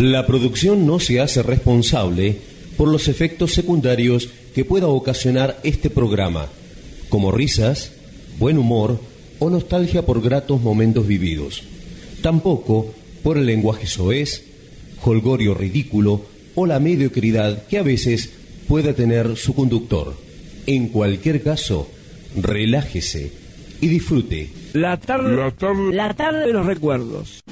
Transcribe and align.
La 0.00 0.26
producción 0.26 0.86
no 0.86 0.98
se 0.98 1.20
hace 1.20 1.42
responsable 1.42 2.36
por 2.76 2.88
los 2.88 3.06
efectos 3.06 3.52
secundarios 3.52 4.28
que 4.52 4.64
pueda 4.64 4.88
ocasionar 4.88 5.60
este 5.62 5.88
programa, 5.88 6.48
como 7.08 7.30
risas, 7.30 7.92
buen 8.40 8.58
humor 8.58 8.98
o 9.38 9.50
nostalgia 9.50 10.04
por 10.04 10.20
gratos 10.20 10.60
momentos 10.60 11.06
vividos. 11.06 11.62
Tampoco 12.22 12.92
por 13.22 13.38
el 13.38 13.46
lenguaje 13.46 13.86
soez, 13.86 14.44
holgorio 15.04 15.54
ridículo 15.54 16.22
o 16.56 16.66
la 16.66 16.80
mediocridad 16.80 17.64
que 17.68 17.78
a 17.78 17.82
veces 17.84 18.30
pueda 18.66 18.94
tener 18.94 19.36
su 19.36 19.54
conductor. 19.54 20.16
En 20.66 20.88
cualquier 20.88 21.40
caso, 21.40 21.88
relájese 22.36 23.30
y 23.80 23.86
disfrute. 23.86 24.50
La 24.72 24.96
tarde, 24.96 25.52
la 25.92 26.14
tarde 26.14 26.46
de 26.46 26.52
los 26.52 26.66
recuerdos. 26.66 27.43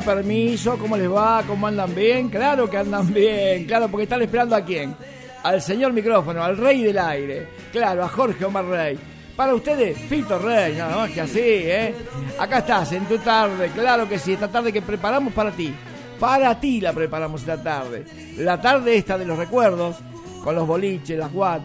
Permiso, 0.00 0.76
¿cómo 0.78 0.96
les 0.96 1.10
va? 1.10 1.42
¿Cómo 1.46 1.66
andan 1.66 1.94
bien? 1.94 2.28
Claro 2.28 2.68
que 2.68 2.78
andan 2.78 3.12
bien, 3.12 3.64
claro, 3.64 3.88
porque 3.88 4.04
están 4.04 4.22
esperando 4.22 4.56
a 4.56 4.64
quién. 4.64 4.94
Al 5.42 5.62
señor 5.62 5.92
micrófono, 5.92 6.42
al 6.42 6.56
rey 6.56 6.82
del 6.82 6.98
aire. 6.98 7.46
Claro, 7.72 8.04
a 8.04 8.08
Jorge 8.08 8.44
Omar 8.44 8.64
Rey. 8.66 8.98
Para 9.36 9.54
ustedes, 9.54 9.98
Fito 9.98 10.38
Rey, 10.38 10.74
nada 10.76 10.96
más 10.96 11.10
que 11.10 11.20
así, 11.20 11.40
¿eh? 11.40 11.94
Acá 12.38 12.58
estás, 12.58 12.92
en 12.92 13.04
tu 13.04 13.18
tarde, 13.18 13.70
claro 13.74 14.08
que 14.08 14.18
sí, 14.18 14.32
esta 14.32 14.48
tarde 14.48 14.72
que 14.72 14.80
preparamos 14.80 15.32
para 15.32 15.50
ti. 15.50 15.74
Para 16.18 16.58
ti 16.58 16.80
la 16.80 16.92
preparamos 16.92 17.42
esta 17.42 17.62
tarde. 17.62 18.04
La 18.38 18.60
tarde 18.60 18.96
esta 18.96 19.18
de 19.18 19.26
los 19.26 19.36
recuerdos, 19.36 19.96
con 20.42 20.54
los 20.54 20.66
boliches, 20.66 21.18
las 21.18 21.32
guat, 21.32 21.62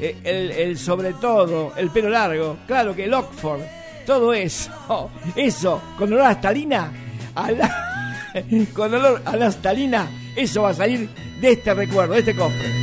eh, 0.00 0.16
el, 0.24 0.76
sobre 0.78 1.12
todo, 1.14 1.74
el 1.76 1.90
pelo 1.90 2.08
largo, 2.08 2.58
claro 2.66 2.94
que 2.96 3.04
el 3.04 3.14
Oxford, 3.14 3.60
todo 4.04 4.32
eso, 4.32 5.10
eso, 5.36 5.80
con 5.96 6.12
olor 6.12 6.26
a 6.26 6.40
Stalina, 7.32 8.24
con 8.74 8.94
olor 8.94 9.22
a 9.24 9.36
la 9.36 9.50
eso 10.36 10.62
va 10.62 10.70
a 10.70 10.74
salir 10.74 11.08
de 11.40 11.52
este 11.52 11.74
recuerdo, 11.74 12.14
de 12.14 12.20
este 12.20 12.34
cofre. 12.34 12.82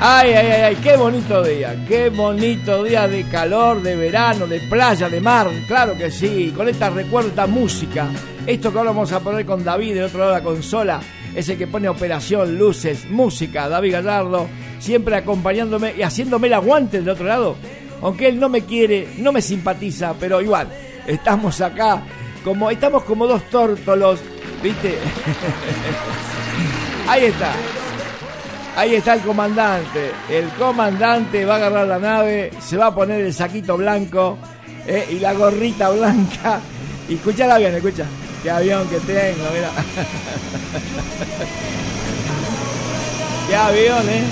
Ay, 0.00 0.30
ay, 0.32 0.46
ay, 0.46 0.62
ay, 0.62 0.76
qué 0.76 0.96
bonito 0.96 1.42
día, 1.42 1.84
qué 1.88 2.08
bonito 2.08 2.84
día 2.84 3.08
de 3.08 3.24
calor, 3.24 3.82
de 3.82 3.96
verano, 3.96 4.46
de 4.46 4.60
playa, 4.60 5.08
de 5.08 5.20
mar, 5.20 5.48
claro 5.66 5.96
que 5.96 6.08
sí, 6.12 6.52
con 6.56 6.68
esta 6.68 6.88
recuerdo, 6.88 7.30
esta 7.30 7.48
música. 7.48 8.08
Esto 8.46 8.70
que 8.70 8.78
ahora 8.78 8.92
vamos 8.92 9.10
a 9.10 9.18
poner 9.18 9.44
con 9.44 9.64
David 9.64 9.94
del 9.94 10.04
otro 10.04 10.20
lado 10.20 10.32
de 10.32 10.38
la 10.38 10.44
consola, 10.44 11.00
es 11.34 11.48
el 11.48 11.58
que 11.58 11.66
pone 11.66 11.88
operación, 11.88 12.58
luces, 12.58 13.08
música, 13.10 13.68
David 13.68 13.92
Gallardo, 13.92 14.48
siempre 14.78 15.16
acompañándome 15.16 15.94
y 15.96 16.02
haciéndome 16.02 16.48
el 16.48 16.54
aguante 16.54 16.98
del 16.98 17.10
otro 17.10 17.26
lado. 17.26 17.56
Aunque 18.02 18.28
él 18.28 18.38
no 18.38 18.48
me 18.48 18.62
quiere, 18.62 19.08
no 19.18 19.32
me 19.32 19.42
simpatiza, 19.42 20.14
pero 20.18 20.40
igual, 20.40 20.68
estamos 21.06 21.60
acá, 21.60 22.02
como, 22.44 22.70
estamos 22.70 23.02
como 23.04 23.26
dos 23.26 23.42
tórtolos, 23.50 24.20
¿viste? 24.62 24.96
Ahí 27.08 27.24
está. 27.24 27.52
Ahí 28.76 28.94
está 28.94 29.14
el 29.14 29.20
comandante. 29.22 30.12
El 30.28 30.48
comandante 30.50 31.44
va 31.44 31.54
a 31.54 31.56
agarrar 31.56 31.88
la 31.88 31.98
nave, 31.98 32.52
se 32.60 32.76
va 32.76 32.86
a 32.86 32.94
poner 32.94 33.22
el 33.22 33.34
saquito 33.34 33.76
blanco 33.76 34.38
eh, 34.86 35.08
y 35.10 35.18
la 35.18 35.32
gorrita 35.32 35.90
blanca. 35.90 36.60
Y 37.08 37.14
escuchala 37.14 37.58
bien, 37.58 37.74
escucha. 37.74 38.04
Qué 38.42 38.50
avión 38.50 38.88
que 38.88 39.00
tengo, 39.00 39.44
mira. 39.52 39.70
Qué 43.48 43.56
avión, 43.56 44.08
eh. 44.08 44.24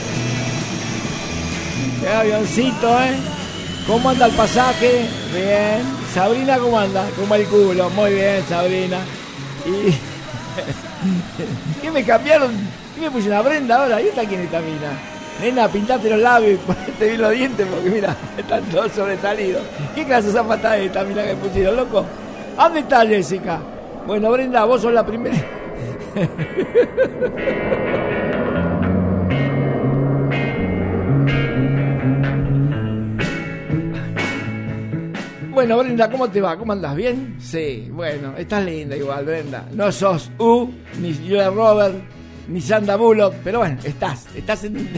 Qué 2.00 2.08
avioncito, 2.08 3.00
eh. 3.02 3.16
¿Cómo 3.86 4.10
anda 4.10 4.26
el 4.26 4.32
pasaje? 4.32 5.06
Bien. 5.32 5.82
Sabrina, 6.14 6.58
¿cómo 6.58 6.78
anda? 6.78 7.04
Como 7.16 7.34
el 7.34 7.46
culo. 7.46 7.90
Muy 7.90 8.14
bien, 8.14 8.44
Sabrina. 8.48 8.98
Y. 9.64 9.94
¿Qué 11.82 11.90
me 11.90 12.04
cambiaron? 12.04 12.52
¿Qué 12.94 13.00
me 13.00 13.10
pusieron 13.10 13.38
a 13.38 13.42
Brenda 13.42 13.82
ahora? 13.82 14.00
¿Y 14.00 14.08
esta 14.08 14.24
quién 14.24 14.40
está 14.40 14.60
mina? 14.60 14.92
Nena, 15.40 15.68
pintate 15.68 16.08
los 16.08 16.20
labios 16.20 16.52
y 16.52 16.56
ponete 16.66 17.06
bien 17.06 17.20
los 17.20 17.32
dientes 17.32 17.66
porque 17.66 17.90
mira, 17.90 18.16
están 18.38 18.62
todos 18.64 18.92
sobresalidos. 18.92 19.62
¿Qué 19.94 20.04
clase 20.04 20.28
de 20.28 20.32
zapata 20.32 20.78
es 20.78 20.86
esta? 20.86 21.04
Mira 21.04 21.26
que 21.26 21.34
pusieron, 21.34 21.76
loco. 21.76 22.06
¿Dónde 22.56 22.80
está 22.80 23.06
Jessica? 23.06 23.60
Bueno, 24.06 24.30
Brenda, 24.30 24.64
vos 24.64 24.82
sos 24.82 24.92
la 24.92 25.04
primera. 25.04 25.36
Bueno, 35.50 35.78
Brenda, 35.78 36.10
¿cómo 36.10 36.28
te 36.28 36.40
va? 36.40 36.56
¿Cómo 36.56 36.72
andas? 36.72 36.94
¿Bien? 36.94 37.36
Sí, 37.40 37.88
bueno, 37.90 38.34
estás 38.36 38.64
linda 38.64 38.94
igual, 38.96 39.24
Brenda. 39.24 39.66
No 39.72 39.90
sos 39.90 40.30
U, 40.38 40.70
ni 41.00 41.14
Julia 41.14 41.48
Robert, 41.50 41.94
ni 42.48 42.60
Sandra 42.60 42.96
pero 43.42 43.58
bueno, 43.58 43.78
estás, 43.84 44.26
estás 44.34 44.64
en, 44.64 44.88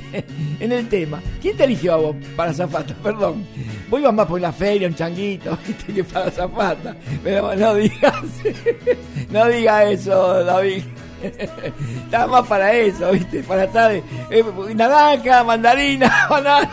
el 0.61 0.89
tema. 0.89 1.21
¿Quién 1.41 1.57
te 1.57 1.65
eligió 1.65 1.95
a 1.95 1.97
vos 1.97 2.17
para 2.37 2.53
Zafata? 2.53 2.95
Perdón. 3.03 3.47
Vos 3.89 4.01
ibas 4.01 4.15
más 4.15 4.27
por 4.27 4.41
la 4.41 4.53
feria, 4.53 4.89
un 4.89 4.95
changuito, 4.95 5.57
viste, 5.67 5.93
que 5.93 6.05
para 6.05 6.31
Zafata. 6.31 6.97
Pero 7.23 7.55
no 7.55 7.75
digas, 7.75 8.25
no 9.31 9.47
digas 9.47 9.85
eso, 9.87 10.45
David. 10.45 10.83
Estaba 12.05 12.41
más 12.41 12.49
para 12.49 12.73
eso, 12.73 13.11
viste, 13.11 13.43
para 13.43 13.65
estar 13.65 13.91
de 13.91 14.03
eh, 14.31 14.45
naranja, 14.75 15.43
mandarina, 15.43 16.27
banana. 16.31 16.71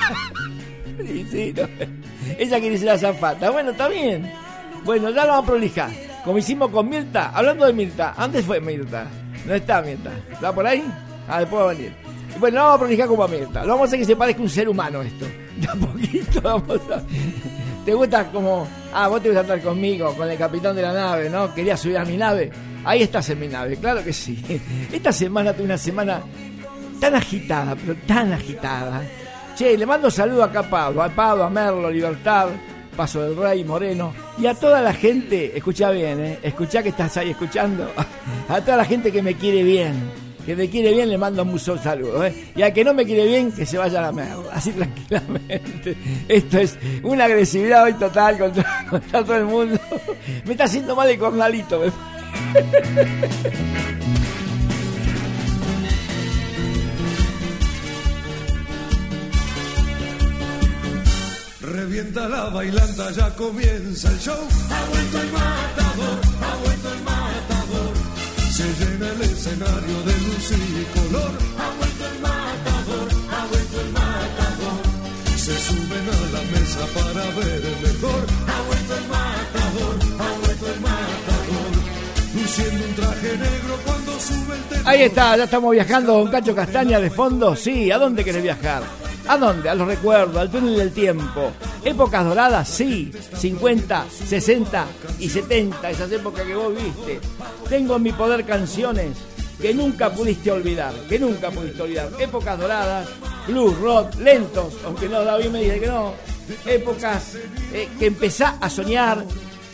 Sí, 0.99 1.27
sí, 1.31 1.53
no. 1.55 1.67
Ella 2.37 2.59
quiere 2.59 2.77
ser 2.77 2.87
la 2.87 2.97
zafata. 2.97 3.49
Bueno, 3.49 3.71
está 3.71 3.87
bien. 3.87 4.31
Bueno, 4.83 5.09
ya 5.09 5.25
lo 5.25 5.31
vamos 5.31 5.45
a 5.45 5.51
prolijar. 5.51 5.89
Como 6.23 6.37
hicimos 6.37 6.69
con 6.69 6.89
Mirta. 6.89 7.31
Hablando 7.33 7.65
de 7.65 7.73
Mirta, 7.73 8.13
antes 8.17 8.45
fue 8.45 8.59
Mirta. 8.59 9.07
No 9.45 9.53
está 9.53 9.81
Mirta. 9.81 10.11
¿Está 10.31 10.53
por 10.53 10.65
ahí? 10.65 10.83
Ah, 11.27 11.39
después 11.39 11.61
va 11.61 11.71
a 11.71 11.73
venir. 11.73 11.93
Bueno, 12.39 12.61
vamos 12.61 12.75
a 12.75 12.79
prolijar 12.79 13.07
como 13.07 13.23
a 13.23 13.27
Mirta. 13.27 13.61
Lo 13.63 13.73
vamos 13.73 13.83
a 13.83 13.87
hacer 13.87 13.99
que 13.99 14.05
se 14.05 14.15
parezca 14.15 14.41
un 14.41 14.49
ser 14.49 14.67
humano 14.67 15.01
esto. 15.01 15.25
De 15.57 15.67
poquito 15.67 16.41
vamos 16.41 16.81
a... 16.91 17.01
¿Te 17.85 17.93
gusta 17.93 18.25
como... 18.31 18.67
Ah, 18.93 19.07
vos 19.07 19.21
te 19.21 19.29
gusta 19.29 19.41
estar 19.41 19.61
conmigo, 19.61 20.13
con 20.15 20.29
el 20.29 20.37
capitán 20.37 20.75
de 20.75 20.81
la 20.81 20.91
nave, 20.91 21.29
¿no? 21.29 21.53
Querías 21.53 21.79
subir 21.79 21.97
a 21.97 22.05
mi 22.05 22.17
nave. 22.17 22.51
Ahí 22.83 23.03
estás 23.03 23.29
en 23.29 23.39
mi 23.39 23.47
nave, 23.47 23.77
claro 23.77 24.03
que 24.03 24.11
sí. 24.11 24.43
Esta 24.91 25.11
semana 25.11 25.53
tuve 25.53 25.65
una 25.65 25.77
semana 25.77 26.21
tan 26.99 27.15
agitada, 27.15 27.75
pero 27.75 27.95
tan 28.07 28.33
agitada. 28.33 29.03
Che, 29.55 29.77
le 29.77 29.85
mando 29.85 30.09
saludo 30.09 30.43
acá 30.43 30.61
a 30.61 30.69
Pablo, 30.69 31.01
a 31.01 31.09
Pablo, 31.09 31.43
a 31.43 31.49
Merlo, 31.49 31.89
Libertad, 31.89 32.49
Paso 32.95 33.21
del 33.21 33.35
Rey, 33.35 33.63
Moreno, 33.65 34.13
y 34.37 34.45
a 34.45 34.53
toda 34.53 34.81
la 34.81 34.93
gente, 34.93 35.57
escucha 35.57 35.91
bien, 35.91 36.19
¿eh? 36.23 36.39
escucha 36.41 36.81
que 36.81 36.89
estás 36.89 37.17
ahí 37.17 37.31
escuchando, 37.31 37.91
a 38.49 38.61
toda 38.61 38.77
la 38.77 38.85
gente 38.85 39.11
que 39.11 39.21
me 39.21 39.33
quiere 39.35 39.63
bien, 39.63 39.95
que 40.45 40.55
te 40.55 40.69
quiere 40.69 40.93
bien 40.93 41.09
le 41.09 41.17
mando 41.17 41.43
muchos 41.43 41.81
saludos. 41.81 42.25
¿eh? 42.27 42.51
Y 42.55 42.61
al 42.61 42.71
que 42.71 42.85
no 42.85 42.93
me 42.93 43.03
quiere 43.05 43.25
bien, 43.25 43.51
que 43.51 43.65
se 43.65 43.77
vaya 43.77 43.99
a 43.99 44.03
la 44.03 44.11
merda, 44.13 44.43
así 44.53 44.71
tranquilamente. 44.73 45.97
Esto 46.29 46.57
es 46.59 46.77
una 47.03 47.25
agresividad 47.25 47.83
hoy 47.83 47.93
total 47.93 48.37
contra, 48.37 48.85
todo 49.11 49.35
el 49.35 49.43
mundo. 49.45 49.77
Me 50.45 50.51
está 50.53 50.63
haciendo 50.63 50.95
mal 50.95 51.09
el 51.09 51.17
cornalito. 51.19 51.79
me- 51.81 52.15
Revienta 61.65 62.29
la 62.29 62.49
bailanta, 62.49 63.11
ya 63.11 63.33
comienza 63.33 64.11
el 64.11 64.19
show. 64.19 64.37
Ha 64.69 64.85
vuelto 64.89 65.19
el 65.19 65.31
matador, 65.31 66.19
ha 66.41 66.55
vuelto 66.63 66.93
el 66.93 67.01
matador. 67.01 67.93
Se 68.51 68.63
llena 68.79 69.09
el 69.09 69.21
escenario 69.23 69.97
de 70.05 70.13
luz 70.25 70.51
y 70.51 70.85
color. 70.93 71.31
Ha 71.57 71.69
vuelto 71.77 72.05
el 72.05 72.19
matador, 72.21 73.07
ha 73.31 73.45
vuelto 73.47 73.81
el 73.81 73.89
matador. 73.93 74.79
Se 75.35 75.57
suben 75.59 76.07
a 76.07 76.19
la 76.35 76.43
mesa 76.53 76.85
para 76.93 77.23
ver 77.35 77.65
el 77.65 77.77
mejor. 77.81 78.25
Ha 78.47 78.61
vuelto 78.67 78.93
el 78.97 79.07
matador, 79.07 79.34
Ahí 84.85 85.01
está, 85.01 85.35
ya 85.35 85.45
estamos 85.45 85.71
viajando 85.71 86.13
con 86.13 86.29
Cacho 86.29 86.55
Castaña 86.55 86.99
de 86.99 87.09
fondo. 87.09 87.55
Sí, 87.55 87.91
¿a 87.91 87.97
dónde 87.97 88.23
querés 88.23 88.43
viajar? 88.43 88.83
¿A 89.27 89.37
dónde? 89.37 89.69
A 89.69 89.75
los 89.75 89.87
recuerdos, 89.87 90.37
al 90.37 90.51
túnel 90.51 90.77
del 90.77 90.91
tiempo. 90.91 91.51
Épocas 91.83 92.23
doradas, 92.23 92.69
sí. 92.69 93.11
50, 93.35 94.05
60 94.09 94.85
y 95.19 95.29
70, 95.29 95.89
esas 95.89 96.11
épocas 96.11 96.43
que 96.43 96.55
vos 96.55 96.73
viste. 96.75 97.19
Tengo 97.67 97.95
en 97.95 98.03
mi 98.03 98.11
poder 98.11 98.45
canciones 98.45 99.17
que 99.59 99.73
nunca 99.73 100.11
pudiste 100.11 100.51
olvidar, 100.51 100.93
que 101.09 101.17
nunca 101.17 101.49
pudiste 101.49 101.81
olvidar. 101.81 102.09
Épocas 102.19 102.59
doradas, 102.59 103.09
blues, 103.47 103.77
rock, 103.79 104.15
lentos, 104.19 104.75
aunque 104.85 105.09
no, 105.09 105.23
David 105.23 105.49
me 105.49 105.61
dice 105.61 105.79
que 105.79 105.87
no. 105.87 106.13
Épocas 106.65 107.37
eh, 107.73 107.89
que 107.97 108.05
empezás 108.05 108.53
a 108.61 108.69
soñar, 108.69 109.25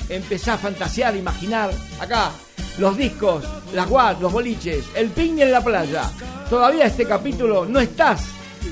empezás 0.08 0.56
a 0.56 0.58
fantasear, 0.58 1.16
imaginar. 1.18 1.72
Acá, 2.00 2.32
los 2.78 2.98
discos, 2.98 3.44
las 3.74 3.88
guas, 3.88 4.20
los 4.20 4.32
boliches, 4.32 4.86
el 4.96 5.10
piña 5.10 5.46
en 5.46 5.52
la 5.52 5.64
playa. 5.64 6.10
Todavía 6.50 6.86
este 6.86 7.06
capítulo 7.06 7.66
no 7.66 7.80
estás 7.80 8.22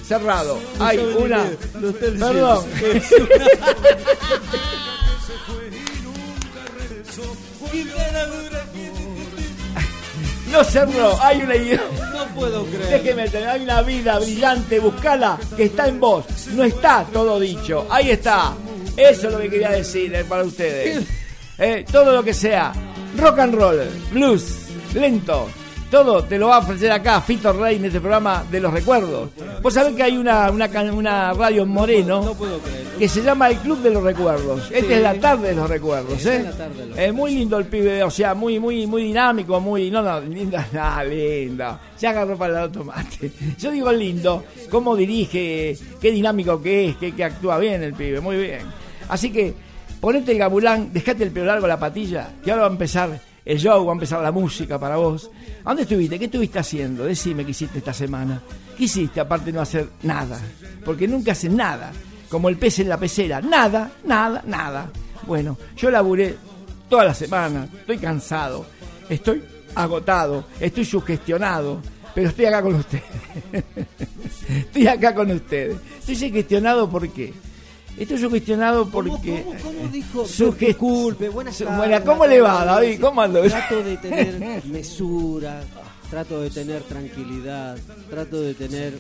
cerrado. 0.06 0.60
Hay 0.80 0.98
una. 0.98 1.46
Perdón. 2.20 2.66
No 10.52 10.64
cerró, 10.64 11.16
hay 11.22 11.42
una 11.42 11.56
idea. 11.56 11.84
No 12.12 12.26
puedo 12.34 12.66
creer. 12.66 13.04
Déjeme 13.04 13.30
tener, 13.30 13.50
hay 13.50 13.62
una 13.62 13.84
vida 13.84 14.18
brillante, 14.18 14.80
buscala, 14.80 15.38
que 15.56 15.66
está 15.66 15.88
en 15.88 16.00
vos. 16.00 16.26
No 16.54 16.64
está 16.64 17.06
todo 17.14 17.40
dicho. 17.40 17.86
Ahí 17.90 18.10
está. 18.10 18.56
Eso 18.98 19.28
es 19.28 19.34
lo 19.34 19.40
que 19.40 19.50
quería 19.50 19.70
decir 19.70 20.14
eh, 20.14 20.24
para 20.24 20.44
ustedes. 20.44 21.06
Eh, 21.62 21.84
todo 21.92 22.14
lo 22.14 22.24
que 22.24 22.34
sea 22.34 22.72
rock 23.20 23.40
and 23.40 23.56
roll, 23.56 23.80
blues, 24.12 24.68
lento, 24.94 25.48
todo 25.92 26.24
te 26.24 26.38
lo 26.38 26.48
va 26.48 26.58
a 26.58 26.60
ofrecer 26.60 26.92
acá 26.92 27.20
Fito 27.20 27.52
Rey 27.52 27.78
en 27.78 27.86
este 27.86 28.00
programa 28.00 28.46
de 28.50 28.60
los 28.60 28.72
recuerdos. 28.72 29.30
Vos 29.62 29.74
sabés 29.74 29.96
que 29.96 30.04
hay 30.04 30.18
una, 30.18 30.50
una, 30.52 30.70
una 30.94 31.34
radio 31.34 31.64
en 31.64 31.70
Moreno 31.70 32.22
No 32.24 32.34
puedo 32.34 32.60
creer. 32.60 32.86
que 32.98 33.10
se 33.10 33.22
llama 33.24 33.50
el 33.50 33.58
Club 33.58 33.80
de 33.82 33.90
los 33.90 34.04
Recuerdos. 34.04 34.70
Esta 34.72 34.94
es 34.94 35.02
la 35.02 35.16
tarde 35.16 35.50
de 35.50 35.56
los 35.56 35.70
recuerdos, 35.70 36.26
¿eh? 36.26 36.38
es 36.38 36.44
la 36.46 36.52
tarde 36.52 36.82
de 36.82 36.86
los 36.88 36.98
Es 36.98 37.14
muy 37.14 37.36
lindo 37.36 37.58
el 37.58 37.66
pibe, 37.66 38.04
o 38.04 38.12
sea, 38.12 38.34
muy, 38.36 38.60
muy, 38.60 38.86
muy 38.88 39.04
dinámico, 39.04 39.60
muy. 39.60 39.90
No, 39.90 40.02
no, 40.02 40.22
lindo, 40.22 40.58
no, 40.72 41.04
lindo. 41.10 41.80
Ya 42.00 42.12
agarró 42.12 42.38
para 42.38 42.66
el 42.66 42.72
tomate. 42.72 43.32
Yo 43.58 43.72
digo 43.72 43.92
lindo, 43.92 44.44
cómo 44.70 44.96
dirige, 44.96 45.76
qué 46.00 46.12
dinámico 46.12 46.62
que 46.62 46.90
es, 46.90 46.98
que, 46.98 47.14
que 47.14 47.24
actúa 47.24 47.58
bien 47.58 47.84
el 47.84 47.94
pibe, 47.94 48.22
muy 48.22 48.38
bien. 48.38 48.62
Así 49.10 49.32
que, 49.32 49.56
ponete 50.00 50.32
el 50.32 50.38
gabulán, 50.38 50.92
dejate 50.94 51.24
el 51.24 51.32
pelo 51.32 51.48
largo 51.48 51.68
la 51.68 51.80
patilla, 51.80 52.34
que 52.44 52.52
ahora 52.52 52.64
va 52.64 52.70
a 52.70 52.72
empezar 52.72 53.22
el 53.46 53.58
show, 53.58 53.86
va 53.86 53.92
a 53.92 53.96
empezar 53.96 54.22
la 54.22 54.32
música 54.32 54.80
para 54.80 54.98
vos. 54.98 55.30
¿A 55.64 55.70
dónde 55.70 55.84
estuviste? 55.84 56.20
¿Qué 56.20 56.26
estuviste 56.26 56.60
haciendo? 56.60 57.06
Decime 57.06 57.44
qué 57.44 57.52
hiciste 57.52 57.80
esta 57.80 57.94
semana. 57.94 58.42
¿Qué 58.78 58.84
hiciste 58.84 59.20
aparte 59.20 59.48
de 59.48 59.54
no 59.54 59.62
hacer 59.62 59.90
nada? 60.04 60.40
Porque 60.86 61.08
nunca 61.08 61.32
hacen 61.32 61.56
nada. 61.56 61.92
Como 62.30 62.48
el 62.50 62.58
pez 62.58 62.80
en 62.80 62.90
la 62.90 62.98
pecera. 62.98 63.42
Nada, 63.42 63.92
nada, 64.06 64.44
nada. 64.46 64.92
Bueno, 65.26 65.58
yo 65.76 65.90
laburé 65.90 66.36
toda 66.88 67.06
la 67.06 67.14
semana. 67.14 67.68
Estoy 67.74 67.98
cansado. 67.98 68.66
Estoy 69.10 69.44
agotado. 69.74 70.46
Estoy 70.60 70.86
sugestionado. 70.86 71.82
Pero 72.14 72.30
estoy 72.30 72.46
acá 72.46 72.62
con 72.62 72.76
ustedes. 72.76 73.04
estoy 74.48 74.88
acá 74.88 75.16
con 75.16 75.32
ustedes. 75.32 75.78
Estoy 76.00 76.16
sugestionado 76.16 76.90
porque... 76.90 77.34
Estoy 77.98 78.18
sugestionado 78.18 78.90
¿Cómo, 78.90 79.10
porque... 79.12 79.44
cómo, 79.44 79.60
cómo 79.62 79.88
dijo? 79.92 80.24
Suge- 80.26 80.68
Disculpe, 80.68 81.30
buenas 81.30 81.58
tardes. 81.58 81.78
buena, 81.78 82.04
¿cómo 82.04 82.26
le 82.26 82.42
va, 82.42 82.64
David? 82.66 83.00
¿Cómo 83.02 83.22
ando? 83.22 83.42
Trato 83.44 83.84
de 83.84 83.98
tener 83.98 84.66
mesura, 84.66 85.62
trato 86.10 86.42
de 86.42 86.50
tener 86.50 86.82
tranquilidad, 86.84 87.78
trato 88.10 88.42
de 88.42 88.54
tener, 88.54 88.98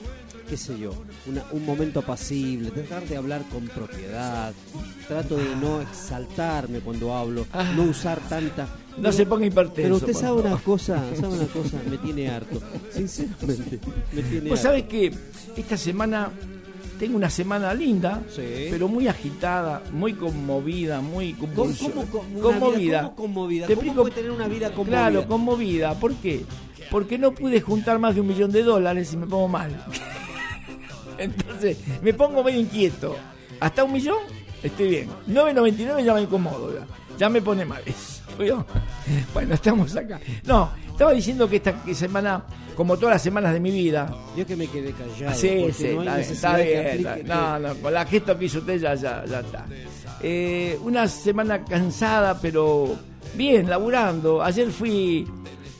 qué 0.49 0.57
sé 0.57 0.77
yo, 0.77 0.91
una- 1.27 1.45
un 1.53 1.65
momento 1.65 2.01
apacible, 2.01 2.71
tratar 2.71 3.03
de 3.07 3.15
hablar 3.15 3.43
con 3.49 3.67
propiedad, 3.67 4.51
trato 5.07 5.37
de 5.37 5.55
no 5.61 5.79
exaltarme 5.81 6.79
cuando 6.79 7.15
hablo, 7.15 7.45
no 7.77 7.83
usar 7.83 8.19
tanta... 8.27 8.63
Ah. 8.63 8.75
No 8.97 9.13
se 9.13 9.25
ponga 9.25 9.45
hipertenso, 9.45 9.81
Pero 9.81 9.95
usted 9.95 10.13
sabe 10.13 10.41
una 10.41 10.57
cosa, 10.57 11.01
sabe 11.15 11.35
una 11.35 11.47
cosa, 11.47 11.77
me 11.89 11.97
tiene 11.99 12.29
harto, 12.29 12.59
sinceramente, 12.93 13.79
me 14.11 14.21
tiene 14.23 14.49
Vos 14.49 14.59
harto. 14.59 14.63
sabés 14.69 14.83
que 14.83 15.13
esta 15.55 15.77
semana 15.77 16.29
tengo 16.99 17.15
una 17.17 17.29
semana 17.29 17.73
linda, 17.73 18.21
Sí. 18.29 18.67
pero 18.69 18.87
muy 18.87 19.07
agitada, 19.07 19.81
muy 19.91 20.13
conmovida, 20.13 21.01
muy 21.01 21.33
¿Cómo, 21.33 21.53
convulso- 21.55 21.89
cómo, 21.91 22.05
cómo- 22.05 22.29
una 22.49 22.59
conmovida. 22.59 23.01
cómo 23.03 23.15
conmovida? 23.15 23.65
Te 23.67 23.73
¿Cómo 23.75 23.81
explico- 23.87 24.01
puede 24.03 24.15
tener 24.15 24.31
una 24.31 24.47
vida 24.47 24.71
conmovida? 24.71 24.97
Claro, 25.09 25.27
conmovida. 25.27 25.93
¿Por 25.99 26.13
qué? 26.15 26.45
Porque 26.91 27.17
no 27.17 27.31
pude 27.33 27.61
juntar 27.61 27.97
más 27.99 28.15
de 28.15 28.21
un 28.21 28.27
millón 28.27 28.51
de 28.51 28.63
dólares 28.63 29.13
y 29.13 29.17
me 29.17 29.25
pongo 29.25 29.47
mal. 29.47 29.71
Entonces, 31.17 31.77
me 32.01 32.13
pongo 32.13 32.43
medio 32.43 32.59
inquieto. 32.59 33.15
Hasta 33.59 33.83
un 33.83 33.93
millón, 33.93 34.17
estoy 34.63 34.89
bien. 34.89 35.09
9.99 35.27 36.03
ya 36.03 36.13
me 36.13 36.21
incomodo, 36.21 36.73
ya, 36.73 36.85
ya 37.17 37.29
me 37.29 37.41
pone 37.41 37.65
mal. 37.65 37.81
Bueno, 39.33 39.53
estamos 39.55 39.93
acá. 39.97 40.17
No, 40.45 40.69
estaba 40.99 41.13
diciendo 41.13 41.47
que 41.49 41.55
esta 41.55 41.73
semana, 41.93 42.43
como 42.75 42.97
todas 42.97 43.15
las 43.15 43.21
semanas 43.21 43.53
de 43.53 43.61
mi 43.61 43.71
vida, 43.71 44.13
Yo 44.35 44.45
que 44.45 44.57
me 44.57 44.67
quedé 44.67 44.91
callado. 44.91 45.33
Sí, 45.33 45.67
sí, 45.71 45.95
no 45.95 46.01
está, 46.17 46.57
bien, 46.57 46.87
está 46.87 47.17
está- 47.17 47.57
No, 47.57 47.69
no, 47.69 47.75
con 47.75 47.93
la 47.93 48.05
gesto 48.05 48.37
que 48.37 48.43
hizo 48.43 48.59
usted 48.59 48.81
ya, 48.81 48.95
ya, 48.95 49.23
ya 49.25 49.39
está. 49.39 49.65
Eh, 50.21 50.77
una 50.83 51.07
semana 51.07 51.63
cansada, 51.63 52.37
pero 52.41 52.97
bien, 53.33 53.69
laburando. 53.69 54.43
Ayer 54.43 54.69
fui 54.71 55.25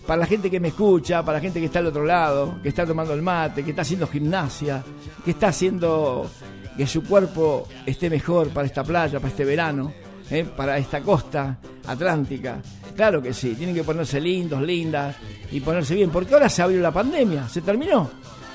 para 0.08 0.22
la 0.22 0.26
gente 0.26 0.50
que 0.50 0.62
me 0.62 0.70
escucha, 0.70 1.22
para 1.22 1.40
la 1.40 1.42
gente 1.42 1.60
que 1.60 1.66
está 1.66 1.80
al 1.80 1.88
otro 1.88 2.06
lado, 2.06 2.58
que 2.64 2.70
está 2.70 2.86
tomando 2.86 3.14
el 3.14 3.22
mate, 3.22 3.62
que 3.66 3.72
está 3.72 3.82
haciendo 3.82 4.08
gimnasia, 4.08 4.82
que 5.26 5.32
está 5.32 5.50
haciendo 5.50 6.32
que 6.78 6.88
su 6.88 7.04
cuerpo 7.04 7.68
esté 7.86 8.10
mejor 8.10 8.52
para 8.52 8.68
esta 8.68 8.86
playa, 8.86 9.20
para 9.20 9.28
este 9.32 9.44
verano, 9.44 9.92
eh, 10.32 10.46
para 10.56 10.78
esta 10.78 11.02
costa 11.02 11.58
atlántica. 11.88 12.62
Claro 12.96 13.22
que 13.22 13.34
sí, 13.34 13.56
tienen 13.56 13.74
que 13.76 13.84
ponerse 13.84 14.20
lindos, 14.20 14.62
lindas 14.62 15.16
y 15.52 15.60
ponerse 15.62 15.96
bien, 15.96 16.10
porque 16.10 16.34
ahora 16.34 16.50
se 16.50 16.62
abrió 16.62 16.82
la 16.82 16.92
pandemia, 16.92 17.48
se 17.48 17.62
terminó. 17.62 18.10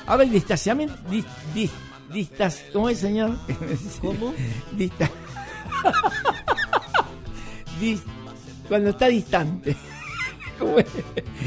Ahora 0.06 0.22
hay 0.24 0.28
distanciamiento. 0.30 0.94
Dis, 1.10 1.24
dis- 1.54 1.70
distas- 2.12 2.62
¿Cómo 2.72 2.88
es, 2.90 2.98
señor? 2.98 3.36
¿Cómo? 4.00 4.34
Dista- 4.76 5.10
Dis- 7.80 8.02
cuando 8.68 8.90
está 8.90 9.06
distante. 9.08 9.76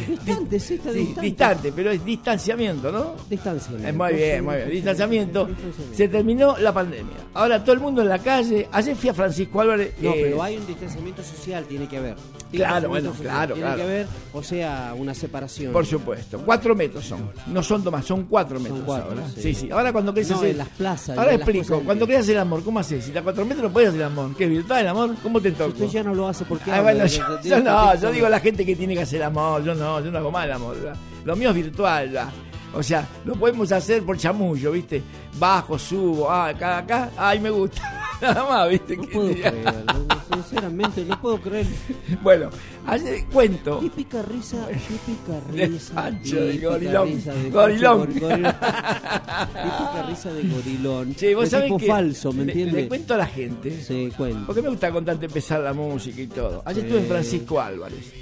Distante, 0.08 0.60
sí, 0.60 0.76
está 0.76 0.92
distante. 0.92 1.22
distante, 1.22 1.72
pero 1.76 1.92
es 1.92 2.04
distanciamiento, 2.06 2.92
¿no? 2.92 3.16
Distancia. 3.30 3.72
Eh, 3.84 3.92
muy 3.92 4.14
bien, 4.14 4.44
muy 4.46 4.56
bien. 4.58 4.70
Distanciamiento. 4.70 5.48
Se 5.94 6.08
terminó 6.08 6.58
la 6.58 6.74
pandemia. 6.74 7.16
Ahora 7.34 7.64
todo 7.64 7.74
el 7.74 7.80
mundo 7.82 8.02
en 8.02 8.10
la 8.10 8.20
calle. 8.20 8.68
Ayer 8.72 8.96
fui 8.96 9.10
a 9.10 9.14
Francisco 9.14 9.62
Álvarez. 9.62 9.94
No, 10.02 10.12
eh, 10.12 10.20
pero 10.24 10.44
hay 10.44 10.58
un 10.58 10.66
distanciamiento 10.68 11.24
social, 11.24 11.66
tiene 11.66 11.88
que 11.88 11.98
haber. 11.98 12.16
Claro, 12.16 12.48
Distanciamiento 12.52 12.90
bueno, 12.90 13.10
social, 13.12 13.34
claro, 13.34 13.54
Tiene 13.56 13.68
claro. 13.70 13.78
que 13.78 13.84
haber, 13.84 14.08
o 14.34 14.44
sea, 14.44 14.94
una 14.98 15.14
separación. 15.14 15.74
Por 15.74 15.86
supuesto. 15.86 16.42
Cuatro 16.46 16.76
metros 16.76 17.06
son. 17.06 17.30
No 17.48 17.62
son 17.62 17.84
dos 17.84 17.92
más, 17.92 18.06
son 18.06 18.24
cuatro 18.26 18.60
metros 18.60 18.82
cuatro, 18.86 19.10
ahora. 19.12 19.28
sí. 19.36 19.42
Sí, 19.42 19.54
sí. 19.54 19.72
Ahora 19.72 19.92
cuando 19.92 20.14
querés 20.14 20.30
No, 20.30 20.38
hacer. 20.38 20.50
en 20.52 20.58
las 20.60 20.70
plazas, 20.70 21.18
Ahora 21.18 21.34
explico. 21.34 21.82
Cuando 21.82 22.06
querés 22.08 22.22
hacer 22.22 22.36
el 22.36 22.42
amor, 22.42 22.64
¿cómo 22.64 22.80
haces? 22.80 23.04
Si 23.04 23.10
está 23.10 23.20
a 23.20 23.24
cuatro 23.24 23.44
metros 23.46 23.64
no 23.64 23.74
puedes 23.74 23.90
hacer 23.90 24.02
el 24.02 24.08
amor. 24.08 24.36
¿Qué 24.38 24.46
es 24.46 24.50
virtual 24.50 24.80
el 24.82 24.88
amor? 24.88 25.16
¿Cómo 25.22 25.42
te 25.42 25.50
Si 25.50 25.56
toco? 25.56 25.72
usted 25.72 25.88
ya 25.88 26.04
no 26.04 26.16
lo 26.16 26.28
hace, 26.28 26.46
¿por 26.46 26.60
qué 26.60 26.72
Ah, 26.72 26.82
bueno, 26.82 27.06
yo, 27.06 27.18
yo 27.28 27.36
este 27.36 27.62
no, 27.62 27.92
tipo 27.92 28.02
yo 28.04 28.12
digo 28.12 28.28
a 28.28 28.30
la 28.30 28.40
gente 28.40 28.66
que 28.66 28.76
tiene 28.76 28.96
que 28.96 29.02
hacer 29.08 29.24
amor, 29.24 29.64
yo 29.64 29.74
no, 29.74 30.00
yo 30.02 30.12
no 30.12 30.18
hago 30.20 30.32
mal 30.32 30.52
amor. 30.52 30.76
¿verdad? 30.76 30.96
Lo 31.26 31.36
mío 31.36 31.50
es 31.50 31.56
virtual. 31.56 32.30
O 32.74 32.84
sea, 32.84 33.08
lo 33.26 33.34
podemos 33.36 33.72
hacer 33.72 34.04
por 34.04 34.18
chamullo, 34.18 34.74
¿viste? 34.74 35.02
Bajo, 35.40 35.80
subo, 35.80 36.30
ah, 36.30 36.48
acá, 36.50 36.80
acá, 36.80 37.10
ay, 37.18 37.40
me 37.40 37.50
gusta. 37.50 37.82
Nada 38.22 38.44
más, 38.50 38.70
¿viste? 38.70 38.98
No 38.98 39.04
¿Qué 39.04 39.08
puedo 39.14 39.30
creerlo, 39.34 40.08
Sinceramente, 40.34 41.06
no 41.06 41.22
puedo 41.22 41.40
creerlo. 41.40 41.76
Bueno, 42.22 42.50
ayer 42.86 43.26
cuento. 43.32 43.78
Típica 43.80 44.22
risa, 44.24 44.68
típica 44.68 45.40
risa. 45.68 45.94
Pancho, 45.96 46.36
de 46.36 46.58
gorilón. 46.58 47.08
risa 47.08 47.34
de 47.34 47.50
Gorilón. 47.50 48.00
Pancho 48.08 48.20
Gor- 48.20 48.30
gorilón. 48.30 48.54
típica 48.54 50.04
risa 50.10 50.34
de 50.34 50.44
gorilón. 50.44 51.16
Che, 51.16 51.36
vos 51.36 51.50
sabés 51.50 51.72
que 51.80 51.88
falso, 51.88 52.34
¿me 52.34 52.44
le- 52.46 52.52
entiendes? 52.52 52.76
Le, 52.84 52.88
cuento 52.88 53.14
a 53.14 53.18
la 53.18 53.26
gente. 53.28 53.82
Sí, 53.82 54.12
cuento. 54.18 54.46
Porque 54.46 54.62
me 54.62 54.70
gusta 54.70 54.92
contarte 54.92 55.26
empezar 55.28 55.62
la 55.62 55.74
música 55.74 56.22
y 56.22 56.28
todo. 56.28 56.62
Ayer 56.66 56.84
estuve 56.84 56.98
en 57.00 57.04
Sí. 57.06 57.10
Francisco 57.10 57.62
Álvarez. 57.62 58.14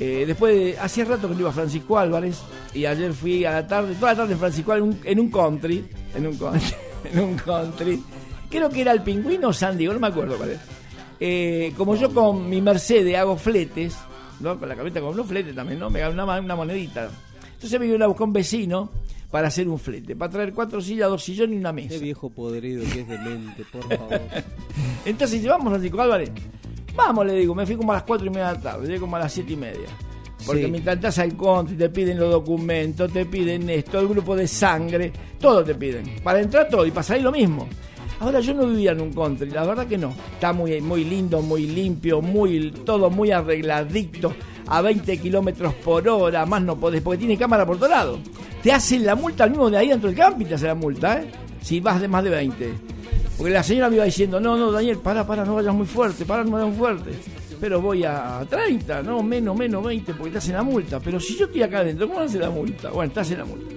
Eh, 0.00 0.24
después 0.26 0.56
de. 0.56 0.78
Hacía 0.78 1.04
rato 1.04 1.28
que 1.28 1.34
no 1.34 1.40
iba 1.40 1.50
a 1.50 1.52
Francisco 1.52 1.98
Álvarez. 1.98 2.40
Y 2.74 2.86
ayer 2.86 3.12
fui 3.12 3.44
a 3.44 3.52
la 3.52 3.66
tarde, 3.66 3.94
toda 3.94 4.12
la 4.12 4.18
tarde 4.18 4.36
Francisco 4.36 4.72
Álvarez, 4.72 4.96
en 4.96 5.00
un, 5.00 5.06
en 5.06 5.20
un 5.20 5.30
country. 5.30 5.84
En 6.14 6.26
un 6.26 6.36
country. 6.36 6.74
en 7.12 7.20
un 7.20 7.36
country. 7.36 8.02
Creo 8.48 8.68
que 8.68 8.80
era 8.80 8.92
el 8.92 9.02
pingüino 9.02 9.48
o 9.48 9.52
San 9.52 9.76
Diego, 9.76 9.92
no 9.92 10.00
me 10.00 10.08
acuerdo 10.08 10.36
cuál 10.36 10.50
es. 10.50 10.58
Eh, 11.20 11.72
como 11.76 11.94
yo 11.94 12.12
con 12.12 12.48
mi 12.48 12.60
Mercedes 12.62 13.14
hago 13.16 13.36
fletes, 13.36 13.94
¿no? 14.40 14.58
Con 14.58 14.68
la 14.68 14.74
camioneta 14.74 15.00
con 15.00 15.18
un 15.18 15.26
flete 15.26 15.52
también, 15.52 15.78
¿no? 15.78 15.90
Me 15.90 16.00
gano 16.00 16.24
una, 16.24 16.40
una 16.40 16.56
monedita. 16.56 17.10
Entonces 17.52 17.78
me 17.78 17.86
vino 17.86 18.02
a 18.02 18.08
buscar 18.08 18.26
un 18.26 18.32
vecino 18.32 18.90
para 19.30 19.48
hacer 19.48 19.68
un 19.68 19.78
flete, 19.78 20.16
para 20.16 20.32
traer 20.32 20.52
cuatro 20.52 20.80
sillas, 20.80 21.08
dos 21.08 21.22
sillones 21.22 21.56
y 21.56 21.58
una 21.58 21.72
mesa. 21.72 21.90
Qué 21.90 21.98
viejo 21.98 22.30
podrido 22.30 22.82
que 22.90 23.00
es 23.00 23.08
demente, 23.08 23.64
por 23.70 23.86
favor. 23.86 24.20
Entonces 25.04 25.42
llevamos 25.42 25.68
Francisco 25.68 26.00
Álvarez. 26.00 26.30
Vamos, 26.96 27.26
le 27.26 27.34
digo, 27.34 27.54
me 27.54 27.64
fui 27.66 27.76
como 27.76 27.92
a 27.92 27.96
las 27.96 28.04
4 28.04 28.26
y 28.26 28.30
media 28.30 28.48
de 28.48 28.54
la 28.54 28.60
tarde, 28.60 28.86
llegué 28.86 29.00
como 29.00 29.16
a 29.16 29.20
las 29.20 29.32
7 29.32 29.52
y 29.52 29.56
media. 29.56 29.88
Porque 30.46 30.64
Sí. 30.64 30.70
mientras 30.70 30.96
estás 30.96 31.18
al 31.18 31.36
country, 31.36 31.76
te 31.76 31.88
piden 31.90 32.18
los 32.18 32.30
documentos, 32.30 33.12
te 33.12 33.26
piden 33.26 33.68
esto, 33.68 34.00
el 34.00 34.08
grupo 34.08 34.34
de 34.34 34.48
sangre, 34.48 35.12
todo 35.38 35.62
te 35.62 35.74
piden. 35.74 36.16
Para 36.22 36.40
entrar 36.40 36.68
todo 36.68 36.86
y 36.86 36.90
para 36.90 37.02
salir 37.02 37.22
lo 37.24 37.32
mismo. 37.32 37.68
Ahora 38.20 38.40
yo 38.40 38.52
no 38.54 38.66
vivía 38.66 38.92
en 38.92 39.00
un 39.00 39.12
country, 39.12 39.50
la 39.50 39.64
verdad 39.64 39.86
que 39.86 39.96
no. 39.98 40.12
Está 40.34 40.52
muy, 40.52 40.80
muy 40.80 41.04
lindo, 41.04 41.40
muy 41.42 41.66
limpio, 41.66 42.20
muy 42.20 42.70
todo 42.84 43.08
muy 43.10 43.30
arregladito, 43.30 44.32
a 44.66 44.80
20 44.82 45.18
kilómetros 45.18 45.74
por 45.74 46.06
hora, 46.08 46.44
más 46.46 46.62
no 46.62 46.76
podés, 46.76 47.02
porque 47.02 47.18
tiene 47.18 47.36
cámara 47.36 47.64
por 47.66 47.78
todo 47.78 47.88
lado. 47.88 48.18
Te 48.62 48.72
hacen 48.72 49.04
la 49.06 49.14
multa 49.14 49.44
al 49.44 49.50
mismo 49.50 49.70
de 49.70 49.78
ahí 49.78 49.88
dentro 49.88 50.08
del 50.08 50.18
camping, 50.18 50.46
te 50.46 50.54
hacen 50.54 50.68
la 50.68 50.74
multa, 50.74 51.20
¿eh? 51.22 51.30
Si 51.62 51.80
vas 51.80 52.00
de 52.00 52.08
más 52.08 52.24
de 52.24 52.30
20. 52.30 52.72
Porque 53.40 53.54
la 53.54 53.62
señora 53.62 53.88
me 53.88 53.96
iba 53.96 54.04
diciendo, 54.04 54.38
no, 54.38 54.54
no, 54.54 54.70
Daniel, 54.70 54.98
para, 54.98 55.26
para, 55.26 55.46
no 55.46 55.54
vayas 55.54 55.74
muy 55.74 55.86
fuerte, 55.86 56.26
para, 56.26 56.44
no 56.44 56.50
vayas 56.50 56.68
muy 56.68 56.76
fuerte. 56.76 57.10
Pero 57.58 57.80
voy 57.80 58.04
a 58.04 58.44
30, 58.46 59.02
no, 59.02 59.22
menos, 59.22 59.56
menos 59.56 59.82
20, 59.82 60.12
porque 60.12 60.32
te 60.32 60.36
hacen 60.36 60.56
la 60.56 60.62
multa. 60.62 61.00
Pero 61.00 61.18
si 61.18 61.38
yo 61.38 61.46
estoy 61.46 61.62
acá 61.62 61.78
adentro, 61.78 62.06
¿cómo 62.06 62.20
hace 62.20 62.38
la 62.38 62.50
multa? 62.50 62.90
Bueno, 62.90 63.10
te 63.10 63.20
hacen 63.20 63.38
la 63.38 63.46
multa. 63.46 63.74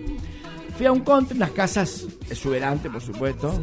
Fui 0.75 0.86
a 0.86 0.91
un 0.91 1.00
country, 1.00 1.38
unas 1.38 1.51
casas 1.51 2.05
exuberantes, 2.33 2.91
por 2.91 3.01
supuesto. 3.01 3.59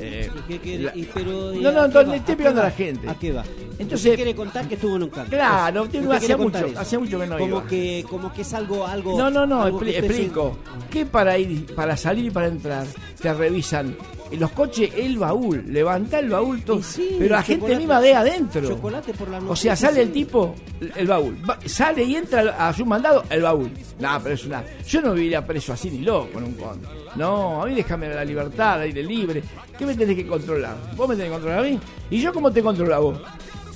Eh, 0.00 0.30
¿Qué 0.48 0.58
quiere? 0.58 0.84
la- 0.84 0.96
Y, 0.96 1.08
pero, 1.12 1.54
¿y 1.54 1.60
No, 1.60 1.72
no, 1.72 1.88
qué 1.88 2.04
le 2.04 2.16
estoy 2.16 2.18
¿A 2.18 2.24
qué 2.24 2.36
pegando 2.36 2.60
a 2.60 2.64
la 2.64 2.70
gente. 2.70 3.08
¿A 3.08 3.14
qué 3.14 3.32
va? 3.32 3.44
Entonces- 3.78 4.06
Usted 4.06 4.14
quiere 4.16 4.34
contar 4.34 4.66
que 4.68 4.74
estuvo 4.74 4.96
en 4.96 5.02
un 5.04 5.10
campo. 5.10 5.30
Claro, 5.30 5.82
Usted 5.84 6.10
hacía 6.10 6.36
mucho- 6.36 6.66
hacía 6.76 6.98
mucho 6.98 7.18
que 7.20 7.26
no 7.26 7.38
como 7.38 7.56
iba. 7.58 7.66
Que, 7.66 8.04
como 8.08 8.32
que 8.32 8.42
es 8.42 8.54
algo... 8.54 8.86
algo 8.86 9.16
No, 9.18 9.30
no, 9.30 9.46
no, 9.46 9.62
algo 9.62 9.82
explico. 9.82 10.58
Que 10.90 11.06
para 11.06 11.38
ir, 11.38 11.74
para 11.74 11.96
salir 11.96 12.26
y 12.26 12.30
para 12.30 12.46
entrar, 12.48 12.86
te 13.20 13.32
revisan 13.32 13.96
en 14.30 14.40
los 14.40 14.50
coches 14.50 14.90
el 14.96 15.18
baúl, 15.18 15.62
levanta 15.68 16.18
el 16.18 16.28
baúl 16.30 16.60
todo, 16.62 16.82
sí, 16.82 17.14
pero 17.18 17.36
la 17.36 17.42
gente 17.44 17.76
misma 17.76 18.00
de 18.00 18.12
adentro. 18.12 18.66
chocolate 18.66 19.12
por 19.14 19.28
la 19.28 19.38
noche, 19.38 19.52
O 19.52 19.54
sea, 19.56 19.76
sale 19.76 19.96
sí. 19.96 20.00
el 20.00 20.12
tipo, 20.12 20.54
el 20.96 21.06
baúl, 21.06 21.38
va- 21.48 21.58
sale 21.64 22.02
y 22.02 22.16
entra 22.16 22.56
a 22.58 22.72
su 22.72 22.84
mandado 22.84 23.22
el 23.30 23.42
baúl. 23.42 23.70
No, 24.00 24.20
pero 24.22 24.34
es 24.34 24.44
una. 24.44 24.64
Yo 24.88 25.00
no 25.00 25.12
viviría 25.14 25.46
preso 25.46 25.72
así 25.74 25.90
ni 25.90 26.00
loco 26.00 26.38
en 26.38 26.44
un 26.44 26.54
conde. 26.54 26.88
No, 27.14 27.62
a 27.62 27.66
mí 27.66 27.74
déjame 27.76 28.05
la 28.14 28.24
libertad, 28.24 28.80
aire 28.80 29.02
libre. 29.02 29.42
¿Qué 29.78 29.84
me 29.84 29.94
tenés 29.94 30.16
que 30.16 30.26
controlar? 30.26 30.76
¿Vos 30.96 31.08
me 31.08 31.14
tenés 31.16 31.28
que 31.30 31.32
controlar 31.34 31.58
a 31.60 31.62
mí? 31.68 31.78
¿Y 32.10 32.20
yo 32.20 32.32
cómo 32.32 32.50
te 32.52 32.62
controlo 32.62 32.94
a 32.94 32.98
vos? 32.98 33.18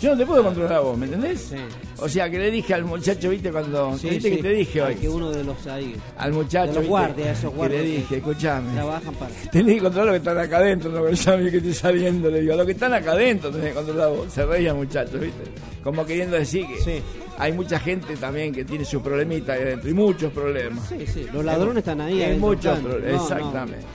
Yo 0.00 0.12
no 0.12 0.16
te 0.16 0.24
puedo 0.24 0.42
controlar 0.42 0.72
a 0.72 0.80
vos, 0.80 0.96
¿me 0.96 1.04
entendés? 1.04 1.40
Sí. 1.50 1.56
O 1.98 2.08
sea, 2.08 2.30
que 2.30 2.38
le 2.38 2.50
dije 2.50 2.72
al 2.72 2.84
muchacho, 2.86 3.28
viste, 3.28 3.52
cuando. 3.52 3.98
Sí, 3.98 4.08
¿Viste 4.08 4.30
sí, 4.30 4.36
que 4.36 4.42
te 4.42 4.48
dije 4.48 4.80
hoy? 4.80 4.94
al 4.94 4.98
Que 4.98 5.08
uno 5.10 5.30
de 5.30 5.44
los 5.44 5.66
ahí... 5.66 5.94
al 6.16 6.32
muchacho 6.32 6.72
de 6.72 6.78
los 6.78 6.88
guardias, 6.88 7.38
esos 7.38 7.50
que 7.50 7.56
guardias 7.58 7.82
le 7.82 7.88
que 7.90 7.96
dije, 7.98 8.16
escuchame, 8.16 8.72
Trabajan 8.72 9.14
para... 9.16 9.30
tenés 9.52 9.74
que 9.74 9.80
controlar 9.82 10.06
lo 10.06 10.12
que 10.12 10.16
están 10.18 10.38
acá 10.38 10.56
adentro, 10.56 10.90
no 10.90 11.04
que 11.04 11.50
que 11.50 11.56
estoy 11.58 11.74
saliendo, 11.74 12.30
le 12.30 12.40
digo, 12.40 12.54
a 12.54 12.56
los 12.56 12.64
que 12.64 12.72
están 12.72 12.94
acá 12.94 13.12
adentro 13.12 13.50
tenés 13.50 13.68
que 13.68 13.74
controlar 13.74 14.08
vos. 14.08 14.32
Se 14.32 14.46
reía 14.46 14.72
muchacho, 14.72 15.18
¿viste? 15.18 15.42
Como 15.84 16.06
queriendo 16.06 16.36
decir 16.36 16.66
que 16.66 16.80
Sí. 16.80 17.02
hay 17.36 17.52
mucha 17.52 17.78
gente 17.78 18.16
también 18.16 18.54
que 18.54 18.64
tiene 18.64 18.86
sus 18.86 19.02
problemitas 19.02 19.54
ahí 19.58 19.64
adentro 19.64 19.90
y 19.90 19.92
muchos 19.94 20.32
problemas. 20.32 20.88
Sí, 20.88 21.06
sí, 21.06 21.26
los 21.30 21.44
ladrones 21.44 21.76
están 21.78 22.00
ahí. 22.00 22.22
Hay 22.22 22.38
muchos 22.38 22.74
del 22.76 22.84
pro- 22.86 22.92
campo. 22.94 23.06
No, 23.06 23.12
no. 23.16 23.22
exactamente. 23.22 23.86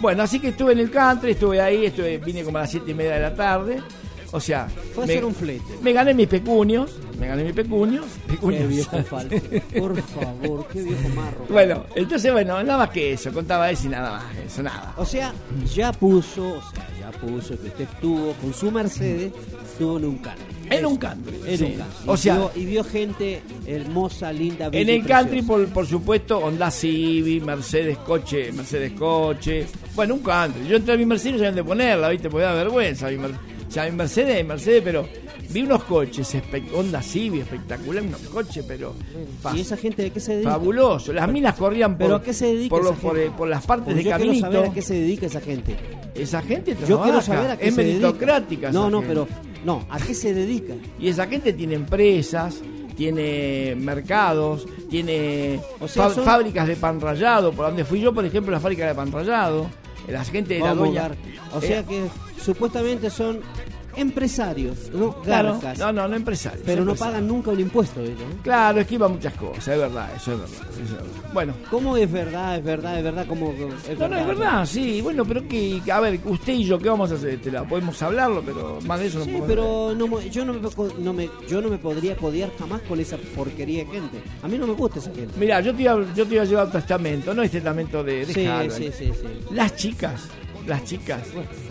Bueno, 0.00 0.22
así 0.22 0.38
que 0.40 0.48
estuve 0.48 0.72
en 0.72 0.78
el 0.80 0.90
country, 0.90 1.32
estuve 1.32 1.60
ahí, 1.60 1.86
estuve, 1.86 2.18
vine 2.18 2.44
como 2.44 2.58
a 2.58 2.62
las 2.62 2.70
siete 2.70 2.90
y 2.90 2.94
media 2.94 3.14
de 3.14 3.20
la 3.20 3.34
tarde. 3.34 3.80
O 4.30 4.38
sea, 4.40 4.68
Fue 4.94 5.06
me, 5.06 5.14
hacer 5.14 5.24
un 5.24 5.34
flete. 5.34 5.64
me 5.80 5.90
gané 5.94 6.12
mis 6.12 6.28
pecunios, 6.28 6.98
me 7.18 7.26
gané 7.28 7.44
mis 7.44 7.54
pecunios. 7.54 8.04
Qué 8.26 8.32
pecunios. 8.34 8.68
viejo 8.68 9.02
falso. 9.04 9.34
Por 9.78 10.02
favor, 10.02 10.66
qué 10.70 10.82
viejo 10.82 11.08
marro. 11.16 11.46
Bueno, 11.48 11.84
entonces, 11.94 12.30
bueno, 12.30 12.62
nada 12.62 12.76
más 12.78 12.90
que 12.90 13.14
eso, 13.14 13.32
contaba 13.32 13.70
eso 13.70 13.86
y 13.86 13.88
nada 13.88 14.10
más, 14.18 14.36
eso, 14.46 14.62
nada. 14.62 14.92
O 14.98 15.06
sea, 15.06 15.32
ya 15.74 15.92
puso, 15.92 16.46
o 16.46 16.60
sea, 16.60 16.86
ya 17.00 17.10
puso 17.18 17.58
que 17.58 17.68
usted 17.68 17.84
estuvo 17.90 18.34
con 18.34 18.52
su 18.52 18.70
Mercedes, 18.70 19.32
estuvo 19.72 19.96
en 19.96 20.04
un 20.04 20.18
country. 20.18 20.44
En 20.68 20.84
un 20.84 20.96
country. 20.98 21.40
En 21.46 21.56
sí. 21.58 21.64
un 21.64 21.72
country. 21.72 21.96
O 22.06 22.14
Y 22.14 22.18
sea, 22.18 22.34
vio- 22.36 22.50
y 22.54 22.64
vio 22.66 22.84
gente 22.84 23.42
hermosa, 23.66 24.30
linda, 24.30 24.66
en 24.66 24.70
bella 24.72 24.92
y 24.92 24.96
el 24.96 25.06
country, 25.06 25.40
por, 25.40 25.66
por 25.68 25.86
supuesto, 25.86 26.36
Honda 26.40 26.70
Civic, 26.70 27.42
Mercedes 27.44 27.96
Coche, 27.96 28.52
Mercedes 28.52 28.92
Coche. 28.92 29.66
Bueno, 29.98 30.14
un 30.14 30.20
country. 30.20 30.64
Yo 30.68 30.76
entré 30.76 30.94
a 30.94 30.96
mi 30.96 31.04
Mercedes 31.04 31.34
y 31.34 31.38
sabía 31.38 31.48
dónde 31.50 31.64
ponerla, 31.64 32.08
¿viste? 32.10 32.30
Porque 32.30 32.44
da 32.44 32.54
vergüenza. 32.54 33.08
Mi 33.10 33.16
o 33.16 33.30
sea, 33.68 33.84
mi 33.86 33.96
Mercedes, 33.96 34.46
Mercedes, 34.46 34.80
pero 34.84 35.04
vi 35.50 35.62
unos 35.62 35.82
coches, 35.82 36.36
Honda 36.72 37.02
Civic, 37.02 37.42
espectacular, 37.42 38.04
unos 38.04 38.20
coches, 38.22 38.64
pero 38.68 38.94
¿Y 39.56 39.60
esa 39.62 39.76
gente 39.76 40.02
de 40.04 40.10
qué 40.10 40.20
se 40.20 40.34
dedica? 40.34 40.52
fabuloso. 40.52 41.12
Las 41.12 41.28
minas 41.28 41.54
corrían 41.56 41.98
por, 41.98 42.06
¿Pero 42.06 42.14
a 42.14 42.22
qué 42.22 42.32
se 42.32 42.46
dedica 42.46 42.70
por, 42.70 42.84
los- 42.84 42.92
esa 42.92 43.02
por, 43.02 43.16
gente? 43.16 43.32
por 43.36 43.48
las 43.48 43.66
partes 43.66 43.88
de 43.96 44.04
yo 44.04 44.10
quiero 44.10 44.18
caminito. 44.20 44.52
saber 44.52 44.70
a 44.70 44.72
qué 44.72 44.82
se 44.82 44.94
dedica 44.94 45.26
esa 45.26 45.40
gente. 45.40 45.76
Esa 46.14 46.42
gente 46.42 46.76
Yo 46.80 46.86
trabaja, 46.86 47.02
quiero 47.04 47.20
saber 47.22 47.50
a 47.50 47.56
qué 47.58 47.68
es 47.68 47.74
se 47.74 47.82
dedica. 47.82 48.06
meritocrática. 48.06 48.70
No, 48.70 48.80
esa 48.82 48.90
no, 48.90 48.98
gente. 49.00 49.08
pero 49.14 49.28
no, 49.64 49.84
¿a 49.90 49.98
qué 49.98 50.14
se 50.14 50.32
dedica? 50.32 50.74
Y 51.00 51.08
esa 51.08 51.26
gente 51.26 51.52
tiene 51.52 51.74
empresas, 51.74 52.60
tiene 52.96 53.74
mercados, 53.76 54.64
tiene 54.88 55.60
O 55.80 55.88
sea, 55.88 56.04
fa- 56.08 56.14
son- 56.14 56.24
fábricas 56.24 56.66
de 56.68 56.76
pan 56.76 57.00
rallado. 57.00 57.52
Por 57.52 57.66
donde 57.66 57.84
fui 57.84 58.00
yo, 58.00 58.14
por 58.14 58.24
ejemplo, 58.24 58.52
la 58.52 58.60
fábrica 58.60 58.86
de 58.86 58.94
pan 58.94 59.10
rallado. 59.12 59.66
La 60.08 60.24
gente 60.24 60.54
de 60.54 60.60
la 60.60 60.66
Vamos. 60.74 60.94
Gar- 60.94 61.16
O 61.54 61.60
sea 61.60 61.80
Eh, 61.80 61.84
que 61.88 62.08
supuestamente 62.42 63.10
son 63.10 63.40
empresarios, 63.98 64.90
¿no? 64.92 65.20
claro, 65.22 65.52
Garcas, 65.60 65.78
no, 65.78 65.92
no, 65.92 66.08
no 66.08 66.16
empresarios. 66.16 66.62
pero 66.64 66.84
no 66.84 66.90
empresarios. 66.92 67.14
pagan 67.14 67.28
nunca 67.28 67.50
un 67.50 67.60
impuesto 67.60 68.00
ellos, 68.00 68.18
¿no? 68.20 68.42
Claro, 68.42 68.80
esquiva 68.80 69.08
muchas 69.08 69.34
cosas, 69.34 69.68
es 69.68 69.78
verdad, 69.78 70.08
eso 70.16 70.32
es 70.32 70.40
verdad. 70.40 70.68
eso 70.72 70.82
es 70.82 70.92
verdad. 70.92 71.32
Bueno, 71.32 71.54
¿Cómo 71.70 71.96
es 71.96 72.10
verdad? 72.10 72.56
Es 72.56 72.64
verdad, 72.64 72.98
es 72.98 73.04
verdad, 73.04 73.26
¿cómo 73.28 73.50
es 73.52 73.98
no, 73.98 74.08
no, 74.08 74.18
es 74.18 74.26
verdad, 74.26 74.66
sí. 74.66 75.00
Bueno, 75.02 75.24
pero 75.24 75.46
que, 75.48 75.80
a 75.92 76.00
ver, 76.00 76.20
usted 76.24 76.52
y 76.54 76.64
yo, 76.64 76.78
¿qué 76.78 76.88
vamos 76.88 77.10
a 77.12 77.14
hacer? 77.14 77.30
Este, 77.34 77.50
la 77.50 77.64
podemos 77.64 78.00
hablarlo, 78.02 78.42
pero 78.44 78.78
más 78.86 79.00
de 79.00 79.06
eso 79.06 79.18
no 79.20 79.24
Sí, 79.24 79.36
pero 79.46 79.94
no, 79.96 80.20
yo, 80.22 80.44
no 80.44 80.52
me, 80.54 80.60
no 80.98 81.12
me, 81.12 81.30
yo 81.48 81.60
no 81.60 81.68
me 81.68 81.78
podría 81.78 82.16
codear 82.16 82.50
jamás 82.58 82.80
con 82.82 82.98
esa 83.00 83.16
porquería 83.36 83.84
de 83.84 83.90
gente. 83.90 84.22
A 84.42 84.48
mí 84.48 84.56
no 84.58 84.66
me 84.66 84.72
gusta 84.74 84.98
esa 84.98 85.12
gente. 85.12 85.32
Mira, 85.38 85.60
yo 85.60 85.74
te 85.74 85.82
iba, 85.82 85.98
yo 86.14 86.26
te 86.26 86.34
iba 86.34 86.42
a 86.42 86.46
llevar 86.46 86.66
un 86.66 86.72
testamento, 86.72 87.34
no 87.34 87.42
es 87.42 87.50
testamento 87.50 88.02
de, 88.02 88.24
de 88.26 88.32
Sí, 88.34 88.46
Harvard. 88.46 88.70
sí, 88.72 88.90
sí, 88.96 89.06
sí. 89.12 89.54
Las 89.54 89.76
chicas, 89.76 90.28
las 90.68 90.84
chicas. 90.84 91.22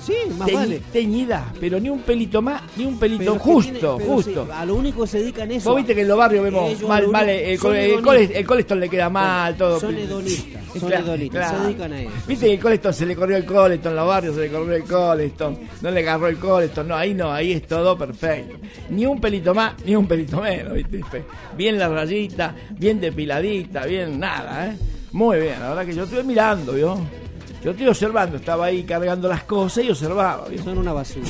Sí, 0.03 0.13
más 0.37 0.47
Teñ- 0.49 0.53
vale. 0.55 0.81
Teñidas, 0.91 1.43
pero 1.59 1.79
ni 1.79 1.89
un 1.89 1.99
pelito 2.01 2.41
más, 2.41 2.61
ni 2.75 2.85
un 2.85 2.97
pelito 2.99 3.19
Pero 3.33 3.39
justo, 3.39 3.95
tiene- 3.97 4.13
justo. 4.13 4.45
sí, 4.45 4.51
a 4.53 4.65
lo 4.65 4.75
único 4.75 5.01
que 5.03 5.07
se 5.07 5.19
dedican 5.19 5.51
es 5.51 5.57
eso. 5.57 5.69
Vos 5.69 5.77
viste 5.77 5.93
que 5.95 6.01
en 6.01 6.07
los 6.07 6.17
barrios 6.17 6.43
vemos 6.43 6.71
Ellos 6.71 6.89
mal, 6.89 7.07
mal, 7.09 7.29
el, 7.29 7.57
son 7.59 7.75
el, 7.75 7.81
hedonistas. 7.83 8.03
cole- 8.05 8.39
el 8.39 8.45
Coleston 8.47 8.79
le 8.79 8.89
queda 8.89 9.09
mal, 9.09 9.55
todo. 9.55 9.79
Son 9.79 9.95
hedonistas, 9.95 10.61
son 10.79 10.89
Claro, 10.89 11.05
hedonistas, 11.05 11.41
claro. 11.49 11.57
se 11.59 11.67
dedican 11.67 11.93
a 11.93 12.01
eso. 12.01 12.11
Viste 12.27 12.45
que 12.47 12.53
el 12.53 12.59
Coleston 12.59 12.93
se 12.93 13.05
le 13.05 13.15
corrió 13.15 13.37
el 13.37 13.45
Coleston, 13.45 13.91
en 13.91 13.95
los 13.95 14.07
barrios 14.07 14.35
se 14.35 14.41
le 14.41 14.49
corrió 14.49 14.75
el 14.75 14.83
Coleston, 14.83 15.59
no 15.81 15.91
le 15.91 15.99
agarró 16.01 16.27
el 16.27 16.37
Coleston, 16.37 16.87
no, 16.87 16.95
ahí 16.95 17.13
no, 17.13 17.31
ahí 17.31 17.51
es 17.53 17.67
todo 17.67 17.97
perfecto. 17.97 18.55
Ni 18.89 19.05
un 19.05 19.21
pelito 19.21 19.53
más, 19.53 19.73
ni 19.85 19.95
un 19.95 20.07
pelito 20.07 20.41
menos, 20.41 20.73
viste. 20.73 21.03
Bien 21.55 21.77
la 21.77 21.87
rayita, 21.89 22.55
bien 22.71 22.99
depiladita, 22.99 23.85
bien 23.85 24.19
nada, 24.19 24.67
¿eh? 24.67 24.77
Muy 25.11 25.39
bien, 25.39 25.59
la 25.59 25.69
verdad 25.69 25.85
que 25.85 25.95
yo 25.95 26.03
estuve 26.03 26.23
mirando, 26.23 26.73
¿vio? 26.73 26.97
Yo 27.63 27.71
estoy 27.71 27.87
observando, 27.87 28.37
estaba 28.37 28.65
ahí 28.65 28.83
cargando 28.83 29.27
las 29.27 29.43
cosas 29.43 29.83
y 29.83 29.89
observaba. 29.89 30.45
Son 30.63 30.77
una 30.77 30.93
basura. 30.93 31.27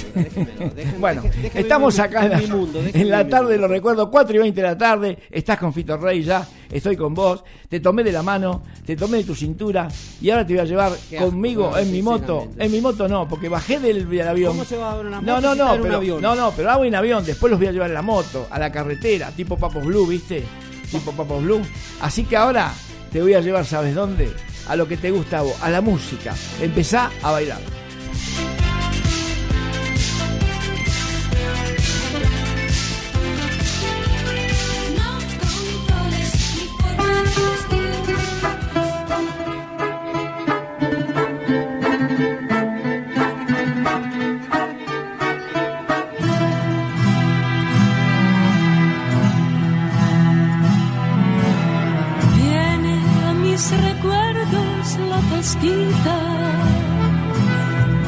Bueno, 1.00 1.24
estamos 1.54 1.98
acá 2.00 2.26
en 2.26 2.32
la, 2.32 2.56
mundo, 2.56 2.82
en 2.94 3.10
la 3.10 3.28
tarde, 3.28 3.58
lo 3.58 3.68
recuerdo, 3.68 4.12
4 4.12 4.36
y 4.36 4.40
20 4.40 4.62
de 4.62 4.68
la 4.68 4.78
tarde, 4.78 5.18
estás 5.32 5.58
con 5.58 5.74
Fito 5.74 5.96
Rey 5.98 6.24
ya, 6.24 6.46
estoy 6.70 6.98
con 6.98 7.14
vos, 7.14 7.44
te 7.70 7.80
tomé 7.80 8.04
de 8.04 8.12
la 8.12 8.24
mano, 8.24 8.64
te 8.86 8.96
tomé 8.96 9.20
de 9.20 9.24
tu 9.24 9.36
cintura 9.36 9.88
y 10.22 10.30
ahora 10.30 10.46
te 10.46 10.54
voy 10.54 10.62
a 10.62 10.66
llevar 10.66 10.92
Qué 11.10 11.18
conmigo 11.18 11.78
en 11.78 11.92
mi 11.92 12.02
moto, 12.02 12.50
en 12.58 12.72
mi 12.72 12.82
moto 12.82 13.08
no, 13.08 13.28
porque 13.28 13.48
bajé 13.50 13.80
del, 13.80 14.10
del 14.10 14.28
avión. 14.28 14.52
¿Cómo 14.52 14.66
se 14.66 14.78
va 14.78 14.92
a 14.92 15.00
una 15.00 15.22
No, 15.22 15.36
moto 15.36 15.42
no, 15.42 15.56
no, 15.56 15.74
un 15.76 15.82
pero, 15.82 15.96
avión? 15.98 16.22
no, 16.22 16.36
no, 16.36 16.52
pero 16.56 16.72
hago 16.72 16.84
en 16.86 16.96
avión, 16.96 17.24
después 17.26 17.50
los 17.50 17.60
voy 17.60 17.70
a 17.70 17.72
llevar 17.72 17.90
en 17.90 17.94
la 17.96 18.02
moto, 18.02 18.48
a 18.50 18.60
la 18.60 18.72
carretera, 18.72 19.32
tipo 19.32 19.58
Papos 19.58 19.86
Blue, 19.86 20.06
¿viste? 20.08 20.44
Tipo 20.92 21.12
Papos 21.14 21.42
Blue. 21.44 21.62
Así 22.02 22.26
que 22.26 22.36
ahora 22.36 22.74
te 23.12 23.22
voy 23.22 23.34
a 23.34 23.40
llevar, 23.40 23.66
¿sabes 23.66 23.96
dónde? 23.96 24.30
A 24.68 24.76
lo 24.76 24.88
que 24.88 24.98
te 24.98 25.12
gusta 25.12 25.40
a 25.40 25.42
vos, 25.42 25.56
a 25.62 25.70
la 25.70 25.82
música. 25.82 26.36
Empezá 26.62 27.12
a 27.22 27.32
bailar. 27.32 27.62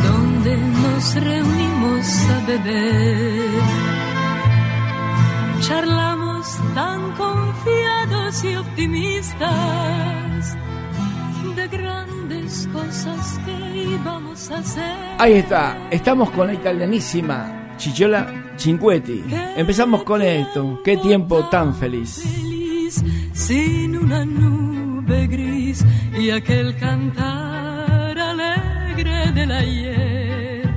donde 0.03 0.57
nos 0.57 1.15
reunimos 1.15 2.29
a 2.29 2.45
beber. 2.45 3.61
Charlamos 5.61 6.57
tan 6.75 7.11
confiados 7.13 8.43
y 8.43 8.55
optimistas 8.55 10.57
de 11.55 11.67
grandes 11.67 12.69
cosas 12.71 13.39
que 13.45 13.77
íbamos 13.77 14.51
a 14.51 14.59
hacer. 14.59 14.97
Ahí 15.17 15.33
está, 15.33 15.89
estamos 15.89 16.29
con 16.31 16.47
la 16.47 16.53
italianísima 16.53 17.73
Chichola 17.77 18.53
Cinquetti. 18.57 19.23
Empezamos 19.55 20.03
con 20.03 20.21
esto, 20.21 20.81
qué 20.83 20.97
tiempo 20.97 21.45
tan 21.49 21.73
feliz. 21.73 22.23
Sin 23.33 23.97
una 23.97 24.25
nube 24.25 24.68
gris 25.09 25.83
y 26.17 26.29
aquel 26.29 26.75
cantar 26.77 28.17
alegre 28.17 29.31
del 29.31 29.51
ayer. 29.51 30.69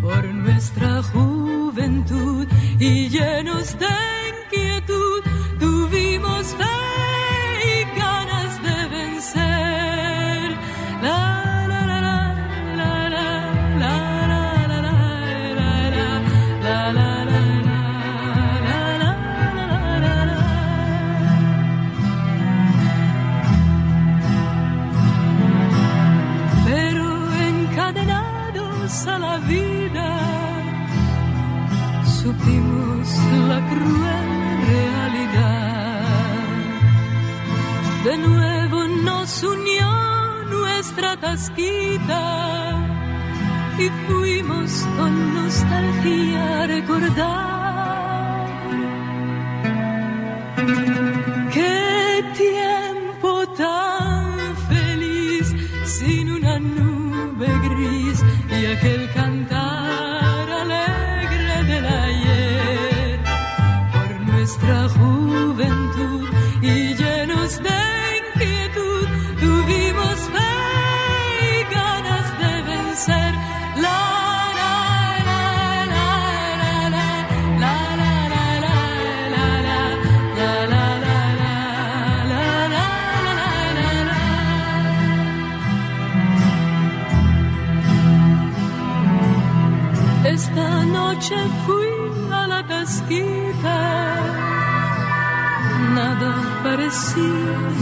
Por 0.00 0.24
nuestra 0.24 1.02
juventud 1.02 2.46
y 2.78 3.08
llenos 3.08 3.78
de 3.78 3.86
inquietud 4.46 5.31
nuestra 40.92 41.16
casquita 41.16 42.76
y 43.78 43.88
fuimos 44.06 44.86
con 44.98 45.34
nostalgia 45.34 46.66
recordar. 46.66 47.61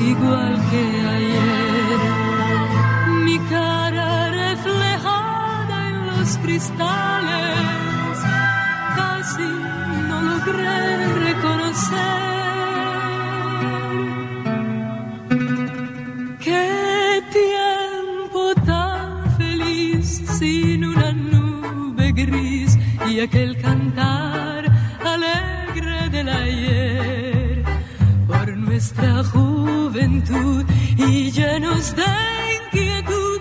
igual 0.01 0.55
que 0.71 0.83
ayer. 1.17 2.01
Mi 3.25 3.39
cara 3.51 4.31
reflejada 4.31 5.89
en 5.89 6.07
los 6.07 6.39
cristales, 6.39 8.17
casi 8.97 9.49
no 10.09 10.23
logré 10.23 10.79
reconocer. 11.29 12.21
Qué 16.41 17.23
tiempo 17.41 18.55
tan 18.65 19.37
feliz 19.37 20.23
sin 20.39 20.85
una 20.85 21.13
nube 21.13 22.13
gris 22.13 22.79
y 23.09 23.21
aquel 23.21 23.61
cantar 23.61 24.65
alegre 25.05 26.09
del 26.11 26.29
ayer 26.29 27.65
por 28.27 28.57
nuestra 28.57 29.23
juventud 29.25 29.50
juventud 29.91 30.65
y 30.97 31.31
llenos 31.33 31.95
de 31.97 32.05
inquietud. 32.67 33.40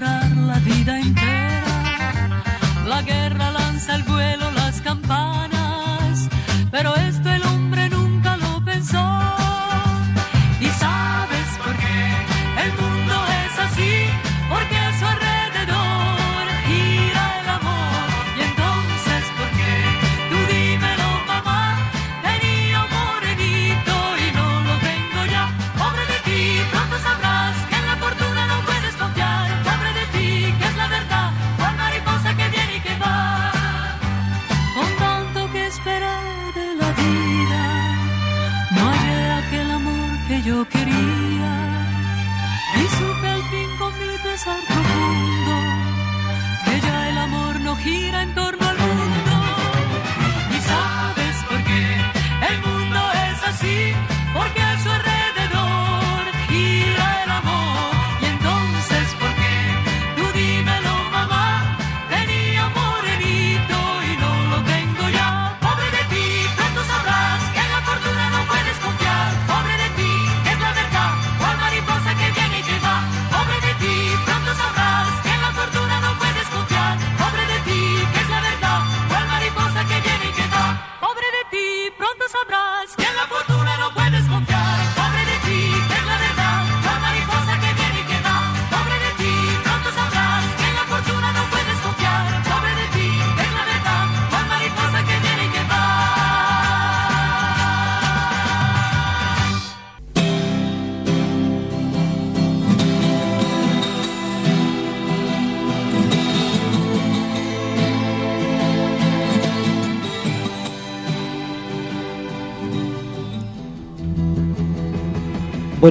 la 0.00 0.58
vida 0.64 0.98
entera. 0.98 2.42
La 2.88 3.02
guerra 3.02 3.52
lanza 3.52 3.94
al 3.94 4.02
vuelo 4.02 4.50
las 4.50 4.80
campanas, 4.80 6.28
pero 6.72 6.96
es 6.96 7.22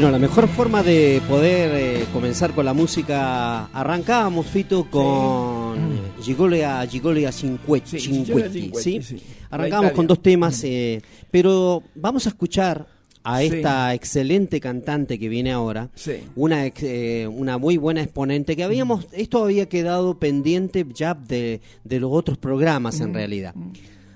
Bueno, 0.03 0.17
la 0.17 0.19
mejor 0.19 0.49
forma 0.49 0.83
de 0.83 1.21
poder 1.29 1.71
eh, 2.01 2.05
comenzar 2.11 2.51
con 2.53 2.65
la 2.65 2.73
música, 2.73 3.67
arrancábamos, 3.67 4.45
Fito, 4.47 4.83
con 4.91 5.77
Cinquetti, 6.21 6.59
Sí, 7.85 7.99
Cinquetti, 8.01 8.59
Cinquetti, 8.63 8.71
¿sí? 8.81 9.01
sí. 9.01 9.17
Arrancamos 9.49 9.85
La 9.85 9.93
con 9.93 10.05
dos 10.05 10.21
temas, 10.21 10.61
eh, 10.65 11.01
pero 11.31 11.83
vamos 11.95 12.25
a 12.25 12.29
escuchar 12.31 12.85
a 13.23 13.39
Sí. 13.39 13.45
esta 13.45 13.93
excelente 13.93 14.59
cantante 14.59 15.17
que 15.17 15.29
viene 15.29 15.53
ahora, 15.53 15.89
Sí. 15.95 16.15
una, 16.35 16.65
ex- 16.65 16.83
eh, 16.83 17.25
una 17.25 17.57
muy 17.57 17.77
buena 17.77 18.01
exponente 18.03 18.57
que 18.57 18.65
habíamos, 18.65 19.07
esto 19.13 19.41
había 19.45 19.69
quedado 19.69 20.19
pendiente 20.19 20.85
ya 20.93 21.13
de, 21.13 21.61
de 21.85 21.99
los 22.01 22.11
otros 22.11 22.37
programas 22.37 22.99
Mm. 22.99 23.03
en 23.03 23.13
realidad. 23.13 23.55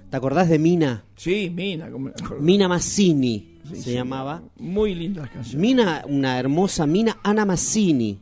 ¿Te 0.09 0.17
acordás 0.17 0.49
de 0.49 0.59
Mina? 0.59 1.05
Sí, 1.15 1.49
Mina, 1.49 1.89
como. 1.89 2.11
Mina 2.41 2.67
Mazzini 2.67 3.56
Sí, 3.69 3.81
se 3.81 3.93
llamaba. 3.93 4.41
Muy 4.57 4.95
lindas 4.95 5.29
canciones. 5.29 5.55
Mina, 5.59 6.03
una 6.07 6.39
hermosa 6.39 6.85
Mina 6.87 7.17
Anna 7.23 7.45
Mazzini. 7.45 8.19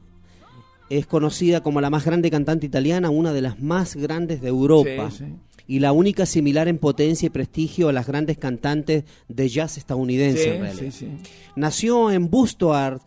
Es 0.90 1.08
conocida 1.08 1.62
como 1.62 1.82
la 1.82 1.90
más 1.90 2.06
grande 2.06 2.30
cantante 2.30 2.66
italiana, 2.68 3.10
una 3.10 3.34
de 3.34 3.42
las 3.42 3.60
más 3.62 3.96
grandes 3.96 4.42
de 4.42 4.50
Europa. 4.50 5.10
Sí. 5.12 5.26
Y 5.68 5.80
la 5.80 5.92
única 5.94 6.28
similar 6.28 6.68
en 6.68 6.78
potencia 6.78 7.26
y 7.26 7.30
prestigio 7.32 7.90
a 7.90 7.94
las 7.94 8.06
grandes 8.06 8.38
cantantes 8.38 9.04
de 9.28 9.50
jazz 9.50 9.78
estadounidense, 9.80 10.58
en. 10.58 11.20
Nació 11.56 12.12
en 12.12 12.30
Busto 12.30 12.74
Ar- 12.76 13.00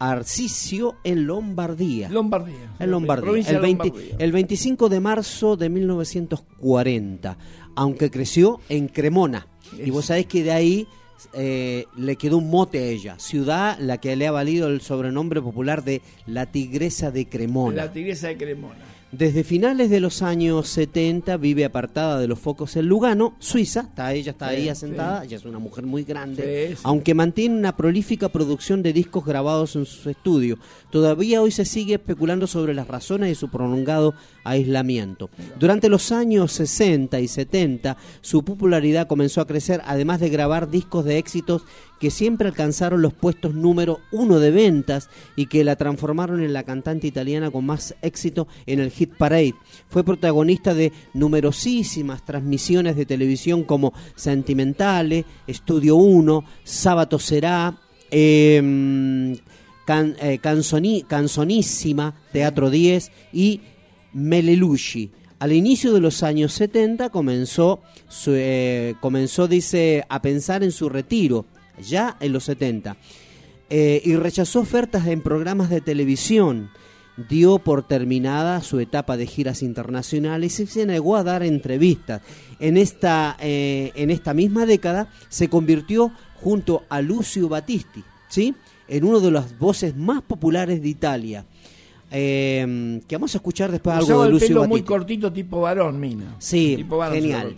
Arcisio, 0.00 0.96
en 1.04 1.26
Lombardía. 1.26 2.08
Lombardía. 2.08 2.74
En 2.80 2.90
Lombardía. 2.90 3.30
El, 3.48 3.54
de 3.54 3.58
20 3.60 3.84
Lombardía. 3.88 4.16
el 4.18 4.32
25 4.32 4.88
de 4.88 4.98
marzo 5.00 5.56
de 5.56 5.68
1940, 5.68 7.38
aunque 7.76 8.10
creció 8.10 8.60
en 8.68 8.88
Cremona. 8.88 9.46
Y 9.78 9.90
vos 9.90 10.06
sabés 10.06 10.26
que 10.26 10.42
de 10.42 10.50
ahí 10.52 10.86
eh, 11.32 11.86
le 11.96 12.16
quedó 12.16 12.38
un 12.38 12.50
mote 12.50 12.78
a 12.78 12.82
ella, 12.82 13.18
ciudad 13.18 13.78
la 13.78 13.98
que 13.98 14.16
le 14.16 14.26
ha 14.26 14.32
valido 14.32 14.68
el 14.68 14.80
sobrenombre 14.80 15.42
popular 15.42 15.84
de 15.84 16.02
la 16.26 16.46
Tigresa 16.46 17.10
de 17.10 17.28
Cremona. 17.28 17.76
La 17.76 17.92
tigresa 17.92 18.28
de 18.28 18.36
Cremona. 18.36 18.89
Desde 19.12 19.42
finales 19.42 19.90
de 19.90 19.98
los 19.98 20.22
años 20.22 20.68
70 20.68 21.36
vive 21.36 21.64
apartada 21.64 22.20
de 22.20 22.28
los 22.28 22.38
focos 22.38 22.76
en 22.76 22.86
Lugano, 22.86 23.34
Suiza, 23.40 23.80
está, 23.80 24.14
ella 24.14 24.30
está 24.30 24.50
Sí, 24.50 24.54
ahí 24.54 24.62
sí. 24.62 24.68
asentada, 24.68 25.24
ella 25.24 25.36
es 25.36 25.44
una 25.44 25.58
mujer 25.58 25.84
muy 25.84 26.04
grande, 26.04 26.74
Sí, 26.76 26.80
aunque 26.84 27.12
mantiene 27.12 27.56
una 27.58 27.76
prolífica 27.76 28.28
producción 28.28 28.84
de 28.84 28.92
discos 28.92 29.24
grabados 29.24 29.74
en 29.74 29.84
su 29.84 30.08
estudio. 30.10 30.58
Todavía 30.90 31.42
hoy 31.42 31.50
se 31.50 31.64
sigue 31.64 31.94
especulando 31.94 32.46
sobre 32.46 32.72
las 32.72 32.86
razones 32.86 33.28
de 33.30 33.34
su 33.34 33.48
prolongado 33.50 34.14
aislamiento. 34.44 35.28
Durante 35.58 35.88
los 35.88 36.12
años 36.12 36.52
60 36.52 37.18
y 37.18 37.26
70 37.26 37.96
su 38.20 38.44
popularidad 38.44 39.08
comenzó 39.08 39.40
a 39.40 39.46
crecer, 39.46 39.82
además 39.86 40.20
de 40.20 40.28
grabar 40.28 40.70
discos 40.70 41.04
de 41.04 41.18
éxitos 41.18 41.62
que 42.00 42.10
siempre 42.10 42.48
alcanzaron 42.48 43.02
los 43.02 43.12
puestos 43.12 43.54
número 43.54 44.00
uno 44.10 44.40
de 44.40 44.50
ventas 44.50 45.10
y 45.36 45.46
que 45.46 45.62
la 45.64 45.76
transformaron 45.76 46.42
en 46.42 46.52
la 46.54 46.62
cantante 46.64 47.06
italiana 47.06 47.50
con 47.50 47.66
más 47.66 47.94
éxito 48.00 48.48
en 48.66 48.80
el 48.80 48.90
Hit 48.90 49.12
Parade. 49.16 49.54
Fue 49.88 50.02
protagonista 50.02 50.74
de 50.74 50.92
numerosísimas 51.12 52.24
transmisiones 52.24 52.96
de 52.96 53.04
televisión 53.06 53.64
como 53.64 53.92
Sentimentale, 54.16 55.26
Estudio 55.46 55.96
1, 55.96 56.42
Sábato 56.64 57.18
Será, 57.18 57.78
em, 58.10 59.32
eh, 59.34 60.38
Canzoni- 60.40 61.04
Canzonísima, 61.06 62.14
Teatro 62.32 62.70
10 62.70 63.10
y 63.32 63.60
Melelushi. 64.14 65.10
Al 65.38 65.52
inicio 65.52 65.92
de 65.92 66.00
los 66.00 66.22
años 66.22 66.52
70 66.52 67.10
comenzó, 67.10 67.80
eh, 68.26 68.94
comenzó 69.00 69.48
dice, 69.48 70.04
a 70.08 70.20
pensar 70.22 70.62
en 70.62 70.70
su 70.72 70.88
retiro, 70.88 71.46
ya 71.80 72.16
en 72.20 72.32
los 72.32 72.44
70, 72.44 72.96
eh, 73.68 74.02
y 74.04 74.16
rechazó 74.16 74.60
ofertas 74.60 75.06
en 75.06 75.20
programas 75.20 75.70
de 75.70 75.80
televisión. 75.80 76.70
Dio 77.28 77.58
por 77.58 77.86
terminada 77.86 78.62
su 78.62 78.80
etapa 78.80 79.16
de 79.16 79.26
giras 79.26 79.62
internacionales 79.62 80.58
y 80.58 80.66
se 80.66 80.86
negó 80.86 81.16
a 81.16 81.22
dar 81.22 81.42
entrevistas. 81.42 82.22
En 82.60 82.76
esta, 82.76 83.36
eh, 83.40 83.92
en 83.94 84.10
esta 84.10 84.32
misma 84.32 84.64
década 84.64 85.08
se 85.28 85.48
convirtió 85.48 86.12
junto 86.36 86.84
a 86.88 87.02
Lucio 87.02 87.48
Battisti, 87.48 88.02
¿sí? 88.28 88.54
en 88.88 89.04
uno 89.04 89.20
de 89.20 89.30
las 89.30 89.58
voces 89.58 89.96
más 89.96 90.22
populares 90.22 90.82
de 90.82 90.88
Italia. 90.88 91.44
Eh, 92.10 93.00
que 93.06 93.16
vamos 93.16 93.34
a 93.34 93.38
escuchar 93.38 93.70
después 93.70 93.94
algo 93.94 94.06
Usaba 94.06 94.22
de 94.22 94.28
el 94.28 94.32
Lucio 94.32 94.48
pelo 94.48 94.60
muy 94.62 94.80
Battisti. 94.80 94.86
cortito 94.88 95.32
tipo 95.32 95.60
varón, 95.60 96.00
Mina. 96.00 96.34
Sí, 96.38 96.74
tipo 96.76 96.96
varón 96.96 97.14
se 97.14 97.20
genial. 97.20 97.54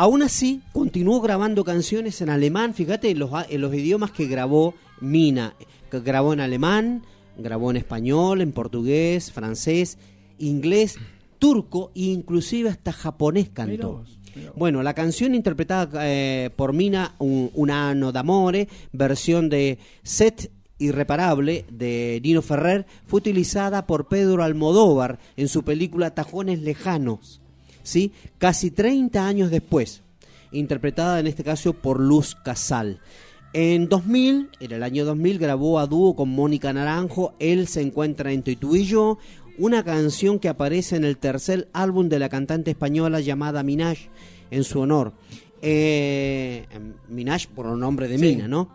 Aún 0.00 0.22
así, 0.22 0.62
continuó 0.72 1.20
grabando 1.20 1.62
canciones 1.62 2.22
en 2.22 2.30
alemán. 2.30 2.72
Fíjate 2.72 3.10
en 3.10 3.18
los, 3.18 3.30
en 3.50 3.60
los 3.60 3.74
idiomas 3.74 4.10
que 4.12 4.26
grabó 4.26 4.72
Mina. 5.02 5.54
Grabó 5.92 6.32
en 6.32 6.40
alemán, 6.40 7.02
grabó 7.36 7.70
en 7.70 7.76
español, 7.76 8.40
en 8.40 8.52
portugués, 8.52 9.30
francés, 9.30 9.98
inglés, 10.38 10.96
turco 11.38 11.90
e 11.94 12.04
inclusive 12.04 12.70
hasta 12.70 12.92
japonés 12.92 13.50
cantó. 13.50 14.06
Bueno, 14.56 14.82
la 14.82 14.94
canción 14.94 15.34
interpretada 15.34 15.90
eh, 16.08 16.48
por 16.56 16.72
Mina, 16.72 17.14
un, 17.18 17.50
un 17.52 17.70
anno 17.70 18.10
d'amore, 18.10 18.68
versión 18.92 19.50
de 19.50 19.78
Set 20.02 20.50
Irreparable 20.78 21.66
de 21.70 22.22
Nino 22.24 22.40
Ferrer, 22.40 22.86
fue 23.04 23.18
utilizada 23.18 23.86
por 23.86 24.08
Pedro 24.08 24.44
Almodóvar 24.44 25.18
en 25.36 25.48
su 25.48 25.62
película 25.62 26.14
Tajones 26.14 26.62
Lejanos, 26.62 27.39
¿sí? 27.82 28.12
casi 28.38 28.70
30 28.70 29.26
años 29.26 29.50
después, 29.50 30.02
interpretada 30.52 31.20
en 31.20 31.26
este 31.26 31.44
caso 31.44 31.72
por 31.72 32.00
Luz 32.00 32.36
Casal. 32.44 33.00
En 33.52 33.88
2000, 33.88 34.50
en 34.60 34.72
el 34.72 34.82
año 34.82 35.04
2000, 35.04 35.38
grabó 35.38 35.80
a 35.80 35.86
dúo 35.86 36.14
con 36.14 36.28
Mónica 36.28 36.72
Naranjo, 36.72 37.34
Él 37.40 37.66
se 37.66 37.82
encuentra 37.82 38.32
entre 38.32 38.54
tú 38.54 38.76
y 38.76 38.84
yo, 38.84 39.18
una 39.58 39.82
canción 39.82 40.38
que 40.38 40.48
aparece 40.48 40.96
en 40.96 41.04
el 41.04 41.18
tercer 41.18 41.68
álbum 41.72 42.08
de 42.08 42.18
la 42.18 42.28
cantante 42.28 42.70
española 42.70 43.20
llamada 43.20 43.62
Minaj, 43.62 43.98
en 44.50 44.64
su 44.64 44.80
honor. 44.80 45.12
Eh, 45.62 46.66
Minaj 47.08 47.48
por 47.48 47.66
el 47.66 47.78
nombre 47.78 48.08
de 48.08 48.18
Sí. 48.18 48.24
Mina, 48.24 48.48
¿no? 48.48 48.70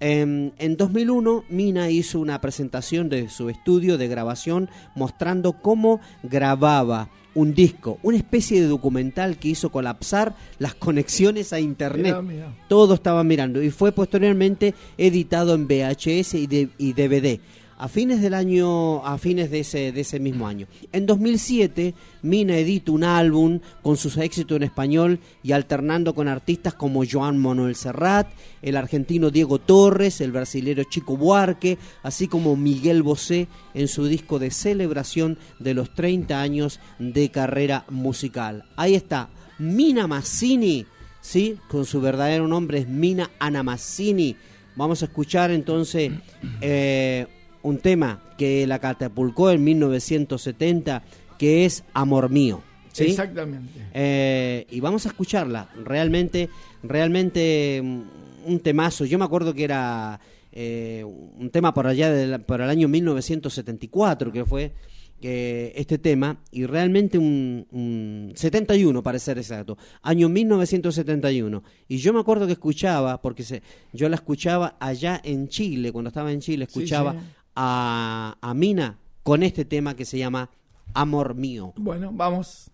En, 0.00 0.52
en 0.58 0.76
2001, 0.76 1.44
Mina 1.50 1.90
hizo 1.90 2.18
una 2.18 2.40
presentación 2.40 3.08
de 3.08 3.28
su 3.28 3.48
estudio 3.48 3.96
de 3.96 4.08
grabación 4.08 4.68
mostrando 4.96 5.60
cómo 5.60 6.00
grababa 6.22 7.10
un 7.34 7.52
disco, 7.54 7.98
una 8.02 8.16
especie 8.16 8.60
de 8.60 8.66
documental 8.68 9.38
que 9.38 9.48
hizo 9.48 9.70
colapsar 9.70 10.34
las 10.58 10.74
conexiones 10.74 11.52
a 11.52 11.60
internet. 11.60 12.04
Mirá, 12.06 12.22
mirá. 12.22 12.54
Todo 12.68 12.94
estaba 12.94 13.24
mirando 13.24 13.62
y 13.62 13.70
fue 13.70 13.92
posteriormente 13.92 14.74
editado 14.98 15.54
en 15.54 15.66
VHS 15.66 16.34
y, 16.34 16.46
de- 16.46 16.68
y 16.78 16.92
DVD 16.92 17.40
a 17.76 17.88
fines 17.88 18.20
del 18.20 18.34
año 18.34 19.04
a 19.04 19.18
fines 19.18 19.50
de 19.50 19.60
ese 19.60 19.92
de 19.92 20.00
ese 20.00 20.20
mismo 20.20 20.46
año. 20.46 20.66
En 20.92 21.06
2007 21.06 21.94
Mina 22.22 22.56
edita 22.56 22.92
un 22.92 23.04
álbum 23.04 23.60
con 23.82 23.96
sus 23.96 24.16
éxitos 24.16 24.56
en 24.56 24.62
español 24.62 25.20
y 25.42 25.52
alternando 25.52 26.14
con 26.14 26.28
artistas 26.28 26.74
como 26.74 27.04
Joan 27.10 27.38
Manuel 27.38 27.76
Serrat, 27.76 28.28
el 28.62 28.76
argentino 28.76 29.30
Diego 29.30 29.58
Torres, 29.58 30.20
el 30.20 30.32
brasilero 30.32 30.84
Chico 30.84 31.16
Buarque, 31.16 31.78
así 32.02 32.28
como 32.28 32.56
Miguel 32.56 33.02
Bosé 33.02 33.48
en 33.74 33.88
su 33.88 34.06
disco 34.06 34.38
de 34.38 34.50
celebración 34.50 35.38
de 35.58 35.74
los 35.74 35.94
30 35.94 36.40
años 36.40 36.80
de 36.98 37.30
carrera 37.30 37.84
musical. 37.90 38.64
Ahí 38.76 38.94
está 38.94 39.28
Mina 39.58 40.06
Mazzini 40.06 40.86
¿sí? 41.24 41.58
Con 41.68 41.86
su 41.86 42.00
verdadero 42.00 42.46
nombre 42.46 42.78
es 42.78 42.88
Mina 42.88 43.30
Anamazzini. 43.38 44.36
Vamos 44.76 45.02
a 45.02 45.06
escuchar 45.06 45.50
entonces 45.50 46.12
eh, 46.60 47.26
un 47.64 47.78
tema 47.78 48.20
que 48.38 48.66
la 48.66 48.78
catapulcó 48.78 49.50
en 49.50 49.64
1970, 49.64 51.02
que 51.38 51.64
es 51.64 51.82
Amor 51.94 52.30
Mío. 52.30 52.62
¿sí? 52.92 53.06
Exactamente. 53.06 53.80
Eh, 53.92 54.66
y 54.70 54.80
vamos 54.80 55.06
a 55.06 55.08
escucharla. 55.08 55.68
Realmente, 55.82 56.48
realmente 56.82 57.80
mm, 57.82 58.02
un 58.46 58.60
temazo. 58.60 59.06
Yo 59.06 59.18
me 59.18 59.24
acuerdo 59.24 59.54
que 59.54 59.64
era 59.64 60.20
eh, 60.52 61.04
un 61.04 61.50
tema 61.50 61.74
por 61.74 61.86
allá 61.86 62.38
por 62.46 62.60
el 62.60 62.68
año 62.68 62.86
1974 62.86 64.30
que 64.30 64.44
fue 64.44 64.72
que 65.20 65.72
este 65.74 65.98
tema 65.98 66.38
y 66.52 66.66
realmente 66.66 67.18
un, 67.18 67.66
un 67.70 68.32
71 68.34 69.02
para 69.02 69.18
ser 69.18 69.38
exacto 69.38 69.78
año 70.02 70.28
1971 70.28 71.62
y 71.88 71.96
yo 71.96 72.12
me 72.12 72.20
acuerdo 72.20 72.46
que 72.46 72.52
escuchaba 72.52 73.20
porque 73.20 73.42
se, 73.42 73.62
yo 73.92 74.08
la 74.08 74.16
escuchaba 74.16 74.76
allá 74.78 75.20
en 75.24 75.48
Chile 75.48 75.90
cuando 75.92 76.08
estaba 76.08 76.30
en 76.30 76.40
Chile 76.40 76.66
Sí, 76.66 76.78
escuchaba 76.78 77.12
sí. 77.12 77.18
A, 77.54 78.36
a 78.40 78.54
Mina 78.54 78.98
con 79.22 79.42
este 79.42 79.64
tema 79.64 79.94
que 79.94 80.04
se 80.04 80.18
llama 80.18 80.50
Amor 80.92 81.34
Mío 81.34 81.72
Bueno, 81.76 82.10
vamos. 82.12 82.70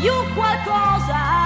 più 0.00 0.12
qualcosa 0.34 1.37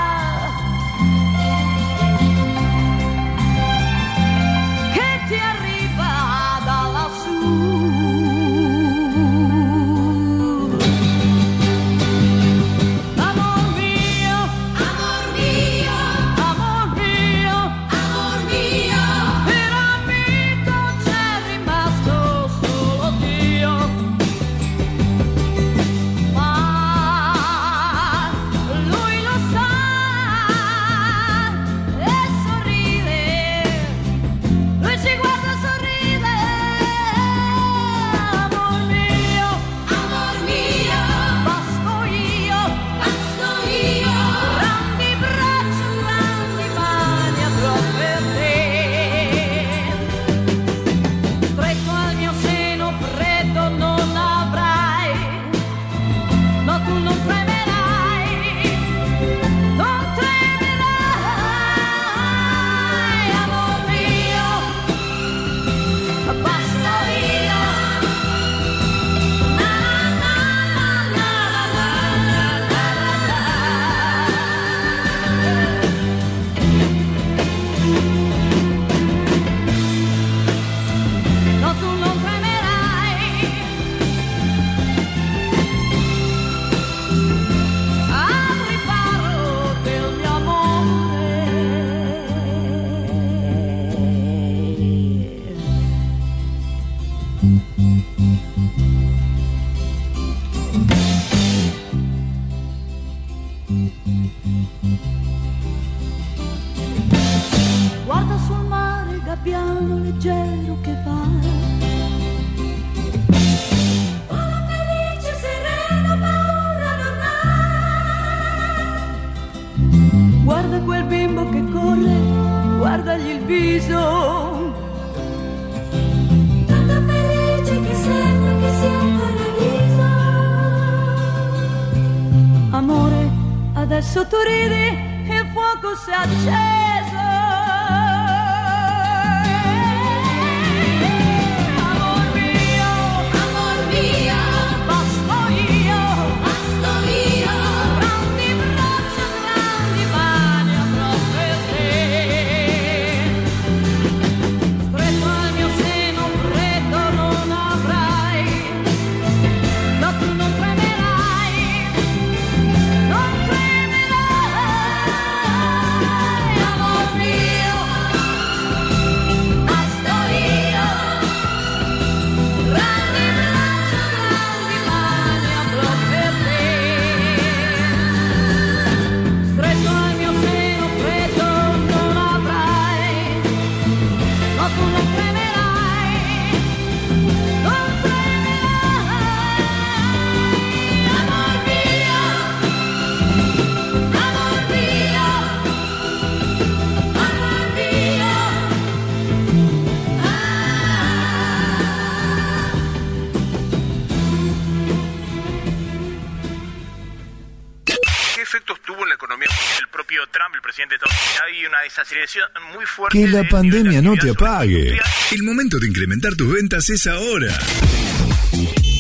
Que 213.13 213.29
la 213.29 213.45
pandemia 213.45 214.01
no 214.01 214.17
te 214.17 214.31
apague. 214.31 214.97
El 215.33 215.43
momento 215.43 215.79
de 215.79 215.87
incrementar 215.87 216.35
tus 216.35 216.51
ventas 216.51 216.89
es 216.89 217.07
ahora. 217.07 217.53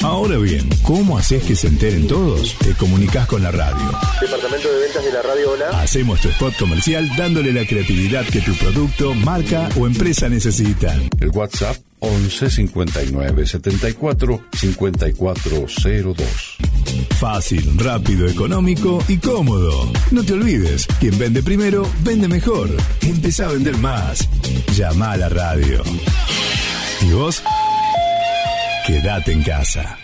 Ahora 0.03 0.37
bien, 0.37 0.68
¿cómo 0.83 1.16
haces 1.16 1.42
que 1.44 1.57
se 1.57 1.68
enteren 1.68 2.07
todos? 2.07 2.55
Te 2.59 2.75
comunicas 2.75 3.27
con 3.27 3.42
la 3.42 3.51
radio. 3.51 3.90
Departamento 4.20 4.70
de 4.70 4.81
Ventas 4.81 5.03
de 5.03 5.12
la 5.12 5.22
Radio 5.22 5.53
Hola. 5.53 5.81
Hacemos 5.81 6.20
tu 6.20 6.29
spot 6.29 6.59
comercial 6.59 7.09
dándole 7.16 7.55
la 7.55 7.64
creatividad 7.64 8.27
que 8.27 8.42
tu 8.42 8.55
producto, 8.55 9.14
marca 9.14 9.70
o 9.79 9.87
empresa 9.87 10.29
necesitan. 10.29 11.09
El 11.18 11.31
WhatsApp 11.31 11.79
11 12.01 12.51
59 12.51 13.46
74 13.46 14.44
5402. 14.53 16.59
Fácil, 17.19 17.79
rápido, 17.79 18.27
económico 18.27 19.03
y 19.09 19.19
cómodo. 19.19 19.91
No 20.11 20.23
te 20.25 20.33
olvides, 20.33 20.87
quien 21.01 21.19
vende 21.19 21.43
primero, 21.43 21.87
vende 22.03 22.29
mejor. 22.29 22.69
Empieza 23.01 23.47
a 23.47 23.53
vender 23.53 23.77
más. 23.79 24.29
Llama 24.75 25.13
a 25.13 25.17
la 25.17 25.29
radio. 25.29 25.83
¿Y 27.01 27.13
vos? 27.13 27.43
Quédate 28.87 29.33
en 29.33 29.43
casa. 29.43 29.99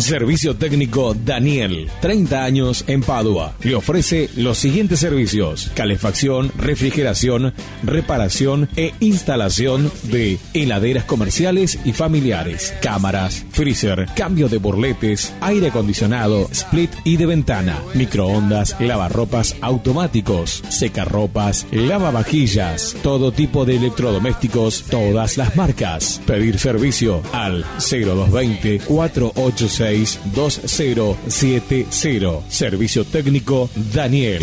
Servicio 0.00 0.56
técnico 0.56 1.14
Daniel, 1.14 1.90
30 2.00 2.42
años 2.42 2.84
en 2.86 3.02
Padua. 3.02 3.54
Le 3.62 3.74
ofrece 3.74 4.30
los 4.36 4.56
siguientes 4.56 5.00
servicios: 5.00 5.70
calefacción, 5.74 6.50
refrigeración, 6.56 7.52
reparación 7.82 8.68
e 8.76 8.94
instalación 9.00 9.92
de 10.04 10.38
heladeras 10.54 11.04
comerciales 11.04 11.78
y 11.84 11.92
familiares, 11.92 12.74
cámaras, 12.80 13.44
freezer, 13.50 14.08
cambio 14.16 14.48
de 14.48 14.58
burletes, 14.58 15.34
aire 15.40 15.68
acondicionado, 15.68 16.48
split 16.50 16.90
y 17.04 17.16
de 17.16 17.26
ventana, 17.26 17.78
microondas, 17.94 18.76
lavarropas 18.80 19.56
automáticos, 19.60 20.62
secarropas, 20.70 21.66
lavavajillas, 21.72 22.96
todo 23.02 23.32
tipo 23.32 23.64
de 23.64 23.76
electrodomésticos, 23.76 24.84
todas 24.84 25.36
las 25.36 25.56
marcas. 25.56 26.20
Pedir 26.26 26.58
servicio 26.58 27.22
al 27.32 27.64
0220 27.78 28.80
486 28.86 29.89
2070. 30.34 32.42
Servicio 32.48 33.04
técnico 33.04 33.68
Daniel. 33.74 34.42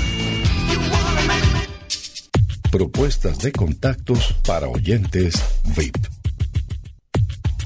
Propuestas 2.71 3.39
de 3.39 3.51
contactos 3.51 4.33
para 4.47 4.67
oyentes 4.67 5.43
VIP. 5.75 5.97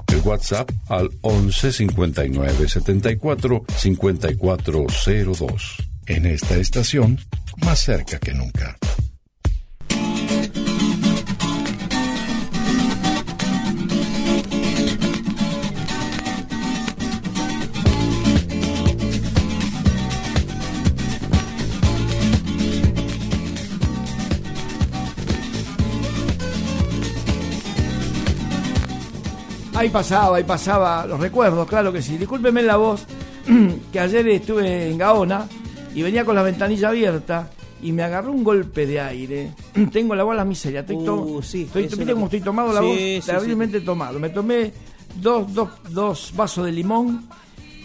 El 0.07 0.19
WhatsApp 0.21 0.69
al 0.89 1.11
11 1.21 1.71
59 1.71 2.67
74 2.67 3.65
5402. 3.77 5.75
En 6.07 6.25
esta 6.25 6.55
estación, 6.55 7.19
más 7.63 7.79
cerca 7.79 8.17
que 8.19 8.33
nunca. 8.33 8.77
Ahí 29.75 29.89
pasaba, 29.89 30.38
ahí 30.38 30.43
pasaba 30.43 31.05
los 31.05 31.19
recuerdos, 31.19 31.67
claro 31.67 31.91
que 31.91 32.01
sí. 32.01 32.17
Discúlpeme 32.17 32.61
la 32.61 32.77
voz, 32.77 33.05
que 33.91 33.99
ayer 33.99 34.25
estuve 34.29 34.89
en 34.89 34.97
Gaona 34.97 35.47
y 35.93 36.01
venía 36.01 36.23
con 36.23 36.35
la 36.35 36.43
ventanilla 36.43 36.89
abierta 36.89 37.49
y 37.81 37.91
me 37.91 38.03
agarró 38.03 38.31
un 38.31 38.43
golpe 38.43 38.85
de 38.85 39.01
aire. 39.01 39.51
Tengo 39.91 40.15
la 40.15 40.23
voz 40.23 40.33
a 40.33 40.38
la 40.38 40.45
miseria. 40.45 40.79
Estoy, 40.79 41.03
to- 41.03 41.15
Uh, 41.15 41.41
sí, 41.43 41.63
estoy, 41.63 41.83
¿viste 41.88 42.13
cómo 42.13 42.25
estoy 42.25 42.41
tomado 42.41 42.71
la 42.71 42.79
Sí, 42.79 42.85
voz? 42.88 42.97
sí, 42.97 43.21
terriblemente 43.25 43.81
tomado. 43.81 44.17
Me 44.17 44.29
tomé 44.29 44.71
dos, 45.21 45.53
dos, 45.53 45.69
dos 45.89 46.31
vasos 46.33 46.65
de 46.65 46.71
limón, 46.71 47.27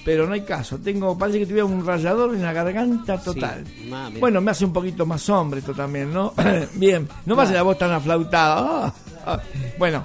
pero 0.04 0.28
no 0.28 0.34
hay 0.34 0.42
caso. 0.42 0.78
Tengo, 0.78 1.18
parece 1.18 1.40
que 1.40 1.46
tuviera 1.46 1.64
un 1.64 1.84
rallador 1.84 2.36
en 2.36 2.42
la 2.42 2.52
garganta 2.52 3.18
total. 3.20 3.64
Sí, 3.66 3.88
mami. 3.90 4.20
Bueno, 4.20 4.40
me 4.40 4.52
hace 4.52 4.64
un 4.64 4.72
poquito 4.72 5.04
más 5.06 5.28
hombre 5.28 5.58
esto 5.58 5.74
también, 5.74 6.14
¿no? 6.14 6.34
Bien, 6.74 7.08
no 7.26 7.34
me 7.34 7.42
hace 7.42 7.54
la 7.54 7.62
voz 7.62 7.76
tan 7.78 7.90
aflautada. 7.90 8.86
Ah, 8.86 8.94
ah. 9.26 9.40
Bueno, 9.76 10.04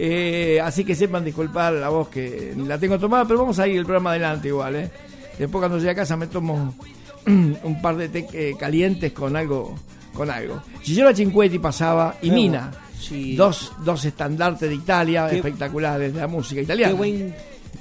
eh, 0.00 0.60
así 0.62 0.84
que 0.84 0.94
sepan 0.94 1.24
disculpar 1.24 1.72
la 1.72 1.88
voz 1.88 2.08
que 2.08 2.54
la 2.56 2.78
tengo 2.78 2.98
tomada, 2.98 3.24
pero 3.26 3.40
vamos 3.40 3.58
a 3.58 3.66
ir 3.66 3.76
el 3.78 3.84
programa 3.84 4.10
adelante 4.10 4.48
igual, 4.48 4.76
¿eh? 4.76 4.90
Después 5.38 5.60
cuando 5.60 5.78
llegue 5.78 5.90
a 5.90 5.94
casa 5.96 6.16
me 6.16 6.26
tomo 6.28 6.74
un 7.26 7.78
par 7.82 7.96
de 7.96 8.08
té 8.08 8.26
eh, 8.32 8.54
calientes 8.58 9.12
con 9.12 9.36
algo, 9.36 9.74
con 10.14 10.30
algo. 10.30 10.62
Gigero 10.82 11.14
Cinquetti 11.14 11.58
pasaba 11.58 12.16
y 12.22 12.30
Mina, 12.30 12.70
sí. 12.98 13.34
dos, 13.36 13.72
dos 13.84 14.04
estandartes 14.04 14.68
de 14.68 14.74
Italia 14.76 15.26
Qué- 15.28 15.36
espectaculares 15.36 16.14
de 16.14 16.20
la 16.20 16.26
música 16.28 16.60
italiana. 16.60 16.92
Qué 16.92 16.96
buen, 16.96 17.34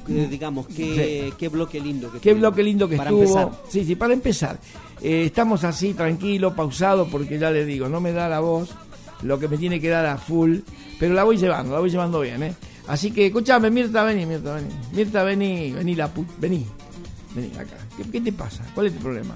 eh, 0.10 0.28
digamos, 0.30 0.68
qué, 0.68 1.32
qué 1.38 1.50
bloque 1.50 1.80
lindo 1.80 2.12
que 2.12 2.20
Qué 2.20 2.30
estuvo. 2.30 2.42
bloque 2.42 2.64
lindo 2.64 2.88
que 2.90 2.98
Para 2.98 3.10
estuvo. 3.12 3.22
empezar. 3.42 3.62
Sí, 3.70 3.84
sí, 3.86 3.96
para 3.96 4.14
empezar. 4.14 4.60
Eh, 5.02 5.24
estamos 5.26 5.64
así, 5.64 5.94
tranquilo, 5.94 6.56
pausado, 6.56 7.08
porque 7.08 7.38
ya 7.38 7.52
les 7.52 7.68
digo, 7.68 7.88
no 7.90 8.00
me 8.02 8.12
da 8.12 8.28
la 8.28 8.40
voz 8.40 8.70
lo 9.24 9.40
que 9.40 9.48
me 9.48 9.58
tiene 9.58 9.80
que 9.80 9.90
dar 9.90 10.06
a 10.06 10.18
full, 10.18 10.60
pero 11.00 11.14
la 11.14 11.24
voy 11.24 11.38
llevando, 11.38 11.74
la 11.74 11.80
voy 11.80 11.90
llevando 11.90 12.20
bien, 12.22 12.44
¿eh? 12.44 12.54
Así 12.88 13.12
que, 13.12 13.28
escúchame, 13.28 13.70
Mirta, 13.70 14.04
vení, 14.04 14.26
Mirta, 14.26 14.54
vení. 14.56 14.70
Mirta, 14.94 15.24
vení, 15.24 15.72
vení, 15.74 15.96
la 15.96 16.14
pu- 16.14 16.26
vení. 16.38 16.66
Vení 17.36 17.52
acá. 17.58 17.76
¿Qué, 18.12 18.22
te 18.22 18.32
pasa? 18.32 18.64
¿Cuál 18.74 18.88
es 18.88 18.94
tu 18.94 19.00
problema? 19.00 19.36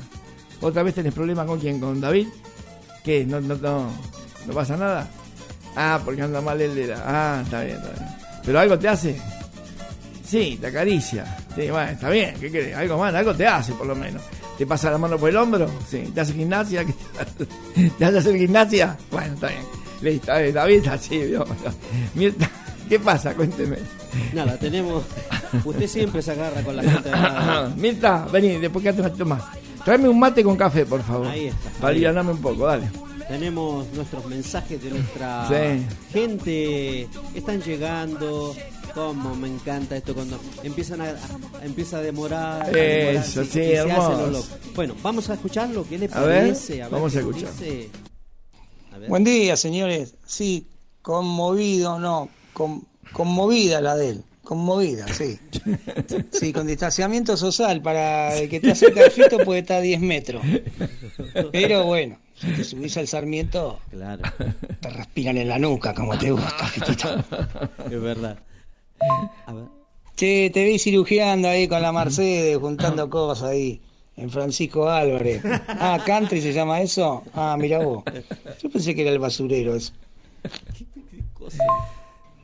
¿Otra 0.61 0.83
vez 0.83 0.95
tenés 0.95 1.13
problema 1.13 1.45
con 1.45 1.59
quién? 1.59 1.79
¿Con 1.79 1.99
David? 1.99 2.27
¿Qué? 3.03 3.25
¿No, 3.25 3.41
no, 3.41 3.55
no, 3.55 3.89
no 4.47 4.53
pasa 4.53 4.77
nada? 4.77 5.09
Ah, 5.75 5.99
porque 6.03 6.21
anda 6.21 6.39
mal 6.41 6.61
él 6.61 6.73
de 6.75 6.87
la... 6.87 7.03
Ah, 7.05 7.41
está 7.43 7.63
bien, 7.63 7.75
está 7.77 7.89
bien. 7.89 8.05
¿Pero 8.45 8.59
algo 8.59 8.79
te 8.79 8.87
hace? 8.87 9.19
Sí, 10.25 10.57
te 10.61 10.67
acaricia. 10.67 11.37
Sí, 11.55 11.69
bueno, 11.69 11.91
está 11.91 12.09
bien, 12.09 12.35
¿qué 12.39 12.49
querés? 12.51 12.75
Algo 12.75 12.97
más, 12.97 13.13
algo 13.13 13.33
te 13.35 13.45
hace 13.47 13.73
por 13.73 13.85
lo 13.87 13.95
menos. 13.95 14.21
¿Te 14.57 14.65
pasa 14.65 14.91
la 14.91 14.97
mano 14.97 15.17
por 15.17 15.29
el 15.29 15.37
hombro? 15.37 15.69
Sí. 15.89 16.09
¿Te 16.13 16.21
hace 16.21 16.33
gimnasia? 16.33 16.85
¿Qué 16.85 16.93
te- 17.75 17.89
¿Te 17.89 18.05
hace 18.05 18.17
hacer 18.19 18.37
gimnasia? 18.37 18.97
Bueno, 19.11 19.33
está 19.33 19.47
bien. 19.47 19.61
Listo, 20.01 20.31
David 20.53 20.87
así, 20.87 21.17
¿vio? 21.19 21.45
Mirta, 22.15 22.49
¿qué 22.89 22.99
pasa? 22.99 23.33
Cuénteme. 23.35 23.77
Nada, 24.33 24.57
tenemos. 24.57 25.03
Usted 25.63 25.87
siempre 25.87 26.21
se 26.21 26.31
agarra 26.31 26.61
con 26.63 26.75
la 26.75 26.83
gente 26.83 27.09
de 27.09 27.15
la- 27.15 27.71
Mirta, 27.77 28.25
vení, 28.31 28.57
después 28.57 28.81
quédate 28.83 29.01
un 29.01 29.07
ratito 29.07 29.25
más. 29.25 29.43
Tráeme 29.85 30.09
un 30.09 30.19
mate 30.19 30.43
con 30.43 30.55
café, 30.55 30.85
por 30.85 31.01
favor. 31.03 31.27
Ahí 31.27 31.47
está. 31.47 31.69
Para 31.79 31.87
aliviarme 31.89 32.31
un 32.31 32.41
poco, 32.41 32.65
dale. 32.65 32.89
Tenemos 33.27 33.87
nuestros 33.93 34.25
mensajes 34.25 34.83
de 34.83 34.89
nuestra 34.89 35.47
Sí. 35.47 35.85
gente. 36.11 37.07
Están 37.35 37.61
llegando. 37.61 38.55
Como 38.93 39.33
me 39.37 39.47
encanta 39.47 39.95
esto 39.95 40.13
cuando 40.13 40.37
empiezan 40.63 40.99
a, 40.99 41.05
a- 41.05 41.63
empieza 41.65 41.97
a 41.99 42.01
demorar. 42.01 42.61
a 42.63 42.65
demorar, 42.67 43.23
Eso, 43.23 43.41
y- 43.41 43.45
sí, 43.45 43.59
y 43.61 43.71
hermoso. 43.71 44.27
lo. 44.27 44.43
Bueno, 44.75 44.95
vamos 45.01 45.29
a 45.29 45.35
escucharlo. 45.35 45.85
¿Qué 45.87 45.97
le 45.97 46.09
A 46.11 46.19
ver, 46.21 46.41
parece? 46.41 46.81
vamos 46.91 47.13
qué 47.13 47.17
a 47.17 47.21
escuchar. 47.21 47.49
dice. 47.53 47.89
Buen 49.07 49.23
día, 49.23 49.55
señores. 49.57 50.15
Sí, 50.25 50.67
conmovido, 51.01 51.99
no, 51.99 52.29
con- 52.53 52.85
conmovida 53.13 53.81
la 53.81 53.95
de 53.95 54.09
él. 54.09 54.23
Conmovida, 54.43 55.07
sí. 55.07 55.39
Sí, 56.31 56.51
con 56.51 56.67
distanciamiento 56.67 57.37
social 57.37 57.81
para 57.81 58.35
el 58.37 58.49
que 58.49 58.59
te 58.59 58.71
acerca 58.71 59.03
al 59.05 59.11
fito 59.11 59.37
puede 59.39 59.59
estar 59.61 59.77
a 59.77 59.81
10 59.81 60.01
metros. 60.01 60.43
Pero 61.51 61.85
bueno, 61.85 62.17
si 62.35 62.47
te 62.47 62.63
subís 62.63 62.97
al 62.97 63.07
Sarmiento, 63.07 63.79
Claro, 63.91 64.23
te 64.81 64.89
respiran 64.89 65.37
en 65.37 65.47
la 65.47 65.59
nuca 65.59 65.93
como 65.93 66.17
te 66.17 66.31
gusta, 66.31 66.65
fitito. 66.67 67.09
es 67.89 68.01
verdad. 68.01 68.37
A 69.45 69.53
ver. 69.53 69.65
Che, 70.15 70.49
te 70.53 70.63
vi 70.65 70.77
cirugiando 70.79 71.47
ahí 71.47 71.67
con 71.67 71.81
la 71.81 71.91
Mercedes, 71.91 72.57
juntando 72.57 73.09
cosas 73.09 73.49
ahí, 73.49 73.79
en 74.21 74.29
Francisco 74.29 74.87
Álvarez. 74.87 75.41
Ah, 75.67 75.99
country 76.05 76.41
se 76.41 76.53
llama 76.53 76.81
eso. 76.81 77.23
Ah, 77.33 77.57
mira 77.59 77.79
vos. 77.79 78.03
Yo 78.61 78.69
pensé 78.69 78.93
que 78.93 79.01
era 79.01 79.11
el 79.11 79.19
basurero 79.19 79.75
eso. 79.75 79.93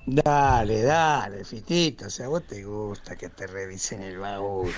Dale, 0.06 0.82
dale, 0.82 1.46
fitito. 1.46 2.08
O 2.08 2.10
sea, 2.10 2.28
vos 2.30 2.44
te 2.48 2.64
gusta 2.64 3.16
que 3.16 3.30
te 3.30 3.46
revisen 3.46 4.02
el 4.02 4.18
baúl. 4.18 4.72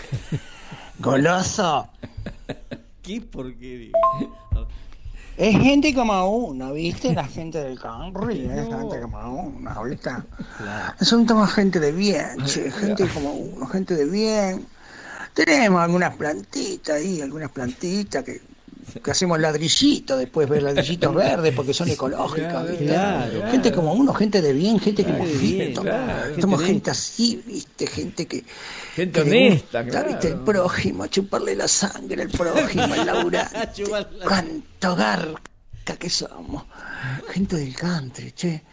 Goloso. 0.99 1.87
¿Qué 3.01 3.21
porquería? 3.21 3.93
Es 5.37 5.57
gente 5.57 5.93
como 5.93 6.29
uno, 6.29 6.73
¿viste? 6.73 7.13
La 7.13 7.23
gente 7.23 7.63
del 7.63 7.79
country, 7.79 8.41
es 8.41 8.67
gente 8.67 8.99
como 9.01 9.43
uno, 9.43 9.83
¿viste? 9.83 10.09
Son 10.99 11.25
toda 11.25 11.47
gente 11.47 11.79
de 11.79 11.93
bien, 11.93 12.43
che, 12.43 12.69
gente 12.69 13.07
como 13.07 13.31
uno, 13.31 13.65
gente 13.67 13.95
de 13.95 14.03
bien. 14.03 14.67
Tenemos 15.33 15.81
algunas 15.81 16.15
plantitas 16.15 16.95
ahí, 16.97 17.21
algunas 17.21 17.49
plantitas 17.51 18.23
que, 18.23 18.41
que 19.03 19.11
hacemos 19.11 19.39
ladrillitos, 19.39 20.19
después 20.19 20.49
ver 20.49 20.63
ladrillitos 20.63 21.13
verdes 21.15 21.53
porque 21.55 21.73
son 21.73 21.89
ecológicas, 21.89 22.67
¿viste? 22.69 22.85
Claro, 22.85 23.51
Gente 23.51 23.71
como 23.71 23.93
uno, 23.93 24.13
gente 24.13 24.41
de 24.41 24.53
bien, 24.53 24.79
gente 24.79 25.03
bien, 25.03 25.27
fito. 25.27 25.81
claro. 25.81 26.41
Somos 26.41 26.59
Gente 26.59 26.73
gente 26.73 26.91
así, 26.91 27.43
¿viste? 27.45 27.87
Gente 27.87 28.25
que. 28.27 28.43
Gente 28.95 29.23
que 29.23 29.29
honesta, 29.29 29.83
gusta. 29.83 30.03
¿viste? 30.03 30.27
El 30.29 30.39
prójimo, 30.39 31.07
chuparle 31.07 31.55
la 31.55 31.67
sangre 31.67 32.23
al 32.23 32.29
prójimo, 32.29 32.95
el 32.95 33.05
laburante. 33.05 33.83
Cuánto 34.23 34.95
garca 34.95 35.95
que 35.97 36.09
somos. 36.09 36.63
Gente 37.29 37.55
del 37.57 37.75
country, 37.75 38.31
che. 38.33 38.63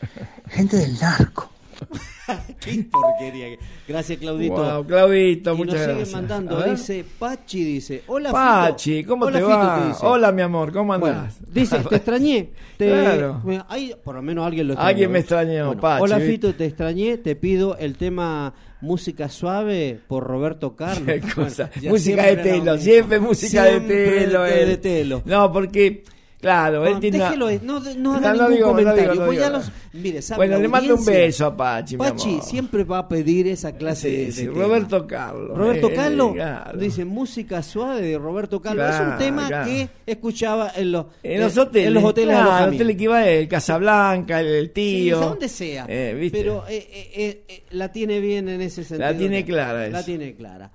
Gente 0.49 0.77
del 0.79 0.99
narco. 0.99 1.51
Qué 2.61 2.87
porquería. 2.91 3.57
Gracias, 3.87 4.19
Claudito. 4.19 4.55
Wow, 4.57 4.87
Claudito, 4.87 5.55
y 5.55 5.57
muchas 5.57 5.75
nos 5.75 5.83
sigue 5.83 5.95
gracias. 5.97 6.13
mandando, 6.15 6.57
A 6.57 6.61
ver. 6.61 6.71
dice 6.73 7.05
Pachi, 7.19 7.65
dice, 7.65 8.03
hola 8.07 8.33
Pachi, 8.33 8.97
Fito. 8.99 9.09
¿cómo 9.09 9.27
Hola, 9.27 9.39
te 9.39 9.45
Fito, 9.45 9.57
va? 9.59 9.87
dice. 9.89 10.01
Hola, 10.07 10.33
mi 10.33 10.43
amor, 10.43 10.73
¿cómo 10.73 10.99
Bueno, 10.99 11.19
andás? 11.21 11.39
dice, 11.53 11.79
te 11.89 11.97
extrañé. 11.97 12.51
Te, 12.77 12.89
Claro. 12.89 13.41
Bueno, 13.43 13.65
por 14.05 14.17
lo 14.17 14.23
menos 14.23 14.47
alguien 14.47 14.67
lo 14.67 14.73
extrañó. 14.75 14.89
Alguien 14.91 15.11
me 15.13 15.19
extrañó, 15.21 15.67
Bueno, 15.67 15.81
Pachi, 15.81 16.03
Hola. 16.03 16.21
Fito, 16.21 16.55
te 16.55 16.65
extrañé. 16.67 17.19
Te 17.19 17.37
pido 17.37 17.77
el 17.79 17.97
tema 17.97 18.53
Música 18.81 19.29
Suave 19.29 19.99
por 20.07 20.25
Roberto 20.25 20.77
Carlos. 20.77 21.07
Qué 21.07 21.21
cosa. 21.35 21.71
Música 21.89 22.25
de 22.27 22.37
telo, 22.37 22.77
siempre 22.79 23.19
música 23.21 23.67
Siempre 23.67 23.97
de 23.97 24.21
telo. 24.27 24.43
de 24.43 24.77
telo. 24.79 25.23
No, 25.25 25.51
porque, 25.53 26.05
claro, 26.47 26.87
él 26.87 27.01
tiene. 27.01 27.19
déjelo, 27.19 27.51
no, 27.63 27.81
no 27.81 27.95
No, 27.97 28.15
haga 28.15 28.33
no 28.33 28.49
ningún 28.49 28.55
digo, 28.57 28.69
comentario. 28.69 29.13
digo, 29.13 29.27
pues 29.27 29.39
ya 29.39 29.51
los, 29.51 29.73
mire, 29.93 30.21
Bueno, 30.37 30.53
la 30.57 30.59
le 30.61 30.69
mando 30.69 30.95
un 30.95 31.05
beso 31.05 31.47
a 31.47 31.57
Pachi, 31.57 31.95
mi 31.95 31.99
Pachi 31.99 32.29
amor. 32.31 32.43
siempre 32.45 32.85
va 32.85 32.99
a 32.99 33.09
pedir 33.09 33.49
esa 33.49 33.73
clase 33.77 34.09
Sí, 34.11 34.17
de, 34.17 34.33
sí, 34.33 34.47
de 34.47 34.51
Roberto 34.53 34.97
tema. 35.05 35.07
Carlos. 35.09 35.59
Roberto 35.59 35.89
eh, 35.91 35.95
Carlos 35.95 36.33
claro. 36.35 36.79
dice 36.79 37.05
música 37.05 37.63
suave 37.63 38.01
de 38.03 38.19
Roberto 38.19 38.61
Carlos. 38.61 38.95
es 38.95 39.01
un 39.01 39.19
tema 39.19 39.49
claro. 39.49 39.67
que 39.71 39.89
escuchaba 40.07 40.73
en 40.77 40.93
los, 40.93 41.07
En 41.23 41.41
los 41.41 41.57
eh, 41.57 41.61
hoteles. 41.61 41.89
en 41.89 41.95
los 41.95 42.05
hoteles 42.05 42.35
claro, 42.35 42.51
alojamiento. 42.51 42.83
el 42.83 42.87
hotel 42.89 42.97
que 42.97 43.05
iba 43.05 43.27
el 43.29 43.49
Casablanca, 43.49 44.41
el, 44.41 44.47
el 44.47 44.67
Sí, 44.67 44.73
tío. 44.73 45.21
a 45.23 45.27
donde 45.27 45.49
sea. 45.49 45.87
Eh, 45.89 46.17
¿viste? 46.19 46.39
Pero 46.39 46.65
eh, 46.69 46.77
eh, 46.91 47.11
eh, 47.17 47.45
eh, 47.49 47.63
la 47.71 47.91
tiene 47.93 48.21
bien 48.21 48.49
en 48.49 48.61
ese 48.61 48.85
sentido. 48.85 49.11
La 49.11 49.17
tiene 49.19 49.45
clara 49.45 49.89
La 49.89 49.99
eso. 49.99 50.07
tiene 50.07 50.35
clara. 50.35 50.71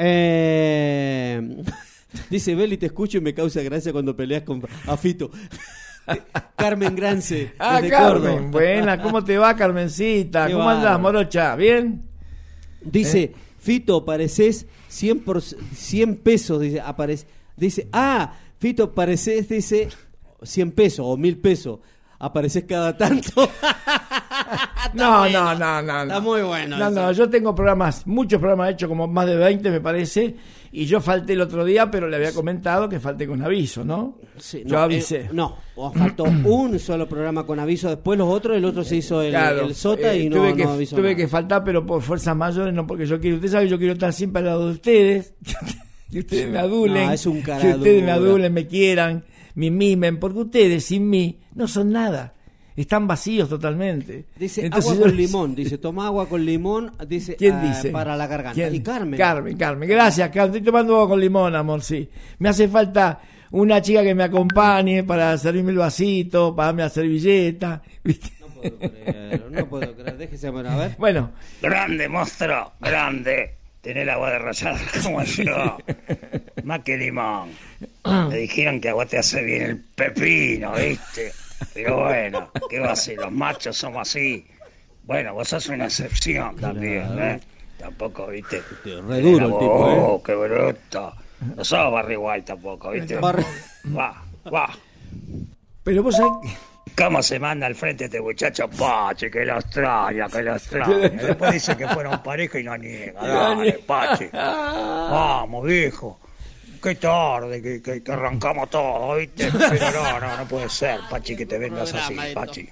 Eh, 0.00 1.56
dice 2.30 2.54
Beli, 2.54 2.76
te 2.76 2.86
escucho 2.86 3.18
y 3.18 3.20
me 3.20 3.34
causa 3.34 3.62
gracia 3.62 3.92
cuando 3.92 4.16
peleas 4.16 4.42
con 4.42 4.62
a 4.86 4.96
Fito. 4.96 5.30
Carmen 6.56 6.96
Grance. 6.96 7.52
Ah, 7.58 7.80
Carmen, 7.88 7.90
Córdoba. 7.90 8.50
buena, 8.50 9.02
¿cómo 9.02 9.22
te 9.22 9.36
va, 9.36 9.54
Carmencita? 9.54 10.46
¿Cómo 10.46 10.64
bárbaro. 10.64 10.78
andás, 10.78 11.00
morocha? 11.00 11.54
¿Bien? 11.56 12.02
Dice, 12.80 13.22
¿Eh? 13.22 13.34
Fito, 13.58 14.04
pareces 14.04 14.66
100, 14.88 15.20
por, 15.20 15.42
100 15.42 16.16
pesos. 16.16 16.60
Dice, 16.60 16.80
aparece, 16.80 17.26
dice, 17.56 17.88
ah, 17.92 18.32
Fito, 18.58 18.94
pareces, 18.94 19.48
dice, 19.48 19.88
100 20.42 20.72
pesos 20.72 21.04
o 21.06 21.16
1000 21.16 21.38
pesos. 21.38 21.80
Apareces 22.18 22.64
cada 22.64 22.96
tanto. 22.96 23.48
No, 24.94 25.28
no, 25.28 25.54
no, 25.54 25.82
no, 25.82 26.02
Está 26.02 26.14
no. 26.14 26.20
muy 26.22 26.40
bueno. 26.40 26.78
No, 26.78 26.86
eso. 26.86 26.94
no, 26.94 27.12
yo 27.12 27.28
tengo 27.28 27.54
programas, 27.54 28.06
muchos 28.06 28.40
programas 28.40 28.72
hechos, 28.72 28.88
como 28.88 29.06
más 29.06 29.26
de 29.26 29.36
20 29.36 29.70
me 29.70 29.80
parece, 29.80 30.34
y 30.72 30.84
yo 30.86 31.00
falté 31.00 31.32
el 31.32 31.40
otro 31.40 31.64
día, 31.64 31.90
pero 31.90 32.08
le 32.08 32.16
había 32.16 32.32
comentado 32.32 32.88
que 32.88 33.00
falté 33.00 33.26
con 33.26 33.42
aviso, 33.42 33.84
¿no? 33.84 34.18
Sí, 34.38 34.62
yo 34.64 34.76
no, 34.76 34.82
avisé. 34.82 35.20
eh, 35.20 35.30
no, 35.32 35.56
os 35.76 35.94
faltó 35.94 36.24
un 36.44 36.78
solo 36.78 37.08
programa 37.08 37.44
con 37.46 37.58
aviso. 37.58 37.88
Después 37.88 38.18
los 38.18 38.28
otros, 38.28 38.56
el 38.56 38.64
otro 38.64 38.84
se 38.84 38.96
hizo 38.96 39.22
el, 39.22 39.30
Claro, 39.30 39.66
el 39.66 39.74
sota 39.74 40.12
eh, 40.12 40.24
y 40.24 40.28
no, 40.28 40.36
tuve, 40.36 40.54
que, 40.54 40.64
no 40.64 40.70
avisó 40.72 40.96
tuve 40.96 41.10
nada. 41.10 41.16
que 41.16 41.28
faltar, 41.28 41.64
pero 41.64 41.86
por 41.86 42.02
fuerzas 42.02 42.36
mayores, 42.36 42.74
no 42.74 42.86
porque 42.86 43.06
yo 43.06 43.20
quiero. 43.20 43.36
Usted 43.36 43.48
sabe 43.48 43.64
que 43.64 43.70
yo 43.70 43.78
quiero 43.78 43.92
estar 43.94 44.12
siempre 44.12 44.40
al 44.40 44.46
lado 44.46 44.66
de 44.66 44.72
ustedes, 44.72 45.34
que 46.10 46.18
ustedes 46.20 46.50
me 46.50 46.58
adulen, 46.58 47.06
No, 47.06 47.12
es 47.12 47.26
un 47.26 47.40
cara 47.40 47.60
que 47.60 47.74
ustedes 47.74 48.02
me 48.02 48.10
adulen, 48.10 48.52
me 48.52 48.66
quieran, 48.66 49.24
me 49.54 49.70
mimen, 49.70 50.18
porque 50.18 50.40
ustedes 50.40 50.84
sin 50.84 51.08
mí 51.08 51.40
no 51.54 51.66
son 51.66 51.90
nada. 51.92 52.34
Están 52.78 53.08
vacíos 53.08 53.48
totalmente. 53.48 54.26
Dice 54.36 54.64
Entonces 54.64 54.92
agua 54.92 55.06
con 55.08 55.16
limón, 55.16 55.54
dice 55.56 55.78
toma 55.78 56.06
agua 56.06 56.28
con 56.28 56.46
limón, 56.46 56.92
dice 57.08 57.34
¿Quién 57.34 57.54
ah, 57.54 57.62
dice? 57.62 57.90
para 57.90 58.16
la 58.16 58.28
garganta. 58.28 58.54
¿Quién? 58.54 58.72
Y 58.72 58.80
Carmen. 58.80 59.18
Carmen, 59.18 59.56
Carmen. 59.56 59.88
Gracias, 59.88 60.28
Carmen. 60.28 60.54
Estoy 60.54 60.62
tomando 60.62 60.94
agua 60.94 61.08
con 61.08 61.20
limón, 61.20 61.56
amor, 61.56 61.82
sí. 61.82 62.08
Me 62.38 62.50
hace 62.50 62.68
falta 62.68 63.20
una 63.50 63.82
chica 63.82 64.04
que 64.04 64.14
me 64.14 64.22
acompañe 64.22 65.02
para 65.02 65.36
servirme 65.38 65.72
el 65.72 65.78
vasito, 65.78 66.54
para 66.54 66.66
darme 66.66 66.82
la 66.82 66.88
servilleta. 66.88 67.82
¿viste? 68.04 68.30
No 68.38 68.46
puedo 68.48 68.78
creer, 68.78 69.44
no 69.50 69.68
puedo 69.68 69.94
creer. 69.96 70.16
Déjese 70.16 70.50
bueno, 70.50 70.70
a 70.70 70.76
ver. 70.76 70.96
Bueno, 70.98 71.32
Grande, 71.60 72.08
monstruo, 72.08 72.74
grande. 72.78 73.56
Tener 73.80 74.04
el 74.04 74.10
agua 74.10 74.30
de 74.30 74.38
rayada 74.38 74.78
como 75.02 75.24
yo. 75.24 75.78
Más 76.62 76.78
que 76.82 76.96
limón. 76.96 77.50
Me 78.28 78.36
dijeron 78.36 78.80
que 78.80 78.90
agua 78.90 79.04
te 79.04 79.18
hace 79.18 79.42
bien 79.42 79.62
el 79.62 79.76
pepino, 79.78 80.74
¿viste? 80.74 81.32
Pero 81.74 82.00
bueno, 82.04 82.50
¿qué 82.68 82.80
va 82.80 82.92
a 82.92 82.96
ser? 82.96 83.18
Los 83.18 83.32
machos 83.32 83.76
somos 83.76 84.08
así. 84.08 84.46
Bueno, 85.04 85.34
vos 85.34 85.48
sos 85.48 85.68
una 85.68 85.86
excepción 85.86 86.56
también, 86.56 87.18
¿eh? 87.18 87.40
Tampoco, 87.78 88.26
¿viste? 88.26 88.62
re 88.84 89.20
duro 89.20 89.46
el 89.46 89.52
tipo, 89.52 89.90
¿eh? 89.90 89.96
Oh, 89.98 90.22
qué 90.22 90.34
bruto. 90.34 91.14
No 91.56 91.64
sos 91.64 91.92
Barry 91.92 92.16
White 92.16 92.46
tampoco, 92.46 92.90
¿viste? 92.90 93.16
Va, 93.16 94.22
va. 94.52 94.70
pero 95.84 96.02
vos 96.02 96.16
sabés 96.16 96.56
¿Cómo 96.98 97.22
se 97.22 97.38
manda 97.38 97.68
al 97.68 97.76
frente 97.76 98.06
este 98.06 98.20
muchacho 98.20 98.68
Pachi? 98.68 99.30
Que 99.30 99.44
lo 99.44 99.58
extraña, 99.58 100.26
que 100.28 100.42
lo 100.42 100.56
extraña. 100.56 101.08
Después 101.08 101.52
dice 101.52 101.76
que 101.76 101.86
fueron 101.86 102.20
pareja 102.24 102.58
y 102.58 102.64
no 102.64 102.76
niega. 102.76 103.20
Dale, 103.22 103.72
Pachi. 103.86 104.26
Vamos, 104.32 105.64
viejo. 105.64 106.18
Qué 106.82 106.94
tarde 106.96 107.62
que, 107.62 107.82
que- 107.82 108.02
que 108.02 108.12
arrancamos 108.12 108.68
todo, 108.70 109.14
¿viste? 109.16 109.50
Pero 109.50 109.90
no, 109.92 110.20
no, 110.20 110.36
no 110.36 110.44
puede 110.48 110.68
ser, 110.68 111.00
Pachi, 111.10 111.34
que 111.36 111.46
te 111.46 111.58
vengas 111.58 111.92
así, 111.94 112.14
Pachi. 112.34 112.68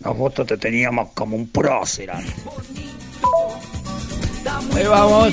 Nosotros 0.00 0.46
te 0.48 0.56
teníamos 0.56 1.10
como 1.14 1.36
un 1.36 1.48
prócer. 1.48 2.10
Ahí 2.10 2.24
vamos. 4.86 5.32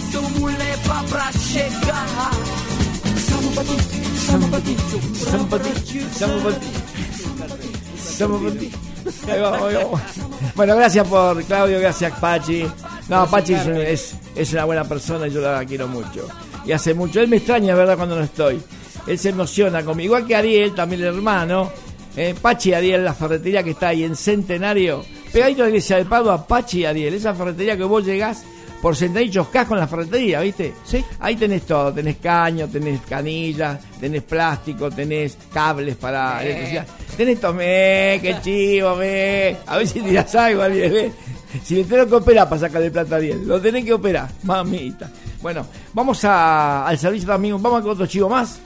Ahí 9.28 9.42
vamos, 9.42 9.62
ahí 9.64 9.76
vamos. 9.76 10.02
Bueno, 10.56 10.76
gracias 10.76 11.08
por 11.08 11.44
Claudio, 11.46 11.80
gracias 11.80 12.12
Pachi. 12.20 12.66
No, 13.10 13.28
Pachi 13.30 13.54
es, 13.54 14.16
es 14.36 14.54
una 14.54 14.66
buena 14.66 14.84
persona 14.86 15.28
y 15.28 15.32
yo 15.32 15.42
la 15.42 15.64
quiero 15.66 15.88
mucho. 15.88 16.28
Y 16.66 16.72
hace 16.72 16.94
mucho. 16.94 17.22
Él 17.22 17.28
me 17.28 17.38
extraña, 17.38 17.76
¿verdad? 17.76 17.98
Cuando 17.98 18.16
no 18.16 18.24
estoy. 18.24 18.62
Él 19.08 19.20
se 19.20 19.30
emociona 19.30 19.84
conmigo. 19.84 20.16
Igual 20.16 20.28
que 20.28 20.36
Ariel, 20.36 20.74
también 20.74 21.02
el 21.02 21.08
hermano. 21.08 21.72
Eh, 22.16 22.36
Pachi 22.40 22.70
y 22.70 22.74
Ariel, 22.74 23.04
la 23.04 23.14
ferretería 23.14 23.64
que 23.64 23.72
está 23.72 23.90
ahí 23.90 24.04
en 24.04 24.16
Centenario. 24.16 25.04
Pegadito 25.32 25.62
a 25.62 25.66
la 25.66 25.70
iglesia 25.70 25.98
de 25.98 26.06
Padua, 26.06 26.46
Pachi 26.46 26.82
y 26.82 26.86
Ariel. 26.86 27.14
Esa 27.14 27.34
ferretería 27.34 27.76
que 27.76 27.84
vos 27.84 28.06
llegás 28.06 28.44
por 28.82 28.96
Centenario 28.96 29.30
y 29.30 29.32
chocás 29.32 29.68
con 29.68 29.80
la 29.80 29.88
ferretería, 29.88 30.42
¿viste? 30.42 30.74
Sí. 30.86 31.04
Ahí 31.20 31.36
tenés 31.36 31.64
todo. 31.64 31.92
Tenés 31.92 32.18
caño, 32.18 32.68
tenés 32.68 33.02
canillas, 33.02 33.80
tenés 34.00 34.24
plástico, 34.24 34.92
tenés 34.92 35.38
cables 35.52 35.96
para 35.96 36.44
electricidad. 36.44 36.86
Tenés 37.18 37.40
tomé, 37.40 38.20
qué 38.22 38.38
chivo, 38.42 38.96
me. 38.96 39.58
A 39.66 39.78
ver 39.78 39.88
si 39.88 40.02
tirás 40.02 40.34
algo, 40.36 40.62
Ariel, 40.62 40.98
¿eh? 40.98 41.12
Si 41.64 41.76
le 41.76 41.84
tengo 41.84 42.08
que 42.08 42.16
operar 42.16 42.50
para 42.50 42.62
sacarle 42.62 42.90
plata 42.92 43.16
a 43.16 43.18
Ariel. 43.20 43.48
Lo 43.48 43.62
tenés 43.62 43.86
que 43.86 43.94
operar, 43.94 44.30
mamita. 44.44 45.10
Bueno, 45.42 45.66
vamos 45.94 46.24
a- 46.26 46.88
al 46.88 46.98
servicio 46.98 47.28
también. 47.28 47.62
Vamos 47.62 47.82
con 47.82 47.92
otro 47.92 48.06
chivo 48.08 48.30
más. 48.30 48.60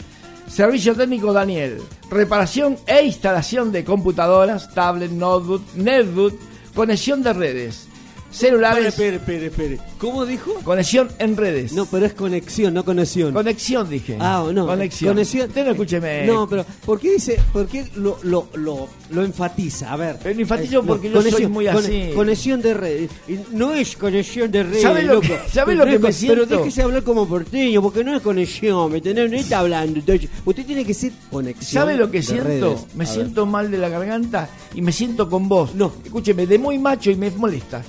Servicio 0.48 0.96
técnico 0.96 1.34
Daniel. 1.34 1.82
Reparación 2.10 2.78
e 2.86 3.04
instalación 3.06 3.72
de 3.72 3.84
computadoras, 3.84 4.74
tablet, 4.74 5.12
notebook, 5.12 5.62
netbook, 5.76 6.34
conexión 6.74 7.22
de 7.24 7.34
redes, 7.34 7.87
celulares, 8.32 8.86
Espere, 8.88 9.17
espere, 9.17 9.45
espere. 9.47 9.80
¿Cómo 9.99 10.25
dijo? 10.25 10.53
conexión 10.63 11.09
en 11.19 11.36
redes. 11.38 11.73
No, 11.73 11.86
pero 11.86 12.05
es 12.05 12.13
conexión, 12.13 12.73
no 12.73 12.84
conexión. 12.86 13.34
Conexión 13.34 13.89
dije. 13.89 14.17
Ah, 14.19 14.45
no. 14.53 14.65
Conexión. 14.67 15.13
Conexión. 15.13 15.47
Usted 15.49 15.65
no 15.65 15.71
escúcheme. 15.71 16.25
No, 16.25 16.47
pero 16.47 16.65
¿por 16.86 16.99
qué 16.99 17.13
dice, 17.13 17.39
por 17.53 17.67
qué 17.67 17.86
lo, 17.95 18.19
lo, 18.23 18.47
lo, 18.55 18.88
lo 19.09 19.23
enfatiza? 19.23 19.91
A 19.91 19.95
ver. 19.97 20.19
Lo 20.23 20.30
enfatizo 20.32 20.80
Eh, 20.80 20.84
porque 20.86 21.09
yo 21.09 21.21
soy 21.21 21.47
muy 21.47 21.67
así. 21.67 22.11
Conexión 22.15 22.61
de 22.61 22.73
redes. 22.73 23.11
No 23.51 23.73
es 23.73 23.95
conexión 23.95 24.51
de 24.51 24.63
redes. 24.63 24.82
¿Sabe 24.82 25.03
lo 25.03 25.21
que- 25.21 25.39
sabe 25.51 25.75
lo 25.75 25.86
que 25.86 25.99
me 25.99 26.11
siento? 26.11 26.45
Pero 26.47 26.57
déjese 26.59 26.82
hablar 26.84 27.03
como 27.03 27.28
porteño, 27.28 27.82
porque 27.82 28.03
no 28.03 28.15
es 28.15 28.21
conexión, 28.21 28.91
¿me 28.91 28.97
entendés? 28.97 29.32
No 29.32 29.38
está 29.38 29.59
hablando. 29.59 29.99
usted 29.99 30.65
tiene 30.65 30.86
que 30.86 30.93
ser 30.93 31.11
conexión. 31.32 31.82
¿Sabe 31.82 31.95
lo 31.95 32.11
que 32.11 32.21
siento? 32.21 32.86
Me 32.95 33.05
siento 33.05 33.45
mal 33.45 33.71
de 33.71 33.78
la 33.78 33.89
garganta 33.89 34.49
y 34.73 34.82
me 34.82 34.91
siento 34.91 35.30
con 35.30 35.47
vos. 35.47 35.73
No. 35.75 35.91
Escúcheme, 36.03 36.45
de 36.45 36.57
muy 36.59 36.78
macho 36.78 37.09
y 37.11 37.15
me 37.15 37.32
molesta. 37.32 37.84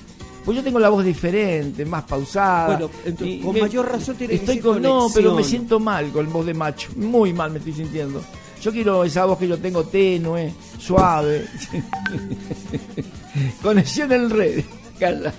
Pues 0.48 0.56
yo 0.56 0.64
tengo 0.64 0.78
la 0.78 0.88
voz 0.88 1.04
diferente, 1.04 1.84
más 1.84 2.04
pausada. 2.04 2.68
Bueno, 2.68 2.90
entonces, 3.04 3.44
con 3.44 3.52
me- 3.54 3.60
mayor 3.60 3.86
razón 3.92 4.16
tiene 4.16 4.30
que 4.30 4.36
estoy 4.36 4.56
decir 4.56 4.62
con 4.72 4.80
No, 4.80 5.08
pero 5.12 5.28
me 5.28 5.34
conexión. 5.34 5.44
siento 5.60 5.78
mal 5.78 6.10
con 6.10 6.32
voz 6.32 6.46
de 6.46 6.54
macho. 6.54 6.88
Muy 6.96 7.34
mal 7.34 7.50
me 7.50 7.58
estoy 7.58 7.74
sintiendo. 7.74 8.22
Yo 8.62 8.72
quiero 8.72 9.04
esa 9.04 9.26
voz 9.26 9.38
que 9.38 9.46
yo 9.46 9.58
tengo 9.58 9.84
tenue, 9.84 10.54
suave. 10.78 11.44
Conexión 13.62 14.10
en 14.10 14.30
red. 14.30 14.64
Calla. 14.98 15.34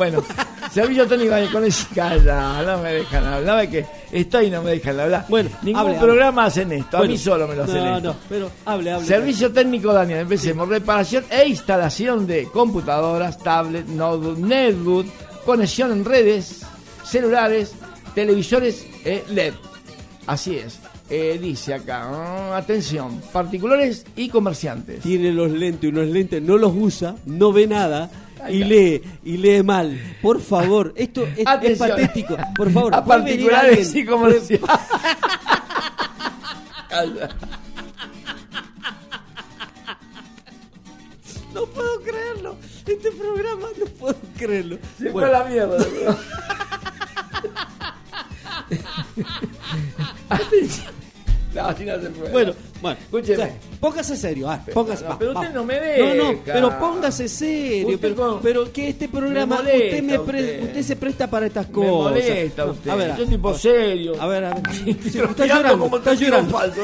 Bueno, 0.00 0.24
servicio 0.72 1.06
técnico 1.06 1.34
de 1.34 1.46
conexión. 1.48 1.88
Calla, 1.94 2.62
no 2.62 2.78
me 2.82 2.90
dejan 2.94 3.22
hablar. 3.22 3.68
Que 3.68 3.84
estoy 4.10 4.46
y 4.46 4.50
no 4.50 4.62
me 4.62 4.70
dejan 4.70 4.98
hablar. 4.98 5.26
Bueno, 5.28 5.50
ningún 5.60 5.78
hable, 5.82 5.98
programa 5.98 6.46
hacen 6.46 6.72
esto. 6.72 6.96
A 6.96 7.02
mí 7.02 7.18
solo 7.18 7.46
me 7.46 7.54
lo 7.54 7.64
hacen 7.64 7.84
No, 7.84 7.96
esto. 7.98 8.08
no, 8.08 8.16
pero 8.26 8.50
hable, 8.64 8.92
hable. 8.92 9.06
Servicio 9.06 9.52
técnico, 9.52 9.92
Daniel. 9.92 10.20
Empecemos. 10.20 10.66
Reparación 10.70 11.26
e 11.28 11.46
instalación 11.46 12.26
de 12.26 12.44
computadoras, 12.44 13.36
tablet, 13.40 13.86
notebook, 13.88 14.38
netbook, 14.38 15.06
conexión 15.44 15.92
en 15.92 16.02
redes, 16.06 16.62
celulares, 17.04 17.74
televisores 18.14 18.86
eh, 19.04 19.22
LED. 19.28 19.52
Así 20.26 20.56
es. 20.56 20.78
Eh, 21.10 21.38
dice 21.42 21.74
acá, 21.74 22.56
atención, 22.56 23.20
particulares 23.34 24.06
y 24.16 24.30
comerciantes. 24.30 25.00
Tiene 25.02 25.30
los 25.30 25.50
lentes, 25.50 25.90
unos 25.90 26.06
lentes, 26.06 26.40
no 26.40 26.56
los 26.56 26.72
usa, 26.74 27.16
no 27.26 27.52
ve 27.52 27.66
nada 27.66 28.10
y 28.48 28.64
lee, 28.64 29.02
y 29.24 29.36
lee 29.36 29.62
mal. 29.62 29.98
Por 30.22 30.40
favor, 30.40 30.92
esto 30.96 31.24
es, 31.36 31.46
es 31.62 31.78
patético. 31.78 32.36
Por 32.56 32.70
favor, 32.72 32.94
A 32.94 33.04
particulares 33.04 33.94
y 33.94 34.04
comerciales. 34.04 34.60
No 41.52 41.66
puedo 41.66 42.00
creerlo. 42.02 42.56
Este 42.86 43.10
programa 43.12 43.66
no 43.78 43.86
puedo 43.86 44.16
creerlo. 44.36 44.78
Se 44.98 45.10
Bueno. 45.10 45.28
fue 45.28 45.36
a 45.36 45.42
la 45.42 45.48
mierda. 45.48 45.76
boludo. 45.76 46.18
No, 51.54 51.66
así 51.66 51.84
no 51.84 52.00
se 52.00 52.10
puede. 52.10 52.30
Bueno, 52.32 52.52
bueno, 52.80 52.98
Escúcheme. 53.00 53.42
o 53.42 53.46
sea, 53.46 53.54
póngase 53.80 54.16
serio, 54.16 54.48
ah, 54.48 54.64
póngase, 54.72 55.02
no, 55.02 55.10
va, 55.10 55.18
pero 55.18 55.34
va. 55.34 55.40
usted 55.40 55.54
no 55.54 55.64
me 55.64 55.74
No, 55.98 56.14
no, 56.14 56.28
deja. 56.30 56.40
pero 56.44 56.78
póngase 56.78 57.28
serio, 57.28 57.98
pero, 58.00 58.14
con- 58.14 58.40
pero 58.40 58.72
que 58.72 58.88
este 58.90 59.08
programa 59.08 59.56
Me 59.56 59.62
molesta 59.62 59.84
usted, 59.86 60.02
me 60.04 60.18
pre- 60.20 60.40
usted. 60.42 60.62
usted 60.62 60.82
se 60.82 60.96
presta 60.96 61.28
para 61.28 61.46
estas 61.46 61.66
Me 61.68 61.72
cosas. 61.74 61.90
molesta 61.92 62.64
No, 62.64 62.70
usted. 62.72 62.90
A 62.90 62.94
ver, 62.94 63.16
Yo 63.16 63.26
tipo 63.26 63.54
serio. 63.54 64.12
a 64.22 64.26
ver, 64.28 64.44
a 64.44 64.54
ver. 64.54 64.62
Sí, 64.72 64.98
Pero 65.12 65.30
está 65.30 65.46
llorando, 65.46 65.78
como 65.80 65.96
está 65.98 66.14
llorando. 66.14 66.58
falso. 66.58 66.80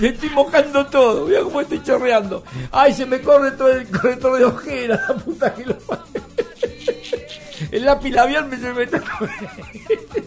Le 0.00 0.08
estoy 0.08 0.28
mojando 0.30 0.86
todo. 0.86 1.26
Mira 1.26 1.40
cómo 1.40 1.60
estoy 1.62 1.82
chorreando. 1.82 2.44
Ay, 2.70 2.92
se 2.92 3.06
me 3.06 3.20
corre 3.20 3.52
todo 3.52 3.70
el 3.72 3.86
corrector 3.88 4.38
de 4.38 4.44
ojeras. 4.44 5.00
La 5.08 5.14
puta 5.16 5.54
que 5.54 5.64
lo. 5.64 5.76
El 7.72 7.84
lápiz 7.84 8.10
labial 8.12 8.46
me 8.46 8.56
se 8.58 8.72
me 8.72 8.82
está 8.84 9.02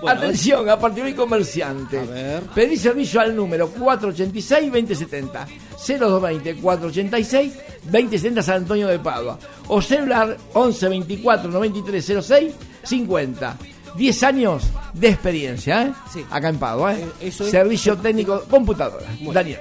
Bueno, 0.00 0.20
Atención, 0.20 0.68
a 0.70 0.78
partir 0.78 1.02
de 1.04 1.10
hoy 1.10 1.16
comerciante. 1.16 1.98
A 1.98 2.04
ver. 2.04 2.42
Pedí 2.54 2.76
servicio 2.76 3.20
al 3.20 3.34
número 3.34 3.72
486-2070. 3.74 5.46
0220-486-2070 5.76 8.42
San 8.42 8.56
Antonio 8.58 8.86
de 8.88 8.98
Padua. 8.98 9.38
O 9.68 9.80
celular 9.82 10.36
11 10.54 10.88
24 10.88 11.50
93 11.50 12.12
06 12.22 12.52
50. 12.84 13.56
10 13.96 14.22
años 14.22 14.64
de 14.92 15.08
experiencia, 15.08 15.82
¿eh? 15.86 15.92
Sí. 16.12 16.24
Acá 16.30 16.50
en 16.50 16.58
Padua, 16.58 16.94
¿eh? 16.94 17.00
Eh, 17.20 17.28
eso 17.28 17.44
es- 17.44 17.50
Servicio 17.50 17.96
técnico 17.96 18.44
computadora. 18.48 19.06
Daniel. 19.32 19.58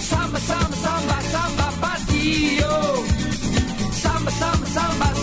Samba, 0.00 0.38
samba, 0.40 0.76
samba, 0.76 1.20
samba, 4.72 5.14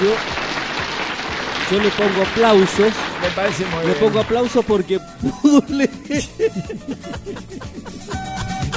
Yo, 0.00 1.76
yo 1.76 1.82
le 1.82 1.90
pongo 1.90 2.22
aplausos, 2.22 2.92
Me 3.22 3.28
parece 3.34 3.64
muy 3.66 3.80
le 3.80 3.86
bien. 3.86 3.98
pongo 4.00 4.20
aplausos 4.20 4.64
porque 4.64 4.98
pudo 5.42 5.62
leer. 5.68 5.90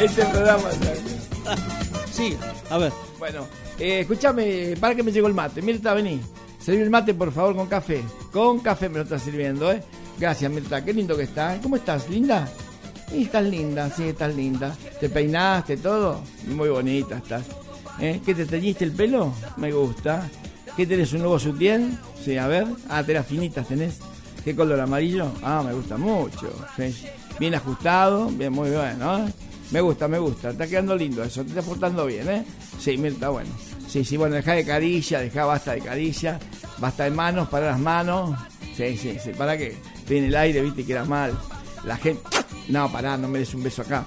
Este 0.01 0.25
programa. 0.25 0.63
Sí, 2.11 2.35
a 2.69 2.77
ver. 2.77 2.91
Bueno, 3.19 3.47
eh, 3.79 4.01
escúchame, 4.01 4.75
para 4.79 4.95
que 4.95 5.03
me 5.03 5.11
llegó 5.13 5.27
el 5.27 5.33
mate. 5.33 5.61
Mirta, 5.61 5.93
vení. 5.93 6.19
Serví 6.59 6.81
el 6.81 6.89
mate, 6.89 7.13
por 7.13 7.31
favor, 7.31 7.55
con 7.55 7.67
café. 7.67 8.03
Con 8.33 8.59
café 8.59 8.89
me 8.89 8.97
lo 8.97 9.03
está 9.03 9.17
sirviendo, 9.17 9.71
¿eh? 9.71 9.81
Gracias, 10.17 10.51
Mirta. 10.51 10.83
Qué 10.83 10.93
lindo 10.93 11.17
que 11.17 11.23
está. 11.23 11.59
¿Cómo 11.61 11.75
estás? 11.75 12.09
¿Linda? 12.09 12.47
Sí, 13.09 13.23
estás 13.23 13.43
linda, 13.43 13.89
sí, 13.89 14.03
estás 14.03 14.35
linda. 14.35 14.75
¿Te 14.99 15.09
peinaste 15.09 15.77
todo? 15.77 16.21
Muy 16.47 16.69
bonita 16.69 17.17
estás. 17.17 17.43
¿Eh? 17.99 18.21
¿Qué 18.25 18.33
te 18.33 18.45
teñiste 18.45 18.85
el 18.85 18.91
pelo? 18.91 19.33
Me 19.57 19.71
gusta. 19.71 20.29
¿Qué 20.75 20.87
tenés, 20.87 21.13
un 21.13 21.19
nuevo 21.19 21.37
sutién? 21.37 21.99
Sí, 22.23 22.37
a 22.37 22.47
ver. 22.47 22.65
Ah, 22.89 23.03
telas 23.03 23.27
finitas 23.27 23.67
tenés. 23.67 23.99
¿Qué 24.43 24.55
color 24.55 24.79
amarillo? 24.79 25.31
Ah, 25.43 25.61
me 25.65 25.73
gusta 25.73 25.97
mucho. 25.97 26.49
Bien 27.39 27.55
ajustado, 27.55 28.27
bien, 28.29 28.51
muy 28.51 28.71
bueno. 28.71 29.25
Me 29.71 29.81
gusta, 29.81 30.07
me 30.07 30.19
gusta. 30.19 30.49
Está 30.49 30.67
quedando 30.67 30.95
lindo 30.95 31.23
eso. 31.23 31.43
Te 31.43 31.49
está 31.49 31.61
portando 31.61 32.05
bien, 32.05 32.27
¿eh? 32.29 32.45
Sí, 32.79 32.97
Mirta, 32.97 33.29
bueno. 33.29 33.51
Sí, 33.87 34.03
sí, 34.03 34.17
bueno, 34.17 34.35
dejá 34.35 34.53
de 34.53 34.65
caricia, 34.65 35.19
dejá 35.19 35.45
basta 35.45 35.73
de 35.73 35.81
caricia, 35.81 36.39
basta 36.79 37.03
de 37.03 37.11
manos, 37.11 37.47
para 37.49 37.67
las 37.67 37.79
manos. 37.79 38.39
Sí, 38.75 38.97
sí, 38.97 39.17
sí. 39.23 39.31
¿Para 39.37 39.55
qué? 39.55 39.77
En 40.09 40.23
el 40.25 40.35
aire, 40.35 40.61
viste 40.61 40.85
que 40.85 40.91
era 40.91 41.05
mal. 41.05 41.37
La 41.85 41.97
gente. 41.97 42.21
No, 42.69 42.91
pará, 42.91 43.17
no 43.17 43.27
me 43.27 43.39
des 43.39 43.53
un 43.53 43.63
beso 43.63 43.81
acá. 43.81 44.05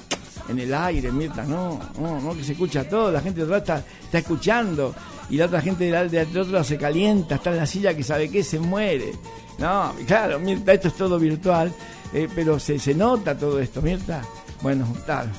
En 0.49 0.59
el 0.59 0.72
aire, 0.72 1.11
Mirta, 1.11 1.42
no, 1.44 1.80
no, 1.99 2.20
no, 2.20 2.36
que 2.36 2.44
se 2.44 2.53
escucha 2.53 2.88
todo. 2.88 3.11
La 3.11 3.20
gente 3.20 3.40
lado 3.40 3.57
está, 3.57 3.84
está 4.03 4.18
escuchando. 4.18 4.94
Y 5.28 5.36
la 5.36 5.47
otra 5.47 5.61
gente 5.61 5.90
del 5.90 6.11
de, 6.11 6.40
otro 6.40 6.62
se 6.62 6.78
calienta, 6.78 7.34
está 7.36 7.51
en 7.51 7.57
la 7.57 7.66
silla 7.66 7.94
que 7.97 8.05
sabe 8.05 8.28
qué, 8.30 8.44
se 8.44 8.61
muere. 8.61 9.12
No, 9.59 9.92
claro, 10.07 10.38
Mirta, 10.38 10.72
esto 10.72 10.88
es 10.88 10.94
todo 10.94 11.18
virtual. 11.18 11.72
eh, 12.12 12.28
pero 12.34 12.61
se, 12.61 12.78
se 12.78 12.94
nota 12.94 13.36
todo 13.36 13.59
esto, 13.59 13.82
Mirta. 13.82 14.22
Bueno, 14.62 14.86
dale, 15.07 15.30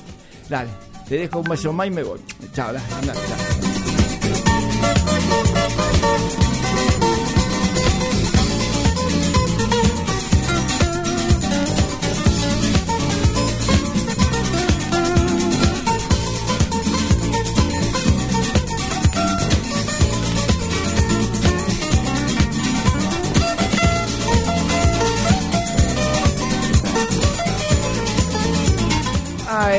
dale. 0.48 0.70
Te 1.08 1.16
dejo 1.16 1.38
un 1.38 1.48
beso 1.48 1.72
más 1.72 1.86
y 1.86 1.90
me 1.90 2.02
voy. 2.02 2.20
Chao, 2.52 2.72
dale, 2.72 2.84
dale. 3.06 3.18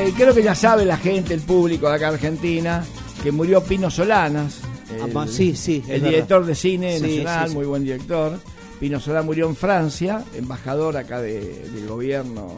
Ay, 0.10 0.16
creo 0.16 0.34
que 0.34 0.42
ya 0.42 0.56
sabe 0.56 0.86
la 0.86 0.98
gente, 0.98 1.36
el 1.36 1.42
público 1.42 1.88
de 1.88 1.96
acá 1.96 2.08
Argentina, 2.08 2.84
que 3.22 3.32
murió 3.32 3.64
Pino 3.64 3.92
Solanas. 3.92 4.62
Ah, 5.00 5.24
el- 5.24 5.30
sí, 5.30 5.56
sí, 5.56 5.84
El 5.88 6.02
director 6.04 6.44
de 6.46 6.56
cine 6.56 6.98
Sí, 6.98 7.04
nacional, 7.04 7.52
muy 7.52 7.66
buen 7.68 7.84
director. 7.84 8.40
Pino 8.80 9.00
Solana 9.00 9.22
murió 9.24 9.48
en 9.48 9.56
Francia, 9.56 10.24
embajador 10.36 10.98
acá 10.98 11.22
de- 11.22 11.70
del 11.74 11.86
gobierno 11.88 12.56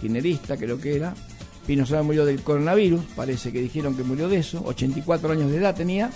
kirchnerista, 0.00 0.56
creo 0.56 0.80
que 0.80 0.96
era. 0.96 1.14
Pino 1.66 1.84
Solana 1.84 2.04
murió 2.04 2.24
del 2.24 2.40
coronavirus, 2.42 3.02
parece 3.14 3.52
que 3.52 3.60
dijeron 3.60 3.94
que 3.94 4.02
murió 4.04 4.28
de 4.30 4.38
eso, 4.38 4.62
84 4.64 5.32
años 5.32 5.50
de 5.50 5.58
edad 5.58 5.74
tenía. 5.74 6.10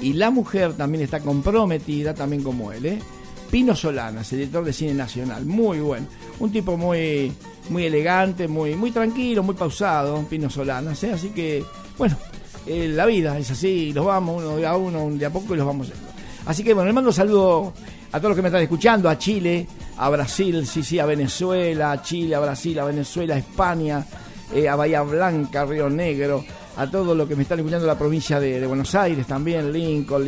Y 0.00 0.14
la 0.14 0.30
mujer 0.32 0.72
también 0.72 1.04
está 1.04 1.20
comprometida, 1.20 2.14
también 2.14 2.42
como 2.42 2.72
él, 2.72 2.84
¿eh? 2.86 2.98
Pino 3.50 3.74
Solanas, 3.74 4.32
el 4.32 4.38
director 4.38 4.64
de 4.64 4.72
cine 4.72 4.94
nacional, 4.94 5.44
muy 5.44 5.80
bueno. 5.80 6.06
Un 6.38 6.52
tipo 6.52 6.76
muy, 6.76 7.32
muy 7.68 7.84
elegante, 7.84 8.46
muy, 8.46 8.74
muy 8.74 8.90
tranquilo, 8.90 9.42
muy 9.42 9.54
pausado, 9.54 10.24
Pino 10.28 10.48
Solanas, 10.48 11.02
¿eh? 11.04 11.12
Así 11.12 11.30
que, 11.30 11.64
bueno, 11.98 12.16
eh, 12.66 12.88
la 12.88 13.06
vida 13.06 13.38
es 13.38 13.50
así, 13.50 13.92
los 13.92 14.06
vamos 14.06 14.42
uno 14.42 14.56
de 14.56 14.66
a 14.66 14.76
uno, 14.76 15.04
un 15.04 15.18
de 15.18 15.26
a 15.26 15.30
poco 15.30 15.54
y 15.54 15.56
los 15.56 15.66
vamos 15.66 15.88
yendo. 15.88 16.08
Así 16.46 16.62
que 16.62 16.72
bueno, 16.74 16.88
le 16.88 16.92
mando 16.92 17.10
un 17.10 17.14
saludo 17.14 17.72
a 18.12 18.18
todos 18.18 18.30
los 18.30 18.36
que 18.36 18.42
me 18.42 18.48
están 18.48 18.62
escuchando, 18.62 19.08
a 19.08 19.18
Chile, 19.18 19.66
a 19.96 20.08
Brasil, 20.08 20.66
sí, 20.66 20.82
sí, 20.82 20.98
a 20.98 21.06
Venezuela, 21.06 21.92
a 21.92 22.02
Chile, 22.02 22.34
a 22.34 22.40
Brasil, 22.40 22.78
a 22.78 22.84
Venezuela, 22.84 23.34
a 23.34 23.38
España, 23.38 24.04
eh, 24.54 24.68
a 24.68 24.76
Bahía 24.76 25.02
Blanca, 25.02 25.64
Río 25.64 25.90
Negro, 25.90 26.44
a 26.76 26.90
todos 26.90 27.16
los 27.16 27.28
que 27.28 27.36
me 27.36 27.42
están 27.42 27.58
escuchando 27.58 27.84
en 27.84 27.88
la 27.88 27.98
provincia 27.98 28.40
de, 28.40 28.66
Buenos 28.66 28.94
Aires 28.94 29.26
también, 29.26 29.72
Lincoln, 29.72 30.24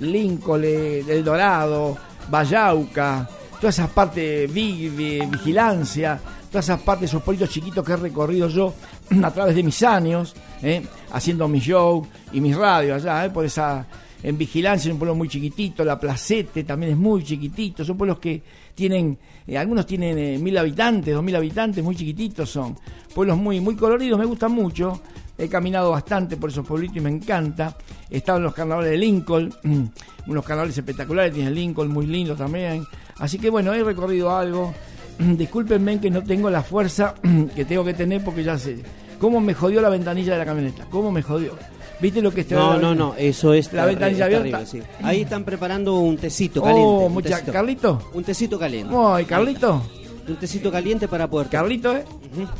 Lincoln, 0.00 0.64
El 0.64 1.24
Dorado, 1.24 1.96
Vallauca, 2.30 3.28
todas 3.60 3.78
esas 3.78 3.90
partes, 3.90 4.52
vi- 4.52 4.88
vigilancia, 4.88 6.20
todas 6.50 6.64
esas 6.66 6.80
partes, 6.80 7.10
esos 7.10 7.22
pueblitos 7.22 7.50
chiquitos 7.50 7.84
que 7.84 7.92
he 7.92 7.96
recorrido 7.96 8.48
yo 8.48 8.72
a 9.22 9.30
través 9.30 9.54
de 9.54 9.62
mis 9.62 9.82
años, 9.82 10.34
eh, 10.62 10.82
haciendo 11.12 11.48
mis 11.48 11.64
shows 11.64 12.06
y 12.32 12.40
mis 12.40 12.56
radios 12.56 13.04
allá, 13.04 13.26
eh, 13.26 13.30
por 13.30 13.44
esa 13.44 13.86
en 14.22 14.36
Vigilancia 14.36 14.88
es 14.90 14.92
un 14.92 14.98
pueblo 14.98 15.14
muy 15.14 15.28
chiquitito, 15.28 15.82
La 15.82 15.98
Placete 15.98 16.64
también 16.64 16.92
es 16.92 16.98
muy 16.98 17.24
chiquitito, 17.24 17.82
son 17.84 17.96
pueblos 17.96 18.18
que 18.18 18.42
tienen, 18.74 19.16
eh, 19.46 19.56
algunos 19.56 19.86
tienen 19.86 20.42
mil 20.44 20.56
habitantes, 20.58 21.14
dos 21.14 21.24
mil 21.24 21.34
habitantes, 21.36 21.82
muy 21.82 21.96
chiquititos 21.96 22.50
son, 22.50 22.76
pueblos 23.14 23.38
muy, 23.38 23.60
muy 23.60 23.76
coloridos, 23.76 24.18
me 24.18 24.26
gustan 24.26 24.52
mucho, 24.52 25.00
he 25.40 25.48
caminado 25.48 25.90
bastante 25.90 26.36
por 26.36 26.50
esos 26.50 26.66
pueblitos 26.66 26.96
y 26.96 27.00
me 27.00 27.10
encanta, 27.10 27.74
he 28.10 28.18
estado 28.18 28.38
en 28.38 28.44
los 28.44 28.54
carnavales 28.54 28.90
de 28.90 28.98
Lincoln, 28.98 29.52
unos 30.26 30.44
carnavales 30.44 30.76
espectaculares, 30.76 31.32
tiene 31.32 31.50
Lincoln 31.50 31.88
muy 31.88 32.06
lindo 32.06 32.36
también, 32.36 32.84
así 33.18 33.38
que 33.38 33.48
bueno, 33.50 33.72
he 33.72 33.82
recorrido 33.82 34.36
algo, 34.36 34.74
discúlpenme 35.18 36.00
que 36.00 36.10
no 36.10 36.22
tengo 36.22 36.50
la 36.50 36.62
fuerza 36.62 37.14
que 37.54 37.64
tengo 37.64 37.84
que 37.84 37.94
tener 37.94 38.22
porque 38.22 38.44
ya 38.44 38.58
sé, 38.58 38.78
cómo 39.18 39.40
me 39.40 39.54
jodió 39.54 39.80
la 39.80 39.88
ventanilla 39.88 40.32
de 40.34 40.38
la 40.38 40.46
camioneta, 40.46 40.86
cómo 40.90 41.10
me 41.10 41.22
jodió. 41.22 41.54
¿Viste 42.00 42.22
lo 42.22 42.32
que 42.32 42.40
está 42.40 42.54
No, 42.54 42.78
no, 42.78 42.94
no, 42.94 43.14
eso 43.18 43.52
es 43.52 43.70
la 43.74 43.84
ventanilla 43.84 44.24
abierta? 44.24 44.64
sí. 44.64 44.80
Ahí 45.02 45.20
están 45.20 45.44
preparando 45.44 45.96
un 45.98 46.16
tecito 46.16 46.60
Oh, 46.60 46.64
caliente. 46.64 47.04
un 47.04 47.12
mucha- 47.12 47.28
tecito. 47.36 47.52
¿Carlito? 47.52 48.10
Un 48.14 48.24
tecito 48.24 48.58
caliente. 48.58 48.94
Ay, 48.98 49.26
Carlito. 49.26 49.82
Un 50.30 50.36
tecito 50.36 50.70
caliente 50.70 51.08
para 51.08 51.28
Puerto. 51.28 51.50
Carlito, 51.50 51.96
¿eh? 51.96 52.04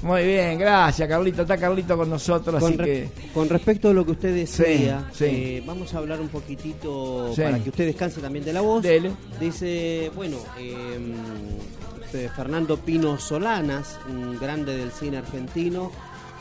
Muy 0.02 0.26
bien, 0.26 0.58
gracias, 0.58 1.08
Carlito. 1.08 1.42
Está 1.42 1.56
Carlito 1.56 1.96
con 1.96 2.10
nosotros, 2.10 2.60
Con, 2.60 2.72
así 2.74 2.82
que. 2.82 3.08
con 3.32 3.48
respecto 3.48 3.90
a 3.90 3.92
lo 3.92 4.04
que 4.04 4.10
usted 4.12 4.34
decía, 4.34 5.08
Sí, 5.12 5.18
sí. 5.18 5.24
eh, 5.26 5.62
vamos 5.64 5.94
a 5.94 5.98
hablar 5.98 6.20
un 6.20 6.28
poquitito 6.28 7.32
Sí. 7.34 7.42
para 7.42 7.58
que 7.62 7.70
usted 7.70 7.86
descanse 7.86 8.20
también 8.20 8.44
de 8.44 8.52
la 8.52 8.60
voz. 8.60 8.82
Dele. 8.82 9.12
Dice, 9.38 10.10
bueno, 10.16 10.36
eh, 10.58 10.98
eh, 12.12 12.28
Fernando 12.34 12.76
Pino 12.78 13.18
Solanas, 13.18 13.98
un 14.08 14.36
grande 14.38 14.76
del 14.76 14.90
cine 14.90 15.18
argentino, 15.18 15.92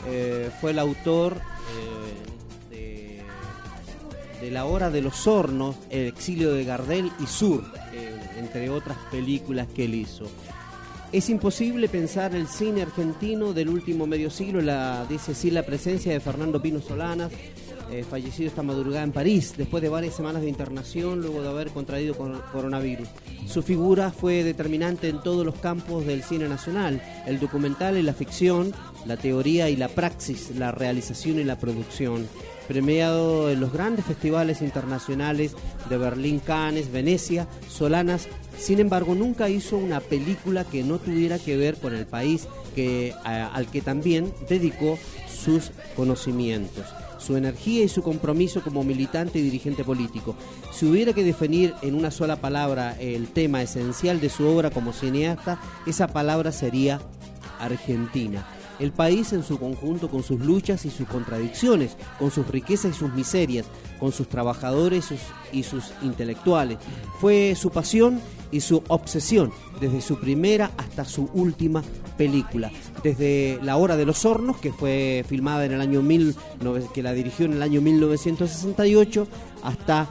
eh, 0.08 0.50
fue 0.60 0.72
el 0.72 0.78
autor 0.80 1.36
de, 2.70 3.22
de 4.40 4.50
La 4.50 4.64
Hora 4.64 4.90
de 4.90 5.00
los 5.02 5.26
Hornos, 5.28 5.76
El 5.90 6.08
exilio 6.08 6.52
de 6.54 6.64
Gardel 6.64 7.10
y 7.22 7.26
Sur, 7.26 7.62
entre 8.36 8.68
otras 8.70 8.98
películas 9.12 9.68
que 9.72 9.84
él 9.84 9.94
hizo. 9.94 10.24
Es 11.12 11.28
imposible 11.28 11.88
pensar 11.88 12.36
el 12.36 12.46
cine 12.46 12.82
argentino 12.82 13.52
del 13.52 13.68
último 13.68 14.06
medio 14.06 14.30
siglo, 14.30 14.60
la, 14.60 15.04
dice 15.08 15.34
sí, 15.34 15.50
la 15.50 15.64
presencia 15.64 16.12
de 16.12 16.20
Fernando 16.20 16.62
Pino 16.62 16.80
Solanas, 16.80 17.32
eh, 17.90 18.04
fallecido 18.08 18.48
esta 18.48 18.62
madrugada 18.62 19.02
en 19.02 19.10
París, 19.10 19.54
después 19.56 19.82
de 19.82 19.88
varias 19.88 20.14
semanas 20.14 20.42
de 20.42 20.48
internación, 20.48 21.20
luego 21.20 21.42
de 21.42 21.48
haber 21.48 21.70
contraído 21.70 22.14
cor- 22.16 22.44
coronavirus. 22.52 23.08
Su 23.48 23.64
figura 23.64 24.12
fue 24.12 24.44
determinante 24.44 25.08
en 25.08 25.20
todos 25.20 25.44
los 25.44 25.56
campos 25.56 26.06
del 26.06 26.22
cine 26.22 26.48
nacional, 26.48 27.02
el 27.26 27.40
documental 27.40 27.98
y 27.98 28.02
la 28.02 28.14
ficción, 28.14 28.72
la 29.04 29.16
teoría 29.16 29.68
y 29.68 29.74
la 29.74 29.88
praxis, 29.88 30.52
la 30.56 30.70
realización 30.70 31.40
y 31.40 31.44
la 31.44 31.58
producción. 31.58 32.28
Premiado 32.70 33.50
en 33.50 33.58
los 33.58 33.72
grandes 33.72 34.04
festivales 34.04 34.62
internacionales 34.62 35.56
de 35.88 35.98
Berlín, 35.98 36.38
Cannes, 36.38 36.92
Venecia, 36.92 37.48
Solanas 37.68 38.28
sin 38.60 38.78
embargo, 38.78 39.14
nunca 39.14 39.48
hizo 39.48 39.78
una 39.78 40.00
película 40.00 40.64
que 40.64 40.84
no 40.84 40.98
tuviera 40.98 41.38
que 41.38 41.56
ver 41.56 41.76
con 41.76 41.94
el 41.94 42.06
país 42.06 42.46
que, 42.74 43.14
al 43.24 43.66
que 43.68 43.80
también 43.80 44.34
dedicó 44.48 44.98
sus 45.26 45.72
conocimientos, 45.96 46.84
su 47.18 47.36
energía 47.36 47.84
y 47.84 47.88
su 47.88 48.02
compromiso 48.02 48.62
como 48.62 48.84
militante 48.84 49.38
y 49.38 49.42
dirigente 49.42 49.82
político. 49.82 50.36
Si 50.72 50.84
hubiera 50.84 51.14
que 51.14 51.24
definir 51.24 51.72
en 51.80 51.94
una 51.94 52.10
sola 52.10 52.36
palabra 52.36 52.96
el 53.00 53.28
tema 53.28 53.62
esencial 53.62 54.20
de 54.20 54.28
su 54.28 54.46
obra 54.46 54.70
como 54.70 54.92
cineasta, 54.92 55.58
esa 55.86 56.08
palabra 56.08 56.52
sería 56.52 57.00
Argentina. 57.58 58.46
El 58.80 58.92
país 58.92 59.32
en 59.32 59.44
su 59.44 59.58
conjunto 59.58 60.08
con 60.08 60.22
sus 60.22 60.40
luchas 60.40 60.84
y 60.86 60.90
sus 60.90 61.06
contradicciones, 61.06 61.96
con 62.18 62.30
sus 62.30 62.46
riquezas 62.48 62.96
y 62.96 62.98
sus 62.98 63.12
miserias, 63.12 63.66
con 63.98 64.10
sus 64.10 64.28
trabajadores 64.28 65.06
y 65.52 65.62
sus, 65.62 65.92
intelectuales. 66.02 66.78
Fue 67.20 67.54
su 67.54 67.70
pasión 67.70 68.20
y 68.50 68.60
su 68.60 68.82
obsesión 68.88 69.52
desde 69.80 70.00
su 70.00 70.18
primera 70.18 70.70
hasta 70.76 71.04
su 71.04 71.28
última 71.34 71.82
película. 72.16 72.70
Desde 73.04 73.60
La 73.62 73.76
Hora 73.76 73.96
de 73.96 74.06
los 74.06 74.24
Hornos, 74.24 74.56
que 74.58 74.72
fue 74.72 75.24
filmada 75.28 75.64
en 75.66 75.72
el 75.72 75.80
año 75.80 76.02
mil, 76.02 76.34
nove- 76.60 76.90
que 76.92 77.02
la 77.02 77.12
dirigió 77.12 77.46
en 77.46 77.52
el 77.52 77.62
año 77.62 77.80
1968, 77.80 79.28
hasta 79.62 80.08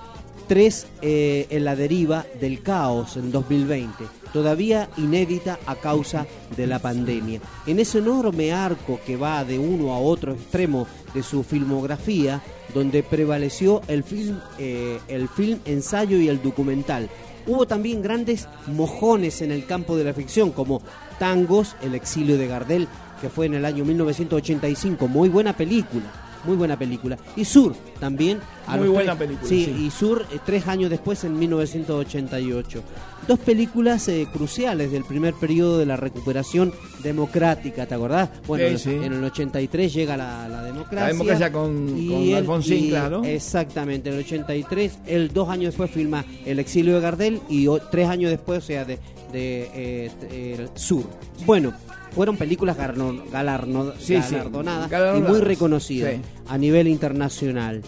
Tres 0.48 0.88
eh, 1.04 1.46
en 1.52 1.64
la 1.64 1.76
deriva 1.76 2.26
del 2.42 2.64
caos 2.64 3.18
en 3.18 3.32
2020, 3.32 4.04
todavía 4.34 4.90
inédita 4.98 5.60
a 5.66 5.76
causa 5.76 6.26
de 6.56 6.68
la 6.68 6.80
pandemia. 6.80 7.40
En 7.68 7.80
ese 7.80 8.00
enorme 8.00 8.52
arco 8.54 9.00
que 9.06 9.18
va 9.18 9.44
de 9.44 9.58
uno 9.60 9.94
a 9.94 10.00
otro 10.00 10.34
extremo 10.34 10.88
de 11.14 11.24
su 11.24 11.44
filmografía, 11.44 12.42
donde 12.74 13.02
prevaleció 13.04 13.82
el 13.88 14.04
film, 14.04 14.40
eh, 14.60 15.00
el 15.08 15.28
film 15.30 15.60
ensayo 15.66 16.18
y 16.18 16.28
el 16.30 16.42
documental. 16.42 17.10
Hubo 17.48 17.66
también 17.66 18.02
grandes 18.04 18.48
mojones 18.68 19.42
en 19.42 19.52
el 19.52 19.66
campo 19.66 19.98
de 19.98 20.04
la 20.04 20.14
ficción, 20.14 20.52
como 20.52 20.82
Tangos, 21.18 21.76
El 21.82 21.96
exilio 21.96 22.38
de 22.38 22.48
Gardel, 22.48 22.88
que 23.22 23.30
fue 23.30 23.48
en 23.48 23.56
el 23.56 23.66
año 23.66 23.84
1985, 23.86 25.08
muy 25.08 25.30
buena 25.30 25.54
película 25.54 26.06
muy 26.46 26.56
buena 26.56 26.80
película. 26.80 27.18
Y 27.36 27.44
Sur 27.44 27.76
también. 28.00 28.40
a 28.66 28.78
Muy 28.78 28.88
buena 28.88 29.14
tres- 29.18 29.28
película, 29.28 29.50
Sí, 29.50 29.66
sí. 29.66 29.86
y 29.88 29.92
Sur 29.92 30.26
eh, 30.32 30.40
tres 30.46 30.66
años 30.70 30.90
después, 30.90 31.22
en 31.26 31.38
1988. 31.38 32.82
Dos 33.30 33.38
películas 33.38 34.08
eh, 34.08 34.28
cruciales 34.34 34.92
del 34.92 35.04
primer 35.04 35.36
periodo 35.36 35.78
de 35.78 35.86
la 35.86 35.96
recuperación 35.96 36.74
democrática, 37.04 37.86
¿te 37.86 37.94
acordás? 37.94 38.28
Bueno, 38.48 38.76
Sí, 38.76 38.86
sí. 38.86 38.90
en 39.06 39.14
el 39.14 39.24
83 39.24 39.94
llega 39.94 40.18
la, 40.18 40.48
la 40.50 40.64
democracia. 40.64 41.02
La 41.02 41.08
democracia 41.14 41.52
con- 41.52 42.08
con 42.10 42.34
Alfonsín, 42.34 42.86
y- 42.86 42.90
claro. 42.90 43.24
Exactamente, 43.24 44.10
en 44.10 44.16
el 44.16 44.22
83. 44.22 44.98
Él 45.06 45.30
dos 45.32 45.48
años 45.48 45.66
después 45.74 45.92
filma 45.92 46.26
El 46.44 46.58
exilio 46.58 46.96
de 46.96 47.02
Gardel 47.02 47.40
y 47.48 47.68
o- 47.68 47.78
tres 47.80 48.08
años 48.10 48.32
después, 48.32 48.64
o 48.64 48.66
sea, 48.66 48.84
de, 48.84 48.98
de, 49.32 49.70
eh, 49.76 50.56
el 50.58 50.70
Sur. 50.74 51.04
Bueno, 51.46 51.72
fueron 52.16 52.36
películas 52.36 52.78
galarno- 52.78 53.24
galarno- 53.32 53.94
Sí, 54.00 54.16
sí. 54.24 54.34
galardonadas 54.34 54.92
y 55.18 55.22
muy 55.22 55.40
reconocidas 55.42 56.16
a 56.48 56.58
nivel 56.58 56.88
internacional. 56.88 57.84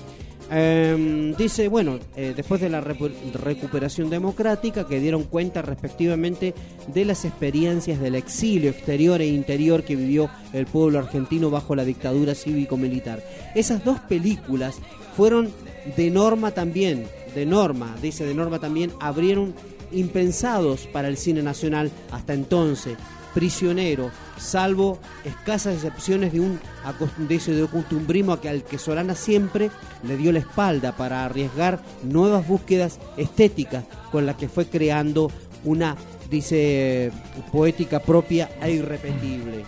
Em, 0.53 1.33
dice, 1.37 1.69
bueno, 1.69 1.97
eh, 2.17 2.33
después 2.35 2.59
de 2.59 2.67
la 2.67 2.81
recuperación 2.81 4.09
democrática, 4.09 4.85
que 4.85 4.99
dieron 4.99 5.23
cuenta 5.23 5.61
respectivamente 5.61 6.53
de 6.93 7.05
las 7.05 7.23
experiencias 7.23 8.01
del 8.01 8.15
exilio 8.15 8.71
exterior 8.71 9.21
e 9.21 9.27
interior 9.27 9.83
que 9.83 9.95
vivió 9.95 10.29
el 10.51 10.65
pueblo 10.65 10.99
argentino 10.99 11.49
bajo 11.49 11.73
la 11.73 11.85
dictadura 11.85 12.35
cívico-militar. 12.35 13.23
Esas 13.55 13.85
dos 13.85 14.01
películas 14.01 14.75
fueron 15.15 15.49
de 15.95 16.09
norma 16.09 16.51
también, 16.51 17.05
de 17.33 17.45
norma, 17.45 17.95
dice 18.01 18.25
de 18.25 18.33
norma 18.33 18.59
también, 18.59 18.91
abrieron 18.99 19.53
impensados 19.93 20.85
para 20.87 21.07
el 21.07 21.15
cine 21.15 21.41
nacional 21.43 21.91
hasta 22.11 22.33
entonces 22.33 22.97
prisionero, 23.33 24.11
salvo 24.37 24.99
escasas 25.25 25.75
excepciones 25.75 26.33
de 26.33 26.39
un 26.39 26.59
acos- 26.85 27.15
de 27.17 27.35
ese 27.35 27.53
de 27.53 27.65
costumbrismo 27.67 28.33
a 28.33 28.41
que- 28.41 28.49
al 28.49 28.63
que 28.63 28.77
Solana 28.77 29.15
siempre 29.15 29.71
le 30.07 30.17
dio 30.17 30.31
la 30.31 30.39
espalda 30.39 30.95
para 30.95 31.25
arriesgar 31.25 31.81
nuevas 32.03 32.47
búsquedas 32.47 32.99
estéticas 33.17 33.85
con 34.11 34.25
las 34.25 34.35
que 34.35 34.49
fue 34.49 34.65
creando 34.67 35.31
una, 35.63 35.95
dice, 36.29 37.11
poética 37.51 37.99
propia 37.99 38.49
e 38.61 38.71
irrepetible. 38.71 39.63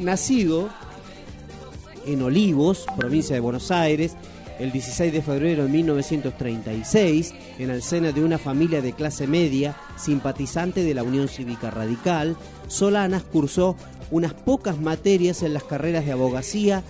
Nacido 0.00 0.68
en 2.06 2.22
Olivos, 2.22 2.86
provincia 2.96 3.34
de 3.34 3.40
Buenos 3.40 3.70
Aires, 3.70 4.14
el 4.58 4.72
16 4.72 5.12
de 5.12 5.22
febrero 5.22 5.64
de 5.64 5.68
1936, 5.68 7.34
en 7.58 7.70
el 7.70 7.82
seno 7.82 8.12
de 8.12 8.24
una 8.24 8.38
familia 8.38 8.82
de 8.82 8.92
clase 8.92 9.26
media, 9.26 9.76
simpatizante 9.96 10.82
de 10.82 10.94
la 10.94 11.02
Unión 11.02 11.28
Cívica 11.28 11.70
Radical, 11.70 12.36
Solanas 12.66 13.22
cursó 13.22 13.76
unas 14.10 14.34
pocas 14.34 14.80
materias 14.80 15.42
en 15.42 15.54
las 15.54 15.64
carreras 15.64 16.04
de 16.06 16.12
abogacía 16.12 16.82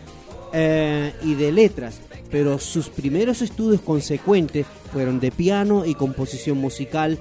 eh, 0.53 1.12
y 1.23 1.35
de 1.35 1.53
letras, 1.53 2.01
pero 2.31 2.59
sus 2.59 2.89
primeros 2.89 3.43
estudios 3.43 3.81
consecuentes 3.81 4.66
fueron 4.93 5.21
de 5.21 5.31
piano 5.31 5.85
y 5.85 5.95
composición 5.95 6.59
musical, 6.59 7.19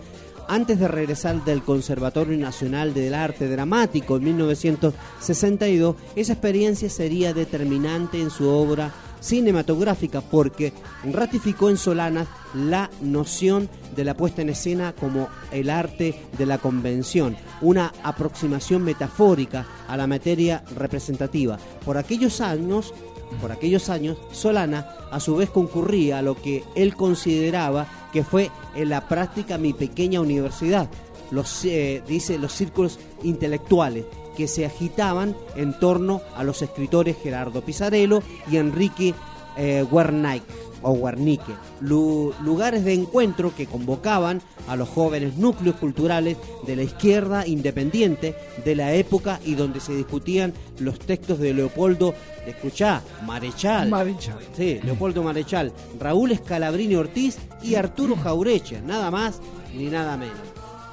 antes 0.49 0.79
de 0.79 0.87
regresar 0.87 1.43
del 1.43 1.61
Conservatorio 1.61 2.37
Nacional 2.37 2.93
del 2.93 3.13
Arte 3.13 3.49
Dramático 3.49 4.15
en 4.15 4.23
1962, 4.23 5.95
esa 6.15 6.33
experiencia 6.33 6.89
sería 6.89 7.33
determinante 7.33 8.21
en 8.21 8.29
su 8.29 8.47
obra 8.47 8.93
cinematográfica 9.19 10.21
porque 10.21 10.73
ratificó 11.11 11.69
en 11.69 11.77
Solanas 11.77 12.27
la 12.53 12.89
noción 13.01 13.69
de 13.95 14.03
la 14.03 14.15
puesta 14.15 14.41
en 14.41 14.49
escena 14.49 14.93
como 14.93 15.27
el 15.51 15.69
arte 15.69 16.15
de 16.37 16.45
la 16.45 16.57
convención, 16.57 17.35
una 17.61 17.93
aproximación 18.03 18.83
metafórica 18.83 19.65
a 19.87 19.97
la 19.97 20.07
materia 20.07 20.63
representativa. 20.75 21.57
Por 21.85 21.97
aquellos 21.97 22.41
años, 22.41 22.93
por 23.41 23.51
aquellos 23.51 23.89
años, 23.89 24.17
Solana 24.31 24.87
a 25.11 25.19
su 25.19 25.35
vez 25.35 25.49
concurría 25.49 26.19
a 26.19 26.21
lo 26.21 26.35
que 26.35 26.63
él 26.75 26.95
consideraba 26.95 27.87
que 28.11 28.23
fue 28.23 28.51
en 28.75 28.89
la 28.89 29.07
práctica 29.07 29.57
mi 29.57 29.73
pequeña 29.73 30.21
universidad, 30.21 30.89
los, 31.31 31.65
eh, 31.65 32.01
dice 32.07 32.37
los 32.37 32.53
círculos 32.53 32.99
intelectuales 33.23 34.05
que 34.37 34.47
se 34.47 34.65
agitaban 34.65 35.35
en 35.55 35.77
torno 35.79 36.21
a 36.35 36.43
los 36.43 36.61
escritores 36.61 37.17
Gerardo 37.21 37.61
Pizarello 37.61 38.21
y 38.49 38.57
Enrique 38.57 39.13
eh, 39.57 39.83
o 40.83 40.95
lu- 41.81 42.33
lugares 42.43 42.85
de 42.85 42.93
encuentro 42.93 43.53
que 43.55 43.65
convocaban 43.65 44.41
a 44.67 44.75
los 44.75 44.87
jóvenes 44.87 45.35
núcleos 45.37 45.75
culturales 45.77 46.37
de 46.67 46.75
la 46.75 46.83
izquierda 46.83 47.47
independiente 47.47 48.35
de 48.63 48.75
la 48.75 48.93
época 48.93 49.39
y 49.43 49.55
donde 49.55 49.79
se 49.79 49.95
discutían 49.95 50.53
los 50.79 50.99
textos 50.99 51.39
de 51.39 51.55
Leopoldo, 51.55 52.13
escuchá, 52.45 53.01
Marechal, 53.25 53.89
Marechal. 53.89 54.37
Sí, 54.55 54.79
Leopoldo 54.83 55.23
Marechal, 55.23 55.73
Raúl 55.99 56.31
Escalabrini 56.33 56.95
Ortiz 56.95 57.39
y 57.63 57.73
Arturo 57.73 58.15
Jaureche, 58.15 58.79
nada 58.81 59.09
más 59.09 59.41
ni 59.75 59.85
nada 59.87 60.15
menos. 60.15 60.37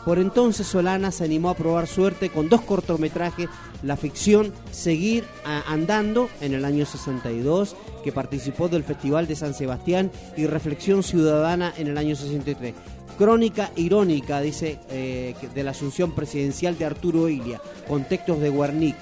Por 0.04 0.18
entonces 0.18 0.66
Solana 0.66 1.10
se 1.10 1.24
animó 1.24 1.48
a 1.48 1.56
probar 1.56 1.86
suerte 1.86 2.28
con 2.28 2.48
dos 2.50 2.60
cortometrajes, 2.60 3.48
la 3.82 3.96
ficción 3.96 4.52
Seguir 4.70 5.24
Andando 5.44 6.28
en 6.42 6.52
el 6.52 6.64
año 6.64 6.84
62, 6.84 7.74
que 8.02 8.12
participó 8.12 8.68
del 8.68 8.84
Festival 8.84 9.26
de 9.26 9.36
San 9.36 9.54
Sebastián, 9.54 10.10
y 10.36 10.46
Reflexión 10.46 11.02
Ciudadana 11.02 11.72
en 11.78 11.86
el 11.86 11.96
año 11.96 12.16
63. 12.16 12.74
Crónica 13.16 13.70
irónica, 13.76 14.40
dice, 14.40 14.78
eh, 14.90 15.34
de 15.54 15.62
la 15.62 15.70
asunción 15.70 16.12
presidencial 16.12 16.76
de 16.76 16.84
Arturo 16.84 17.28
Ilia, 17.28 17.60
con 17.88 18.04
textos 18.04 18.40
de 18.40 18.50
Guernic. 18.50 18.96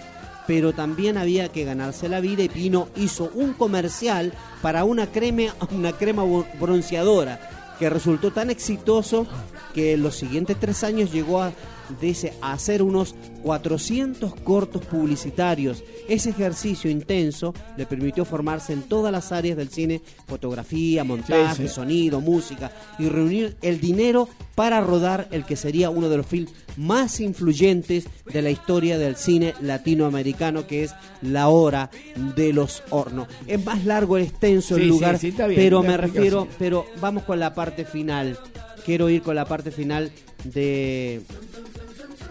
Pero 0.47 0.73
también 0.73 1.19
había 1.19 1.49
que 1.49 1.65
ganarse 1.65 2.09
la 2.09 2.21
vida 2.21 2.43
y 2.43 2.49
Pino 2.49 2.89
hizo 2.97 3.31
un 3.35 3.55
comercial 3.55 4.33
para 4.61 4.85
una 4.85 5.07
crema, 5.07 5.55
una 5.71 5.93
crema 5.93 6.25
bronceadora 6.61 7.41
que 7.79 7.91
resultó 7.91 8.31
tan 8.31 8.51
exitoso 8.51 9.27
que 9.75 9.97
los 9.97 10.17
siguientes 10.17 10.57
tres 10.59 10.85
años 10.85 11.13
llegó 11.13 11.43
a, 11.43 11.53
dice, 12.01 12.33
hacer 12.41 12.83
unos 12.83 13.15
400 13.43 14.35
cortos 14.37 14.85
publicitarios. 14.85 15.83
Ese 16.09 16.31
ejercicio 16.31 16.91
intenso 16.91 17.55
le 17.77 17.87
permitió 17.87 18.25
formarse 18.25 18.73
en 18.73 18.83
todas 18.83 19.13
las 19.13 19.33
áreas 19.33 19.57
del 19.57 19.69
cine, 19.69 20.01
fotografía, 20.27 21.05
montaje, 21.05 21.63
Sí, 21.63 21.69
sí. 21.69 21.75
sonido, 21.75 22.21
música, 22.21 22.71
y 22.99 23.09
reunir 23.09 23.57
el 23.63 23.81
dinero 23.81 24.29
para 24.55 24.81
rodar 24.81 25.29
el 25.31 25.45
que 25.45 25.57
sería 25.57 25.91
uno 25.91 26.09
de 26.09 26.17
los 26.19 26.27
films 26.27 26.51
más 26.77 27.21
influyentes 27.21 28.07
de 28.33 28.43
la 28.43 28.51
historia 28.51 28.99
del 28.99 29.17
cine 29.17 29.55
latinoamericano, 29.61 30.67
que 30.67 30.85
es 30.85 30.95
La 31.21 31.49
Hora 31.49 31.91
de 32.37 32.53
los 32.53 32.83
Hornos. 32.91 33.29
Es 33.47 33.65
más 33.65 33.85
largo, 33.85 34.19
extenso 34.19 34.77
el 34.77 34.83
Sí, 34.83 34.89
lugar, 34.89 35.19
bien, 35.21 35.35
pero 35.55 35.83
me 35.83 35.97
refiero, 35.97 36.49
pero 36.59 36.87
vamos 37.01 37.25
con 37.25 37.39
la 37.41 37.55
parte 37.55 37.85
final. 37.85 38.39
Quiero 38.85 39.09
ir 39.11 39.23
con 39.23 39.37
la 39.37 39.45
parte 39.45 39.71
final 39.71 40.11
de 40.45 41.23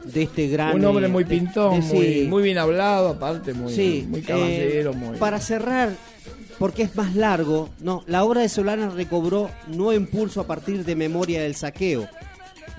de 0.06 0.24
este 0.24 0.48
gran 0.48 0.76
Un 0.76 0.86
hombre 0.86 1.06
eh, 1.06 1.10
muy 1.10 1.26
pintón, 1.26 1.80
de- 1.80 1.86
muy, 1.94 2.06
sí. 2.06 2.26
muy 2.30 2.44
bien 2.44 2.58
hablado, 2.58 3.10
aparte, 3.10 3.54
muy, 3.54 3.74
Sí, 3.74 4.06
muy 4.10 4.22
caballero, 4.22 4.92
eh, 4.92 4.96
muy... 4.96 5.18
Para 5.18 5.40
cerrar, 5.40 5.92
porque 6.60 6.84
es 6.84 6.96
más 6.96 7.16
largo, 7.16 7.70
no, 7.80 8.04
la 8.08 8.24
obra 8.24 8.42
de 8.42 8.50
Solana 8.50 8.90
recobró 8.90 9.50
nuevo 9.68 9.94
impulso 9.94 10.42
a 10.42 10.48
partir 10.48 10.84
de 10.86 10.96
Memoria 10.96 11.42
del 11.42 11.56
Saqueo. 11.56 12.08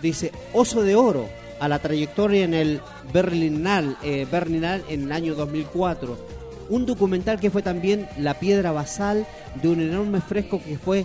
Dice, 0.00 0.32
Oso 0.52 0.82
de 0.82 0.94
Oro, 0.96 1.28
a 1.60 1.68
la 1.68 1.78
trayectoria 1.78 2.44
en 2.44 2.54
el 2.54 2.80
Berlinal, 3.12 3.96
eh, 4.02 4.26
Berlinal 4.30 4.82
en 4.88 5.04
el 5.04 5.12
año 5.12 5.34
2004. 5.34 6.42
Un 6.70 6.86
documental 6.86 7.38
que 7.38 7.50
fue 7.50 7.62
también 7.62 8.08
la 8.18 8.34
piedra 8.40 8.72
basal 8.72 9.26
de 9.62 9.68
un 9.68 9.80
enorme 9.80 10.20
fresco 10.20 10.60
que 10.64 10.76
fue 10.78 11.04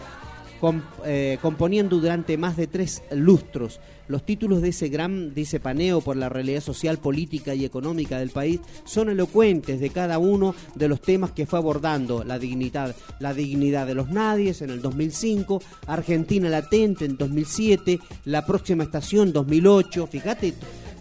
com- 0.59 0.81
eh, 1.05 1.37
componiendo 1.41 1.97
durante 1.99 2.37
más 2.37 2.57
de 2.57 2.65
tres 2.67 3.03
lustros. 3.11 3.79
Los 4.07 4.25
títulos 4.25 4.61
de 4.61 4.69
ese 4.69 4.89
gran, 4.89 5.33
dice 5.33 5.59
paneo 5.59 6.01
por 6.01 6.15
la 6.15 6.29
realidad 6.29 6.61
social, 6.61 6.97
política 6.97 7.53
y 7.55 7.65
económica 7.65 8.19
del 8.19 8.29
país 8.29 8.59
son 8.85 9.09
elocuentes 9.09 9.79
de 9.79 9.89
cada 9.89 10.17
uno 10.17 10.55
de 10.75 10.87
los 10.87 11.01
temas 11.01 11.31
que 11.31 11.45
fue 11.45 11.59
abordando. 11.59 12.23
La 12.23 12.39
dignidad, 12.39 12.95
la 13.19 13.33
dignidad 13.33 13.87
de 13.87 13.95
los 13.95 14.09
nadies 14.09 14.61
en 14.61 14.69
el 14.69 14.81
2005, 14.81 15.61
Argentina 15.87 16.49
latente 16.49 17.05
en 17.05 17.17
2007, 17.17 17.99
la 18.25 18.45
próxima 18.45 18.83
estación 18.83 19.33
2008. 19.33 20.07
Fíjate, 20.07 20.53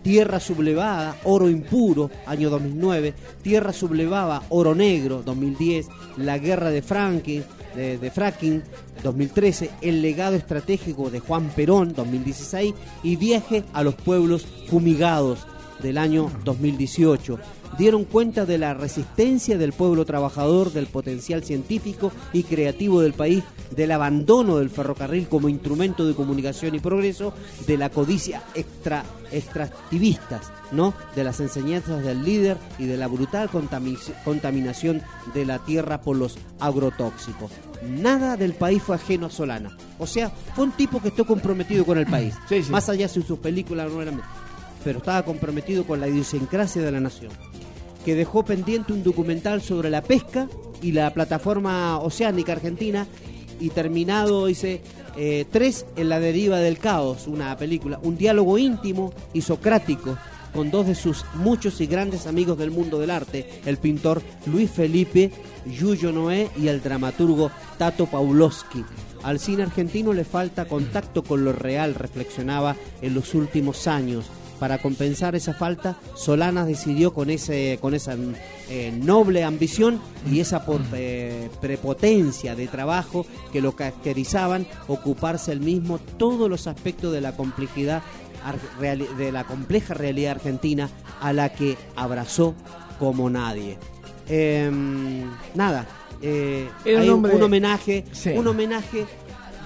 Tierra 0.07 0.39
sublevada, 0.39 1.17
oro 1.25 1.51
impuro, 1.51 2.13
año 2.27 2.49
2009. 2.49 3.13
Tierra 3.43 3.73
sublevada, 3.73 4.41
oro 4.51 4.73
negro, 4.73 5.21
2010. 5.25 5.89
La 6.19 6.39
guerra 6.39 6.71
de 6.71 6.81
Franklin, 6.81 7.43
de, 7.77 8.11
fracking, 8.11 8.63
2013. 9.03 9.71
El 9.81 10.03
legado 10.03 10.35
estratégico 10.37 11.11
de 11.11 11.21
Juan 11.21 11.51
Perón, 11.55 11.93
2016. 11.95 12.75
Y 13.03 13.17
viaje 13.17 13.65
a 13.73 13.83
los 13.83 13.95
pueblos 13.95 14.47
fumigados, 14.69 15.47
del 15.81 15.99
año 15.99 16.31
2018. 16.45 17.39
Dieron 17.79 18.05
cuenta 18.05 18.47
de 18.47 18.59
la 18.59 18.75
resistencia 18.75 19.59
del 19.59 19.73
pueblo 19.73 20.05
trabajador, 20.05 20.73
del 20.73 20.87
potencial 20.87 21.45
científico 21.45 22.11
y 22.33 22.43
creativo 22.45 23.01
del 23.03 23.13
país, 23.13 23.45
del 23.75 23.93
abandono 23.93 24.57
del 24.59 24.71
ferrocarril 24.71 25.29
como 25.29 25.49
instrumento 25.49 26.07
de 26.07 26.15
comunicación 26.15 26.75
y 26.75 26.79
progreso, 26.81 27.35
de 27.67 27.77
la 27.77 27.91
codicia 27.91 28.43
extra, 28.55 29.05
extractivistas, 29.31 30.51
¿no? 30.73 30.95
de 31.15 31.25
las 31.25 31.41
enseñanzas 31.41 32.03
del 32.05 32.25
líder 32.25 32.57
y 32.79 32.87
de 32.87 32.97
la 32.97 33.09
brutal 33.09 33.51
contami- 33.51 33.99
contaminación 34.25 35.03
de 35.35 35.45
la 35.45 35.59
tierra 35.59 36.01
por 36.01 36.17
los 36.17 36.39
agrotóxicos. 36.61 37.51
Nada 37.87 38.37
del 38.37 38.55
país 38.55 38.83
fue 38.83 38.97
ajeno 38.97 39.27
a 39.27 39.31
Solana. 39.31 39.77
O 39.99 40.07
sea, 40.07 40.31
fue 40.55 40.65
un 40.65 40.73
tipo 40.73 41.01
que 41.01 41.09
estuvo 41.09 41.27
comprometido 41.27 41.85
con 41.85 41.99
el 41.99 42.07
país. 42.07 42.35
Más 42.71 42.89
allá 42.89 43.09
si 43.09 43.23
sus 43.23 43.39
películas 43.39 43.91
no 43.91 44.01
eran 44.03 44.21
pero 44.85 44.99
estaba 45.01 45.25
comprometido 45.25 45.85
con 45.85 45.99
la 45.99 46.07
idiosincrasia 46.07 46.81
de 46.81 46.93
la 46.93 47.01
nación, 47.01 47.33
que 48.07 48.15
dejó 48.15 48.45
pendiente 48.45 48.93
un 48.93 49.03
documental 49.03 49.61
sobre 49.61 49.91
la 49.91 50.01
pesca 50.01 50.49
y 50.81 50.93
la 50.93 51.13
plataforma 51.13 51.99
oceánica 51.99 52.53
argentina 52.53 53.05
y 53.59 53.71
terminado, 53.71 54.47
dice, 54.47 54.81
eh, 55.17 55.45
tres 55.51 55.87
en 55.97 56.09
la 56.09 56.21
deriva 56.21 56.61
del 56.61 56.79
caos, 56.79 57.27
una 57.27 57.57
película, 57.57 57.99
un 58.01 58.17
diálogo 58.17 58.59
íntimo 58.59 59.13
y 59.33 59.43
socrático 59.43 60.17
con 60.55 60.71
dos 60.71 60.87
de 60.87 60.95
sus 60.95 61.25
muchos 61.35 61.81
y 61.81 61.89
grandes 61.89 62.29
amigos 62.29 62.57
del 62.59 62.71
mundo 62.71 63.01
del 63.01 63.11
arte, 63.11 63.61
el 63.67 63.77
pintor 63.77 64.23
Luis 64.47 64.71
Felipe, 64.71 65.33
Yuyo 65.67 66.13
Noé 66.13 66.49
y 66.57 66.69
el 66.69 66.81
dramaturgo 66.85 67.51
Tato 67.77 68.07
Paulowski. 68.07 68.85
Al 69.25 69.41
cine 69.41 69.65
argentino 69.65 70.13
le 70.13 70.25
falta 70.25 70.69
contacto 70.69 71.25
con 71.25 71.45
lo 71.45 71.53
real, 71.53 71.97
reflexionaba 71.97 72.77
en 73.03 73.15
los 73.15 73.35
últimos 73.35 73.89
años. 73.89 74.27
Para 74.59 74.79
compensar 74.79 75.35
esa 75.37 75.53
falta, 75.53 75.97
Solana 76.15 76.65
decidió 76.65 77.13
con 77.13 77.29
ese 77.31 77.79
con 77.81 77.95
esa 77.95 78.17
eh, 78.71 78.91
noble 79.03 79.45
ambición 79.45 80.01
y 80.31 80.41
esa 80.41 80.65
por- 80.65 80.81
eh, 80.95 81.51
prepotencia 81.61 82.55
de 82.57 82.67
trabajo 82.67 83.27
que 83.53 83.61
lo 83.61 83.73
caracterizaban 83.77 84.67
ocuparse 84.89 85.53
el 85.53 85.61
mismo 85.61 85.99
todos 85.99 86.49
los 86.49 86.67
aspectos 86.67 87.13
de 87.13 87.21
la 87.21 87.33
complejidad 87.37 88.03
de 89.19 89.33
la 89.33 89.45
compleja 89.45 89.93
realidad 89.95 90.33
argentina 90.37 90.89
a 91.21 91.33
la 91.33 91.53
que 91.53 91.77
abrazó 91.97 92.55
como 92.99 93.29
nadie. 93.29 93.77
Em, 94.29 95.25
nada, 95.55 95.87
eh, 96.23 96.69
un 96.85 96.91
hay 96.97 97.09
un, 97.09 97.15
hombre- 97.15 97.35
un 97.37 97.43
homenaje, 97.43 98.05
Sí. 98.13 98.31
un 98.31 98.47
homenaje. 98.47 99.05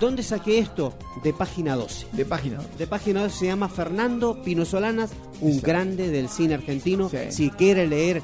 ¿Dónde 0.00 0.22
saqué 0.22 0.58
esto? 0.58 0.94
De 1.22 1.32
página 1.34 1.76
12. 1.76 2.06
De 2.12 2.24
página 2.24 2.56
12. 2.56 2.68
De 2.78 2.86
página 2.86 3.22
12 3.22 3.36
se 3.38 3.46
llama 3.46 3.68
Fernando 3.68 4.42
Pino 4.42 4.64
Solanas, 4.64 5.10
un 5.40 5.60
grande 5.60 6.08
del 6.10 6.28
cine 6.28 6.54
argentino. 6.54 7.10
Si 7.28 7.50
quiere 7.50 7.86
leer 7.86 8.22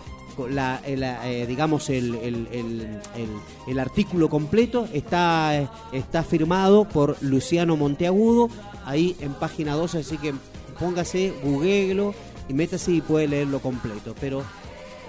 la, 0.51 0.81
eh, 0.85 1.45
digamos 1.47 1.89
el, 1.91 2.15
el- 2.17 2.49
el- 2.53 3.01
el- 3.17 3.37
el 3.69 3.79
artículo 3.79 4.29
completo, 4.29 4.87
está, 4.93 5.57
eh, 5.59 5.69
está 5.93 6.23
firmado 6.23 6.85
por 6.87 7.17
Luciano 7.23 7.77
Monteagudo, 7.77 8.49
ahí 8.85 9.17
en 9.21 9.33
página 9.35 9.75
12, 9.75 9.99
así 9.99 10.19
que 10.19 10.35
póngase, 10.79 11.33
googlelo 11.43 12.15
y 12.49 12.55
métase 12.55 12.93
y 12.93 13.01
puede 13.01 13.29
leerlo 13.29 13.61
completo. 13.61 14.15
Pero 14.21 14.43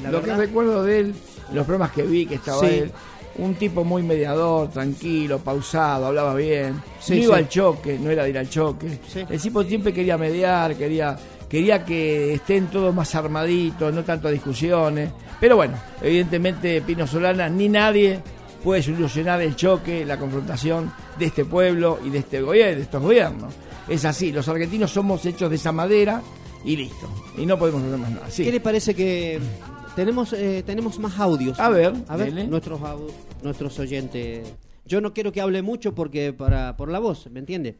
la 0.02 0.12
Lo 0.12 0.20
verdad, 0.22 0.36
que 0.36 0.46
recuerdo 0.48 0.84
de 0.84 1.00
él, 1.00 1.16
los 1.54 1.66
programas 1.66 1.92
que 1.92 2.04
vi 2.04 2.26
que 2.26 2.36
estaba 2.36 2.62
Sí. 2.62 2.66
él, 2.76 2.92
un 3.40 3.56
tipo 3.56 3.84
muy 3.84 4.02
mediador, 4.04 4.70
tranquilo, 4.70 5.40
pausado, 5.40 6.08
hablaba 6.08 6.34
bien, 6.36 6.82
Sí, 7.00 7.18
no 7.18 7.24
iba 7.24 7.36
sí. 7.38 7.44
al 7.44 7.50
choque, 7.50 8.00
no 8.00 8.10
era 8.10 8.24
de 8.24 8.30
ir 8.32 8.38
al 8.38 8.50
choque. 8.50 9.00
Sí. 9.08 9.24
El 9.30 9.40
tipo 9.42 9.64
siempre 9.64 9.94
quería 9.94 10.18
mediar, 10.18 10.76
quería, 10.76 11.16
quería 11.48 11.86
que 11.86 12.34
estén 12.34 12.68
todos 12.68 12.94
más 12.94 13.14
armaditos, 13.16 13.94
no 13.94 14.04
tanto 14.04 14.30
discusiones. 14.30 15.12
Pero 15.40 15.56
bueno, 15.56 15.76
evidentemente 16.02 16.82
Pino 16.82 17.06
Solana 17.06 17.48
ni 17.48 17.70
nadie 17.70 18.20
puede 18.64 18.82
solucionar 18.82 19.40
el 19.42 19.56
choque, 19.56 20.04
la 20.04 20.18
confrontación 20.18 20.92
de 21.20 21.26
este 21.26 21.46
pueblo 21.46 22.00
y 22.04 22.10
de 22.10 22.18
este 22.20 22.42
gobierno, 22.42 22.76
de 22.78 22.82
estos 22.82 23.02
gobiernos. 23.02 23.54
Es 23.88 24.04
así, 24.04 24.32
los 24.32 24.48
argentinos 24.50 24.92
somos 24.92 25.24
hechos 25.26 25.50
de 25.50 25.56
esa 25.58 25.72
madera 25.72 26.22
y 26.66 26.76
listo. 26.76 27.08
Y 27.38 27.46
no 27.46 27.58
podemos 27.58 27.84
hacer 27.84 27.98
más 28.00 28.10
nada. 28.12 28.28
¿qué 28.36 28.52
le 28.52 28.60
parece 28.60 28.96
que 28.96 29.40
tenemos 29.96 30.34
eh, 30.34 30.64
tenemos 30.66 30.98
más 31.00 31.18
audios? 31.20 31.58
A 31.60 31.70
ver, 31.70 31.94
a 32.08 32.18
ver, 32.18 32.34
dele. 32.34 32.48
nuestros 32.48 32.82
au- 32.82 33.10
nuestros 33.44 33.78
oyentes. 33.80 34.54
Yo 34.86 35.02
no 35.02 35.14
quiero 35.14 35.32
que 35.32 35.42
hable 35.42 35.62
mucho 35.62 35.94
porque 35.94 36.34
para 36.34 36.78
por 36.78 36.90
la 36.90 37.00
voz, 37.00 37.30
¿me 37.30 37.40
entiende? 37.40 37.78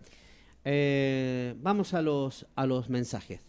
Eh, 0.66 1.56
vamos 1.62 1.94
a 1.94 2.02
los 2.02 2.46
a 2.56 2.66
los 2.66 2.90
mensajes. 2.90 3.40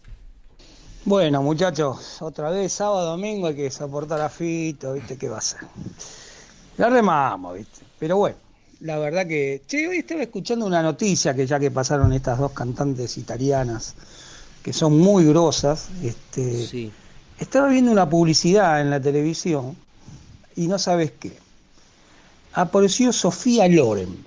Bueno, 1.05 1.41
muchachos, 1.41 2.21
otra 2.21 2.49
vez 2.49 2.73
sábado, 2.73 3.11
domingo 3.11 3.47
hay 3.47 3.55
que 3.55 3.71
soportar 3.71 4.19
a 4.21 4.29
Fito, 4.29 4.93
¿viste 4.93 5.17
qué 5.17 5.29
va 5.29 5.37
a 5.37 5.41
ser? 5.41 5.61
La 6.77 6.89
remamos, 6.89 7.57
¿viste? 7.57 7.81
Pero 7.97 8.17
bueno, 8.17 8.37
la 8.81 8.97
verdad 8.99 9.25
que. 9.27 9.61
Che, 9.65 9.87
hoy 9.87 9.97
estaba 9.97 10.21
escuchando 10.21 10.65
una 10.65 10.81
noticia 10.81 11.33
que 11.33 11.45
ya 11.45 11.59
que 11.59 11.71
pasaron 11.71 12.13
estas 12.13 12.37
dos 12.39 12.51
cantantes 12.51 13.17
italianas 13.17 13.95
que 14.63 14.73
son 14.73 14.97
muy 14.97 15.25
grosas, 15.25 15.89
este. 16.03 16.91
Estaba 17.39 17.69
viendo 17.69 17.91
una 17.91 18.09
publicidad 18.09 18.81
en 18.81 18.89
la 18.89 18.99
televisión 18.99 19.75
y 20.55 20.67
no 20.67 20.77
sabes 20.77 21.13
qué. 21.19 21.31
Apareció 22.53 23.13
Sofía 23.13 23.67
Loren, 23.67 24.25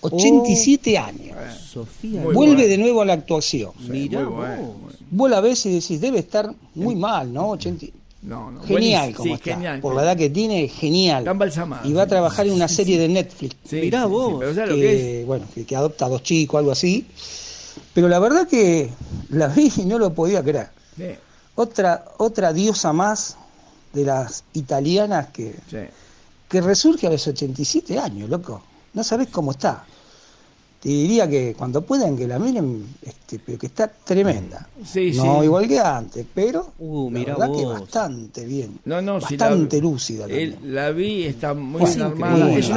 87 0.00 0.98
años. 0.98 1.36
Sofía. 1.70 2.22
Vuelve 2.24 2.66
de 2.66 2.76
nuevo 2.78 3.02
a 3.02 3.04
la 3.04 3.12
actuación. 3.14 3.70
Mirá 3.88 4.20
muy 4.24 4.34
vos. 4.34 4.94
Vos 5.10 5.30
la 5.30 5.40
ves 5.40 5.64
y 5.66 5.74
decís, 5.74 6.00
debe 6.00 6.18
estar 6.20 6.52
muy 6.74 6.96
mal, 6.96 7.32
¿no? 7.32 7.50
80 7.50 7.86
No, 8.22 8.50
no. 8.50 8.62
Genial 8.62 9.12
buenísimo. 9.12 9.16
como 9.16 9.24
Sí, 9.24 9.32
está. 9.34 9.54
genial. 9.54 9.80
Por 9.80 9.94
la 9.94 10.02
edad 10.02 10.16
que 10.16 10.30
tiene, 10.30 10.68
genial. 10.68 11.24
Y 11.84 11.92
va 11.92 12.02
a 12.02 12.06
sí. 12.06 12.08
trabajar 12.10 12.46
en 12.46 12.52
una 12.54 12.68
serie 12.68 12.98
de 12.98 13.08
Netflix. 13.08 13.56
Sí, 13.64 13.76
Mirá 13.76 14.00
sí, 14.00 14.04
sí, 14.06 14.10
vos, 14.12 14.36
pero 14.40 14.54
¿sabes 14.54 14.70
que, 14.70 14.74
lo 14.74 14.80
que 14.80 15.20
es? 15.20 15.26
bueno, 15.26 15.44
que, 15.54 15.64
que 15.66 15.76
adopta 15.76 16.06
a 16.06 16.08
dos 16.08 16.22
chicos, 16.22 16.58
algo 16.58 16.72
así. 16.72 17.06
Pero 17.94 18.08
la 18.08 18.18
verdad 18.18 18.48
que 18.48 18.88
la 19.30 19.48
vi 19.48 19.70
y 19.76 19.82
no 19.84 19.98
lo 19.98 20.12
podía 20.14 20.42
creer. 20.42 20.68
Sí, 20.96 21.04
Otra, 21.54 22.04
otra 22.18 22.52
diosa 22.52 22.92
más 22.92 23.36
de 23.92 24.04
las 24.04 24.44
italianas 24.54 25.28
que, 25.28 25.54
sí. 25.70 25.76
Que 26.52 26.60
resurge 26.60 27.06
a 27.06 27.10
los 27.10 27.26
87 27.26 27.98
años, 27.98 28.28
loco. 28.28 28.62
No 28.92 29.02
sabés 29.02 29.28
cómo 29.28 29.52
está. 29.52 29.84
Te 30.82 30.88
diría 30.88 31.26
que 31.30 31.54
cuando 31.56 31.80
puedan 31.80 32.14
que 32.16 32.26
la 32.26 32.38
miren, 32.38 32.84
este, 33.00 33.38
pero 33.38 33.56
que 33.56 33.66
está 33.68 33.88
tremenda. 33.88 34.68
Sí, 34.84 35.12
no 35.14 35.38
sí. 35.40 35.44
igual 35.46 35.66
que 35.68 35.78
antes, 35.78 36.26
pero 36.34 36.72
Uh, 36.78 37.08
la 37.38 37.46
que 37.46 37.64
vos. 37.64 37.80
bastante 37.80 38.44
bien. 38.44 38.80
No, 38.84 39.00
no, 39.00 39.18
si 39.20 39.36
bastante 39.36 39.76
la, 39.78 39.82
lúcida. 39.82 40.26
la 40.26 40.90
vi, 40.90 41.22
está 41.24 41.54
muy 41.54 41.84
bien 41.84 42.02
armada. 42.02 42.52
Es 42.52 42.68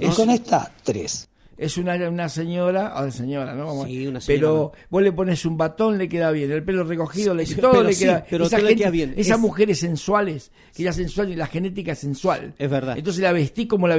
es- 0.00 0.14
con 0.14 0.28
esta, 0.30 0.70
tres. 0.82 1.28
Es 1.58 1.76
una, 1.78 1.94
una 2.08 2.28
señora, 2.28 2.88
ahora 2.88 3.10
señora, 3.10 3.54
¿no? 3.54 3.66
Vamos, 3.66 3.86
Sí, 3.86 4.06
una 4.06 4.20
señora 4.20 4.40
pero 4.40 4.72
vos 4.90 5.02
le 5.02 5.12
pones 5.12 5.44
un 5.46 5.56
batón, 5.56 5.96
le 5.98 6.08
queda 6.08 6.30
bien, 6.30 6.50
el 6.50 6.62
pelo 6.62 6.84
recogido, 6.84 7.34
le, 7.34 7.44
todo 7.46 7.72
pero 7.72 7.82
le 7.84 7.92
sí, 7.94 8.04
queda 8.04 8.26
pero 8.28 8.44
esa 8.46 8.58
le 8.58 8.62
gente- 8.68 8.76
queda 8.82 8.90
bien. 8.90 9.14
Esas 9.16 9.36
Es- 9.36 9.40
mujeres 9.42 9.78
sensuales, 9.80 10.50
que 10.74 10.82
ya 10.82 10.92
sensual 10.92 11.30
y 11.30 11.36
la 11.36 11.46
genética 11.46 11.92
es 11.92 11.98
sensual. 11.98 12.54
Es 12.58 12.70
verdad. 12.70 12.96
Entonces 12.98 13.22
la 13.22 13.32
vestí 13.32 13.66
como 13.66 13.88
la 13.88 13.96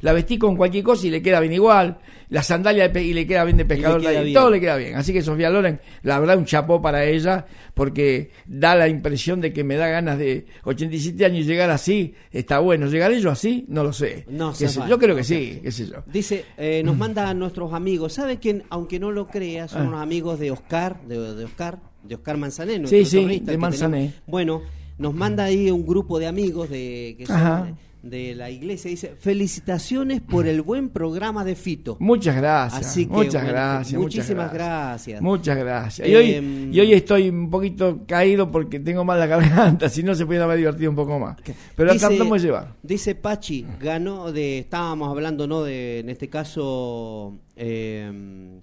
la 0.00 0.12
vestí 0.12 0.38
con 0.38 0.56
cualquier 0.56 0.84
cosa 0.84 1.06
y 1.06 1.10
le 1.10 1.22
queda 1.22 1.40
bien 1.40 1.52
igual. 1.54 1.98
La 2.28 2.42
sandalia 2.42 2.86
y 2.94 3.12
le 3.12 3.26
queda 3.26 3.44
bien 3.44 3.56
de 3.56 3.64
pescador, 3.64 4.00
queda 4.00 4.20
y 4.20 4.24
bien. 4.26 4.34
todo 4.34 4.50
le 4.50 4.60
queda 4.60 4.76
bien. 4.76 4.94
Así 4.96 5.12
que 5.12 5.20
Sofía 5.22 5.50
Loren, 5.50 5.80
la 6.02 6.20
verdad, 6.20 6.36
un 6.38 6.44
chapó 6.44 6.80
para 6.80 7.04
ella, 7.04 7.44
porque 7.74 8.30
da 8.46 8.74
la 8.76 8.86
impresión 8.88 9.40
de 9.40 9.52
que 9.52 9.64
me 9.64 9.76
da 9.76 9.88
ganas 9.88 10.16
de 10.18 10.46
87 10.64 11.24
años 11.24 11.46
llegar 11.46 11.70
así. 11.70 12.14
Está 12.30 12.60
bueno. 12.60 12.86
¿Llegaré 12.86 13.20
yo 13.20 13.30
así? 13.30 13.64
No 13.68 13.82
lo 13.82 13.92
sé. 13.92 14.26
No 14.28 14.54
sé, 14.54 14.68
yo 14.88 14.98
creo 14.98 15.16
que 15.16 15.24
sí, 15.24 15.58
qué 15.62 15.72
sé 15.72 15.86
yo. 15.86 16.04
Dice, 16.06 16.44
eh, 16.56 16.82
nos 16.90 16.98
manda 16.98 17.28
a 17.30 17.34
nuestros 17.34 17.72
amigos. 17.72 18.12
¿Sabe 18.14 18.38
quién? 18.38 18.64
Aunque 18.70 18.98
no 19.00 19.10
lo 19.10 19.26
crea, 19.28 19.68
son 19.68 19.82
Ah. 19.82 19.88
unos 19.88 20.02
amigos 20.02 20.38
de 20.38 20.50
Oscar, 20.50 21.00
de, 21.06 21.34
de 21.34 21.44
Oscar, 21.44 21.78
de 22.02 22.14
Oscar 22.14 22.36
Manzané. 22.36 22.86
Sí, 22.86 23.04
sí, 23.04 23.40
de 23.40 23.56
Manzané. 23.58 24.12
Bueno, 24.26 24.62
nos 24.98 25.14
manda 25.14 25.44
ahí 25.44 25.70
un 25.70 25.86
grupo 25.86 26.18
de 26.18 26.26
amigos 26.26 26.68
de 26.70 27.14
que 27.18 27.26
son 27.26 27.36
Ajá. 27.36 27.68
De, 28.02 28.34
la 28.34 28.50
iglesia. 28.50 28.90
Dice, 28.90 29.14
felicitaciones 29.18 30.20
por 30.20 30.46
el 30.46 30.62
buen 30.62 30.88
programa 30.88 31.44
de 31.44 31.54
Fito. 31.54 31.96
Muchas 32.00 32.36
gracias. 32.36 32.86
Así 32.86 33.06
que, 33.06 33.12
muchas 33.12 33.42
bueno, 33.42 33.48
gracias. 33.48 34.00
muchísimas 34.00 34.46
muchas 34.46 34.54
gracias. 34.54 35.22
Muchas 35.22 35.58
gracias. 35.58 36.08
Eh, 36.08 36.10
Y 36.10 36.14
hoy, 36.16 36.70
y 36.72 36.80
hoy 36.80 36.92
estoy 36.92 37.28
un 37.28 37.50
poquito 37.50 38.00
caído 38.06 38.50
porque 38.50 38.80
tengo 38.80 39.04
mal 39.04 39.18
la 39.18 39.26
garganta, 39.28 39.88
si 39.88 40.02
no 40.02 40.14
se 40.14 40.26
puede 40.26 40.40
haber 40.42 40.58
divertido 40.58 40.90
un 40.90 40.96
poco 40.96 41.18
más. 41.18 41.36
Pero 41.76 41.92
Dice- 41.92 42.06
tratamos 42.08 42.40
de 42.40 42.46
llevar. 42.48 42.74
Dice 42.82 43.14
Pachi, 43.14 43.66
ganó 43.80 44.32
de, 44.32 44.58
estábamos 44.60 45.08
hablando, 45.10 45.46
¿no? 45.46 45.62
De, 45.62 46.00
en 46.00 46.08
este 46.10 46.28
caso, 46.28 47.38
eh, 47.56 48.60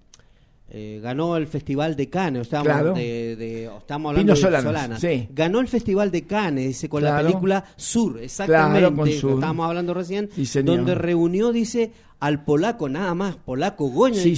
eh, 0.70 1.00
ganó 1.02 1.38
el 1.38 1.48
Festival 1.48 1.96
de 1.96 2.10
Cannes, 2.10 2.42
estábamos, 2.44 2.74
Claro. 2.74 2.94
de, 2.94 3.36
de- 3.38 3.64
estábamos 3.78 4.10
hablando 4.12 4.34
Pino 4.34 4.50
de 4.52 4.62
Solanas, 4.62 5.00
sí. 5.02 5.28
Ganó 5.34 5.60
el 5.62 5.68
Festival 5.68 6.12
de 6.12 6.24
Cannes, 6.24 6.66
dice, 6.68 6.90
con 6.90 7.04
la 7.04 7.18
película 7.22 7.64
Sur, 7.76 8.20
exactamente, 8.22 8.80
Claro, 8.80 8.96
con 8.96 9.10
Sur. 9.12 9.34
estábamos 9.36 9.68
hablando 9.68 9.94
recién, 9.94 10.30
Sí, 10.36 10.62
donde 10.62 10.94
reunió, 10.96 11.52
dice, 11.54 11.92
al 12.20 12.44
polaco, 12.44 12.90
nada 12.90 13.14
más, 13.14 13.36
polaco 13.36 13.88
Goña 13.90 14.22
Sí, 14.22 14.36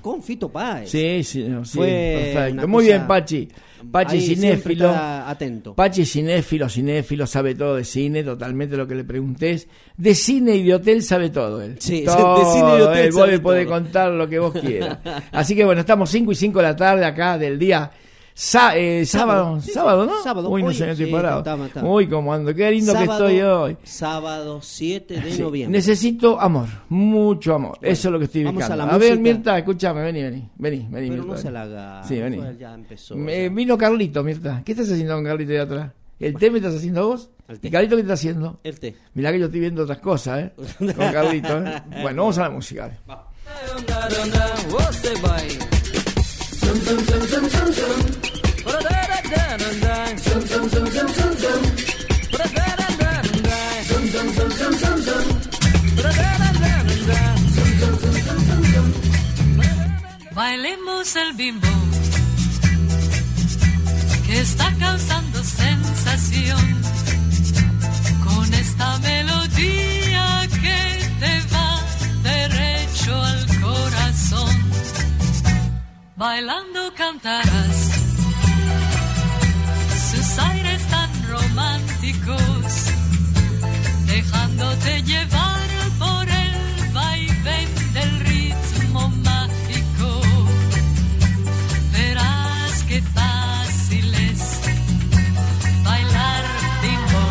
con 0.00 0.22
Fito 0.22 0.48
Páez. 0.50 0.88
Sí, 0.90 1.22
sí, 1.24 1.44
Fue 1.64 2.30
perfecto. 2.34 2.68
Muy 2.68 2.84
cosa- 2.84 2.96
bien, 2.96 3.06
Pachi. 3.08 3.48
Pachi 3.90 4.20
cinéfilo. 4.20 4.90
atento. 4.90 5.74
Pachi 5.74 6.04
cinéfilo, 6.04 6.68
cinéfilo, 6.68 7.26
sabe 7.26 7.54
todo 7.54 7.76
de 7.76 7.84
cine, 7.84 8.24
totalmente 8.24 8.76
lo 8.76 8.86
que 8.86 8.94
le 8.94 9.04
preguntés. 9.04 9.68
De 9.96 10.14
cine 10.14 10.56
y 10.56 10.64
de 10.64 10.74
hotel 10.74 11.02
sabe 11.02 11.30
todo 11.30 11.62
él. 11.62 11.76
Sí, 11.78 12.04
todo, 12.04 12.38
de 12.38 12.52
cine 12.52 12.74
y 12.74 12.76
de 12.78 12.82
hotel 12.82 13.04
él, 13.06 13.12
vos 13.12 13.20
sabe 13.20 13.32
le 13.32 13.38
podés 13.40 13.66
contar 13.66 14.10
lo 14.12 14.28
que 14.28 14.38
vos 14.38 14.52
quieras. 14.52 14.98
Así 15.32 15.54
que 15.54 15.64
bueno, 15.64 15.80
estamos 15.80 16.10
5 16.10 16.32
y 16.32 16.34
5 16.34 16.58
de 16.58 16.62
la 16.62 16.76
tarde 16.76 17.04
acá 17.04 17.38
del 17.38 17.58
día 17.58 17.90
Eh, 18.76 19.04
sábado, 19.04 19.60
Sábado, 19.60 20.06
¿no? 20.06 20.22
sábado. 20.22 20.48
Uy, 20.48 20.62
no 20.62 20.72
sé, 20.72 20.88
estoy 20.92 21.06
sí, 21.06 21.12
parado. 21.12 21.42
Uy, 21.82 22.06
cómo 22.08 22.32
ando, 22.32 22.54
qué 22.54 22.70
lindo 22.70 22.92
Sábado- 22.92 23.26
que 23.26 23.34
estoy 23.36 23.40
hoy. 23.40 23.76
Sábado 23.82 24.60
7 24.62 25.20
de 25.20 25.32
Sí, 25.32 25.42
noviembre. 25.42 25.76
Necesito 25.76 26.40
amor, 26.40 26.68
mucho 26.88 27.54
amor. 27.54 27.78
Eso 27.82 28.08
es 28.08 28.12
lo 28.12 28.18
que 28.20 28.26
estoy 28.26 28.44
buscando. 28.44 28.74
a 28.74 28.76
la 28.86 28.94
A, 28.94 28.98
ver. 28.98 29.18
Mirta, 29.18 29.58
escúchame, 29.58 30.02
vení, 30.02 30.22
vení, 30.22 30.48
vení, 30.56 30.86
vení. 30.88 31.10
Pero 31.10 31.22
no 31.22 31.28
Mirta, 31.30 31.42
se 31.42 31.50
la 31.50 31.62
haga. 31.62 32.04
Sí, 32.04 32.20
vení. 32.20 32.36
Pues 32.36 32.58
ya 32.60 32.74
empezó. 32.74 33.16
Me- 33.16 33.42
ya. 33.42 33.48
vino 33.48 33.76
Carlito, 33.76 34.22
Mirta. 34.22 34.62
¿Qué 34.64 34.70
estás 34.72 34.88
haciendo 34.92 35.14
con 35.16 35.24
Carlito 35.24 35.50
de 35.52 35.60
atrás? 35.60 35.90
¿El 36.20 36.34
té 36.36 36.50
me 36.50 36.58
estás 36.58 36.76
haciendo 36.76 37.08
vos? 37.08 37.30
El 37.48 37.58
té. 37.58 37.66
¿Y 37.68 37.70
Carlito 37.72 37.96
qué 37.96 38.02
estás 38.02 38.20
haciendo? 38.20 38.60
El 38.62 38.78
té. 38.78 38.94
Mirá 39.14 39.32
que 39.32 39.40
yo 39.40 39.46
estoy 39.46 39.60
viendo 39.60 39.82
otras 39.82 39.98
cosas, 39.98 40.44
¿eh? 40.44 40.52
Con 40.78 41.12
Carlito, 41.12 41.58
¿eh? 41.58 41.82
Bueno, 42.02 42.22
vamos 42.22 42.38
a 42.38 42.42
la 42.42 42.50
música. 42.50 42.82
dale. 43.06 43.18
Bailemos 60.34 61.16
el 61.16 61.32
bimbo 61.34 61.68
que 64.26 64.40
está 64.40 64.72
causando 64.78 65.42
sensación 65.44 66.82
con 68.24 68.54
esta 68.54 68.98
melodía 69.00 70.48
que 70.62 70.80
te 71.20 71.54
va 71.54 71.82
derecho 72.22 73.22
al 73.22 73.46
corazón. 73.60 74.70
Bailando 76.16 76.94
cantarás 76.96 77.87
dejándote 84.30 85.02
llevar 85.02 85.68
por 85.98 86.28
el 86.28 86.92
vaivén 86.92 87.68
del 87.92 88.20
ritmo 88.20 89.08
mágico. 89.24 90.20
Verás 91.92 92.84
qué 92.88 93.02
fácil 93.02 94.14
es 94.14 94.60
bailar 95.84 96.44
bimbo. 96.82 97.24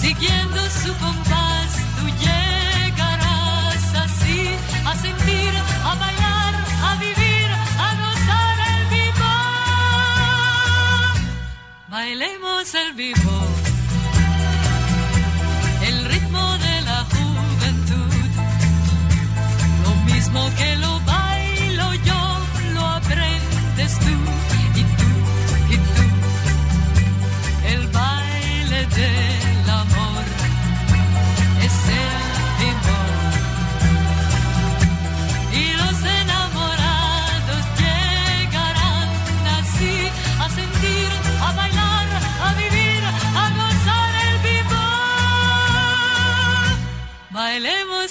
Siguiendo 0.00 0.60
su 0.82 0.92
compás, 0.98 1.70
tú 1.98 2.04
llegarás 2.24 3.94
así 4.04 4.50
a 4.84 4.96
sentir, 4.96 5.52
a 5.84 5.94
bailar, 5.94 6.54
a 6.88 6.96
vivir, 6.96 7.48
a 7.86 7.88
gozar 8.02 8.56
el 8.74 8.86
vivo. 8.96 9.32
Bailemos 11.88 12.74
el 12.74 12.92
vivo. 12.94 13.33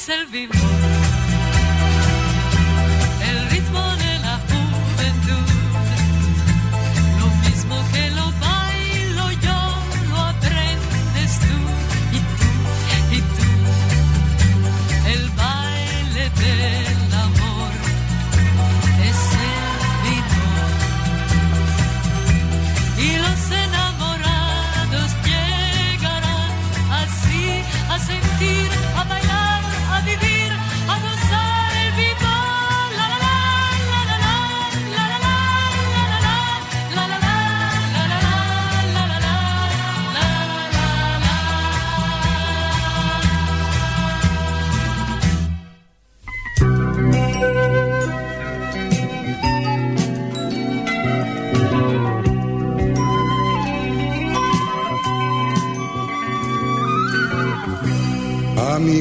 Bailemos 0.06 0.34
el. 0.34 0.53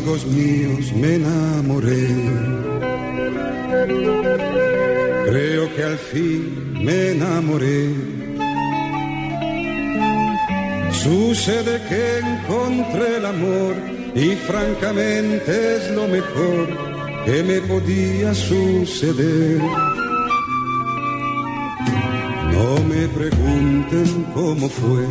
Amigos 0.02 0.26
míos, 0.26 0.92
me 0.96 1.14
enamoré. 1.14 2.08
Creo 5.28 5.72
que 5.76 5.84
al 5.84 5.96
fin 5.96 6.74
me 6.84 7.12
enamoré. 7.12 7.88
Sucede 10.90 11.80
que 11.88 12.18
encontré 12.18 13.18
el 13.18 13.26
amor 13.26 13.76
y 14.16 14.34
francamente 14.34 15.76
es 15.76 15.90
lo 15.92 16.08
mejor 16.08 16.66
que 17.24 17.44
me 17.44 17.60
podía 17.60 18.34
suceder. 18.34 19.60
No 22.50 22.82
me 22.90 23.06
pregunten 23.06 24.26
cómo 24.34 24.68
fue, 24.68 25.06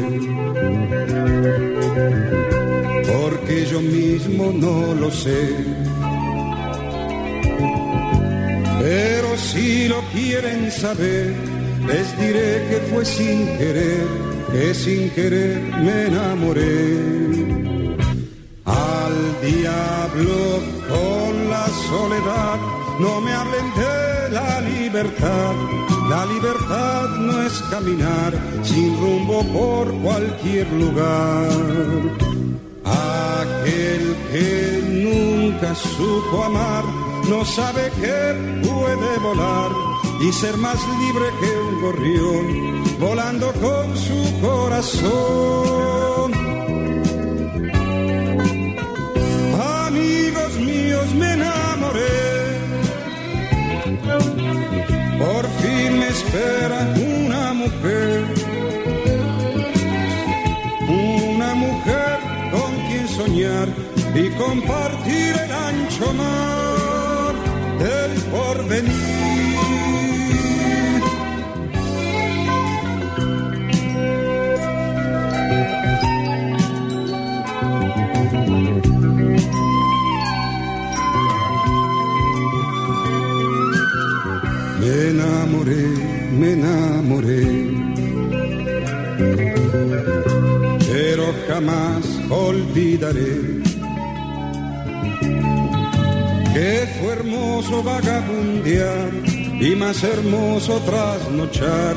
porque 3.12 3.66
yo 3.66 3.82
mismo 3.82 4.52
no 4.54 4.94
lo 4.96 5.12
sé. 5.12 5.56
Pero 8.80 9.38
si 9.38 9.88
lo 9.88 10.02
quieren 10.14 10.72
saber, 10.72 11.34
les 11.88 12.20
diré 12.20 12.68
que 12.70 12.78
fue 12.90 13.06
sin 13.06 13.46
querer, 13.58 14.08
que 14.52 14.74
sin 14.74 15.10
querer 15.12 15.62
me 15.86 16.08
enamoré. 16.08 17.52
Al 18.66 19.16
diablo 19.42 20.40
con 20.90 21.50
la 21.50 21.68
soledad, 21.90 22.58
no 23.00 23.22
me 23.22 23.34
hablen 23.34 23.72
la 24.32 24.62
libertad. 24.62 25.54
La 26.10 26.26
libertad 26.26 27.10
no 27.18 27.42
es 27.44 27.54
caminar 27.70 28.34
sin 28.64 29.00
rumbo 29.00 29.44
por 29.54 29.94
cualquier 30.02 30.68
lugar. 30.74 32.31
Aquel 32.92 34.16
que 34.32 34.82
nunca 35.08 35.74
supo 35.76 36.44
amar 36.44 36.84
no 37.30 37.46
sabe 37.46 37.92
que 38.02 38.60
puede 38.68 39.20
volar 39.20 39.72
y 40.22 40.32
ser 40.34 40.58
más 40.58 40.80
libre 41.00 41.26
que 41.40 41.52
un 41.70 41.82
gorrión 41.82 43.00
volando 43.00 43.52
con 43.54 43.98
su 43.98 44.42
corazón. 44.42 46.11
Compartir 64.42 65.36
el 65.46 65.52
ancho 65.52 66.14
mar 66.14 67.34
del 67.84 68.12
porvenir. 68.34 68.92
Me 84.80 84.94
enamoré, 85.10 85.86
me 86.40 86.54
enamoré, 86.54 87.46
pero 90.92 91.26
jamás 91.48 92.04
olvidaré 92.30 93.51
hermoso 97.62 97.84
vagabundear 97.84 99.12
y 99.60 99.76
más 99.76 100.04
hermoso 100.04 100.80
trasnochar 100.80 101.96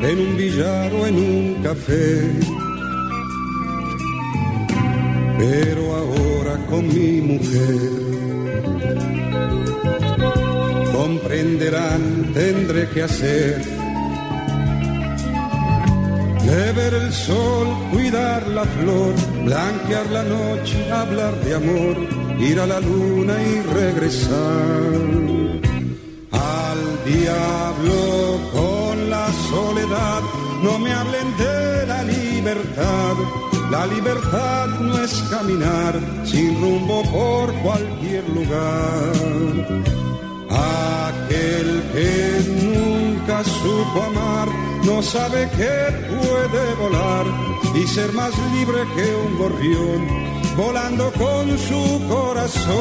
en 0.00 0.18
un 0.18 0.36
billar 0.36 0.92
o 0.92 1.06
en 1.06 1.14
un 1.16 1.62
café. 1.62 2.30
Pero 5.38 5.94
ahora 5.94 6.66
con 6.66 6.88
mi 6.88 7.20
mujer 7.20 7.90
comprenderán, 10.92 12.32
tendré 12.34 12.88
que 12.88 13.02
hacer. 13.02 13.62
De 16.44 16.72
ver 16.72 16.94
el 16.94 17.12
sol, 17.12 17.68
cuidar 17.92 18.46
la 18.48 18.64
flor, 18.64 19.14
blanquear 19.44 20.10
la 20.10 20.22
noche, 20.24 20.92
hablar 20.92 21.34
de 21.40 21.54
amor, 21.54 22.23
ir 22.38 22.58
a 22.60 22.66
la 22.66 22.80
luna 22.80 23.34
y 23.42 23.62
regresar. 23.62 24.92
Al 26.32 26.80
diablo 27.04 28.40
con 28.52 29.10
la 29.10 29.32
soledad, 29.50 30.22
no 30.62 30.78
me 30.78 30.92
hablen 30.92 31.36
de 31.36 31.86
la 31.86 32.02
libertad. 32.02 33.14
La 33.70 33.86
libertad 33.86 34.66
no 34.80 35.02
es 35.02 35.12
caminar 35.30 35.98
sin 36.24 36.60
rumbo 36.60 37.02
por 37.04 37.52
cualquier 37.62 38.28
lugar. 38.28 39.12
Aquel 40.50 41.82
que 41.92 42.40
nunca 42.62 43.42
supo 43.44 44.02
amar 44.02 44.48
no 44.84 45.02
sabe 45.02 45.48
que 45.56 45.74
puede 46.14 46.74
volar 46.74 47.26
y 47.74 47.86
ser 47.86 48.12
más 48.12 48.32
libre 48.52 48.84
que 48.94 49.14
un 49.14 49.38
gorrión 49.38 50.23
volando 50.56 51.10
con 51.12 51.58
su 51.58 52.00
corazón. 52.08 52.74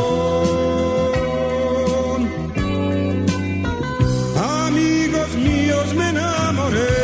Amigos 4.66 5.36
míos, 5.36 5.94
me 5.96 6.10
enamoré. 6.10 7.04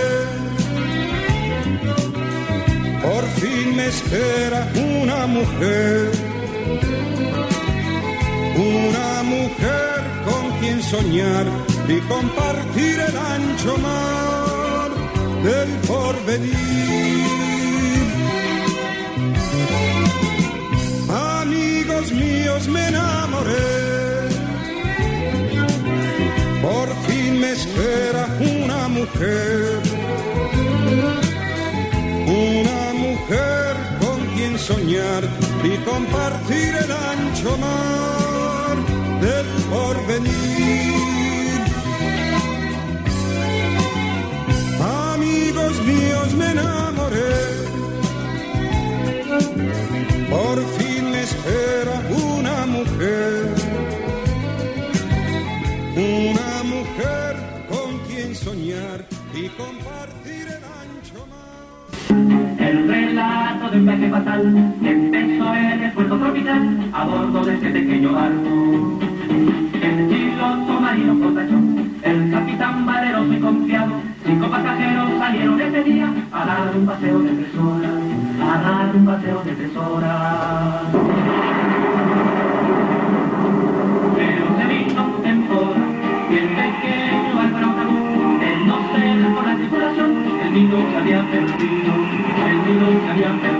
Por 3.01 3.23
fin 3.39 3.75
me 3.75 3.87
espera 3.87 4.67
una 4.75 5.27
mujer. 5.27 6.11
Una 8.55 9.23
mujer 9.23 9.99
con 10.25 10.59
quien 10.59 10.83
soñar 10.83 11.45
y 11.87 11.99
compartir 12.01 12.99
el 12.99 13.17
ancho 13.17 13.77
mar 13.77 14.89
del 15.43 15.69
porvenir. 15.87 17.28
Míos, 22.59 22.67
me 22.67 22.87
enamoré. 22.87 24.29
Por 26.61 26.89
fin 27.07 27.39
me 27.39 27.51
espera 27.51 28.27
una 28.39 28.87
mujer. 28.89 29.81
Una 32.27 32.93
mujer 32.93 33.75
con 34.01 34.19
quien 34.35 34.59
soñar 34.59 35.23
y 35.63 35.77
compartir 35.89 36.75
el 36.83 36.91
ancho 36.91 37.57
mar 37.57 38.75
del 39.21 39.45
porvenir. 39.69 40.99
Amigos 45.13 45.81
míos, 45.85 46.28
de 63.71 63.77
un 63.77 63.85
viaje 63.85 64.09
fatal 64.09 64.73
empezó 64.83 65.53
el 65.53 65.91
puerto 65.91 66.17
tropical 66.17 66.77
a 66.91 67.05
bordo 67.05 67.45
de 67.45 67.53
este 67.53 67.69
pequeño 67.69 68.13
barco. 68.13 68.99
El 69.81 70.07
piloto 70.07 70.81
marino 70.81 71.15
fortachón, 71.15 71.91
el 72.01 72.31
capitán 72.31 72.85
valeroso 72.85 73.33
y 73.33 73.39
confiado, 73.39 73.93
cinco 74.25 74.49
pasajeros 74.49 75.09
salieron 75.19 75.61
ese 75.61 75.83
día 75.83 76.11
a 76.31 76.45
dar 76.45 76.75
un 76.75 76.85
paseo 76.85 77.19
de 77.19 77.29
tres 77.29 77.55
horas, 77.57 77.91
a 78.41 78.61
dar 78.61 78.95
un 78.95 79.05
paseo 79.05 79.43
de 79.43 79.51
tres 79.51 79.77
horas. 79.77 80.83
Pero 84.15 84.45
se 84.57 84.65
vino 84.65 85.05
un 85.15 85.23
temporal 85.23 85.99
y 86.29 86.35
el 86.35 86.47
pequeño 86.49 87.09
un 87.39 87.75
tabú, 87.75 87.97
el 88.41 88.67
no 88.67 88.77
ser 88.93 89.33
por 89.35 89.45
la 89.45 89.55
tripulación, 89.55 90.11
el 90.43 90.53
niño 90.53 90.77
se 90.91 90.97
había 90.97 91.21
perdido, 91.29 91.93
el 92.49 92.57
niño 92.65 92.87
se 93.03 93.11
había 93.11 93.31
perdido, 93.41 93.58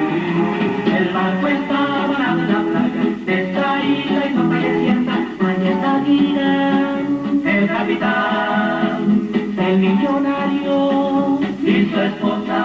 el 1.10 1.16
barco 1.16 1.48
está 1.48 2.06
en 2.06 2.48
la 2.48 2.60
playa, 2.70 3.04
distraída 3.26 4.22
y 4.30 4.34
no 4.36 4.50
perecienta, 4.50 5.14
allá 5.14 5.72
está 5.72 5.94
Guirán, 6.06 7.42
el 7.46 7.68
capitán, 7.68 9.30
el 9.58 9.80
millonario 9.80 11.40
y 11.64 11.90
su 11.92 12.00
esposa, 12.00 12.62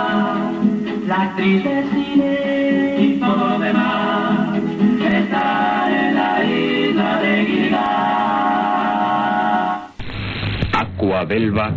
la 1.07 1.23
actriz 1.23 1.65
de 1.65 1.85
cine 1.91 2.97
y 2.99 3.19
todo 3.19 3.49
lo 3.49 3.59
demás, 3.59 4.59
está 5.01 5.89
en 5.91 6.15
la 6.15 6.45
isla 6.45 7.21
de 7.23 7.45
Guirán. 7.47 7.85
Aquabelva 10.75 11.73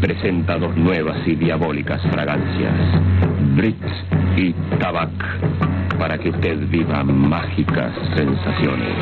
presenta 0.00 0.58
dos 0.58 0.74
nuevas 0.76 1.18
y 1.26 1.34
diabólicas 1.34 2.00
fragancias, 2.10 2.74
Brits 3.56 3.92
y 4.36 4.54
Tabac 4.78 5.77
para 5.98 6.16
que 6.18 6.30
usted 6.30 6.58
viva 6.68 7.02
mágicas 7.02 7.92
sensaciones. 8.14 8.94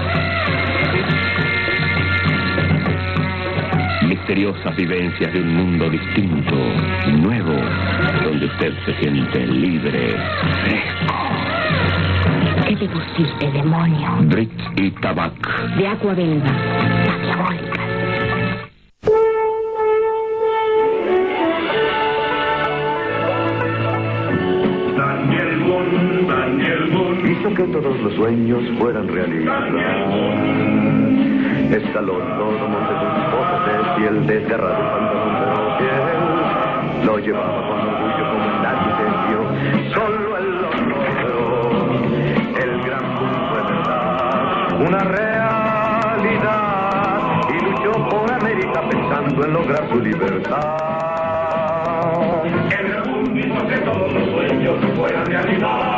Misteriosas 4.08 4.76
vivencias 4.76 5.32
de 5.32 5.40
un 5.40 5.54
mundo 5.54 5.90
distinto, 5.90 6.56
nuevo, 7.12 7.56
donde 8.24 8.46
usted 8.46 8.72
se 8.84 8.94
siente 9.00 9.46
libre, 9.46 10.16
fresco. 10.64 11.14
¿Qué 12.68 12.76
te 12.76 12.88
pusiste, 12.88 13.50
demonio? 13.52 14.16
Brits 14.22 14.64
y 14.76 14.90
Tabac. 14.92 15.76
De 15.76 15.86
Aqua 15.86 16.14
Belva, 16.14 16.50
la 16.50 17.18
diabólica. 17.18 17.95
Que 27.56 27.64
todos 27.68 27.98
los 28.00 28.12
sueños 28.14 28.62
fueran 28.78 29.08
realidad. 29.08 29.66
Escaló 31.70 32.18
todo 32.18 32.68
monte 32.68 32.92
con 33.00 33.08
botas 33.32 33.66
de 33.66 33.72
piel 33.96 34.26
desgarrado 34.26 34.76
el 34.76 34.88
pantalón 34.90 35.64
de 35.64 35.72
piel. 35.78 37.06
Lo 37.06 37.18
llevaba 37.18 37.60
con 37.66 37.78
orgullo 37.80 38.24
como 38.30 38.46
nadie 38.62 38.90
te 38.98 39.04
vio. 39.26 39.40
Solo 39.94 40.28
él 40.36 40.48
lo 40.60 40.70
logró. 40.90 41.44
El 42.60 42.72
gran 42.84 43.06
Boone 43.16 43.40
fue 43.48 43.60
verdad. 43.72 44.04
Una 44.86 45.00
realidad. 45.16 46.60
Y 47.48 47.56
luchó 47.64 47.92
por 48.10 48.26
América 48.34 48.78
pensando 48.90 49.38
en 49.46 49.50
lograr 49.54 49.82
su 49.88 49.98
libertad. 49.98 50.76
El 52.78 52.86
Boone 53.10 53.40
hizo 53.40 53.60
que 53.66 53.78
todos 53.78 54.12
los 54.12 54.24
sueños 54.28 54.76
fueran 54.94 55.24
realidad. 55.24 55.95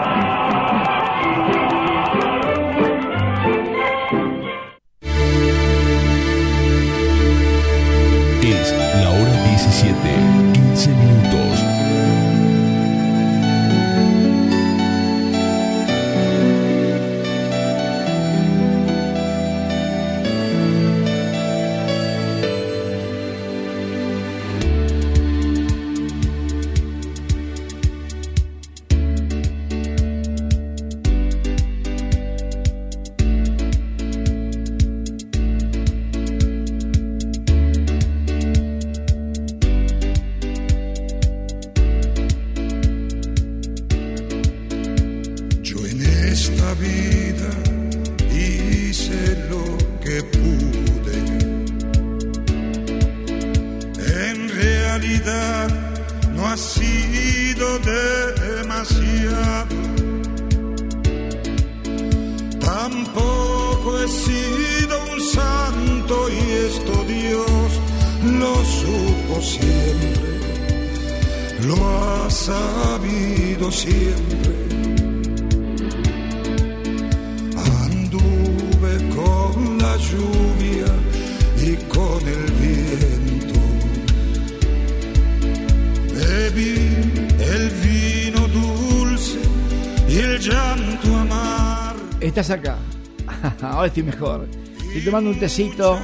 Estoy 93.98 94.02
mejor. 94.02 94.48
Estoy 94.86 95.04
tomando 95.04 95.30
un 95.30 95.38
tecito 95.38 95.98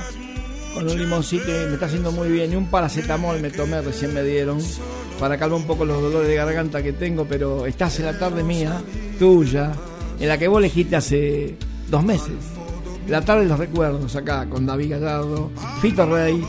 con 0.75 0.89
un 0.89 0.99
limoncito 0.99 1.49
y 1.49 1.67
me 1.67 1.75
está 1.75 1.87
haciendo 1.87 2.13
muy 2.13 2.29
bien. 2.29 2.53
Y 2.53 2.57
un 2.57 2.67
paracetamol 2.67 3.41
me 3.41 3.51
tomé, 3.51 3.81
recién 3.81 4.13
me 4.13 4.23
dieron, 4.23 4.59
para 5.19 5.39
calmar 5.39 5.61
un 5.61 5.67
poco 5.67 5.85
los 5.85 6.01
dolores 6.03 6.29
de 6.29 6.35
garganta 6.35 6.83
que 6.83 6.93
tengo. 6.93 7.25
Pero 7.25 7.67
estás 7.67 7.99
en 8.01 8.07
la 8.07 8.19
tarde 8.19 8.43
mía, 8.43 8.81
tuya, 9.19 9.73
en 10.19 10.29
la 10.29 10.39
que 10.39 10.49
vos 10.49 10.59
elegiste 10.59 10.97
hace 10.97 11.57
dos 11.89 12.05
meses. 12.05 12.35
La 13.09 13.21
tarde 13.21 13.43
de 13.43 13.49
los 13.49 13.59
recuerdos 13.59 14.17
acá 14.17 14.49
con 14.49 14.67
David 14.67 14.93
Gallardo, 14.93 15.51
Fito 15.81 16.07
Rey. 16.07 16.43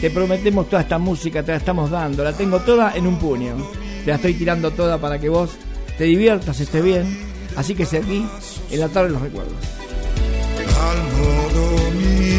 Te 0.00 0.10
prometemos 0.10 0.68
toda 0.68 0.82
esta 0.82 0.98
música, 0.98 1.42
te 1.42 1.52
la 1.52 1.58
estamos 1.58 1.90
dando. 1.90 2.22
La 2.22 2.32
tengo 2.32 2.60
toda 2.60 2.96
en 2.96 3.06
un 3.06 3.18
puño. 3.18 3.56
Te 4.04 4.10
la 4.10 4.16
estoy 4.16 4.34
tirando 4.34 4.70
toda 4.70 4.98
para 4.98 5.18
que 5.18 5.28
vos 5.28 5.50
te 5.98 6.04
diviertas, 6.04 6.60
estés 6.60 6.84
bien. 6.84 7.18
Así 7.56 7.74
que 7.74 7.86
seguí 7.86 8.26
en 8.70 8.80
la 8.80 8.88
tarde 8.88 9.08
de 9.08 9.14
los 9.14 9.22
recuerdos. 9.22 9.75
Al 10.90 11.02
modo 11.18 11.90
mío, 11.90 12.35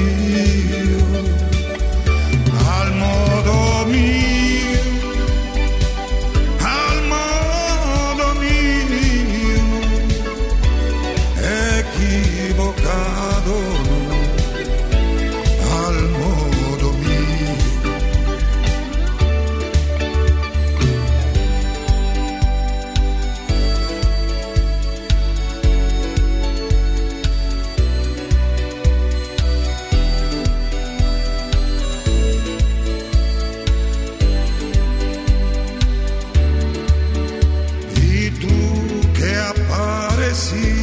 see 40.38 40.76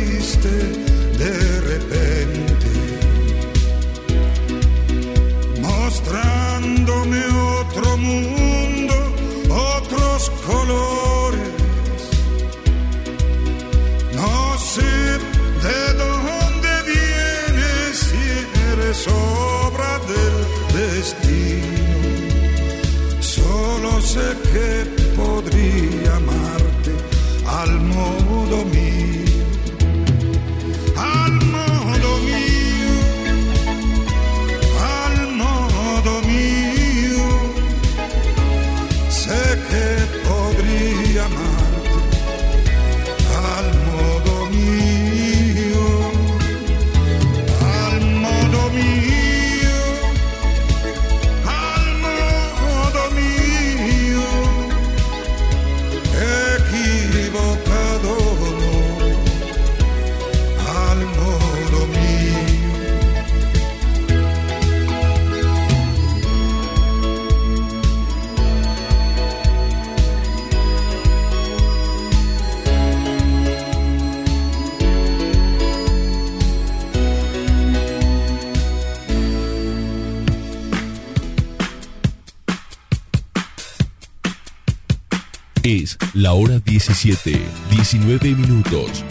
la 86.24 86.32
hora 86.32 86.58
17, 86.58 87.38
19 87.68 88.34
minutos. 88.34 89.04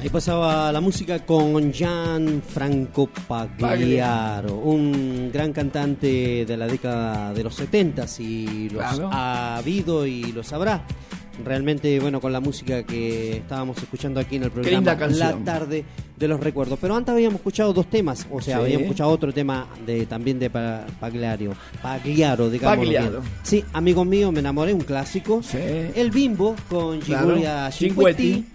Ahí 0.00 0.08
pasaba 0.10 0.70
la 0.70 0.80
música 0.80 1.26
con 1.26 1.72
Gianfranco 1.72 3.08
Pagliaro, 3.26 4.54
un 4.54 5.32
gran 5.32 5.52
cantante 5.52 6.44
de 6.46 6.56
la 6.56 6.68
década 6.68 7.34
de 7.34 7.42
los 7.42 7.56
70 7.56 8.06
y 8.20 8.68
los 8.68 8.84
Claro. 8.84 9.10
ha 9.12 9.56
habido 9.56 10.06
y 10.06 10.30
lo 10.30 10.44
sabrá. 10.44 10.84
Realmente, 11.44 11.98
bueno, 11.98 12.20
con 12.20 12.32
la 12.32 12.38
música 12.38 12.84
que 12.84 13.38
estábamos 13.38 13.76
escuchando 13.78 14.20
aquí 14.20 14.36
en 14.36 14.44
el 14.44 14.52
programa 14.52 14.94
linda 14.94 15.08
La 15.08 15.36
tarde 15.38 15.84
de 16.22 16.28
los 16.28 16.40
recuerdos. 16.40 16.78
Pero 16.80 16.96
antes 16.96 17.12
habíamos 17.12 17.36
escuchado 17.36 17.72
dos 17.72 17.86
temas, 17.90 18.26
o 18.30 18.40
sea, 18.40 18.56
Sí. 18.56 18.62
habíamos 18.62 18.82
escuchado 18.84 19.10
otro 19.10 19.32
tema 19.32 19.66
de 19.84 20.06
también 20.06 20.38
de 20.38 20.48
Pa- 20.48 20.86
Pagliaro, 21.00 22.48
digamos. 22.48 22.86
Sí, 23.42 23.64
amigo 23.72 24.04
mío, 24.04 24.32
me 24.32 24.40
enamoré, 24.40 24.72
un 24.72 24.80
clásico. 24.82 25.40
El 25.52 26.10
Bimbo 26.10 26.56
con 26.68 27.00
Claro. 27.00 27.28
Giulia. 27.34 27.70
Cinquetti. 27.70 28.46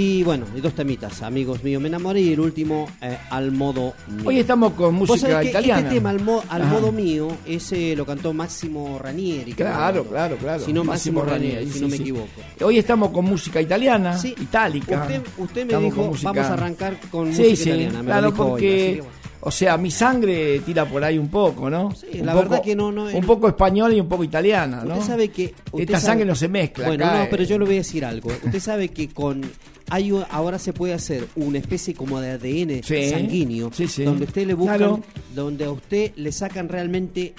Y 0.00 0.22
bueno, 0.22 0.46
y 0.56 0.60
dos 0.60 0.74
temitas, 0.74 1.22
amigos 1.22 1.64
míos, 1.64 1.82
me 1.82 1.88
enamoré 1.88 2.20
y 2.20 2.32
el 2.32 2.38
último 2.38 2.86
eh, 3.02 3.18
al 3.30 3.50
modo 3.50 3.94
mío. 4.06 4.28
Hoy 4.28 4.38
estamos 4.38 4.74
con 4.74 4.94
música 4.94 5.40
que 5.40 5.48
italiana. 5.48 5.80
Este 5.80 5.94
tema 5.94 6.10
al, 6.10 6.20
mo- 6.22 6.44
al 6.48 6.66
modo 6.66 6.92
mío, 6.92 7.26
ese 7.44 7.96
lo 7.96 8.06
cantó 8.06 8.32
Máximo 8.32 9.00
Ranieri. 9.02 9.54
Claro, 9.54 10.04
claro, 10.04 10.36
claro. 10.36 10.64
Si 10.64 10.72
no, 10.72 10.84
Máximo, 10.84 11.22
Ranieri, 11.22 11.66
si 11.66 11.72
sí, 11.72 11.80
no 11.80 11.88
me 11.88 11.96
sí. 11.96 12.02
equivoco. 12.02 12.28
Hoy 12.62 12.78
estamos 12.78 13.10
con 13.10 13.24
música 13.24 13.60
italiana, 13.60 14.16
itálica. 14.24 15.00
Usted, 15.02 15.20
usted 15.36 15.60
me 15.62 15.72
Estamos 15.72 15.84
dijo, 15.92 16.06
música- 16.06 16.30
vamos 16.32 16.46
a 16.48 16.52
arrancar 16.52 17.00
con 17.10 17.32
Sí, 17.34 17.40
música 17.42 17.56
sí, 17.56 17.62
italiana. 17.70 17.98
Me 17.98 18.04
claro, 18.06 18.28
hoy, 18.28 18.34
porque, 18.36 19.02
o 19.40 19.50
sea, 19.50 19.76
mi 19.78 19.90
sangre 19.90 20.60
tira 20.60 20.84
por 20.84 21.02
ahí 21.02 21.18
un 21.18 21.28
poco, 21.28 21.68
¿no? 21.68 21.92
Sí, 21.96 22.20
Un 22.20 22.26
la 22.26 22.34
poco- 22.34 22.48
verdad 22.50 22.62
que 22.62 22.76
no, 22.76 22.92
no, 22.92 23.06
Un 23.06 23.24
poco 23.26 23.48
española 23.48 23.92
y 23.96 24.00
un 24.00 24.06
poco 24.08 24.22
italiana, 24.22 24.84
¿no? 24.84 24.94
Usted 24.94 25.06
sabe 25.08 25.28
que... 25.30 25.46
usted 25.72 25.80
Esta 25.80 25.98
sabe- 25.98 26.06
sangre 26.12 26.24
no 26.26 26.36
se 26.36 26.46
mezcla. 26.46 26.86
Bueno, 26.86 27.04
acá, 27.04 27.18
no, 27.18 27.24
eh. 27.24 27.28
pero 27.32 27.42
yo 27.42 27.58
le 27.58 27.64
voy 27.64 27.74
a 27.74 27.78
decir 27.78 28.04
algo. 28.04 28.28
Usted 28.44 28.60
sabe 28.60 28.90
que 28.90 29.08
con... 29.08 29.40
Hay, 29.90 30.12
ahora 30.30 30.58
se 30.58 30.72
puede 30.72 30.92
hacer 30.94 31.26
una 31.36 31.58
especie 31.58 31.94
como 31.94 32.20
de 32.20 32.30
ADN 32.32 32.82
Sí, 32.82 33.10
sanguíneo, 33.10 33.70
sí, 33.72 33.86
sí. 33.88 34.04
donde 34.04 34.24
usted 34.26 34.46
le 34.46 34.54
buscan, 34.54 34.78
Claro. 34.78 35.02
donde 35.34 35.64
a 35.64 35.70
usted 35.70 36.12
le 36.16 36.30
sacan 36.32 36.68
realmente... 36.68 37.34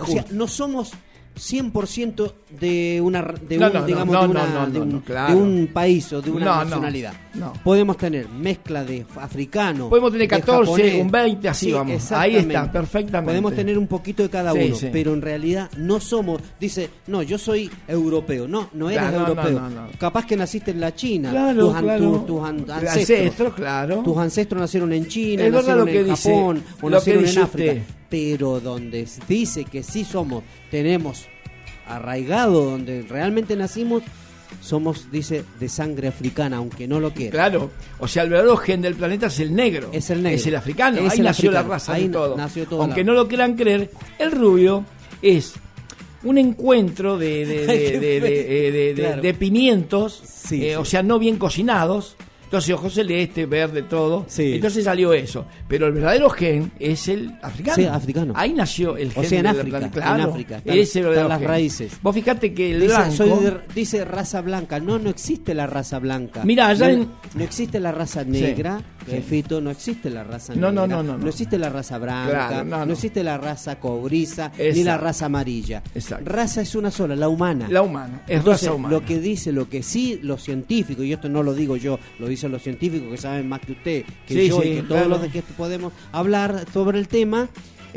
O 0.00 0.06
sea, 0.06 0.24
no 0.30 0.46
somos 0.46 0.92
100% 1.36 2.32
de 2.60 3.00
una 3.02 3.22
de 3.22 3.58
un, 5.34 5.68
país 5.72 6.12
o 6.12 6.22
de 6.22 6.30
una 6.30 6.44
No, 6.44 6.64
nacionalidad. 6.64 7.14
no. 7.34 7.52
Podemos 7.64 7.96
tener 7.96 8.28
mezcla 8.28 8.84
de 8.84 9.04
africano. 9.20 9.88
Podemos 9.88 10.12
tener 10.12 10.28
de 10.28 10.36
14, 10.36 10.70
japonés. 10.72 11.02
un 11.02 11.10
20, 11.10 11.48
así 11.48 11.66
Sí, 11.66 11.72
vamos. 11.72 12.12
Ahí 12.12 12.36
está, 12.36 12.70
perfectamente. 12.70 13.30
Podemos 13.32 13.54
tener 13.54 13.78
un 13.78 13.86
poquito 13.86 14.22
de 14.22 14.30
cada 14.30 14.52
Sí, 14.52 14.58
uno, 14.66 14.76
sí. 14.76 14.88
pero 14.92 15.12
en 15.14 15.22
realidad 15.22 15.70
no 15.76 16.00
somos. 16.00 16.40
Dice, 16.60 16.88
no, 17.08 17.22
yo 17.22 17.38
soy 17.38 17.70
europeo. 17.88 18.46
No, 18.48 18.70
no 18.72 18.88
eres 18.90 19.02
Claro, 19.08 19.18
europeo. 19.28 19.62
Capaz 19.98 20.26
que 20.26 20.36
naciste 20.36 20.70
en 20.70 20.80
la 20.80 20.94
China. 20.94 21.30
Claro, 21.30 21.66
tus, 21.70 21.76
claro. 21.80 22.44
an- 22.44 22.70
ancestros. 22.70 22.92
ancestros, 22.96 23.54
claro. 23.54 24.02
Tus 24.04 24.16
ancestros 24.18 24.60
nacieron 24.60 24.92
en 24.92 25.06
China, 25.08 25.44
Es 25.44 25.52
nacieron 25.52 25.88
en 25.88 26.04
dice- 26.06 26.30
Japón 26.34 26.62
o 26.82 26.90
nacieron 26.90 27.24
en 27.26 27.38
África. 27.38 27.72
usted. 27.72 27.82
Pero 28.08 28.60
donde 28.60 29.06
dice 29.28 29.64
que 29.64 29.82
sí 29.82 30.04
somos, 30.04 30.44
tenemos 30.70 31.26
arraigado, 31.86 32.64
donde 32.70 33.02
realmente 33.02 33.56
nacimos, 33.56 34.02
somos, 34.60 35.10
dice, 35.10 35.44
de 35.60 35.68
sangre 35.68 36.08
africana, 36.08 36.56
aunque 36.58 36.86
no 36.88 37.00
lo 37.00 37.12
quiera. 37.12 37.30
Claro, 37.32 37.70
o 37.98 38.08
sea, 38.08 38.22
el 38.22 38.30
verdadero 38.30 38.56
gen 38.56 38.82
del 38.82 38.94
planeta 38.94 39.26
es 39.26 39.40
el 39.40 39.54
negro. 39.54 39.90
Es 39.92 40.10
el 40.10 40.22
negro. 40.22 40.36
Es 40.38 40.46
el 40.46 40.56
africano. 40.56 40.98
Es 40.98 41.12
Ahí 41.12 41.18
el 41.18 41.24
nació 41.24 41.50
africano. 41.50 41.68
la 41.68 41.74
raza 41.74 41.92
Ahí 41.94 42.04
de 42.04 42.08
todo. 42.10 42.36
nació 42.36 42.66
todo 42.66 42.82
Aunque 42.82 43.00
la- 43.02 43.06
no 43.06 43.12
lo 43.14 43.28
quieran 43.28 43.54
creer, 43.54 43.90
el 44.18 44.32
rubio 44.32 44.84
es 45.22 45.54
un 46.24 46.38
encuentro 46.38 47.18
de, 47.18 47.44
de, 47.46 47.66
de, 48.00 48.94
Claro. 48.96 49.38
pimientos, 49.38 50.22
Sí, 50.24 50.64
eh, 50.64 50.70
sí. 50.70 50.74
o 50.76 50.84
sea, 50.84 51.02
no 51.02 51.18
bien 51.18 51.36
cocinados. 51.38 52.16
Entonces, 52.46 52.74
ojos 52.74 52.94
celeste, 52.94 53.44
verde, 53.46 53.82
todo. 53.82 54.24
Sí. 54.28 54.54
Entonces 54.54 54.84
salió 54.84 55.12
eso. 55.12 55.44
Pero 55.68 55.86
el 55.88 55.92
verdadero 55.92 56.30
gen 56.30 56.70
es 56.78 57.08
el 57.08 57.34
africano. 57.42 57.76
Sí, 57.76 57.84
africano. 57.84 58.32
Ahí 58.36 58.52
nació 58.52 58.96
el 58.96 59.08
O 59.08 59.20
gen 59.20 59.24
sea, 59.26 59.40
en 59.40 59.46
África, 59.48 59.68
planeta. 59.78 59.86
en 59.86 59.92
Claro, 60.16 60.30
África, 60.30 60.56
están- 60.64 61.02
verdadero 61.02 61.28
las 61.28 61.38
gen. 61.40 61.48
raíces. 61.48 61.92
Vos 62.02 62.14
fíjate 62.14 62.54
que 62.54 62.70
el 62.70 62.80
Dice, 62.80 62.94
blanco... 62.94 63.14
soy 63.16 63.30
de- 63.44 63.56
dice 63.74 64.04
raza 64.04 64.40
blanca. 64.40 64.80
No, 64.80 64.98
no 64.98 65.10
existe 65.10 65.54
la 65.54 65.66
raza 65.66 65.98
blanca. 65.98 66.44
Mira, 66.44 66.68
allá 66.68 66.86
no, 66.88 66.92
en- 66.94 67.08
no 67.34 67.44
existe 67.44 67.80
la 67.80 67.92
raza 67.92 68.24
negra. 68.24 68.78
sí. 68.78 69.12
Jefito, 69.12 69.60
no 69.60 69.70
existe 69.70 70.10
la 70.10 70.24
raza 70.24 70.52
No, 70.54 70.72
negra. 70.72 70.86
no, 70.86 71.02
no, 71.02 71.02
no, 71.12 71.18
no. 71.18 71.28
existe 71.28 71.58
la 71.58 71.68
raza 71.68 71.96
blanca. 71.98 72.30
Claro, 72.48 72.64
no, 72.64 72.78
no, 72.78 72.86
no. 72.86 72.92
existe 72.92 73.22
la 73.22 73.38
raza 73.38 73.78
cobriza. 73.78 74.50
Ni 74.58 74.82
la 74.82 74.96
raza 74.98 75.26
amarilla. 75.26 75.82
Exacto. 75.94 76.24
Raza 76.30 76.60
es 76.62 76.74
una 76.74 76.90
sola, 76.90 77.14
la 77.14 77.28
humana. 77.28 77.66
La 77.68 77.82
humana, 77.82 78.22
es 78.26 78.38
Entonces, 78.38 78.66
raza 78.68 78.74
humana. 78.74 78.94
Lo 78.94 79.04
que 79.04 79.20
dice, 79.20 79.52
lo 79.52 79.68
que 79.68 79.82
sí 79.82 80.18
los 80.22 80.42
científicos, 80.42 81.04
y 81.04 81.12
esto 81.12 81.28
no 81.28 81.42
lo 81.44 81.54
digo 81.54 81.76
yo, 81.76 81.98
lo 82.18 82.26
dicen 82.36 82.52
los 82.52 82.62
científicos 82.62 83.10
que 83.10 83.16
saben 83.18 83.48
más 83.48 83.60
que 83.60 83.72
usted, 83.72 84.04
que 84.26 84.34
Sí, 84.34 84.48
yo 84.48 84.60
sí, 84.60 84.68
y 84.68 84.74
que 84.76 84.82
todos 84.82 84.88
claro. 85.02 85.08
los 85.08 85.22
de 85.22 85.30
que 85.30 85.42
podemos 85.42 85.92
hablar 86.12 86.64
sobre 86.72 86.98
el 86.98 87.08
tema, 87.08 87.48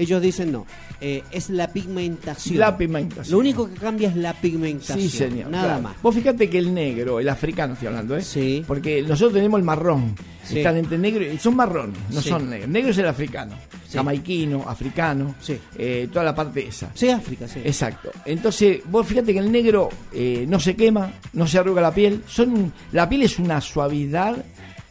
ellos 0.01 0.21
dicen 0.21 0.51
no. 0.51 0.65
eh, 1.01 1.23
es 1.31 1.49
la 1.49 1.67
pigmentación. 1.71 2.57
La 2.59 2.77
pigmentación. 2.77 3.31
Lo 3.31 3.39
único 3.39 3.67
que 3.69 3.75
cambia 3.75 4.09
es 4.09 4.15
la 4.15 4.33
pigmentación. 4.33 4.99
Sí, 4.99 5.09
señor. 5.09 5.49
Nada 5.49 5.65
claro. 5.65 5.81
más. 5.83 6.01
Vos 6.01 6.15
fíjate 6.15 6.49
que 6.49 6.57
el 6.57 6.73
negro, 6.73 7.19
el 7.19 7.29
africano 7.29 7.73
estoy 7.73 7.87
hablando, 7.89 8.15
¿eh? 8.17 8.21
Sí. 8.21 8.63
Porque 8.67 9.01
nosotros 9.01 9.33
tenemos 9.33 9.59
el 9.59 9.65
marrón. 9.65 10.15
Sí. 10.43 10.57
Están 10.59 10.77
entre 10.77 10.97
negro 10.97 11.23
y 11.31 11.37
son 11.37 11.55
marrones, 11.55 11.97
no 12.11 12.21
Sí. 12.21 12.29
son 12.29 12.49
negros. 12.49 12.69
Negro 12.69 12.89
es 12.91 12.97
el 12.97 13.07
africano. 13.07 13.53
Sí. 13.87 13.97
Jamaiquino, 13.97 14.63
africano. 14.67 15.35
Sí. 15.41 15.57
eh, 15.77 16.07
toda 16.11 16.25
la 16.25 16.33
parte 16.33 16.65
esa. 16.67 16.89
Sí, 16.93 17.09
África, 17.09 17.47
sí. 17.47 17.59
Exacto. 17.63 18.09
Entonces, 18.25 18.79
vos 18.85 19.05
fíjate 19.05 19.33
que 19.33 19.39
el 19.39 19.51
negro 19.51 19.89
eh, 20.13 20.45
no 20.47 20.59
se 20.59 20.75
quema, 20.75 21.11
no 21.33 21.45
se 21.47 21.59
arruga 21.59 21.81
la 21.81 21.93
piel. 21.93 22.23
Son, 22.27 22.71
la 22.91 23.07
piel 23.07 23.23
es 23.23 23.37
una 23.37 23.61
suavidad. 23.61 24.37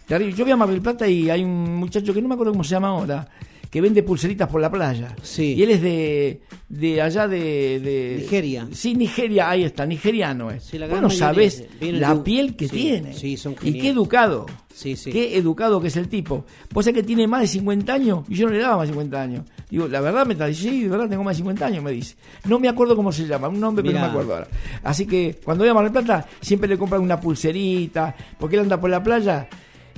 Yo 0.09 0.45
voy 0.45 0.53
a 0.53 0.57
Mar 0.57 0.71
del 0.71 0.81
Plata 0.81 1.07
y 1.07 1.29
hay 1.29 1.45
un 1.45 1.77
muchacho 1.77 2.15
que 2.15 2.23
no 2.23 2.29
me 2.29 2.35
acuerdo 2.35 2.53
cómo 2.53 2.65
se 2.65 2.71
llama 2.71 2.89
ahora, 2.89 3.29
que 3.71 3.81
vende 3.81 4.03
pulseritas 4.03 4.49
por 4.49 4.61
la 4.61 4.71
playa. 4.71 5.15
Sí. 5.23 5.55
Y 5.55 5.63
él 5.63 5.71
es 5.71 5.83
de, 5.83 6.41
de 6.69 7.03
allá 7.03 7.29
de, 7.29 7.81
de- 7.81 8.17
Nigeria. 8.21 8.69
Sí, 8.73 8.95
Nigeria, 8.95 9.51
ahí 9.51 9.65
está, 9.65 9.85
nigeriano 9.85 10.51
es. 10.51 10.65
Sí, 10.65 10.79
la 10.79 10.87
Vos 10.87 10.91
gran 10.93 11.03
no 11.03 11.09
mayoría 11.09 11.51
sabés 11.51 11.67
la 11.81 12.15
de- 12.15 12.21
piel 12.23 12.57
que 12.57 12.69
sí, 12.69 12.77
tiene. 12.77 13.13
sí, 13.15 13.37
son 13.37 13.55
y 13.63 13.79
qué 13.79 13.91
educado. 13.91 14.47
Sí, 14.75 14.95
sí. 14.97 15.11
Qué 15.11 15.37
educado 15.37 15.81
que 15.81 15.89
es 15.89 15.97
el 15.97 16.09
tipo. 16.09 16.45
Vos 16.73 16.85
sabés 16.85 17.01
que 17.01 17.07
tiene 17.07 17.27
más 17.27 17.41
de 17.41 17.49
50 17.49 17.93
años 17.93 18.25
y 18.29 18.37
yo 18.37 18.47
no 18.47 18.53
le 18.53 18.61
daba 18.61 18.77
más 18.79 18.87
de 18.89 18.93
50 18.95 19.21
años. 19.21 19.45
Digo, 19.69 19.89
la 19.89 20.01
verdad 20.01 20.25
me 20.25 20.33
está 20.35 20.47
diciendo, 20.47 20.77
sí, 20.79 20.83
de 20.85 20.89
verdad 20.89 21.09
tengo 21.09 21.25
más 21.25 21.35
de 21.37 21.39
50 21.39 21.67
años, 21.67 21.83
me 21.85 21.91
dice. 21.91 22.15
No 22.47 22.59
me 22.61 22.69
acuerdo 22.69 22.95
cómo 22.97 23.11
se 23.13 23.27
llama, 23.27 23.49
un 23.49 23.59
nombre, 23.61 23.83
pero 23.85 23.99
no 23.99 24.05
me 24.07 24.11
acuerdo 24.11 24.35
ahora. 24.35 24.49
Así 24.85 25.05
que 25.05 25.39
cuando 25.45 25.65
voy 25.65 25.71
a 25.71 25.75
Mar 25.75 25.83
del 25.85 25.93
Plata, 25.93 26.27
siempre 26.41 26.69
le 26.69 26.79
compran 26.79 27.03
una 27.03 27.21
pulserita, 27.21 28.15
porque 28.39 28.55
él 28.57 28.63
anda 28.63 28.81
por 28.81 28.89
la 28.89 29.03
playa. 29.03 29.49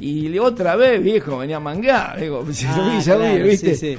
Y 0.01 0.39
otra 0.39 0.77
vez, 0.77 1.03
viejo, 1.03 1.39
venía 1.39 1.59
a 1.59 1.61
mangar. 1.61 2.19
Digo, 2.19 2.45
Ah. 2.67 3.01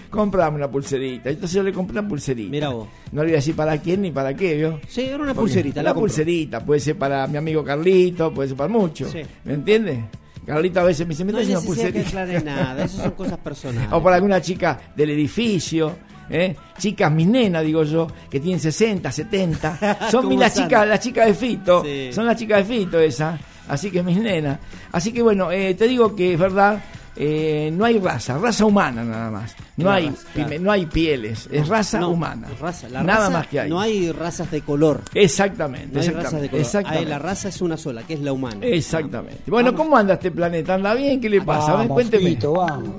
Comprame 0.09 0.57
una 0.57 0.69
pulserita. 0.69 1.29
Entonces 1.29 1.55
yo 1.55 1.63
le 1.63 1.71
compré 1.71 1.99
una 1.99 2.07
pulserita. 2.07 2.49
Mira 2.51 2.69
vos. 2.69 2.87
No 3.11 3.21
le 3.21 3.27
voy 3.27 3.33
a 3.33 3.37
decir 3.37 3.55
para 3.55 3.77
quién 3.77 4.01
ni 4.01 4.11
para 4.11 4.33
qué, 4.33 4.55
¿vio? 4.57 4.79
Sí, 4.87 5.01
era 5.01 5.17
una 5.17 5.27
Porque 5.27 5.39
pulserita. 5.41 5.81
Una 5.81 5.89
la 5.89 5.93
pulserita, 5.93 6.65
puede 6.65 6.79
ser 6.79 6.97
para 6.97 7.27
mi 7.27 7.37
amigo 7.37 7.63
Carlito, 7.63 8.33
puede 8.33 8.49
ser 8.49 8.57
para 8.57 8.69
mucho. 8.69 9.09
Sí. 9.09 9.19
¿Me 9.43 9.53
entiendes? 9.53 9.99
Carlito 10.45 10.79
a 10.79 10.83
veces 10.83 11.05
me 11.05 11.11
dice, 11.11 11.23
me 11.23 11.31
No 11.33 11.37
traes 11.37 11.49
una 11.51 11.61
pulserita. 11.61 12.07
aclare 12.07 12.41
nada. 12.41 12.83
Eso 12.85 12.97
son 12.97 13.11
cosas 13.11 13.37
personales. 13.37 13.89
o 13.91 14.01
para 14.01 14.15
alguna 14.15 14.41
chica 14.41 14.79
del 14.95 15.11
edificio. 15.11 15.95
¿eh? 16.29 16.55
Chicas, 16.77 17.11
mis 17.11 17.27
nenas, 17.27 17.63
digo 17.63 17.83
yo, 17.83 18.07
que 18.29 18.39
tienen 18.39 18.59
60, 18.59 19.11
70. 19.11 20.07
Son 20.09 20.21
¿Cómo 20.21 20.29
mis, 20.29 20.39
las 20.39 20.55
chicas, 20.55 20.87
las 20.87 20.99
chicas 20.99 21.27
de 21.27 21.33
Fito. 21.35 21.83
Sí. 21.83 22.09
Son 22.13 22.25
las 22.25 22.37
chicas 22.37 22.67
de 22.67 22.75
Fito 22.75 22.99
esas. 22.99 23.39
Así 23.71 23.89
que 23.89 24.03
mis 24.03 24.17
nenas. 24.17 24.59
Así 24.91 25.11
que 25.13 25.21
bueno, 25.21 25.51
eh, 25.51 25.73
te 25.75 25.87
digo 25.87 26.15
que 26.15 26.33
es 26.33 26.39
verdad. 26.39 26.83
eh, 27.15 27.69
no 27.73 27.83
hay 27.85 27.99
raza, 27.99 28.37
raza 28.37 28.65
humana 28.65 29.03
nada 29.03 29.29
más. 29.29 29.53
No 29.77 29.91
hay, 29.91 30.07
raza, 30.09 30.23
claro. 30.33 30.49
pime- 30.49 30.59
no 30.59 30.71
hay 30.71 30.85
pieles, 30.85 31.47
es 31.51 31.67
raza 31.67 31.99
No, 31.99 32.09
humana. 32.09 32.47
raza. 32.59 32.87
La 32.89 33.03
nada 33.03 33.19
raza, 33.25 33.29
más 33.31 33.47
que 33.47 33.59
hay. 33.59 33.69
No 33.69 33.79
hay 33.81 34.11
razas 34.11 34.49
de 34.49 34.61
color. 34.61 35.01
Exactamente, 35.13 35.87
No 35.93 35.99
hay 36.01 36.07
exactamente, 36.07 36.23
razas 36.23 36.41
de 36.41 36.49
color. 36.49 36.61
exactamente. 36.65 37.05
Hay- 37.05 37.09
la 37.09 37.19
raza 37.19 37.49
es 37.49 37.61
una 37.61 37.75
sola, 37.77 38.03
que 38.03 38.13
es 38.13 38.21
la 38.21 38.31
humana. 38.33 38.59
Exactamente. 38.65 39.41
Bueno, 39.47 39.75
¿cómo 39.75 39.97
anda 39.97 40.13
este 40.15 40.31
planeta? 40.31 40.75
¿Anda 40.75 40.93
bien? 40.93 41.19
¿Qué 41.19 41.29
le 41.29 41.41
pasa? 41.41 41.67
A 41.73 41.75
ver, 41.77 41.87
Vamos, 41.87 41.93
cuénteme. 41.95 42.29
Fito, 42.29 42.53
vamos. 42.53 42.95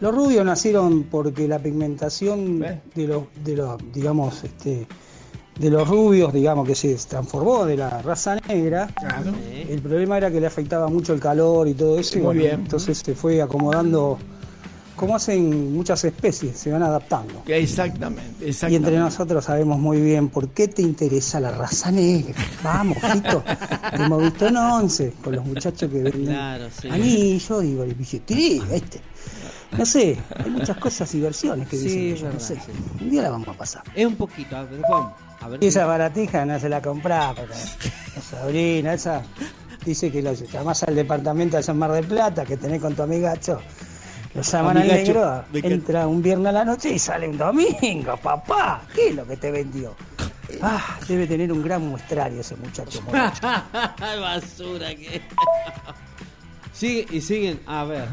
Los 0.00 0.14
rubios 0.14 0.44
nacieron 0.44 1.04
porque 1.04 1.46
la 1.48 1.58
pigmentación 1.58 2.58
de 2.60 3.06
los, 3.06 3.24
de 3.44 3.56
los, 3.56 3.76
digamos, 3.92 4.44
este, 4.44 4.86
de 5.60 5.68
los 5.70 5.86
rubios, 5.86 6.32
digamos, 6.32 6.66
que 6.66 6.74
se 6.74 6.94
transformó 7.06 7.66
de 7.66 7.76
la 7.76 8.00
raza 8.02 8.36
negra. 8.48 8.88
El 9.68 9.80
problema 9.82 10.16
era 10.16 10.30
que 10.30 10.40
le 10.40 10.46
afectaba 10.46 10.88
mucho 10.88 11.12
el 11.12 11.20
calor 11.20 11.68
y 11.68 11.74
todo 11.74 11.98
eso. 11.98 12.14
y 12.14 12.22
Muy 12.22 12.24
bueno, 12.26 12.40
bien. 12.40 12.54
Entonces 12.62 12.98
se 12.98 13.14
fue 13.14 13.42
acomodando 13.42 14.18
como 14.96 15.16
hacen 15.16 15.72
muchas 15.72 16.04
especies, 16.04 16.58
se 16.58 16.70
van 16.70 16.82
adaptando. 16.82 17.42
Que 17.44 17.56
exactamente, 17.58 18.44
Y 18.44 18.50
exactamente. 18.50 18.88
entre 18.88 18.98
nosotros 19.00 19.44
sabemos 19.44 19.78
muy 19.78 19.98
bien 20.00 20.28
por 20.28 20.48
qué 20.50 20.68
te 20.68 20.82
interesa 20.82 21.40
la 21.40 21.50
raza 21.52 21.90
negra. 21.90 22.34
Vamos, 22.62 22.98
Fito. 22.98 23.42
Te 23.96 24.02
hemos 24.02 24.22
visto 24.22 24.46
en 24.48 24.56
once 24.58 25.12
con 25.24 25.36
los 25.36 25.44
muchachos 25.46 25.90
que 25.90 26.02
venden 26.02 26.26
Claro, 26.26 26.68
sí. 26.78 26.88
anillos 26.90 27.64
y 27.64 27.74
billetería, 27.94 28.62
¿viste? 28.64 29.00
No 29.78 29.86
sé, 29.86 30.18
hay 30.36 30.50
muchas 30.50 30.76
cosas 30.78 31.14
y 31.14 31.20
versiones 31.20 31.68
que 31.68 31.76
Sí, 31.78 31.84
dicen 31.84 32.00
ellos, 32.02 32.20
no 32.22 32.26
verdad, 32.26 32.40
sé. 32.40 32.54
sí. 32.56 32.72
Un 33.04 33.10
día 33.10 33.22
la 33.22 33.30
vamos 33.30 33.48
a 33.48 33.52
pasar. 33.54 33.82
Es 33.94 34.04
un 34.06 34.16
poquito, 34.16 34.54
a 34.56 34.64
ver, 34.64 34.80
vamos. 34.90 35.12
A 35.40 35.48
ver. 35.48 35.64
Esa 35.64 35.86
baratija 35.86 36.44
no 36.44 36.58
se 36.60 36.68
la 36.68 36.80
compraba, 36.82 37.34
porque 37.34 37.54
la 38.14 38.22
sobrina, 38.22 38.94
esa 38.94 39.22
dice 39.84 40.10
que 40.10 40.22
lo 40.22 40.32
llamás 40.34 40.82
al 40.84 40.94
departamento 40.94 41.56
de 41.56 41.62
San 41.62 41.78
Mar 41.78 41.92
del 41.92 42.06
Plata, 42.06 42.44
que 42.44 42.56
tenés 42.56 42.80
con 42.80 42.94
tu 42.94 43.02
amigacho. 43.02 43.60
Lo 44.34 44.42
llaman 44.42 44.76
al 44.76 44.86
negro, 44.86 45.44
entra 45.54 46.06
un 46.06 46.22
viernes 46.22 46.48
a 46.48 46.52
la 46.52 46.64
noche 46.64 46.90
y 46.90 46.98
sale 46.98 47.28
un 47.28 47.36
domingo, 47.36 48.16
papá. 48.16 48.82
¿Qué 48.94 49.08
es 49.08 49.14
lo 49.16 49.26
que 49.26 49.36
te 49.36 49.50
vendió? 49.50 49.94
Ah, 50.62 50.98
debe 51.08 51.26
tener 51.26 51.52
un 51.52 51.62
gran 51.62 51.86
muestrario 51.88 52.40
ese 52.40 52.56
muchacho. 52.56 53.02
Basura 53.10 54.94
que. 54.94 55.22
Sigue 56.72 57.06
y 57.10 57.20
siguen. 57.20 57.60
A 57.66 57.84
ver. 57.84 58.08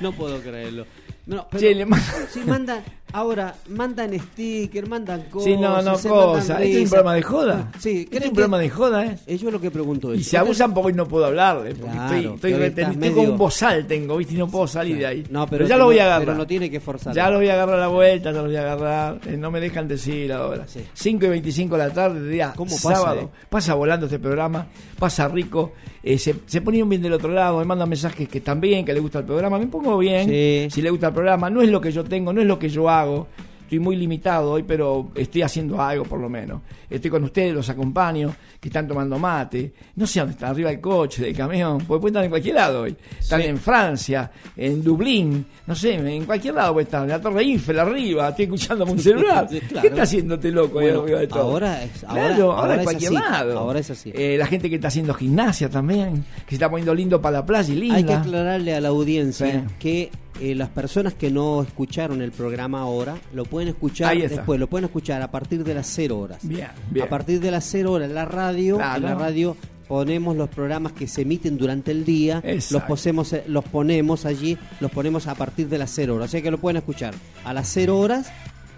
No 0.00 0.12
puedo 0.12 0.40
creerlo. 0.40 0.86
No, 1.26 1.46
pero, 1.48 1.60
Che, 1.60 1.74
le 1.74 1.86
sí, 2.32 2.40
mandan, 2.44 2.82
ahora, 3.12 3.54
mandan 3.68 4.18
sticker, 4.18 4.88
mandan 4.88 5.22
cosas. 5.30 5.44
Sí, 5.44 5.56
no, 5.56 5.80
no, 5.82 5.96
se 5.96 6.08
cosa. 6.08 6.54
mandan 6.54 6.62
Este 6.62 6.76
es 6.78 6.84
un 6.84 6.88
programa 6.90 7.14
de 7.14 7.22
joda. 7.22 7.70
Sí, 7.78 7.90
Este 7.90 8.00
es 8.02 8.08
¿creen 8.10 8.28
un 8.28 8.34
programa 8.34 8.58
de 8.58 8.70
joda, 8.70 9.06
¿eh? 9.06 9.18
Eh, 9.26 9.36
Yo 9.38 9.50
lo 9.50 9.60
que 9.60 9.70
pregunto 9.70 10.14
Y 10.14 10.20
es. 10.20 10.26
se 10.28 10.38
abusan 10.38 10.72
porque 10.74 10.88
hoy 10.88 10.92
no 10.94 11.06
puedo 11.06 11.26
hablarle, 11.26 11.74
porque 11.74 11.92
Claro, 11.92 12.14
estoy, 12.16 12.34
estoy, 12.34 12.52
retenido, 12.54 13.04
estoy 13.06 13.22
con 13.24 13.32
un 13.32 13.38
bozal 13.38 13.86
tengo, 13.86 14.16
¿viste? 14.16 14.34
Y 14.34 14.36
no 14.38 14.48
puedo 14.48 14.66
salir 14.66 14.98
de 14.98 15.06
ahí. 15.06 15.24
No, 15.30 15.46
pero 15.46 15.66
ya 15.66 15.74
que 15.74 15.78
lo 15.78 15.84
voy 15.86 15.98
a 15.98 16.04
agarrar. 16.04 16.24
pero 16.26 16.36
no 16.38 16.46
tiene 16.46 16.70
que 16.70 16.80
forzar. 16.80 17.14
Ya 17.14 17.30
lo 17.30 17.36
voy 17.38 17.48
a 17.48 17.54
agarrar 17.54 17.76
a 17.76 17.80
la 17.80 17.88
vuelta, 17.88 18.30
ya 18.32 18.38
lo 18.38 18.44
voy 18.46 18.56
a 18.56 18.60
agarrar. 18.72 19.20
Eh, 19.26 19.36
no 19.36 19.50
me 19.50 19.60
dejan 19.60 19.88
decir 19.88 20.32
ahora. 20.32 20.66
5 20.94 21.24
y 21.24 21.28
25 21.28 21.76
de 21.76 21.86
la 21.88 21.92
tarde, 21.92 22.28
día 22.28 22.52
¿Cómo 22.56 22.70
pasa, 22.72 22.94
sábado. 22.94 23.20
eh? 23.22 23.28
Pasa 23.48 23.74
volando 23.74 24.06
este 24.06 24.18
programa, 24.18 24.66
pasa 24.98 25.28
rico. 25.28 25.72
eh, 26.02 26.16
se, 26.18 26.34
se 26.46 26.60
ponían 26.62 26.88
bien 26.88 27.02
del 27.02 27.12
otro 27.12 27.30
lado, 27.30 27.58
me 27.58 27.64
mandan 27.66 27.88
mensajes 27.88 28.26
que 28.28 28.38
están 28.38 28.58
bien, 28.60 28.84
que 28.86 28.92
le 28.94 29.00
gusta 29.00 29.18
el 29.18 29.24
programa. 29.26 29.58
Me 29.58 29.66
pongo 29.66 29.98
bien, 29.98 30.28
Sí. 30.28 30.68
si 30.70 30.80
le 30.82 30.88
gusta 30.90 31.08
el 31.08 31.12
programa. 31.14 31.50
No 31.50 31.60
es 31.60 31.68
lo 31.68 31.80
que 31.80 31.92
yo 31.92 32.04
tengo, 32.04 32.32
no 32.32 32.40
es 32.40 32.46
lo 32.46 32.58
que 32.58 32.68
yo 32.70 32.88
hago. 32.88 32.99
Estoy 33.62 33.78
muy 33.78 33.94
limitado 33.94 34.50
hoy, 34.50 34.64
pero 34.64 35.12
estoy 35.14 35.42
haciendo 35.42 35.80
algo 35.80 36.02
por 36.04 36.18
lo 36.18 36.28
menos. 36.28 36.60
Estoy 36.90 37.08
con 37.08 37.22
ustedes, 37.22 37.54
los 37.54 37.70
acompaño, 37.70 38.34
que 38.58 38.68
están 38.68 38.88
tomando 38.88 39.16
mate. 39.16 39.72
No 39.94 40.08
sé 40.08 40.18
dónde 40.18 40.32
están, 40.32 40.50
arriba 40.50 40.70
del 40.70 40.80
coche, 40.80 41.22
del 41.22 41.36
camión, 41.36 41.78
porque 41.86 42.00
pueden 42.00 42.14
estar 42.14 42.24
en 42.24 42.30
cualquier 42.30 42.54
lado 42.56 42.80
hoy. 42.82 42.96
Están 43.20 43.42
Sí. 43.42 43.46
en 43.46 43.58
Francia, 43.58 44.28
en 44.56 44.82
Dublín, 44.82 45.46
no 45.68 45.74
sé, 45.76 45.94
en 45.94 46.24
cualquier 46.24 46.54
lado 46.54 46.72
puede 46.72 46.86
estar. 46.86 47.04
En 47.04 47.10
la 47.10 47.20
Torre 47.20 47.42
Eiffel 47.42 47.78
arriba, 47.78 48.30
estoy 48.30 48.46
escuchando 48.46 48.84
un 48.86 48.98
celular. 48.98 49.46
Sí, 49.48 49.60
claro. 49.60 49.82
¿Qué 49.82 49.86
está 49.86 50.02
haciendo 50.02 50.34
este 50.34 50.50
loco 50.50 50.80
ahí 50.80 50.86
Bueno, 50.86 51.02
arriba 51.02 51.20
de 51.20 51.26
todo? 51.28 51.42
ahora 51.42 51.84
es- 51.84 52.02
ahora- 52.02 52.26
Claro, 52.26 52.52
ahora, 52.52 52.74
es 52.74 52.82
cualquier 52.82 53.12
así, 53.16 53.22
lado. 53.30 53.58
ahora 53.60 53.78
es 53.78 53.90
así. 53.92 54.10
Eh, 54.12 54.36
la 54.36 54.46
gente 54.46 54.68
que 54.68 54.74
está 54.74 54.88
haciendo 54.88 55.14
gimnasia 55.14 55.70
también, 55.70 56.24
que 56.44 56.48
se 56.50 56.54
está 56.56 56.68
poniendo 56.68 56.92
lindo 56.92 57.22
para 57.22 57.38
la 57.38 57.46
playa 57.46 57.72
y 57.72 57.76
linda. 57.76 57.94
Hay 57.94 58.04
que 58.04 58.14
aclararle 58.14 58.74
a 58.74 58.80
la 58.80 58.88
audiencia 58.88 59.46
Sí. 59.68 59.74
que 59.78 60.10
eh, 60.40 60.54
las 60.54 60.68
personas 60.70 61.14
que 61.14 61.30
no 61.30 61.62
escucharon 61.62 62.22
el 62.22 62.32
programa 62.32 62.80
ahora 62.80 63.16
lo 63.34 63.44
pueden 63.44 63.68
escuchar 63.68 64.16
después, 64.16 64.58
lo 64.58 64.66
pueden 64.68 64.86
escuchar 64.86 65.20
a 65.22 65.30
partir 65.30 65.62
de 65.64 65.74
las 65.74 65.86
0 65.88 66.18
horas. 66.18 66.38
Bien, 66.42 66.68
bien. 66.90 67.06
A 67.06 67.08
partir 67.08 67.40
de 67.40 67.50
las 67.50 67.64
0 67.64 67.92
horas, 67.92 68.10
la 68.10 68.24
radio, 68.24 68.76
Claro. 68.76 68.96
en 68.96 69.02
la 69.02 69.14
radio 69.14 69.56
ponemos 69.88 70.36
los 70.36 70.48
programas 70.48 70.92
que 70.92 71.08
se 71.08 71.22
emiten 71.22 71.58
durante 71.58 71.90
el 71.90 72.04
día, 72.04 72.42
los, 72.70 72.82
posemos, 72.84 73.32
eh, 73.32 73.42
los 73.48 73.64
ponemos 73.64 74.24
allí, 74.24 74.56
los 74.78 74.90
ponemos 74.90 75.26
a 75.26 75.34
partir 75.34 75.68
de 75.68 75.78
las 75.78 75.90
0 75.90 76.14
horas. 76.14 76.28
O 76.28 76.30
sea 76.30 76.42
que 76.42 76.50
lo 76.50 76.58
pueden 76.58 76.76
escuchar 76.76 77.12
a 77.44 77.52
las 77.52 77.68
0 77.68 77.98
horas, 77.98 78.30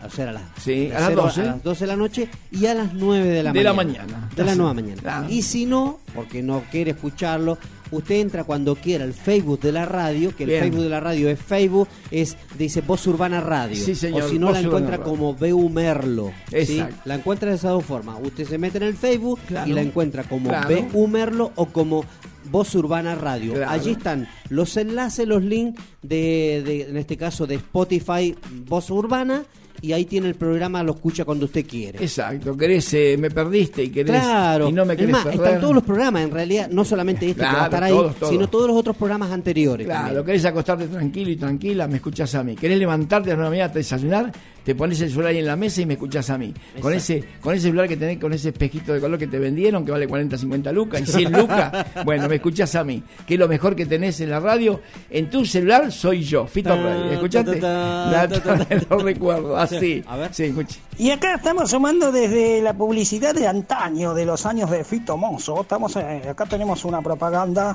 o 0.05 0.11
sea, 0.11 0.31
a 0.31 0.33
las, 0.33 0.43
Sí, 0.61 0.91
a 0.91 1.01
las 1.01 1.09
0 1.11 1.23
12. 1.25 1.41
a 1.41 1.45
las 1.45 1.63
12 1.63 1.81
de 1.85 1.87
la 1.87 1.97
noche 1.97 2.29
y 2.51 2.65
a 2.67 2.75
las 2.75 2.95
9 2.95 3.29
de 3.29 3.43
la 3.43 3.53
De 3.53 3.63
la 3.63 3.73
mañana. 3.75 4.05
mañana. 4.07 4.31
De 4.35 4.43
la 4.45 4.55
nueva 4.55 4.73
mañana. 4.75 5.03
Claro. 5.03 5.27
Y 5.29 5.43
si 5.43 5.67
no, 5.67 6.01
porque 6.15 6.43
no 6.43 6.63
quiere 6.71 6.93
escucharlo, 6.93 7.59
usted 7.93 8.17
entra 8.17 8.45
cuando 8.45 8.75
quiera 8.75 9.05
al 9.05 9.15
Facebook 9.15 9.61
de 9.61 9.73
la 9.73 9.85
radio, 9.85 10.35
que 10.35 10.43
el 10.45 10.51
Bien. 10.51 10.63
Facebook 10.63 10.83
de 10.83 10.89
la 10.89 11.01
radio 11.01 11.29
es 11.29 11.39
Facebook, 11.39 11.89
es 12.11 12.37
dice 12.59 12.81
Voz 12.81 13.07
Urbana 13.07 13.41
Radio. 13.41 13.77
Sí, 13.77 13.95
señor, 13.95 14.23
o 14.25 14.29
si 14.29 14.39
no 14.39 14.47
Voz 14.49 14.55
la 14.55 14.61
encuentra 14.61 14.99
como 14.99 15.35
BU 15.35 15.69
Merlo. 15.69 16.33
¿sí? 16.51 16.57
Exacto. 16.57 16.97
La 17.05 17.15
encuentra 17.15 17.51
de 17.51 17.57
esas 17.57 17.71
dos 17.73 17.85
formas. 17.85 18.17
Usted 18.23 18.47
se 18.47 18.59
mete 18.59 18.79
en 18.79 18.85
el 18.85 18.95
Facebook 18.95 19.39
Claro. 19.47 19.71
y 19.71 19.73
la 19.75 19.83
encuentra 19.83 20.25
como 20.25 20.49
Claro. 20.49 20.69
BU 20.93 21.07
Merlo 21.07 21.53
o 21.55 21.67
como 21.67 22.05
Voz 22.51 22.75
Urbana 22.75 23.15
Radio. 23.15 23.55
Claro. 23.55 23.71
Allí 23.71 23.93
están 23.93 24.27
los 24.49 24.77
enlaces, 24.77 25.27
los 25.29 25.43
links 25.45 25.81
de, 26.03 26.63
de- 26.67 26.83
en 26.91 26.97
este 26.97 27.17
caso 27.17 27.47
de 27.47 27.55
Spotify 27.55 28.35
Voz 28.67 28.91
Urbana 28.91 29.45
y 29.83 29.93
ahí 29.93 30.05
tiene 30.07 30.29
el 30.29 30.37
programa, 30.37 30.83
lo 30.83 30.93
escucha 30.93 31.25
cuando 31.25 31.45
usted 31.47 31.67
quiere. 31.67 32.03
Exacto, 32.03 32.57
querés, 32.57 32.95
eh, 32.95 33.17
me 33.19 33.31
perdiste 33.31 33.83
y 33.83 33.91
querés 33.91 34.13
Claro, 34.13 34.69
y 34.69 34.73
no 34.73 34.85
me 34.87 34.95
es 34.95 34.99
querés 34.99 35.13
más, 35.13 35.25
perder. 35.25 35.45
están 35.45 35.61
todos 35.61 35.75
los 35.75 35.83
programas, 35.85 36.23
en 36.23 36.31
realidad, 36.31 36.69
no 36.71 36.85
solamente 36.85 37.29
este 37.29 37.41
que 37.41 37.47
va 37.47 37.51
a 37.51 37.55
Claro, 37.55 37.65
estar 37.67 37.83
ahí, 37.85 37.93
todos, 37.93 38.17
todos. 38.17 38.33
sino 38.33 38.49
todos 38.49 38.67
los 38.69 38.77
otros 38.77 38.97
programas 38.97 39.31
anteriores. 39.33 39.87
Claro, 39.87 40.05
también. 40.07 40.25
querés 40.27 40.45
acostarte 40.45 40.87
tranquilo 40.87 41.31
y 41.31 41.37
tranquila, 41.37 41.89
me 41.89 41.97
escuchás 41.97 42.35
a 42.37 42.43
mí. 42.45 42.55
Querés 42.55 42.79
levantarte 42.79 43.33
a 43.33 43.37
la 43.37 43.51
mañana 43.51 43.65
a 43.73 43.75
desayunar, 43.75 44.33
te 44.65 44.75
pones 44.75 45.01
el 45.01 45.11
celular 45.11 45.31
ahí 45.31 45.39
en 45.39 45.47
la 45.47 45.57
mesa 45.57 45.81
y 45.81 45.87
me 45.87 45.95
escuchás 45.95 46.31
a 46.31 46.39
mí. 46.39 46.53
Con 46.81 46.93
ese, 46.95 47.25
con 47.41 47.55
ese 47.55 47.65
celular 47.65 47.89
que 47.89 47.97
tenés, 47.97 48.19
con 48.19 48.33
ese 48.33 48.51
espejito 48.51 48.93
de 48.93 49.01
color 49.01 49.19
que 49.19 49.27
te 49.27 49.39
vendieron, 49.39 49.85
que 49.85 49.93
vale 49.93 50.07
40, 50.07 50.37
50 50.39 50.73
lucas 50.73 51.01
y 51.03 51.07
100 51.07 51.33
lucas, 51.33 51.87
bueno, 52.05 52.29
me 52.29 52.37
escuchás 52.37 52.75
a 52.75 52.85
mí. 52.85 53.03
Que 53.27 53.35
es 53.35 53.41
lo 53.41 53.49
mejor 53.49 53.75
que 53.77 53.87
tenés 53.87 54.21
en 54.21 54.31
la 54.31 54.41
radio. 54.41 54.81
En 55.11 55.29
tu 55.31 55.45
celular 55.45 55.91
soy 55.91 56.23
yo, 56.23 56.47
Fito 56.47 56.75
Rey. 56.75 57.13
¿Escuchaste? 57.15 57.57
ta, 57.57 57.61
ta, 57.61 58.11
La- 58.11 58.29
ta, 58.29 58.41
ta, 58.65 58.77
Lo 58.91 58.99
recuerdo, 58.99 59.57
así. 59.59 60.03
A 60.07 60.17
ver. 60.17 60.35
Sí, 60.35 60.45
escuche. 60.45 60.81
Y 60.99 61.11
acá 61.11 61.35
estamos 61.35 61.71
sumando 61.71 62.13
desde 62.13 62.61
la 62.63 62.75
publicidad 62.75 63.35
de 63.35 63.47
antaño, 63.47 64.15
de 64.15 64.25
los 64.27 64.47
años 64.47 64.71
de 64.71 64.85
Fito 64.85 65.17
Mozo. 65.17 65.63
Estamos, 65.63 65.97
eh, 65.97 66.23
acá 66.29 66.47
tenemos 66.47 66.85
una 66.85 67.01
propaganda 67.03 67.75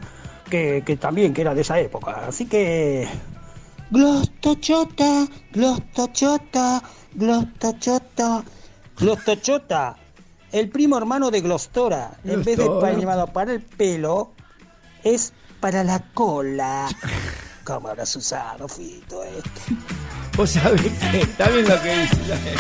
que, 0.50 0.84
que 0.86 0.96
también 0.98 1.34
que 1.34 1.42
era 1.42 1.54
de 1.54 1.62
esa 1.62 1.80
época. 1.80 2.24
Así 2.28 2.46
que. 2.46 3.08
Glostochota, 3.90 5.28
glostochota, 5.54 6.84
glostochota, 7.14 8.44
glostochota. 8.98 9.96
El 10.52 10.70
primo 10.70 10.98
hermano 10.98 11.32
de 11.32 11.42
Glostora, 11.42 12.18
en 12.24 12.44
vez 12.44 12.58
de 12.58 12.70
pañado 12.82 13.28
para 13.28 13.54
el 13.54 13.62
pelo, 13.62 14.34
es 15.04 15.32
para 15.60 15.84
la 15.84 16.00
cola. 16.14 16.88
¿Cómo 17.64 17.88
habrás 17.90 18.16
usado, 18.16 18.68
Fito, 18.68 19.24
esto? 19.24 19.62
Vos 20.36 20.50
sabés 20.52 20.82
que 21.12 21.22
está 21.22 21.50
bien 21.50 21.68
lo 21.68 21.82
que 21.82 21.98
dice. 22.00 22.56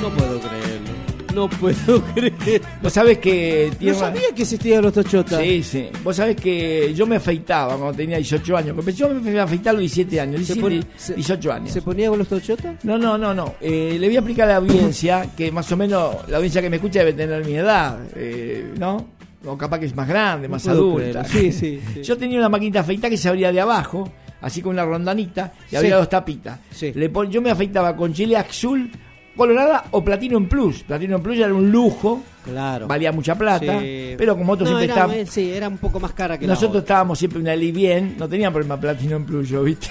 No 0.00 0.10
puedo 0.10 0.40
creerlo. 0.40 0.93
No 1.34 1.48
puedo 1.48 2.02
creer. 2.14 2.62
Vos 2.82 2.92
sabés 2.92 3.18
que 3.18 3.68
No 3.72 3.78
tierra. 3.78 3.98
sabía 3.98 4.22
que 4.34 4.42
existían 4.42 4.82
los 4.82 4.92
tochotas. 4.92 5.40
Sí, 5.40 5.62
sí. 5.62 5.88
Vos 6.02 6.16
sabés 6.16 6.36
que 6.36 6.92
yo 6.94 7.06
me 7.06 7.16
afeitaba 7.16 7.76
cuando 7.76 7.94
tenía 7.94 8.16
18 8.18 8.56
años. 8.56 8.76
Yo 8.96 9.08
me 9.08 9.20
fui 9.20 9.36
a 9.38 9.72
los 9.72 9.80
17 9.80 10.20
años. 10.20 10.46
¿Se 10.46 10.54
17, 10.54 10.60
pone- 10.60 10.86
se- 10.96 11.14
18 11.14 11.52
años. 11.52 11.70
¿Se 11.72 11.82
ponía 11.82 12.08
con 12.08 12.18
los 12.18 12.28
tochotas? 12.28 12.84
No, 12.84 12.96
no, 12.98 13.18
no, 13.18 13.34
no. 13.34 13.54
Eh, 13.60 13.96
le 13.98 14.06
voy 14.06 14.16
a 14.16 14.18
explicar 14.20 14.46
a 14.48 14.52
la 14.52 14.56
audiencia 14.58 15.26
que 15.36 15.50
más 15.50 15.70
o 15.72 15.76
menos 15.76 16.16
la 16.28 16.36
audiencia 16.36 16.62
que 16.62 16.70
me 16.70 16.76
escucha 16.76 17.00
debe 17.00 17.12
tener 17.14 17.44
mi 17.44 17.54
edad, 17.54 17.98
eh, 18.16 18.72
¿no? 18.78 19.08
O 19.46 19.58
capaz 19.58 19.78
que 19.78 19.86
es 19.86 19.94
más 19.94 20.08
grande, 20.08 20.48
más 20.48 20.66
adulta. 20.68 21.24
Sí, 21.24 21.52
sí, 21.52 21.80
sí. 21.94 22.02
Yo 22.02 22.16
tenía 22.16 22.38
una 22.38 22.48
maquinita 22.48 22.78
de 22.78 22.84
afeitar 22.84 23.10
que 23.10 23.16
se 23.18 23.28
abría 23.28 23.52
de 23.52 23.60
abajo, 23.60 24.10
así 24.40 24.62
con 24.62 24.72
una 24.72 24.84
rondanita, 24.84 25.52
y 25.66 25.70
Sí. 25.70 25.76
había 25.76 25.96
dos 25.96 26.08
tapitas. 26.08 26.58
Sí. 26.70 26.92
Le 26.94 27.10
pon- 27.10 27.30
yo 27.30 27.42
me 27.42 27.50
afeitaba 27.50 27.94
con 27.94 28.12
chile 28.14 28.36
azul, 28.38 28.90
colorada 29.36 29.84
o 29.90 30.04
platino 30.04 30.38
en 30.38 30.48
plus. 30.48 30.82
Platino 30.82 31.16
en 31.16 31.22
plus 31.22 31.38
era 31.38 31.52
un 31.54 31.70
lujo, 31.70 32.22
Claro. 32.44 32.86
valía 32.86 33.10
mucha 33.12 33.34
plata, 33.36 33.80
Sí. 33.80 34.14
pero 34.18 34.36
como 34.36 34.52
otros 34.52 34.68
No, 34.70 34.76
siempre 34.78 34.92
era, 34.94 35.04
estaban... 35.06 35.26
Sí, 35.26 35.50
era 35.50 35.68
un 35.68 35.78
poco 35.78 35.98
más 36.00 36.12
cara 36.12 36.38
que 36.38 36.46
la 36.46 36.52
Nosotros 36.54 36.70
otra. 36.80 36.80
estábamos 36.80 37.18
siempre 37.18 37.40
una 37.40 37.54
ley 37.56 37.72
bien, 37.72 38.16
no 38.18 38.28
tenían 38.28 38.52
problema 38.52 38.78
platino 38.78 39.16
en 39.16 39.24
plus, 39.24 39.48
yo, 39.48 39.62
¿viste? 39.62 39.88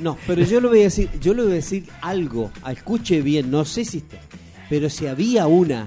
No, 0.00 0.16
pero 0.26 0.42
yo 0.42 0.60
le 0.60 0.68
voy 0.68 0.80
a 0.80 0.84
decir, 0.84 1.08
yo 1.20 1.34
le 1.34 1.42
voy 1.42 1.52
a 1.52 1.54
decir 1.56 1.84
algo. 2.02 2.50
Escuche 2.68 3.22
bien, 3.22 3.50
no 3.50 3.64
sé 3.64 3.84
si 3.84 3.98
está, 3.98 4.16
pero 4.68 4.90
si 4.90 5.06
había 5.06 5.46
una 5.46 5.86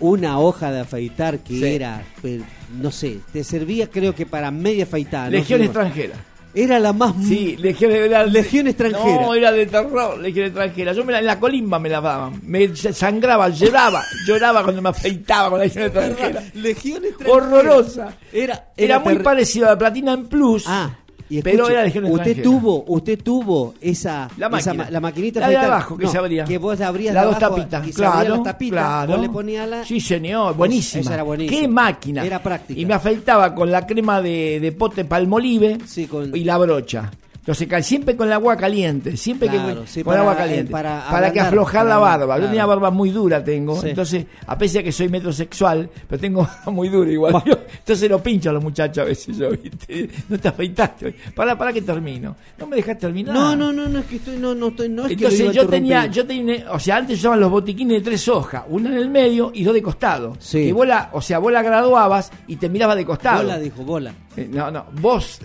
una 0.00 0.38
hoja 0.38 0.70
de 0.72 0.80
afeitar 0.80 1.40
que 1.40 1.54
Sí. 1.54 1.64
era, 1.64 2.02
pues, 2.22 2.40
no 2.80 2.90
sé, 2.90 3.18
te 3.32 3.44
servía 3.44 3.90
creo 3.90 4.14
que 4.14 4.24
para 4.26 4.50
media 4.50 4.84
afeitada. 4.84 5.26
no 5.26 5.32
Legión 5.32 5.60
sé, 5.60 5.64
extranjera. 5.66 6.14
Era 6.56 6.78
la 6.78 6.94
más 6.94 7.14
Sí, 7.22 7.54
Legión, 7.58 7.92
era, 7.92 8.24
Legión 8.24 8.66
extranjera. 8.66 9.20
No, 9.20 9.34
era 9.34 9.52
de 9.52 9.66
terror, 9.66 10.18
Legión 10.18 10.46
extranjera. 10.46 10.94
Yo 10.94 11.04
me 11.04 11.12
la, 11.12 11.18
en 11.18 11.26
la 11.26 11.38
colimba 11.38 11.78
me 11.78 11.90
la 11.90 12.00
daban. 12.00 12.40
Me 12.44 12.74
sangraba, 12.74 13.50
lloraba, 13.50 14.02
lloraba 14.26 14.62
cuando 14.62 14.80
me 14.80 14.88
afeitaba 14.88 15.50
con 15.50 15.58
la 15.58 15.66
Legión 15.66 15.84
extranjera. 15.84 16.42
Legión 16.54 17.04
extranjera. 17.04 17.36
Horrorosa. 17.36 18.16
Era, 18.32 18.72
Era, 18.74 18.98
muy 19.00 19.18
parecido 19.18 19.66
a 19.66 19.72
la 19.72 19.78
Platina 19.78 20.14
en 20.14 20.28
Plus. 20.28 20.64
Ah, 20.66 20.96
Y 21.28 21.42
pero 21.42 21.68
era 21.68 21.82
legión 21.82 22.04
usted 22.04 22.26
extranjera. 22.28 22.42
tuvo, 22.60 22.84
usted 22.86 23.18
tuvo 23.22 23.74
esa, 23.80 24.28
La 24.36 24.48
máquina. 24.48 24.88
la 24.90 25.00
maquinita 25.00 25.40
La 25.40 25.48
de 25.48 25.56
abajo 25.56 25.96
que 25.96 26.04
No, 26.04 26.10
se 26.12 26.18
abría. 26.18 26.44
Que 26.44 26.58
vos 26.58 26.80
abrías 26.80 27.14
de 27.14 27.20
dos 27.20 27.38
tapitas. 27.38 27.86
y 27.86 27.92
se 27.92 27.96
Claro, 27.98 28.28
las 28.36 28.42
tapitas, 28.44 28.72
claro. 28.78 29.12
vos 29.12 29.20
le 29.20 29.28
ponías 29.30 29.68
la... 29.68 29.84
Sí, 29.84 30.00
señor, 30.00 30.54
buenísima. 30.56 31.00
Esa 31.02 31.14
era 31.14 31.22
buenísima. 31.24 31.60
Qué 31.60 31.68
máquina. 31.68 32.24
Era 32.24 32.42
práctica. 32.42 32.80
Y 32.80 32.86
me 32.86 32.94
afeitaba 32.94 33.54
con 33.54 33.70
la 33.72 33.86
crema 33.86 34.20
de, 34.22 34.60
de 34.60 34.72
pote 34.72 35.04
palmolive 35.04 35.78
Sí, 35.86 36.06
con- 36.06 36.34
y 36.36 36.44
la 36.44 36.58
brocha. 36.58 37.10
Entonces, 37.46 37.86
siempre 37.86 38.16
con 38.16 38.26
el 38.26 38.32
agua 38.32 38.56
caliente, 38.56 39.16
siempre 39.16 39.48
Claro, 39.48 39.82
que 39.82 39.86
sí, 39.86 40.02
con 40.02 40.10
para- 40.12 40.20
agua 40.22 40.36
caliente. 40.36 40.68
eh, 40.68 40.72
para 40.72 41.06
para 41.08 41.32
que 41.32 41.38
aflojar 41.40 41.82
para 41.84 41.88
la 41.90 41.98
barba. 41.98 42.38
Yo 42.40 42.46
tenía 42.46 42.66
barba 42.66 42.90
muy 42.90 43.10
dura, 43.10 43.42
tengo. 43.44 43.80
Sí. 43.80 43.90
Entonces, 43.90 44.26
a 44.46 44.58
pesar 44.58 44.78
de 44.80 44.84
que 44.84 44.92
soy 44.92 45.08
metrosexual, 45.08 45.88
pero 46.08 46.20
tengo 46.20 46.42
barba 46.42 46.72
muy 46.72 46.88
dura 46.88 47.08
igual. 47.10 47.34
Yo- 47.46 47.54
entonces 47.78 48.10
lo 48.10 48.20
pincho 48.20 48.50
a 48.50 48.52
los 48.52 48.62
muchachos 48.64 48.98
a 48.98 49.04
veces 49.04 49.36
yo, 49.36 49.50
¿viste? 49.50 50.10
No 50.28 50.38
te 50.38 50.48
afeitaste 50.48 51.06
hoy. 51.06 51.14
Para, 51.36 51.56
para 51.56 51.72
que 51.72 51.82
termino. 51.82 52.34
No 52.58 52.66
me 52.66 52.76
dejas 52.76 52.98
terminar. 52.98 53.32
No, 53.32 53.54
no, 53.54 53.72
no, 53.72 53.88
no, 53.88 54.00
es 54.00 54.06
que 54.06 54.16
estoy, 54.16 54.36
no, 54.38 54.52
no 54.54 54.68
estoy, 54.68 54.88
no 54.88 55.06
es 55.06 55.12
Entonces 55.12 55.52
yo 55.52 55.66
tenía, 55.68 56.06
yo 56.06 56.26
tenía, 56.26 56.66
o 56.72 56.80
sea, 56.80 56.96
antes 56.96 57.18
usaban 57.20 57.38
los 57.38 57.50
botiquines 57.50 57.98
de 57.98 58.04
tres 58.04 58.26
hojas, 58.26 58.64
una 58.68 58.88
en 58.90 58.96
el 58.96 59.08
medio 59.08 59.52
y 59.54 59.62
dos 59.62 59.72
de 59.72 59.82
costado. 59.82 60.36
Sí. 60.40 60.66
Que 60.66 60.72
vos 60.72 60.86
la, 60.86 61.10
o 61.12 61.20
sea, 61.20 61.38
vos 61.38 61.52
la 61.52 61.62
graduabas 61.62 62.32
y 62.48 62.56
te 62.56 62.68
mirabas 62.68 62.96
de 62.96 63.04
costado. 63.06 63.42
Bola, 63.44 63.58
dijo, 63.60 63.84
bola. 63.84 64.12
Eh, 64.36 64.48
No, 64.52 64.70
no, 64.70 64.84
vos, 65.00 65.38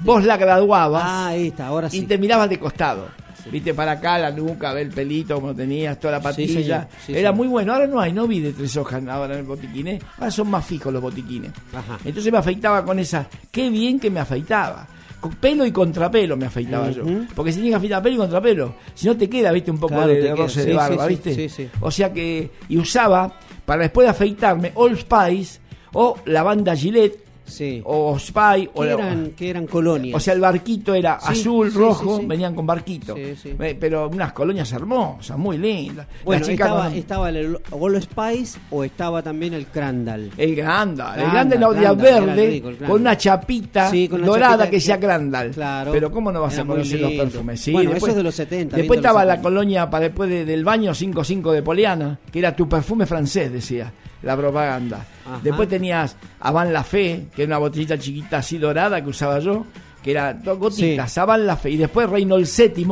vos 0.00 0.24
la 0.24 0.36
graduabas 0.36 1.02
ah, 1.04 1.11
ahí 1.28 1.48
está, 1.48 1.66
ahora 1.68 1.88
y 1.88 1.90
sí. 2.00 2.02
te 2.02 2.18
mirabas 2.18 2.48
de 2.50 2.58
costado. 2.58 3.08
Viste 3.50 3.74
para 3.74 3.92
acá 3.92 4.18
la 4.18 4.30
nuca, 4.30 4.72
ver 4.72 4.86
el 4.86 4.92
pelito 4.92 5.34
como 5.34 5.52
tenías, 5.52 5.98
toda 5.98 6.12
la 6.12 6.22
patilla. 6.22 6.88
Sí, 7.04 7.12
Era 7.12 7.32
muy 7.32 7.48
bueno. 7.48 7.72
Ahora 7.72 7.88
no 7.88 7.98
hay, 8.00 8.12
no 8.12 8.28
vi 8.28 8.38
de 8.38 8.52
tres 8.52 8.76
hojas 8.76 9.02
ahora 9.08 9.34
en 9.34 9.40
el 9.40 9.46
botiquín. 9.46 9.88
¿eh? 9.88 9.98
Ahora 10.18 10.30
son 10.30 10.48
más 10.48 10.64
fijos 10.64 10.92
los 10.92 11.02
botiquines. 11.02 11.50
Ajá. 11.74 11.98
Entonces 12.04 12.30
me 12.30 12.38
afeitaba 12.38 12.84
con 12.84 13.00
esa. 13.00 13.26
Qué 13.50 13.68
bien 13.68 13.98
que 13.98 14.10
me 14.10 14.20
afeitaba. 14.20 14.86
Con 15.20 15.32
pelo 15.34 15.66
y 15.66 15.72
contrapelo 15.72 16.36
me 16.36 16.46
afeitaba 16.46 16.90
yo. 16.92 17.02
Porque 17.34 17.50
si 17.50 17.56
tienes 17.60 17.72
que 17.72 17.76
afeitar 17.78 18.00
pelo 18.02 18.14
y 18.14 18.18
contrapelo, 18.18 18.74
si 18.94 19.08
no 19.08 19.16
te 19.16 19.28
queda, 19.28 19.50
viste, 19.50 19.72
un 19.72 19.78
poco 19.78 19.94
Claro, 19.94 20.08
de, 20.08 20.22
de 20.22 20.36
roce 20.36 20.64
de 20.64 20.74
barba, 20.74 21.04
sí, 21.04 21.08
¿viste? 21.08 21.34
sí, 21.34 21.48
sí. 21.48 21.68
O 21.80 21.90
sea 21.90 22.12
que. 22.12 22.48
Y 22.68 22.78
usaba, 22.78 23.32
para 23.66 23.82
después 23.82 24.04
de 24.06 24.10
afeitarme, 24.10 24.70
Old 24.76 24.98
Spice 24.98 25.58
o 25.94 26.16
la 26.26 26.44
banda 26.44 26.76
Gillette 26.76 27.24
Sí. 27.52 27.82
o 27.84 28.18
Spy 28.18 28.68
o 28.74 28.80
¿Qué 28.80 28.86
la- 28.86 28.92
eran, 28.94 29.32
qué 29.36 29.50
eran 29.50 29.66
colonias? 29.66 30.16
o 30.16 30.20
sea, 30.20 30.34
el 30.34 30.40
barquito 30.40 30.94
era 30.94 31.18
Sí, 31.20 31.32
azul, 31.40 31.70
sí, 31.70 31.78
rojo, 31.78 32.20
venían 32.26 32.54
con 32.54 32.66
barquito. 32.66 33.14
Eh, 33.16 33.36
Pero 33.78 34.08
unas 34.08 34.32
colonias 34.32 34.72
hermosas, 34.72 35.36
muy 35.38 35.58
lindas. 35.58 36.06
La 36.06 36.24
bueno, 36.24 36.46
estaba, 36.46 36.84
con- 36.84 36.94
estaba 36.94 37.28
el 37.30 37.58
Golo 37.70 38.00
Spice 38.00 38.58
o 38.70 38.84
estaba 38.84 39.22
también 39.22 39.54
el 39.54 39.66
Crandall. 39.66 40.30
El 40.36 40.54
Grandal, 40.56 41.20
el 41.20 41.30
Grandal, 41.30 41.76
era 41.78 41.92
verde 41.92 42.46
rico, 42.48 42.70
con 42.86 43.00
una 43.02 43.16
chapita 43.16 43.90
con 44.10 44.24
dorada 44.24 44.50
chapita 44.52 44.64
que 44.70 44.76
que- 44.76 44.80
sea 44.80 44.96
Grandal. 44.96 45.50
Claro. 45.50 45.92
Pero 45.92 46.10
¿cómo 46.10 46.32
no 46.32 46.40
vas 46.42 46.58
a 46.58 46.64
conocer 46.64 47.00
los 47.00 47.12
perfumes? 47.12 47.60
Sí, 47.60 47.72
Bueno, 47.72 47.90
después, 47.90 48.10
eso 48.10 48.10
es 48.12 48.16
de 48.16 48.22
los 48.22 48.34
70, 48.34 48.76
Después 48.76 48.98
estaba 48.98 49.24
la 49.24 49.34
70. 49.34 49.42
colonia 49.42 49.90
para 49.90 50.04
después 50.04 50.30
de- 50.30 50.44
del 50.44 50.64
baño 50.64 50.94
55 50.94 51.52
de 51.52 51.62
Poliana, 51.62 52.18
que 52.30 52.38
era 52.38 52.54
tu 52.56 52.68
perfume 52.68 53.06
francés, 53.06 53.52
decía 53.52 53.92
la 54.22 54.36
propaganda. 54.36 55.04
Ajá. 55.26 55.40
Después 55.42 55.68
tenías 55.68 56.16
Avant 56.40 56.70
La 56.70 56.84
Fe, 56.84 57.26
que 57.34 57.42
era 57.42 57.50
una 57.50 57.58
botellita 57.58 57.98
chiquita 57.98 58.38
así 58.38 58.58
dorada 58.58 59.02
que 59.02 59.10
usaba 59.10 59.38
yo, 59.38 59.64
que 60.02 60.10
era 60.12 60.32
dos 60.34 60.58
gotitas, 60.58 61.12
Sí. 61.12 61.20
Avant 61.20 61.44
La 61.44 61.56
Fe. 61.56 61.70
Y 61.70 61.76
después 61.76 62.08
Reynolds 62.08 62.56
VII, 62.56 62.86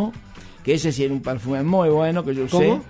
que 0.65 0.75
ese 0.75 0.93
sí 0.93 1.05
era 1.05 1.15
un 1.15 1.23
perfume 1.23 1.63
muy 1.63 1.89
bueno 1.89 2.25
que 2.25 2.35
yo 2.35 2.45
usé. 2.45 2.57
¿Cómo? 2.57 2.83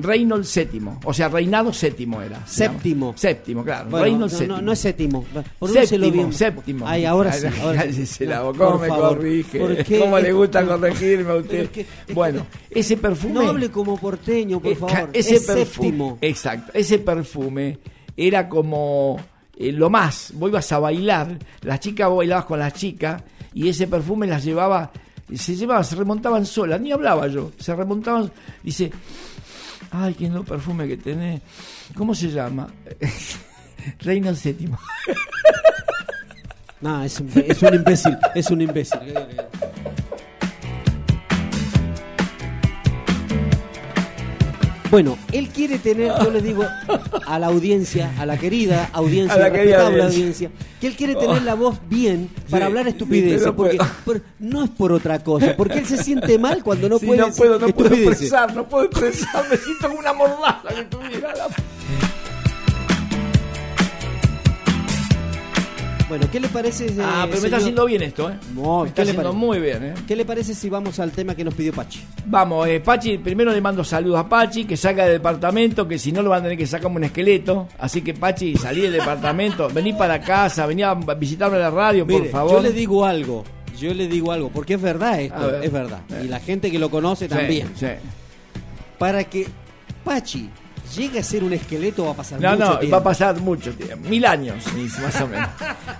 Reynolds 0.00 0.54
VII, 0.54 0.80
o 1.04 1.12
sea, 1.12 1.28
Reinado 1.28 1.72
VII 1.72 2.08
era. 2.24 2.46
Séptimo. 2.46 3.14
Séptimo, 3.16 3.64
claro. 3.64 3.90
Bueno, 3.90 4.04
Reynolds 4.04 4.32
no, 4.34 4.38
VII. 4.38 4.48
no, 4.48 4.62
no 4.62 4.72
es 4.72 4.78
séptimo. 4.78 5.24
Pronúncielo 5.58 6.04
Séptimo, 6.06 6.32
séptimo. 6.32 6.86
Ay, 6.88 7.04
ahora 7.04 7.32
sí. 7.32 7.46
Ahora 7.60 7.84
sí. 7.92 8.24
No, 8.26 8.44
por 8.52 8.56
¿Cómo 8.56 8.78
me 8.78 8.88
favor. 8.88 9.16
corrige? 9.16 9.58
¿Por 9.58 9.76
qué? 9.84 9.98
¿Cómo 9.98 10.18
le 10.20 10.32
gusta 10.32 10.64
corregirme 10.64 11.30
a 11.30 11.34
usted? 11.34 11.60
es 11.64 11.70
que- 11.70 11.80
es 11.80 11.86
que- 12.06 12.12
bueno, 12.14 12.46
ese 12.70 12.96
perfume. 12.96 13.34
No 13.34 13.48
hable 13.48 13.70
como 13.70 13.96
porteño, 13.98 14.60
por 14.60 14.72
eh, 14.72 14.76
favor. 14.76 15.10
ese 15.12 15.34
es 15.36 15.42
perfume. 15.46 15.64
séptimo. 15.88 16.18
Exacto. 16.20 16.70
Ese 16.74 16.98
perfume 17.00 17.78
era 18.16 18.48
como 18.48 19.18
eh, 19.56 19.72
lo 19.72 19.90
más. 19.90 20.30
Vos 20.34 20.50
ibas 20.50 20.70
a 20.70 20.78
bailar, 20.78 21.36
las 21.62 21.80
chicas 21.80 22.08
vos 22.08 22.18
bailabas 22.18 22.44
con 22.44 22.60
las 22.60 22.72
chicas 22.74 23.20
y 23.52 23.68
ese 23.68 23.88
perfume 23.88 24.28
las 24.28 24.44
llevaba. 24.44 24.92
Se 25.34 25.56
llevaba, 25.56 25.82
se 25.84 25.94
remontaban 25.96 26.46
solas, 26.46 26.80
ni 26.80 26.90
hablaba 26.90 27.26
yo, 27.28 27.50
se 27.58 27.74
remontaban, 27.74 28.30
dice, 28.62 28.90
ay, 29.90 30.14
qué 30.14 30.28
no 30.28 30.44
perfume 30.44 30.86
que 30.88 30.96
tenés, 30.96 31.40
¿cómo 31.94 32.14
se 32.14 32.30
llama? 32.30 32.68
Reino 34.00 34.34
Séptimo. 34.34 34.78
No, 36.80 37.02
es 37.02 37.18
un, 37.18 37.28
es 37.34 37.60
un 37.60 37.74
imbécil. 37.74 38.16
Es 38.36 38.50
un 38.50 38.60
imbécil. 38.60 39.00
Bueno, 44.90 45.18
él 45.32 45.48
quiere 45.48 45.78
tener, 45.78 46.12
yo 46.22 46.30
le 46.30 46.40
digo 46.40 46.64
a 47.26 47.38
la 47.38 47.48
audiencia, 47.48 48.10
a 48.18 48.24
la 48.24 48.38
querida 48.38 48.88
audiencia, 48.92 49.34
A 49.36 49.38
la 49.38 49.52
querida 49.52 49.86
audiencia. 49.86 50.06
audiencia, 50.06 50.50
que 50.80 50.86
él 50.86 50.96
quiere 50.96 51.14
tener 51.14 51.42
la 51.42 51.54
voz 51.54 51.78
bien 51.90 52.30
para 52.48 52.64
Sí, 52.64 52.70
hablar 52.70 52.88
estupideces, 52.88 53.42
sí, 53.44 53.50
porque 53.54 53.78
por- 54.04 54.22
no 54.38 54.64
es 54.64 54.70
por 54.70 54.92
otra 54.92 55.18
cosa, 55.22 55.54
porque 55.56 55.78
él 55.80 55.86
se 55.86 56.02
siente 56.02 56.38
mal 56.38 56.62
cuando 56.62 56.88
no 56.88 56.98
Sí, 56.98 57.06
puede 57.06 57.20
no 57.20 57.30
puedo, 57.32 57.58
no 57.58 57.68
puedo 57.68 57.94
expresar, 57.94 58.54
no 58.54 58.66
puedo 58.68 58.84
expresar, 58.86 59.44
me 59.50 59.56
siento 59.58 59.88
como 59.88 59.98
una 60.00 60.12
mordaza 60.14 60.68
que 60.74 60.82
tuviera 60.84 61.34
la... 61.34 61.48
Bueno, 66.08 66.26
¿qué 66.32 66.40
le 66.40 66.48
parece? 66.48 66.86
eh, 66.86 66.94
Ah, 67.02 67.26
pero 67.28 67.28
me 67.28 67.34
está 67.34 67.40
señor? 67.48 67.54
haciendo 67.60 67.84
bien 67.86 68.02
esto, 68.02 68.30
¿eh? 68.30 68.34
No, 68.54 68.82
me 68.82 68.88
está 68.88 69.02
¿qué 69.02 69.04
le 69.04 69.10
haciendo 69.18 69.32
muy 69.34 69.58
bien, 69.60 69.84
¿eh? 69.84 69.94
¿Qué 70.06 70.16
le 70.16 70.24
parece 70.24 70.54
si 70.54 70.70
vamos 70.70 70.98
al 71.00 71.12
tema 71.12 71.34
que 71.34 71.44
nos 71.44 71.52
pidió 71.54 71.72
Pachi? 71.74 72.00
Vamos, 72.26 72.66
eh, 72.66 72.80
Pachi, 72.80 73.18
primero 73.18 73.52
le 73.52 73.60
mando 73.60 73.84
saludos 73.84 74.18
a 74.20 74.28
Pachi, 74.28 74.64
que 74.64 74.76
salga 74.76 75.04
del 75.04 75.14
departamento, 75.14 75.86
que 75.86 75.98
si 75.98 76.10
no 76.10 76.22
lo 76.22 76.30
van 76.30 76.40
a 76.40 76.42
tener 76.44 76.56
que 76.58 76.66
sacar 76.66 76.84
como 76.84 76.96
un 76.96 77.04
esqueleto. 77.04 77.68
Así 77.78 78.00
que 78.00 78.14
Pachi, 78.14 78.56
salí 78.56 78.80
del 78.80 78.92
departamento, 78.92 79.68
vení 79.74 79.92
para 79.92 80.18
casa, 80.20 80.64
vení 80.66 80.82
a 80.82 80.94
visitarme 80.94 81.56
a 81.58 81.60
la 81.60 81.70
radio, 81.70 82.06
por 82.06 82.24
favor. 82.28 82.52
Yo 82.52 82.60
le 82.62 82.72
digo 82.72 83.04
algo, 83.04 83.44
yo 83.78 83.92
le 83.92 84.08
digo 84.08 84.32
algo, 84.32 84.48
porque 84.48 84.74
es 84.74 84.80
verdad 84.80 85.20
esto, 85.20 85.46
ver. 85.46 85.64
es 85.64 85.70
verdad. 85.72 86.00
Y 86.24 86.28
la 86.28 86.40
gente 86.40 86.70
que 86.70 86.78
lo 86.78 86.88
conoce 86.90 87.26
Sí, 87.28 87.34
también. 87.34 87.68
sí. 87.76 87.86
Para 88.98 89.24
que 89.24 89.46
Pachi 90.04 90.48
llegue 90.96 91.18
a 91.18 91.22
ser 91.22 91.44
un 91.44 91.52
esqueleto 91.52 92.04
va 92.04 92.10
a 92.12 92.14
pasar 92.14 92.40
No, 92.40 92.50
mucho 92.52 92.64
no, 92.64 92.78
tiempo. 92.78 92.92
va 92.96 93.00
a 93.00 93.04
pasar 93.04 93.40
mucho 93.40 93.72
tiempo, 93.72 94.08
mil 94.08 94.24
años, 94.24 94.62
sí, 94.64 94.88
más 95.02 95.20
o 95.20 95.26
menos. 95.28 95.48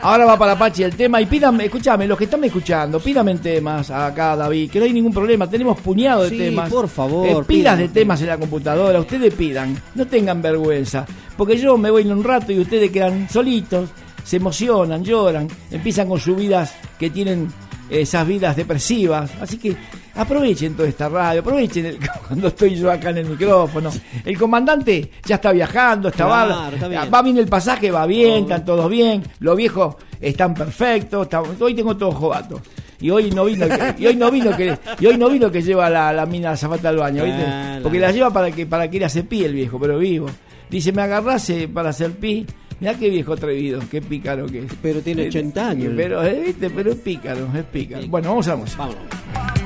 Ahora 0.00 0.24
va 0.26 0.38
para 0.38 0.58
Pachi 0.58 0.82
el 0.82 0.94
tema 0.96 1.20
y 1.20 1.26
pídame, 1.26 1.64
escúchame, 1.66 2.06
los 2.06 2.16
que 2.18 2.24
están 2.24 2.42
escuchando, 2.44 3.00
pídame 3.00 3.34
temas 3.36 3.90
acá, 3.90 4.36
David, 4.36 4.70
que 4.70 4.78
no 4.78 4.84
hay 4.84 4.92
ningún 4.92 5.12
problema, 5.12 5.48
tenemos 5.48 5.78
puñado 5.80 6.22
de 6.24 6.30
Sí, 6.30 6.38
temas. 6.38 6.70
por 6.70 6.88
favor, 6.88 7.26
Eh, 7.28 7.44
pilas 7.46 7.78
de 7.78 7.88
temas 7.88 8.20
en 8.20 8.28
la 8.28 8.38
computadora, 8.38 8.98
ustedes 9.00 9.32
pidan, 9.34 9.80
no 9.94 10.06
tengan 10.06 10.40
vergüenza, 10.42 11.04
porque 11.36 11.56
yo 11.56 11.76
me 11.78 11.90
voy 11.90 12.02
en 12.02 12.12
un 12.12 12.24
rato 12.24 12.52
y 12.52 12.58
ustedes 12.60 12.90
quedan 12.90 13.28
solitos, 13.28 13.90
se 14.24 14.36
emocionan, 14.36 15.02
lloran, 15.04 15.48
empiezan 15.70 16.08
con 16.08 16.20
sus 16.20 16.36
vidas 16.36 16.74
que 16.98 17.10
tienen 17.10 17.48
eh, 17.90 18.02
esas 18.02 18.26
vidas 18.26 18.56
depresivas, 18.56 19.30
así 19.40 19.56
que 19.58 19.74
aprovechen 20.18 20.74
toda 20.74 20.88
esta 20.88 21.08
radio, 21.08 21.40
aprovechen 21.40 21.86
el- 21.86 21.98
cuando 22.28 22.48
estoy 22.48 22.74
yo 22.74 22.90
acá 22.90 23.10
en 23.10 23.18
el 23.18 23.26
micrófono. 23.26 23.90
El 24.24 24.38
comandante 24.38 25.10
ya 25.24 25.36
está 25.36 25.52
viajando, 25.52 26.08
está, 26.08 26.26
Claro, 26.26 26.54
va, 26.56 26.68
está 26.72 26.88
bien. 26.88 27.00
va 27.12 27.22
bien 27.22 27.38
el 27.38 27.46
pasaje, 27.48 27.90
va 27.90 28.06
bien, 28.06 28.42
están 28.44 28.64
todos 28.64 28.90
bien, 28.90 29.22
los 29.40 29.56
viejos 29.56 29.96
están 30.20 30.54
perfectos, 30.54 31.22
está- 31.24 31.40
hoy 31.42 31.74
tengo 31.74 31.96
todos 31.96 32.14
jovatos. 32.14 32.60
Y 33.00 33.10
hoy 33.10 33.30
no 33.30 33.44
vino 33.44 33.68
que, 33.68 33.94
y 33.98 34.06
hoy 34.08 34.16
no 34.16 34.28
vino 34.28 34.56
que 34.56 34.76
y 34.98 35.06
hoy 35.06 35.16
no 35.16 35.28
vino 35.30 35.52
que 35.52 35.62
lleva 35.62 35.88
la, 35.88 36.12
la 36.12 36.26
mina 36.26 36.56
zapata 36.56 36.88
al 36.88 36.96
baño, 36.96 37.22
¿viste? 37.24 37.44
Ah, 37.46 37.78
Porque 37.82 38.00
la- 38.00 38.10
lleva 38.10 38.30
para 38.32 38.50
que 38.50 38.66
para 38.66 38.90
que 38.90 38.96
ir 38.96 39.04
a 39.04 39.06
hacer 39.06 39.24
pi 39.26 39.44
el 39.44 39.54
viejo, 39.54 39.78
pero 39.78 39.98
vivo. 39.98 40.26
Dice, 40.68 40.90
"Me 40.92 41.02
agarrase 41.02 41.68
para 41.68 41.90
hacer 41.90 42.10
pi." 42.12 42.44
Mirá 42.80 42.94
qué 42.94 43.08
viejo 43.10 43.32
atrevido, 43.32 43.80
qué 43.90 44.00
pícaro 44.02 44.46
que 44.46 44.60
es. 44.60 44.72
Pero 44.82 45.00
tiene 45.00 45.26
80 45.28 45.68
años. 45.70 45.92
Pero, 45.96 46.22
eh, 46.24 46.42
¿viste? 46.46 46.70
pero 46.70 46.90
es 46.92 46.96
pícaro, 46.98 47.48
es 47.56 47.64
pícaro. 47.64 48.06
Bueno, 48.08 48.28
vamos 48.30 48.46
a 48.46 48.50
la 48.50 48.56
música. 48.56 48.78
Vámonos. 48.78 49.57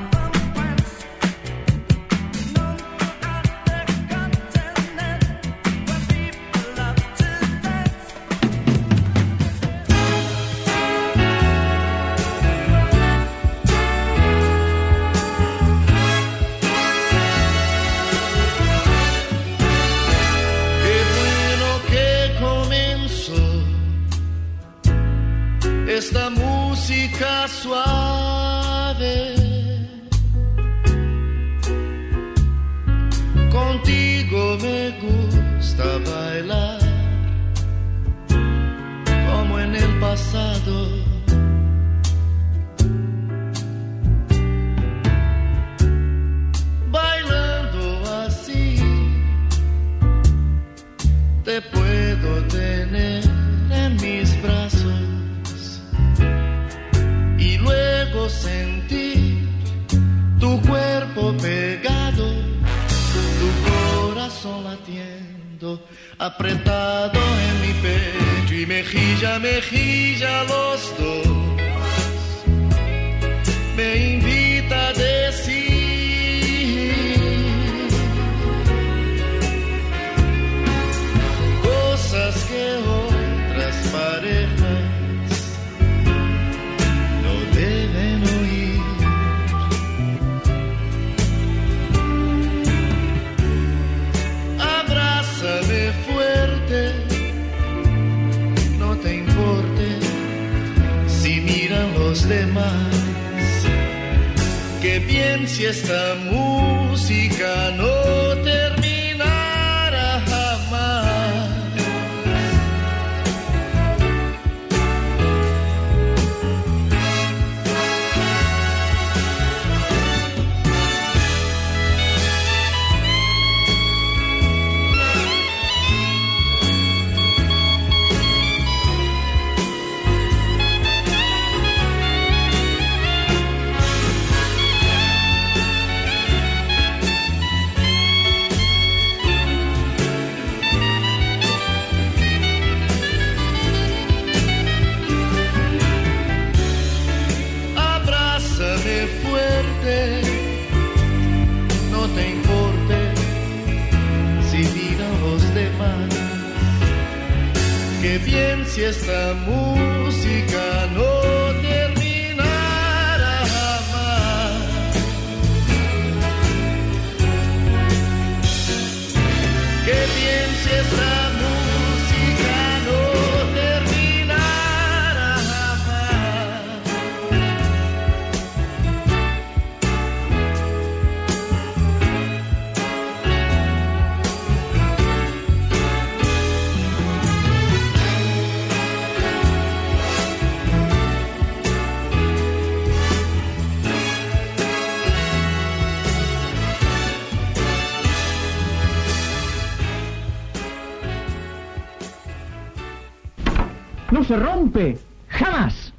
Se 204.33 204.39
rompe. 204.39 204.97
Jamás. 205.29 205.93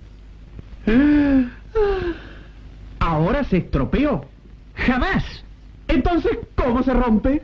Ahora 2.98 3.44
se 3.44 3.58
estropeó. 3.58 4.24
Jamás. 4.74 5.44
Entonces, 5.86 6.38
¿cómo 6.56 6.82
se 6.82 6.92
rompe? 6.92 7.42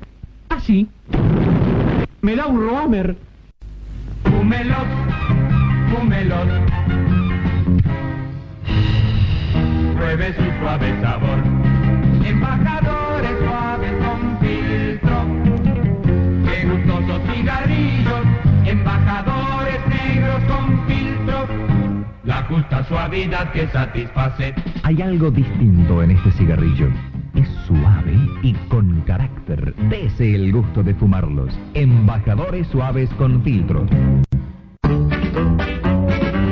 Algo 25.30 25.48
distinto 25.48 26.02
en 26.02 26.10
este 26.12 26.32
cigarrillo. 26.32 26.88
Es 27.34 27.48
suave 27.66 28.16
y 28.42 28.54
con 28.68 29.00
carácter. 29.02 29.74
Dese 29.88 30.34
el 30.34 30.52
gusto 30.52 30.82
de 30.82 30.94
fumarlos. 30.94 31.56
Embajadores 31.74 32.66
suaves 32.68 33.08
con 33.10 33.42
filtro. 33.42 33.86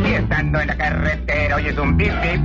Y 0.09 0.13
estando 0.15 0.61
en 0.61 0.67
la 0.67 0.77
carretera 0.77 1.57
oyes 1.57 1.79
un 1.79 1.97
bip 1.97 2.13
bip. 2.23 2.41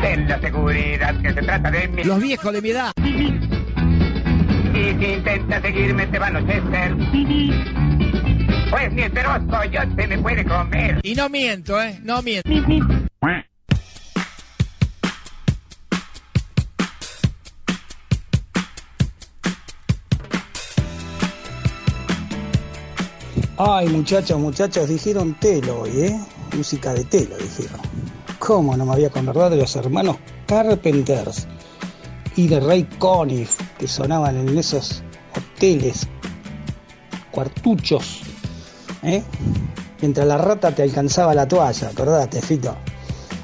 Ten 0.00 0.28
la 0.28 0.40
seguridad 0.40 1.20
que 1.20 1.32
se 1.32 1.42
trata 1.42 1.70
de 1.70 1.88
mí. 1.88 2.04
Los 2.04 2.22
viejos 2.22 2.52
de 2.52 2.62
mi 2.62 2.70
edad. 2.70 2.92
Y 4.74 4.94
si 4.98 5.12
intentas 5.12 5.62
seguirme 5.62 6.06
te 6.06 6.18
va 6.18 6.26
a 6.26 6.28
anochecer. 6.28 6.96
Pues 8.70 8.92
ni 8.92 9.02
enteros 9.02 9.38
coyote 9.50 10.06
me 10.06 10.18
puede 10.18 10.44
comer. 10.44 11.00
Y 11.02 11.14
no 11.14 11.28
miento, 11.28 11.80
¿eh? 11.82 11.98
No 12.02 12.22
miento. 12.22 12.48
Ay, 23.60 23.88
muchachos, 23.88 24.38
muchachos, 24.38 24.88
dijeron 24.88 25.34
Telo 25.40 25.80
hoy, 25.80 25.90
¿eh? 26.02 26.20
Música 26.56 26.94
de 26.94 27.02
Telo, 27.02 27.36
dijeron. 27.38 27.80
¿Cómo 28.38 28.76
no 28.76 28.86
me 28.86 28.92
había 28.92 29.08
acordado 29.08 29.50
de 29.50 29.56
los 29.56 29.74
hermanos 29.74 30.16
Carpenters 30.46 31.48
y 32.36 32.46
de 32.46 32.60
Ray 32.60 32.84
Conniff, 33.00 33.58
que 33.76 33.88
sonaban 33.88 34.36
en 34.36 34.56
esos 34.56 35.02
hoteles, 35.36 36.06
cuartuchos, 37.32 38.20
¿eh? 39.02 39.24
Mientras 40.02 40.28
la 40.28 40.38
rata 40.38 40.72
te 40.72 40.84
alcanzaba 40.84 41.34
la 41.34 41.48
toalla, 41.48 41.88
acordate, 41.88 42.40
Fito. 42.40 42.76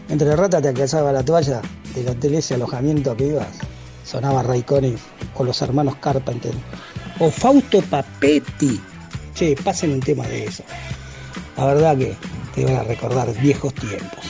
Mientras 0.07 0.31
la 0.31 0.37
rata 0.37 0.63
te 0.63 0.69
alcanzaba 0.69 1.11
la 1.11 1.25
toalla 1.25 1.61
del 1.93 2.11
hotel 2.11 2.35
ese 2.37 2.55
alojamiento 2.55 3.17
que 3.17 3.27
ibas, 3.27 3.59
sonaba 4.05 4.45
Ray 4.45 4.63
Conniff 4.63 5.07
o 5.35 5.43
los 5.43 5.61
hermanos 5.61 5.97
Carpenter. 5.97 6.55
O 7.19 7.33
Fausto 7.33 7.83
Papetti. 7.83 8.81
Che, 9.35 9.57
pasen 9.65 9.91
un 9.93 10.01
tema 10.01 10.27
de 10.29 10.45
eso. 10.47 10.65
La 11.57 11.67
verdad 11.67 11.97
que 11.99 12.15
te 12.55 12.65
van 12.65 12.77
a 12.77 12.83
recordar 12.85 13.33
viejos 13.41 13.75
tiempos. 13.75 14.25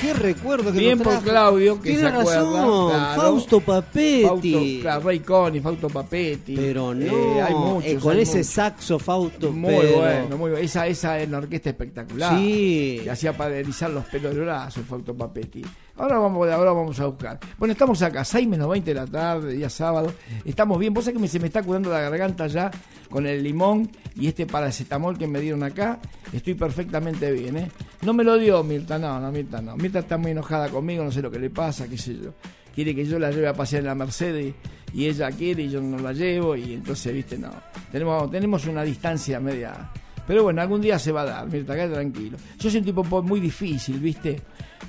Qué 0.00 0.12
recuerdo 0.14 0.72
que 0.72 0.78
Bien 0.78 0.96
nos 0.98 1.04
por 1.04 1.12
trajo. 1.14 1.28
Claudio, 1.28 1.76
que 1.80 1.90
Tiene 1.90 2.00
se 2.02 2.06
acuerda. 2.16 2.40
razón, 2.44 2.90
claro. 2.90 3.20
Fausto 3.20 3.60
Papetti. 3.60 4.22
Fausto, 4.22 4.80
claro, 4.80 5.00
Ray 5.02 5.18
Conniff, 5.20 5.62
Fausto 5.64 5.88
Papetti. 5.88 6.54
Pero 6.56 6.94
no, 6.94 7.04
Eh, 7.04 7.42
hay 7.42 7.54
muchos, 7.54 7.84
eh, 7.90 7.96
con 7.96 8.12
hay 8.16 8.22
ese 8.22 8.38
muchos. 8.38 8.46
saxo 8.52 8.98
Fausto. 9.00 9.50
Muy 9.50 9.74
pero- 9.74 9.96
bueno, 9.98 10.28
muy 10.36 10.50
bueno. 10.50 10.56
Esa, 10.58 10.86
esa 10.86 11.20
en 11.20 11.32
la 11.32 11.38
orquesta 11.38 11.70
espectacular. 11.70 12.38
Sí. 12.38 13.00
Que 13.02 13.10
hacía 13.10 13.36
para 13.36 13.56
erizar 13.56 13.90
los 13.90 14.04
pelos 14.04 14.34
del 14.36 14.44
brazo, 14.44 14.80
Fausto 14.88 15.14
Papetti. 15.16 15.62
Ahora 15.98 16.18
vamos, 16.18 16.48
ahora 16.48 16.70
vamos 16.72 17.00
a 17.00 17.06
buscar. 17.06 17.40
Bueno, 17.58 17.72
estamos 17.72 18.00
acá, 18.02 18.24
6 18.24 18.46
menos 18.46 18.68
20 18.70 18.94
de 18.94 19.00
la 19.00 19.06
tarde, 19.06 19.52
día 19.54 19.68
sábado. 19.68 20.12
Estamos 20.44 20.78
bien. 20.78 20.94
Vos 20.94 21.04
sabés 21.04 21.16
que 21.16 21.20
me- 21.22 21.28
se 21.28 21.40
me 21.40 21.48
está 21.48 21.62
curando 21.62 21.90
la 21.90 22.00
garganta 22.00 22.46
ya 22.46 22.70
con 23.10 23.26
el 23.26 23.42
limón 23.42 23.90
y 24.14 24.28
este 24.28 24.46
paracetamol 24.46 25.18
que 25.18 25.26
me 25.26 25.40
dieron 25.40 25.64
acá. 25.64 25.98
Estoy 26.32 26.54
perfectamente 26.54 27.32
bien, 27.32 27.56
¿eh? 27.56 27.70
No 28.02 28.12
me 28.14 28.22
lo 28.22 28.36
dio 28.38 28.62
Mirta, 28.62 28.96
no, 28.96 29.18
no, 29.18 29.32
Mirta 29.32 29.60
no. 29.60 29.76
Mirta 29.76 29.98
está 29.98 30.16
muy 30.16 30.30
enojada 30.30 30.68
conmigo, 30.68 31.02
no 31.02 31.10
sé 31.10 31.20
lo 31.20 31.30
que 31.32 31.40
le 31.40 31.50
pasa, 31.50 31.88
qué 31.88 31.98
sé 31.98 32.14
yo. 32.14 32.32
quiere 32.74 32.94
que 32.94 33.04
yo 33.04 33.18
la 33.18 33.32
lleve 33.32 33.48
a 33.48 33.54
pasear 33.54 33.80
en 33.80 33.86
la 33.86 33.94
Mercedes 33.96 34.54
y 34.94 35.06
ella 35.06 35.32
quiere 35.32 35.64
y 35.64 35.68
yo 35.68 35.80
no 35.80 35.98
la 35.98 36.12
llevo 36.12 36.54
y 36.54 36.74
entonces, 36.74 37.12
viste, 37.12 37.36
no. 37.36 37.50
Tenemos, 37.90 38.30
tenemos 38.30 38.64
una 38.66 38.84
distancia 38.84 39.40
media. 39.40 39.90
Pero 40.28 40.44
bueno, 40.44 40.60
algún 40.62 40.80
día 40.80 40.96
se 40.98 41.10
va 41.10 41.22
a 41.22 41.24
dar, 41.24 41.48
Mirta, 41.48 41.72
acá 41.72 41.88
tranquilo. 41.90 42.36
Yo 42.58 42.70
soy 42.70 42.78
un 42.80 42.84
tipo 42.86 43.02
po- 43.02 43.22
muy 43.22 43.40
difícil, 43.40 43.98
viste, 43.98 44.40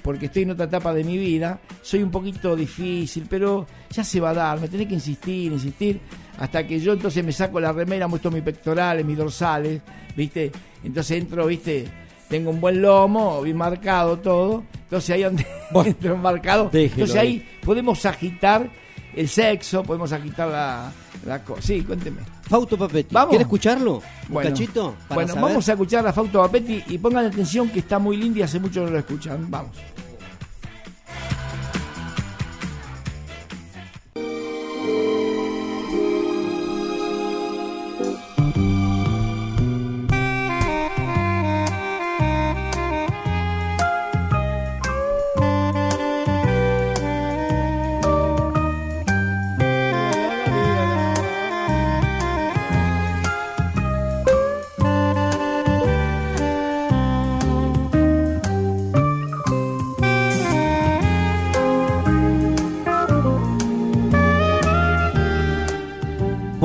porque 0.04 0.26
estoy 0.28 0.44
en 0.44 0.52
otra 0.52 0.66
etapa 0.66 0.94
de 0.94 1.04
mi 1.04 1.18
vida. 1.18 1.60
Soy 1.82 2.04
un 2.04 2.12
poquito 2.12 2.56
difícil, 2.56 3.26
pero 3.30 3.66
ya 3.90 4.04
se 4.04 4.20
va 4.20 4.30
a 4.32 4.34
dar. 4.36 4.60
Me 4.60 4.68
tenés 4.68 4.88
que 4.88 4.94
insistir, 4.96 5.52
insistir, 5.54 6.02
hasta 6.38 6.68
que 6.68 6.80
yo 6.80 6.94
entonces 6.94 7.24
me 7.26 7.32
saco 7.32 7.60
la 7.60 7.72
remera, 7.72 8.08
muestro 8.08 8.30
mis 8.30 8.44
pectorales, 8.44 9.04
mis 9.06 9.18
dorsales, 9.18 9.82
viste. 10.16 10.52
Entonces 10.84 11.18
entro, 11.18 11.46
viste, 11.48 11.88
tengo 12.28 12.50
un 12.52 12.60
buen 12.62 12.82
lomo, 12.82 13.42
bien 13.42 13.58
marcado 13.58 14.20
todo. 14.20 14.64
Entonces 14.84 15.10
ahí 15.12 15.24
donde 15.24 15.46
entro 15.86 16.18
marcado. 16.18 16.70
Entonces 16.92 17.16
ahí 17.22 17.48
podemos 17.64 18.06
agitar 18.06 18.70
el 19.16 19.28
sexo, 19.30 19.84
podemos 19.84 20.12
agitar 20.12 20.50
la, 20.50 20.92
la. 21.26 21.42
Sí, 21.60 21.82
cuénteme. 21.84 22.22
Fausto 22.44 22.78
Papetti, 22.78 23.14
Vamos. 23.14 23.30
¿quiere 23.30 23.44
escucharlo? 23.44 23.96
¿Un 23.96 24.02
Bueno, 24.30 24.50
cachito? 24.50 24.96
para 25.08 25.16
bueno 25.16 25.34
saber? 25.34 25.44
vamos 25.50 25.70
a 25.70 25.72
escuchar 25.74 26.08
a 26.08 26.14
Fausto 26.14 26.42
Papetti 26.42 26.84
y 26.88 26.98
pongan 26.98 27.26
atención 27.26 27.70
que 27.70 27.80
está 27.80 28.00
muy 28.00 28.18
linda 28.18 28.40
y 28.40 28.42
hace 28.44 28.60
mucho 28.60 28.84
no 28.84 28.90
lo 28.92 29.00
escuchan. 29.00 29.46
Vamos. 29.50 29.72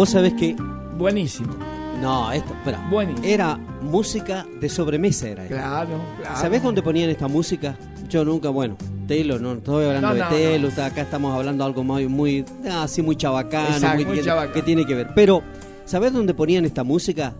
Vos 0.04 0.10
sabés 0.10 0.34
que. 0.34 0.54
Buenísimo. 0.98 1.54
No, 2.02 2.30
esto, 2.30 2.52
espera. 2.52 2.86
Buenísimo. 2.90 3.24
Era 3.26 3.56
música 3.80 4.46
de 4.60 4.68
sobremesa, 4.68 5.28
era. 5.30 5.44
esto. 5.44 5.54
Claro, 5.54 5.98
claro. 6.20 6.36
¿Sabés 6.38 6.62
dónde 6.62 6.82
ponían 6.82 7.08
esta 7.08 7.26
música? 7.26 7.74
Yo 8.10 8.22
nunca, 8.22 8.50
bueno, 8.50 8.76
Telo, 9.08 9.38
no 9.38 9.54
estoy 9.54 9.86
hablando 9.86 10.08
No, 10.08 10.14
de 10.14 10.20
no, 10.20 10.28
Telo, 10.28 10.68
está- 10.68 10.84
acá 10.86 11.00
estamos 11.00 11.34
hablando 11.34 11.64
de 11.64 11.68
algo 11.70 11.82
muy, 11.84 12.06
muy 12.06 12.44
ah, 12.70 12.82
así 12.82 13.00
muy 13.00 13.16
chabacano, 13.16 13.68
Exacto, 13.76 13.96
muy 13.96 14.04
muy 14.04 14.16
que, 14.18 14.24
chabacano. 14.24 14.52
que 14.52 14.60
tiene 14.62 14.84
que 14.84 14.94
ver. 14.94 15.08
Pero, 15.14 15.42
¿sabés 15.86 16.12
dónde 16.12 16.34
ponían 16.34 16.66
esta 16.66 16.84
música? 16.84 17.32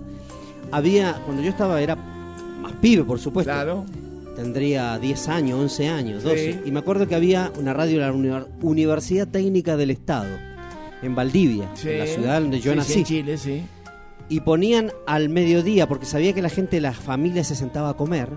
Había, 0.73 1.13
cuando 1.27 1.43
yo 1.43 1.51
estaba, 1.51 1.83
era 1.83 1.97
más 1.97 2.73
pibe, 2.81 3.05
por 3.05 3.19
supuesto. 3.21 3.53
Claro. 3.53 3.85
Tendría 4.37 4.99
10 4.99 5.29
años, 5.29 5.61
11 5.61 5.87
años, 5.91 6.23
Sí. 6.23 6.29
12. 6.31 6.63
Y 6.65 6.71
me 6.71 6.79
acuerdo 6.79 7.07
que 7.07 7.15
había 7.15 7.53
una 7.61 7.75
radio 7.75 8.01
de 8.01 8.07
la 8.07 8.13
Uni- 8.13 8.47
Universidad 8.63 9.29
Técnica 9.29 9.77
del 9.77 9.91
Estado, 9.91 10.29
en 11.05 11.15
Valdivia, 11.15 11.71
Sí. 11.75 11.91
en 11.91 11.99
la 11.99 12.07
ciudad 12.07 12.41
donde 12.41 12.61
yo 12.61 12.65
Sí, 12.65 12.71
sí, 12.71 12.77
nací 12.77 12.99
en 13.01 13.05
Chile, 13.05 13.39
sí. 13.39 13.63
y 14.29 14.41
ponían 14.41 14.91
al 15.07 15.29
mediodía, 15.29 15.87
porque 15.89 16.07
sabía 16.07 16.33
que 16.33 16.43
la 16.43 16.49
gente, 16.49 16.81
las 16.81 16.97
familias 16.97 17.47
se 17.49 17.55
sentaba 17.57 17.91
a 17.91 17.95
comer, 17.95 18.29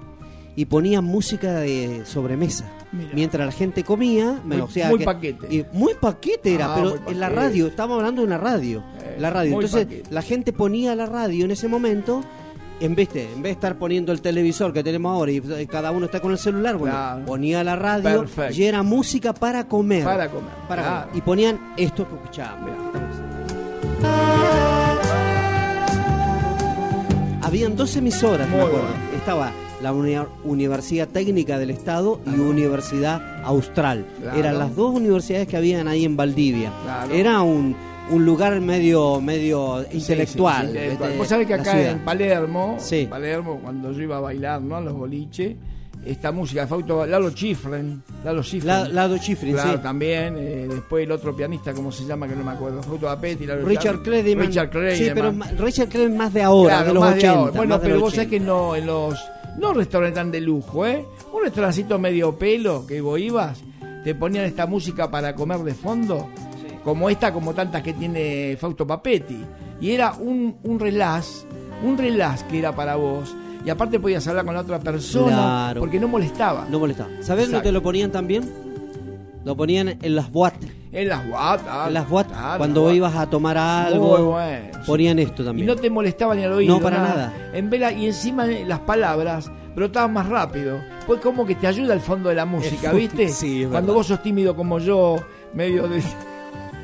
y 0.56 0.66
ponían 0.66 1.04
música 1.06 1.54
de 1.60 2.02
sobremesa. 2.06 2.66
Mira. 2.92 3.12
Mientras 3.14 3.46
la 3.46 3.52
gente 3.52 3.84
comía, 3.84 4.42
me- 4.44 4.56
Muy- 4.56 4.62
o 4.66 4.70
sea 4.70 4.90
muy 4.90 5.00
que- 5.00 5.06
paquete. 5.06 5.66
muy 5.74 5.94
paquete 5.94 6.56
era, 6.56 6.74
Ah, 6.74 6.76
pero 6.76 7.00
en 7.12 7.20
la 7.20 7.30
radio, 7.30 7.68
estábamos 7.68 7.98
hablando 8.00 8.22
de 8.22 8.28
una 8.28 8.38
radio. 8.40 8.84
Eh, 9.04 9.18
la 9.20 9.30
radio. 9.30 9.54
Entonces, 9.54 9.86
paquete. 9.86 10.10
la 10.10 10.22
gente 10.24 10.54
ponía 10.54 10.96
la 10.96 11.06
radio 11.06 11.46
en 11.46 11.52
ese 11.52 11.68
momento. 11.68 12.24
En 12.80 12.94
vez, 12.94 13.12
de, 13.12 13.24
en 13.24 13.36
vez 13.42 13.44
de 13.44 13.50
estar 13.52 13.78
poniendo 13.80 14.12
el 14.12 14.22
televisor 14.22 14.72
que 14.72 14.84
tenemos 14.84 15.12
ahora 15.12 15.32
y 15.32 15.38
y 15.38 15.66
cada 15.68 15.90
uno 15.92 16.06
está 16.06 16.20
con 16.20 16.32
el 16.32 16.38
celular, 16.38 16.78
bueno, 16.78 16.94
Claro. 16.96 17.26
ponía 17.26 17.64
la 17.64 17.76
radio 17.76 18.20
Perfecto. 18.20 18.54
y 18.54 18.66
era 18.66 18.84
música 18.84 19.34
para 19.34 19.68
comer. 19.68 20.04
Para 20.04 20.30
comer, 20.30 20.52
Para 20.68 20.82
claro. 20.84 21.02
comer. 21.08 21.18
Y 21.18 21.22
ponían 21.22 21.74
esto 21.76 22.08
que 22.08 22.14
escuchábamos. 22.16 22.70
Habían 27.42 27.76
dos 27.76 27.96
emisoras, 27.96 28.48
me 28.50 28.58
Muy 28.58 28.66
acuerdo. 28.66 28.88
bueno. 28.88 29.18
Estaba 29.18 29.52
la 29.82 29.94
Uni- 29.94 30.18
Universidad 30.44 31.08
Técnica 31.08 31.58
del 31.58 31.70
Estado 31.70 32.20
y 32.26 32.40
Universidad 32.40 33.22
Austral. 33.46 34.06
Claro. 34.22 34.38
Eran 34.38 34.60
las 34.60 34.76
dos 34.76 34.94
universidades 34.94 35.48
que 35.48 35.56
habían 35.56 35.88
ahí 35.88 36.04
en 36.04 36.18
Valdivia. 36.18 36.72
Era 37.12 37.42
un, 37.42 37.76
un 38.12 38.26
lugar 38.26 38.60
medio 38.62 39.20
medio 39.22 39.84
Sí, 39.92 39.98
intelectual. 39.98 40.72
sí. 40.72 40.78
¿viste? 40.90 41.18
Vos 41.18 41.28
sabés 41.28 41.48
que 41.48 41.54
acá 41.56 41.90
en 41.92 42.00
Palermo, 42.00 42.78
Palermo, 43.10 43.60
cuando 43.62 43.92
yo 43.92 44.02
iba 44.02 44.18
a 44.18 44.22
bailar, 44.22 44.62
¿no? 44.62 44.76
A 44.78 44.82
los 44.82 44.94
boliches, 44.94 45.56
esta 46.06 46.32
música 46.32 46.62
de 46.62 46.68
Fausto, 46.68 47.06
Lalo 47.06 47.30
Schifrin, 47.32 48.02
Lalo 48.24 48.42
Schifrin. 48.42 48.68
La- 48.68 48.88
Lalo 48.88 49.18
Schifrin, 49.18 49.54
Claro, 49.56 49.80
también, 49.82 50.36
eh, 50.38 50.68
después 50.70 51.04
el 51.04 51.12
otro 51.12 51.36
pianista, 51.36 51.74
¿cómo 51.74 51.92
se 51.92 52.06
llama? 52.06 52.28
Que 52.28 52.36
no 52.36 52.44
me 52.46 52.52
acuerdo, 52.52 52.82
Fausto 52.82 53.10
Apetti, 53.10 53.46
Lalo 53.46 53.66
Richard. 53.66 53.98
Richard 54.06 54.70
Clayderman. 54.70 54.96
Sí, 54.96 55.10
pero 55.14 55.34
Richard 55.66 55.90
Clayderman 55.90 56.18
más 56.18 56.34
de 56.34 56.44
ahora, 56.44 56.76
Claro, 56.76 56.88
de 56.88 56.94
los 56.94 57.04
más 57.04 57.16
80. 57.16 57.34
ahora. 57.40 57.52
Bueno, 57.52 57.82
pero 57.82 58.00
vos 58.00 58.14
sabés 58.14 58.28
80. 58.28 58.30
que 58.30 58.40
no, 58.40 58.76
en 58.76 58.86
los. 58.86 59.20
No 59.60 59.74
restaurantes 59.74 60.16
tan 60.16 60.32
de 60.32 60.40
lujo, 60.40 60.86
¿eh? 60.86 61.04
Un 61.34 61.42
restaurancito 61.44 61.98
medio 62.00 62.38
pelo 62.38 62.86
que 62.88 63.02
vos 63.02 63.20
ibas, 63.20 63.60
te 64.04 64.14
ponían 64.16 64.46
esta 64.46 64.66
música 64.68 65.10
para 65.10 65.34
comer 65.36 65.58
de 65.60 65.74
fondo, 65.74 66.30
como 66.84 67.10
esta, 67.10 67.32
como 67.34 67.54
tantas 67.54 67.82
que 67.84 67.94
tiene 67.94 68.58
Fausto 68.60 68.86
Papetti. 68.88 69.44
Y 69.82 69.92
era 69.92 70.14
un, 70.14 70.58
un 70.64 70.80
relax, 70.80 71.46
un 71.84 71.98
relax 71.98 72.44
que 72.44 72.60
era 72.60 72.76
para 72.76 72.96
vos. 72.96 73.36
Y 73.66 73.70
aparte 73.70 74.00
podías 74.00 74.26
hablar 74.28 74.46
con 74.46 74.54
la 74.56 74.62
otra 74.62 74.80
persona, 74.80 75.28
Claro. 75.36 75.82
porque 75.82 76.00
no 76.00 76.08
molestaba. 76.08 76.66
No 76.70 76.80
molestaba. 76.80 77.10
¿Sabés 77.22 77.52
dónde 77.52 77.72
lo 77.72 77.82
ponían 77.84 78.12
también? 78.12 78.50
Lo 79.44 79.56
ponían 79.56 79.98
en 80.02 80.16
las 80.16 80.32
boates. 80.32 80.70
En 80.92 81.10
las 81.10 81.28
guatas. 81.28 81.88
En 81.88 81.94
las 81.94 82.10
boates. 82.10 82.36
Cuando 82.58 82.92
ibas 82.92 83.16
a 83.16 83.30
tomar 83.30 83.58
algo, 83.58 84.18
Muy 84.18 84.26
bueno, 84.26 84.80
ponían 84.86 85.20
esto 85.20 85.44
Y 85.44 85.46
también. 85.46 85.68
no 85.68 85.76
te 85.76 85.90
molestaba 85.90 86.34
ni 86.36 86.44
al 86.44 86.54
oído. 86.54 86.76
No, 86.76 86.82
para 86.82 86.98
nada. 86.98 87.34
En 87.54 87.70
vela, 87.70 87.92
y 87.92 88.08
encima 88.08 88.46
las 88.46 88.80
palabras 88.80 89.52
brotaban 89.76 90.14
más 90.14 90.28
rápido. 90.28 90.80
Pues 91.06 91.20
como 91.22 91.46
que 91.46 91.56
te 91.56 91.68
ayuda 91.68 91.94
el 91.94 92.02
fondo 92.02 92.30
de 92.30 92.36
la 92.36 92.46
música, 92.46 92.92
¿viste? 92.94 93.30
sí, 93.30 93.64
es 93.64 93.70
Cuando 93.70 93.94
vos 93.94 94.08
sos 94.08 94.22
tímido 94.24 94.56
como 94.56 94.80
yo, 94.80 95.18
medio 95.54 95.88
de. 95.88 96.02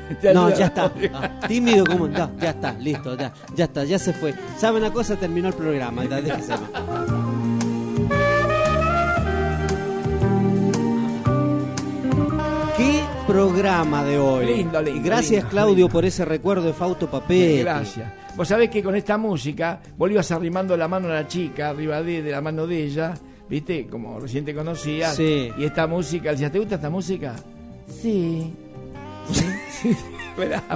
No, 0.34 0.50
ya 0.54 0.66
está. 0.66 0.92
Ah, 1.12 1.40
tímido 1.48 1.84
como. 1.86 2.08
Ya, 2.08 2.30
ya 2.38 2.50
está, 2.50 2.72
listo, 2.72 3.16
ya, 3.16 3.32
ya 3.54 3.64
está, 3.64 3.84
ya 3.84 3.98
se 3.98 4.12
fue. 4.12 4.34
¿Sabe 4.58 4.78
una 4.78 4.92
cosa? 4.92 5.16
Terminó 5.16 5.48
el 5.48 5.54
programa. 5.54 6.04
ya, 6.04 6.20
déjese. 6.20 6.54
¿Qué 12.76 13.04
programa 13.26 14.04
de 14.04 14.18
hoy? 14.18 14.46
Lindo, 14.46 14.82
lindo, 14.82 15.02
gracias, 15.04 15.42
lindo, 15.44 15.48
Claudio, 15.50 15.88
por 15.88 16.04
ese 16.04 16.24
recuerdo 16.24 16.66
de 16.66 16.72
Fausto 16.72 17.08
Papel. 17.08 17.60
Gracias. 17.60 18.12
Vos 18.36 18.48
sabés 18.48 18.68
que 18.68 18.82
con 18.82 18.96
esta 18.96 19.16
música 19.16 19.80
vos 19.96 20.10
ibas 20.10 20.30
arrimando 20.32 20.76
la 20.76 20.88
mano 20.88 21.08
a 21.08 21.14
la 21.14 21.28
chica, 21.28 21.70
arriba 21.70 22.02
de, 22.02 22.22
de 22.22 22.30
la 22.32 22.40
mano 22.40 22.66
de 22.66 22.82
ella, 22.84 23.14
¿viste? 23.48 23.86
Como 23.86 24.18
recién 24.18 24.44
te 24.44 24.54
conocías. 24.54 25.14
Sí. 25.14 25.50
Y 25.56 25.64
esta 25.64 25.86
música, 25.86 26.32
decías, 26.32 26.50
¿te 26.50 26.58
gusta 26.58 26.74
esta 26.74 26.90
música? 26.90 27.36
Sí. 27.86 28.52
Sí, 29.32 29.46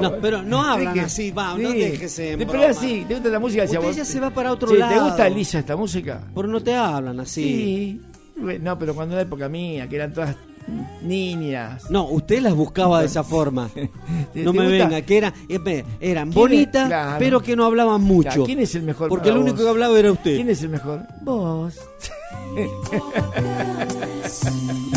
No, 0.01 0.13
pero 0.23 0.43
no 0.43 0.63
hablan 0.63 0.99
así, 1.01 1.31
va, 1.33 1.57
no 1.59 1.71
déjese 1.71 2.33
en 2.33 2.39
Pero 2.47 2.67
así, 2.67 3.05
¿te 3.09 3.15
gusta 3.15 3.29
la 3.29 3.39
música? 3.41 3.65
Usted 3.65 3.93
ya 3.93 4.05
se 4.05 4.21
va 4.21 4.31
para 4.31 4.53
otro 4.53 4.69
Sí, 4.69 4.77
lado. 4.77 4.95
¿Te 4.95 5.01
gusta 5.01 5.27
Elisa 5.27 5.59
esta 5.59 5.77
música? 5.77 6.21
Pero 6.35 6.49
no 6.49 6.61
te 6.61 6.75
hablan 6.75 7.19
así. 7.21 8.01
Sí. 8.41 8.59
No, 8.61 8.79
pero 8.79 8.95
cuando 8.95 9.15
era 9.15 9.23
época 9.23 9.49
mía, 9.49 9.89
que 9.89 9.97
eran 9.97 10.13
todas 10.13 10.37
niñas. 11.03 11.91
No, 11.91 12.05
usted 12.09 12.41
las 12.41 12.55
buscaba 12.55 13.01
de 13.01 13.07
esa 13.07 13.25
forma. 13.35 13.69
¿Te- 13.75 13.91
No 14.45 14.53
me 14.53 14.63
gusta? 14.69 14.85
venga, 14.87 15.03
que 15.03 15.19
era, 15.19 15.35
eh, 15.49 15.85
eran 16.01 16.31
bonitas, 16.31 16.87
Claro. 16.87 17.17
pero 17.19 17.41
que 17.43 17.57
no 17.57 17.65
hablaban 17.65 18.01
mucho. 18.03 18.29
Claro, 18.29 18.45
¿Quién 18.45 18.61
es 18.61 18.75
el 18.77 18.83
mejor 18.83 19.09
Porque 19.09 19.31
el 19.31 19.39
único 19.39 19.57
vos? 19.57 19.65
que 19.65 19.71
hablaba 19.71 19.99
era 19.99 20.13
usted. 20.13 20.37
¿Quién 20.37 20.51
es 20.51 20.63
el 20.63 20.69
mejor? 20.69 21.03
Vos. 21.23 21.75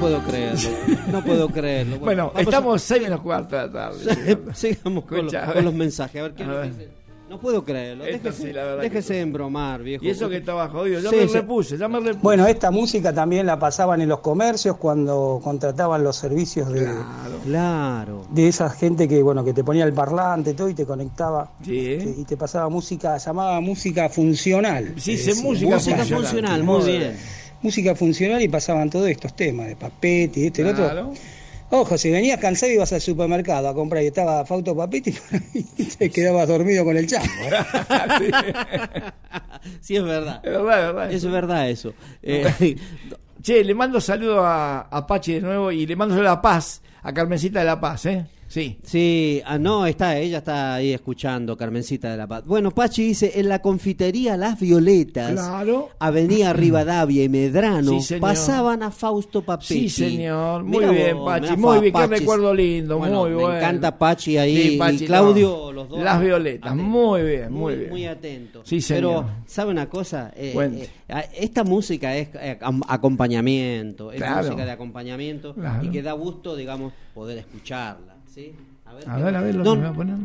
puedo 0.00 0.18
creerlo. 0.22 0.70
No 1.12 1.24
puedo 1.24 1.48
creerlo. 1.48 1.98
Bueno, 2.00 2.32
a- 2.34 2.40
estamos 2.40 2.82
seis 2.82 3.02
menos 3.02 3.20
cuarto 3.20 3.56
de 3.56 3.66
la 3.66 3.72
tarde. 3.72 4.38
Sigamos 4.54 5.04
con, 5.04 5.18
Escucha, 5.18 5.40
los- 5.40 5.42
a 5.42 5.46
con 5.46 5.54
ver. 5.56 5.64
los 5.64 5.74
mensajes. 5.74 6.20
A 6.20 6.22
ver 6.24 6.34
qué 6.34 6.42
A 6.42 6.46
nos 6.46 6.56
ver. 6.56 6.68
dice. 6.76 6.88
No 7.28 7.38
puedo 7.38 7.64
creerlo. 7.64 8.04
Esto 8.04 8.24
Déjese, 8.30 8.42
sí, 8.48 8.52
la 8.52 8.64
verdad 8.64 8.82
que 8.82 8.88
déjese 8.88 9.14
de 9.14 9.20
embromar, 9.20 9.82
viejo. 9.84 10.04
Y 10.04 10.10
eso 10.10 10.28
que 10.28 10.38
estaba 10.38 10.68
jodido. 10.68 10.98
Ya 10.98 11.10
Sí, 11.10 11.14
me 11.16 11.28
sí. 11.28 11.34
repuse, 11.34 11.78
ya 11.78 11.86
me 11.86 12.00
repuse. 12.00 12.18
Bueno, 12.24 12.44
esta 12.48 12.72
música 12.72 13.12
también 13.14 13.46
la 13.46 13.56
pasaban 13.56 14.00
en 14.00 14.08
los 14.08 14.18
comercios 14.18 14.76
cuando 14.78 15.40
contrataban 15.44 16.02
los 16.02 16.16
servicios 16.16 16.72
de, 16.72 16.88
Claro. 17.44 18.26
de 18.30 18.48
esa 18.48 18.68
gente 18.70 19.06
que 19.06 19.22
bueno 19.22 19.44
que 19.44 19.52
te 19.52 19.62
ponía 19.62 19.84
el 19.84 19.92
parlante 19.92 20.54
todo 20.54 20.68
y 20.68 20.74
te 20.74 20.84
conectaba 20.84 21.52
te- 21.64 22.14
y 22.18 22.24
te 22.24 22.36
pasaba 22.36 22.68
música, 22.68 23.16
llamaba 23.16 23.60
música 23.60 24.08
funcional. 24.08 24.94
Sí, 24.96 25.12
música 25.12 25.76
Música 25.76 25.98
funcional. 25.98 26.06
funcional, 26.08 26.62
muy 26.64 26.82
bien. 26.84 27.16
Música 27.62 27.94
funcional 27.94 28.40
y 28.42 28.48
pasaban 28.48 28.88
todos 28.90 29.08
estos 29.08 29.34
temas 29.36 29.68
de 29.68 29.76
papete 29.76 30.40
y 30.40 30.46
este 30.46 30.62
y 30.62 30.66
el 30.66 30.74
Claro. 30.74 31.08
otro. 31.10 31.22
Ojo, 31.72 31.96
si 31.96 32.10
venías 32.10 32.40
cansado 32.40 32.72
ibas 32.72 32.92
al 32.92 33.00
supermercado 33.00 33.68
a 33.68 33.74
comprar 33.74 34.02
y 34.02 34.06
estaba 34.08 34.44
Fausto 34.44 34.74
Papete 34.76 35.14
y 35.76 35.84
te 35.98 36.10
quedabas 36.10 36.48
dormido 36.48 36.84
con 36.84 36.96
el 36.96 37.06
chango. 37.06 37.26
Sí, 39.80 39.96
es 39.96 40.02
verdad. 40.04 40.40
Es 40.44 40.52
verdad, 40.52 40.80
es 40.80 40.94
verdad. 40.94 41.12
Es 41.12 41.24
verdad 41.30 41.70
eso. 41.70 41.94
Eh, 42.22 42.76
Che, 43.42 43.64
le 43.64 43.74
mando 43.74 44.00
saludo 44.02 44.44
a, 44.44 44.80
a 44.82 45.06
Pachi 45.06 45.34
de 45.34 45.40
nuevo 45.40 45.72
y 45.72 45.86
le 45.86 45.96
mando 45.96 46.14
saludo 46.14 46.30
a 46.30 46.42
Paz, 46.42 46.82
a 47.02 47.12
Carmencita 47.14 47.60
de 47.60 47.64
la 47.64 47.80
Paz, 47.80 48.04
¿eh? 48.06 48.26
Sí. 48.50 48.78
Sí, 48.82 49.40
ah, 49.46 49.58
no, 49.58 49.86
está, 49.86 50.18
ella 50.18 50.38
está 50.38 50.74
ahí 50.74 50.92
escuchando, 50.92 51.56
Carmencita 51.56 52.10
de 52.10 52.16
la 52.16 52.26
Paz. 52.26 52.44
Bueno, 52.44 52.72
Pachi 52.72 53.04
dice, 53.04 53.38
en 53.38 53.48
la 53.48 53.62
confitería 53.62 54.36
Las 54.36 54.58
Violetas, 54.58 55.34
Claro. 55.34 55.90
Avenida 56.00 56.52
Rivadavia 56.54 57.22
y 57.22 57.28
Medrano, 57.28 58.00
Sí, 58.00 58.16
pasaban 58.16 58.82
a 58.82 58.90
Fausto 58.90 59.42
Papetti. 59.42 59.88
Sí, 59.88 59.88
señor. 59.88 60.64
Muy 60.64 60.80
Mirá 60.80 60.90
bien, 60.90 61.16
vos, 61.18 61.26
Pachi. 61.26 61.56
Muy 61.56 61.78
bien. 61.80 61.94
Qué 61.94 62.06
recuerdo 62.08 62.52
lindo. 62.52 62.98
Bueno, 62.98 63.20
muy 63.20 63.30
me 63.30 63.36
bueno. 63.36 63.56
encanta 63.56 63.96
Pachi 63.96 64.36
ahí 64.36 64.70
Sí, 64.70 64.76
Pachi, 64.78 65.04
y 65.04 65.06
Claudio, 65.06 65.48
no. 65.66 65.72
los 65.72 65.88
dos. 65.88 66.02
Las 66.02 66.20
violetas. 66.20 66.74
Muy 66.74 67.22
bien, 67.22 67.52
muy, 67.52 67.60
muy, 67.60 67.76
bien. 67.76 67.90
muy 67.90 68.06
atento. 68.06 68.62
Sí, 68.64 68.80
señor. 68.80 69.26
Pero, 69.26 69.30
¿sabe 69.46 69.70
una 69.70 69.88
cosa? 69.88 70.32
Eh, 70.34 70.88
eh, 71.08 71.14
esta 71.38 71.62
música 71.62 72.16
es 72.16 72.30
eh, 72.34 72.58
am- 72.62 72.82
acompañamiento, 72.88 74.10
es 74.10 74.16
Claro. 74.18 74.42
música 74.48 74.64
de 74.64 74.72
acompañamiento 74.72 75.54
Claro. 75.54 75.84
y 75.84 75.90
que 75.90 76.02
da 76.02 76.12
gusto, 76.14 76.56
digamos, 76.56 76.92
poder 77.14 77.38
escucharla. 77.38 78.16
¿Sí? 78.32 78.52
A 78.86 78.94
ver, 78.94 79.04
A 79.08 79.16
¿qué 79.16 79.22
ver, 79.22 79.36
a 79.36 79.40
ver 79.42 79.54
lo 79.54 79.64
que 79.64 79.70
me 79.76 79.82
va 79.84 79.88
a 79.88 79.92
poner. 79.92 80.16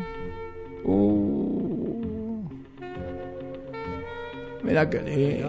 Uh. 0.83 2.43
Mirá 4.63 4.89
que. 4.89 5.45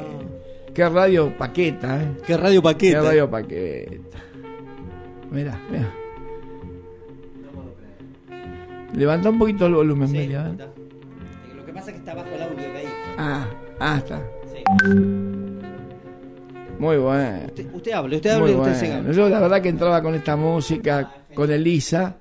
Qué 0.75 0.89
radio 0.89 1.37
paqueta, 1.37 2.03
¿eh? 2.03 2.17
Qué 2.27 2.37
radio 2.37 2.63
paqueta. 2.63 3.01
Qué 3.01 3.07
radio 3.07 3.31
paqueta. 3.31 4.19
Mirá, 5.31 5.59
mirá. 5.71 5.93
Levanta 8.95 9.31
un 9.31 9.39
poquito 9.39 9.67
el 9.67 9.75
volumen, 9.75 10.09
Sí, 10.09 10.15
Melia, 10.15 10.49
¿eh? 10.49 10.65
Lo 11.55 11.65
que 11.67 11.73
pasa 11.73 11.87
es 11.91 11.93
que 11.95 11.99
está 11.99 12.15
bajo 12.15 12.29
el 12.35 12.43
audio 12.43 12.57
de 12.73 12.79
ahí. 12.79 12.87
Ah, 13.19 13.47
ah, 13.81 13.97
está. 13.99 14.23
Sí. 14.53 14.63
Muy 16.79 16.97
bueno. 16.99 17.47
Usted, 17.47 17.75
usted 17.75 17.93
hable, 17.93 18.17
usted 18.17 18.31
hable, 18.31 18.53
Muy 18.55 18.69
usted 18.71 18.81
bueno. 18.89 19.03
siga. 19.03 19.13
Yo 19.13 19.29
la 19.29 19.41
verdad 19.41 19.63
que 19.63 19.69
entraba 19.71 20.03
con 20.03 20.15
esta 20.15 20.37
música, 20.37 21.11
con 21.35 21.51
Elisa, 21.51 22.17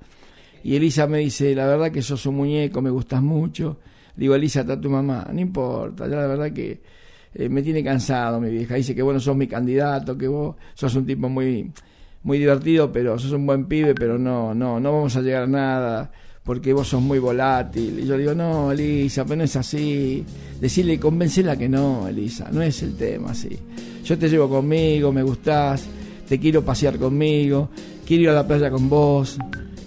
y 0.66 0.74
Elisa 0.74 1.06
me 1.06 1.18
dice, 1.18 1.54
la 1.54 1.64
verdad 1.64 1.92
que 1.92 2.02
sos 2.02 2.26
un 2.26 2.38
muñeco, 2.38 2.82
me 2.82 2.90
gustas 2.90 3.22
mucho. 3.22 3.76
Digo, 4.16 4.34
Elisa, 4.34 4.62
está 4.62 4.80
tu 4.80 4.90
mamá, 4.90 5.24
no 5.32 5.40
importa, 5.40 6.08
ya 6.08 6.16
la 6.16 6.26
verdad 6.26 6.52
que 6.52 6.80
eh, 7.34 7.48
me 7.48 7.62
tiene 7.62 7.84
cansado 7.84 8.40
mi 8.40 8.50
vieja. 8.50 8.74
Dice 8.74 8.92
que 8.92 9.00
bueno, 9.00 9.20
sos 9.20 9.36
mi 9.36 9.46
candidato, 9.46 10.18
que 10.18 10.26
vos 10.26 10.56
sos 10.74 10.92
un 10.96 11.06
tipo 11.06 11.28
muy, 11.28 11.70
muy 12.24 12.38
divertido, 12.38 12.90
pero 12.90 13.16
sos 13.16 13.30
un 13.30 13.46
buen 13.46 13.66
pibe, 13.66 13.94
pero 13.94 14.18
no, 14.18 14.54
no, 14.54 14.80
no 14.80 14.92
vamos 14.92 15.14
a 15.14 15.20
llegar 15.22 15.44
a 15.44 15.46
nada 15.46 16.10
porque 16.42 16.72
vos 16.72 16.88
sos 16.88 17.00
muy 17.00 17.20
volátil. 17.20 18.00
Y 18.00 18.04
yo 18.04 18.18
digo, 18.18 18.34
no, 18.34 18.72
Elisa, 18.72 19.24
pero 19.24 19.36
no 19.36 19.44
es 19.44 19.54
así. 19.54 20.24
Decirle, 20.60 20.98
convencela 20.98 21.56
que 21.56 21.68
no, 21.68 22.08
Elisa, 22.08 22.48
no 22.50 22.60
es 22.60 22.82
el 22.82 22.96
tema 22.96 23.30
así. 23.30 23.56
Yo 24.04 24.18
te 24.18 24.28
llevo 24.28 24.48
conmigo, 24.48 25.12
me 25.12 25.22
gustás, 25.22 25.86
te 26.28 26.40
quiero 26.40 26.64
pasear 26.64 26.98
conmigo, 26.98 27.68
quiero 28.04 28.24
ir 28.24 28.28
a 28.30 28.34
la 28.34 28.44
playa 28.44 28.68
con 28.68 28.88
vos, 28.88 29.38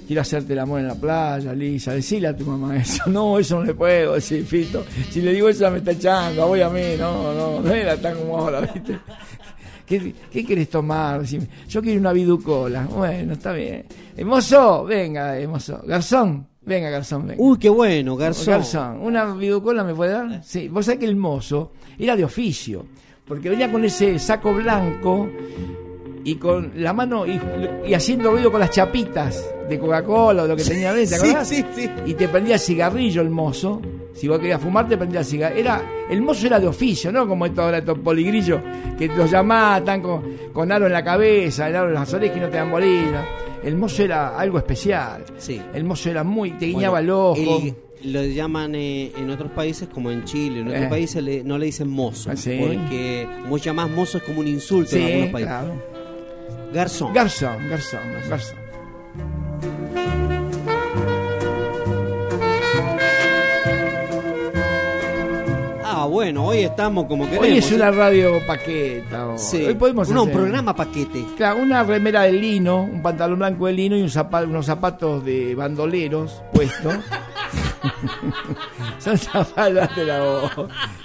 quiero 0.10 0.24
hacerte 0.24 0.54
el 0.54 0.60
amor 0.60 0.80
en 0.80 0.88
la 0.88 0.96
playa, 0.96 1.52
Elisa. 1.52 1.94
Decile 1.94 2.30
a 2.30 2.36
tu 2.36 2.44
mamá 2.44 2.76
eso. 2.76 3.04
No, 3.12 3.38
eso 3.38 3.60
no 3.60 3.66
le 3.66 3.76
puedo 3.76 4.16
decir, 4.16 4.44
Fito. 4.44 4.84
Si 5.12 5.22
le 5.22 5.34
digo 5.34 5.48
eso, 5.50 5.62
ya 5.62 5.70
me 5.70 5.78
está 5.78 5.92
echando, 5.92 6.48
voy 6.48 6.62
a 6.62 6.70
mí, 6.70 6.82
no, 6.98 7.32
no, 7.32 7.62
no 7.62 7.72
era 7.72 7.96
tan 7.96 8.18
como 8.18 8.40
ahora, 8.40 8.62
¿viste? 8.62 8.98
¿Qué, 9.86 10.16
qué 10.32 10.44
querés 10.44 10.68
tomar? 10.68 11.22
Decime, 11.22 11.48
Yo 11.68 11.80
quiero 11.84 12.00
una 12.00 12.12
viducola. 12.12 12.88
Bueno, 12.88 13.34
está 13.34 13.52
bien. 13.52 13.86
Hermoso, 14.18 14.84
venga, 14.84 15.38
hermoso. 15.38 15.80
Garzón, 15.86 16.48
venga, 16.62 16.90
garzón, 16.90 17.28
venga. 17.28 17.44
Uy, 17.44 17.60
qué 17.60 17.70
bueno, 17.70 18.16
Garzón. 18.16 18.52
Garzón, 18.52 19.02
¿una 19.02 19.32
viducola 19.36 19.84
me 19.84 19.94
puede 19.94 20.14
dar? 20.14 20.44
Sí, 20.44 20.70
vos 20.70 20.86
sabés 20.86 21.02
que 21.02 21.06
el 21.06 21.18
mozo 21.18 21.74
era 22.00 22.16
de 22.16 22.24
oficio, 22.24 22.84
porque 23.28 23.48
venía 23.48 23.72
con 23.72 23.86
ese 23.86 24.18
saco 24.18 24.56
blanco 24.56 25.30
y 26.24 26.36
con 26.36 26.72
la 26.76 26.94
mano 26.94 27.26
y, 27.26 27.40
y 27.88 27.94
haciendo 27.94 28.32
ruido 28.32 28.52
con 28.52 28.60
las 28.60 28.72
chapitas 28.72 29.44
de 29.70 29.80
Coca-Cola 29.80 30.44
o 30.44 30.48
lo 30.48 30.56
que 30.56 30.64
tenía 30.64 30.94
dentro, 30.94 31.18
¿te 31.18 31.24
Sí, 31.24 31.30
acordás? 31.30 31.48
sí, 31.48 31.66
sí. 31.76 31.90
Y 32.06 32.14
te 32.16 32.28
prendía 32.28 32.56
el 32.56 32.60
cigarrillo 32.60 33.22
el 33.22 33.30
mozo. 33.30 33.82
Si 34.14 34.28
vos 34.28 34.40
querías 34.40 34.60
fumar, 34.62 34.88
te 34.90 34.98
prendía 34.98 35.20
el 35.22 35.26
cigarrillo. 35.26 35.60
Era, 35.62 35.82
el 36.10 36.22
mozo 36.22 36.48
era 36.48 36.60
de 36.60 36.68
oficio, 36.68 37.12
¿no? 37.12 37.28
Como 37.28 37.46
estos 37.46 37.64
ahora 37.64 37.78
estos 37.78 38.00
poligrillos 38.00 38.60
que 38.98 39.08
los 39.08 39.32
están 39.32 40.02
con, 40.02 40.24
con 40.52 40.72
aro 40.72 40.88
en 40.88 40.94
la 40.94 41.04
cabeza, 41.04 41.68
el 41.70 41.76
aro 41.76 41.88
en 41.90 41.94
las 41.94 42.14
orejas 42.14 42.36
y 42.38 42.40
no 42.42 42.50
te 42.50 42.58
dan 42.58 42.72
bolilla. 42.72 43.26
El 43.64 43.76
mozo 43.76 44.04
era 44.04 44.38
algo 44.38 44.58
especial. 44.58 45.24
Sí. 45.38 45.62
El 45.74 45.84
mozo 45.84 46.10
era 46.10 46.24
muy, 46.24 46.52
te 46.52 46.66
guiñaba 46.66 47.00
Bueno, 47.02 47.34
el 47.36 47.44
ojo. 47.46 47.62
el- 47.66 47.76
lo 48.02 48.24
llaman 48.24 48.76
eh, 48.76 49.12
en 49.18 49.30
otros 49.30 49.52
países 49.52 49.90
como 49.90 50.10
en 50.10 50.24
Chile, 50.24 50.62
en 50.62 50.68
otros 50.70 50.84
Eh. 50.84 50.88
países 50.90 51.22
le- 51.22 51.44
no 51.44 51.58
le 51.58 51.66
dicen 51.66 51.90
mozo, 51.90 52.32
Ah, 52.32 52.36
sí. 52.38 52.58
porque 52.62 53.28
vos 53.50 53.62
llamás 53.62 53.90
mozo 53.90 54.20
es 54.20 54.24
como 54.24 54.40
un 54.40 54.48
insulto 54.48 54.96
en 54.96 55.02
Sí, 55.02 55.06
algunos 55.08 55.30
países. 55.32 55.50
claro. 55.54 55.74
Garzón. 56.74 57.14
Garzón, 57.14 57.70
garzón, 57.70 58.02
garzón. 58.30 58.58
Ah, 65.84 66.06
bueno, 66.06 66.46
hoy 66.46 66.60
estamos 66.60 67.06
como 67.08 67.26
queremos. 67.26 67.48
Hoy 67.48 67.58
es 67.58 67.72
una 67.72 67.92
radio 67.92 68.40
paqueta. 68.46 69.38
Sí. 69.38 69.66
Hoy 69.66 69.74
podemos 69.74 70.10
No, 70.10 70.24
un 70.24 70.30
hacer- 70.30 70.40
programa 70.42 70.76
paquete. 70.76 71.26
Claro, 71.36 71.60
una 71.62 71.84
remera 71.84 72.22
de 72.24 72.32
lino, 72.34 72.84
un 72.84 73.02
pantalón 73.02 73.40
blanco 73.40 73.66
de 73.68 73.74
lino 73.74 73.98
y 73.98 74.02
un 74.04 74.10
zapa- 74.10 74.44
unos 74.46 74.66
zapatos 74.68 75.26
de 75.26 75.56
bandoleros 75.56 76.42
puestos. 76.54 76.94
Son 79.00 79.18
zapatos 79.18 79.96
de 79.96 80.06
la 80.06 80.20
voz. 80.20 80.52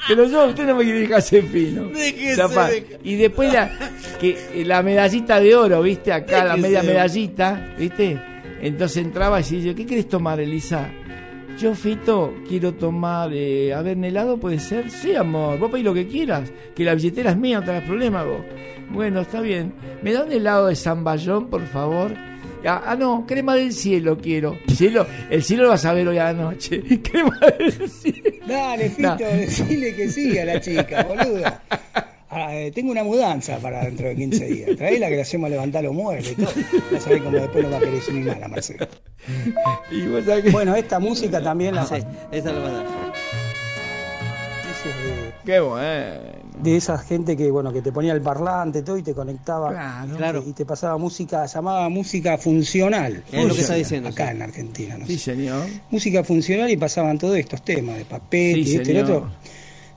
Pero 0.09 0.27
yo, 0.27 0.47
usted 0.47 0.67
no 0.67 0.77
me 0.77 0.85
quiere 0.85 1.01
dejar 1.01 1.23
ser 1.23 1.45
fino. 1.45 1.85
Déjese 1.85 2.99
Y 3.03 3.17
después 3.17 3.53
la, 3.53 3.71
que, 4.21 4.39
eh, 4.55 4.65
la 4.65 4.83
medallita 4.83 5.41
de 5.41 5.55
oro, 5.55 5.83
¿viste? 5.83 6.13
Acá 6.13 6.45
la 6.45 6.57
media 6.57 6.83
medallita, 6.83 7.75
¿viste? 7.79 8.21
Entonces 8.61 9.05
entraba 9.05 9.41
y 9.41 9.43
decía, 9.43 9.75
¿qué 9.75 9.87
querés 9.87 10.09
tomar, 10.09 10.41
Elisa? 10.41 10.89
Yo, 11.59 11.75
Fito, 11.75 12.35
quiero 12.49 12.75
tomar, 12.75 13.31
eh, 13.33 13.73
a 13.73 13.81
ver, 13.83 13.97
¿en 13.97 14.05
helado 14.05 14.39
puede 14.39 14.59
ser? 14.59 14.91
Sí, 14.91 15.15
amor, 15.15 15.59
vos 15.59 15.71
pedís 15.71 15.85
lo 15.85 15.95
que 15.95 16.09
quieras, 16.09 16.51
que 16.75 16.85
la 16.85 16.95
billetera 16.95 17.31
es 17.31 17.37
mía, 17.37 17.61
no 17.61 17.67
tengas 17.67 17.85
problema 17.85 18.25
vos. 18.25 18.41
Bueno, 18.91 19.21
está 19.21 19.41
bien. 19.41 19.73
¿Me 20.03 20.13
da 20.13 20.25
un 20.25 20.33
helado 20.33 20.67
de 20.67 20.75
zamballón, 20.75 21.49
por 21.49 21.65
favor? 21.67 22.13
Ah, 22.67 22.83
ah, 22.87 22.97
no, 22.97 23.25
crema 23.27 23.55
del 23.57 23.73
cielo 23.73 24.17
quiero. 24.19 24.59
Cielo, 24.75 25.07
el 25.31 25.43
cielo 25.43 25.65
lo 25.65 25.69
vas 25.71 25.85
a 25.85 25.93
ver 25.93 26.09
hoy 26.09 26.19
a 26.19 26.25
la 26.25 26.33
noche. 26.33 26.83
Crema 27.03 27.39
del 27.59 27.91
cielo. 27.91 28.31
Dale, 28.47 28.89
Fito, 28.91 29.09
No. 29.11 29.17
decile 29.17 29.95
que 29.95 30.09
sí 30.09 30.39
a 30.39 30.45
la 30.47 30.61
chica, 30.63 31.03
boluda. 31.05 31.63
Ah, 32.31 32.55
eh, 32.57 32.73
tengo 32.73 32.91
una 32.91 33.05
mudanza 33.05 33.59
para 33.59 33.85
dentro 33.85 34.09
de 34.09 34.17
15 34.17 34.45
días. 34.47 34.77
Traela 34.77 35.09
que 35.09 35.17
le 35.17 35.23
hacemos 35.23 35.51
levantar 35.51 35.85
los 35.85 35.95
muebles 35.95 36.33
y 36.33 36.35
todo. 36.35 36.51
Ya 36.91 37.01
sabés 37.01 37.23
cómo 37.23 37.37
después 37.37 37.63
nos 37.63 37.73
va 37.75 37.77
a 37.77 37.81
querer 37.81 37.95
decir 37.95 38.15
mi 38.15 38.23
mala, 38.25 38.49
Marcelo. 38.49 38.89
Y 39.93 40.07
vos 40.09 40.25
sabés 40.25 40.45
que- 40.45 40.51
Bueno, 40.51 40.75
esta 40.75 40.99
música 40.99 41.41
también 41.43 41.75
la 41.77 41.87
Sí, 41.87 41.97
esa 42.33 42.53
la 42.53 42.59
va 42.61 42.69
a 42.69 42.73
dar. 42.73 42.87
eso 44.63 44.89
es 44.89 44.97
de, 45.05 45.33
Qué 45.45 45.61
bueno. 45.61 46.44
De 46.65 46.77
esa 46.77 46.99
gente 46.99 47.37
que 47.37 47.51
bueno 47.51 47.73
que 47.73 47.83
te 47.83 47.93
ponía 47.93 48.13
el 48.13 48.21
parlante 48.23 48.83
todo 48.83 48.97
y 48.99 49.03
te 49.03 49.15
conectaba 49.15 49.71
Claro. 49.71 50.17
Claro. 50.17 50.45
y 50.47 50.53
te 50.53 50.65
pasaba 50.65 50.97
música, 50.99 51.47
llamaba 51.47 51.89
música 51.89 52.39
funcional. 52.39 53.23
Es 53.31 53.45
lo 53.47 53.55
que 53.55 53.61
está 53.61 53.75
diciendo, 53.75 54.09
Acá 54.09 54.27
sí. 54.31 54.37
en 54.37 54.43
Argentina, 54.43 54.99
no 54.99 55.07
Sí, 55.07 55.19
sé. 55.19 55.35
señor. 55.37 55.67
Música 55.91 56.25
funcional 56.25 56.71
y 56.71 56.77
pasaban 56.77 57.19
todos 57.19 57.37
estos 57.37 57.63
temas 57.65 57.97
de 57.99 58.05
papel 58.05 58.65
Sí, 58.65 58.73
y 58.73 58.77
este 58.77 58.93
y 58.93 58.99
otro. 58.99 59.31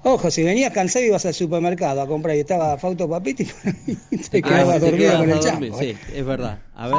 Ojo, 0.04 0.30
si 0.32 0.44
venías 0.44 0.72
cansado 0.72 1.04
ibas 1.04 1.26
al 1.26 1.34
supermercado 1.34 2.02
a 2.02 2.08
comprar 2.08 2.36
y 2.38 2.42
estaba 2.42 2.78
Fauto 2.78 3.10
Papete 3.10 3.44
y 4.12 4.18
te 4.18 4.38
Ah, 4.38 4.42
quedabas 4.42 4.80
te 4.80 4.92
dormido 4.92 5.12
con 5.18 5.22
el 5.24 5.40
dormir, 5.40 5.44
chango. 5.44 5.82
¿eh? 5.82 5.96
Sí, 6.08 6.14
es 6.16 6.26
verdad. 6.26 6.60
A 6.76 6.88
ver, 6.88 6.98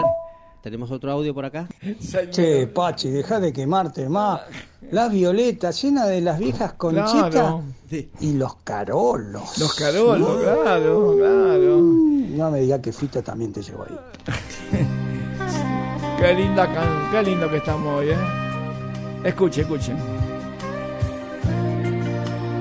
¿tenemos 0.62 0.90
otro 0.90 1.10
audio 1.12 1.34
por 1.34 1.44
acá? 1.44 1.66
Che, 2.30 2.66
Pachi, 2.66 3.10
deja 3.10 3.40
de 3.40 3.52
quemarte 3.52 4.08
más. 4.08 4.40
Las 4.90 5.10
violetas 5.10 5.80
llenas 5.82 6.08
de 6.08 6.20
las 6.20 6.38
viejas 6.38 6.72
conchitas 6.74 7.30
Claro. 7.30 7.62
Y 8.20 8.34
los 8.34 8.56
carolos. 8.64 9.58
Los 9.58 9.74
carolos, 9.74 10.42
claro, 10.42 11.14
claro. 11.16 11.78
No 11.80 12.50
me 12.50 12.60
digas 12.60 12.80
que 12.80 12.92
Fito 12.92 13.22
también 13.22 13.52
te 13.52 13.62
llevó 13.62 13.84
ahí. 13.84 13.98
Qué 16.18 16.34
linda 16.34 16.66
can- 16.72 17.10
qué 17.12 17.22
lindo 17.22 17.48
que 17.48 17.58
estamos 17.58 18.00
hoy, 18.00 18.08
¿eh? 18.10 18.16
Escuche, 19.22 19.60
escuchen. 19.60 19.96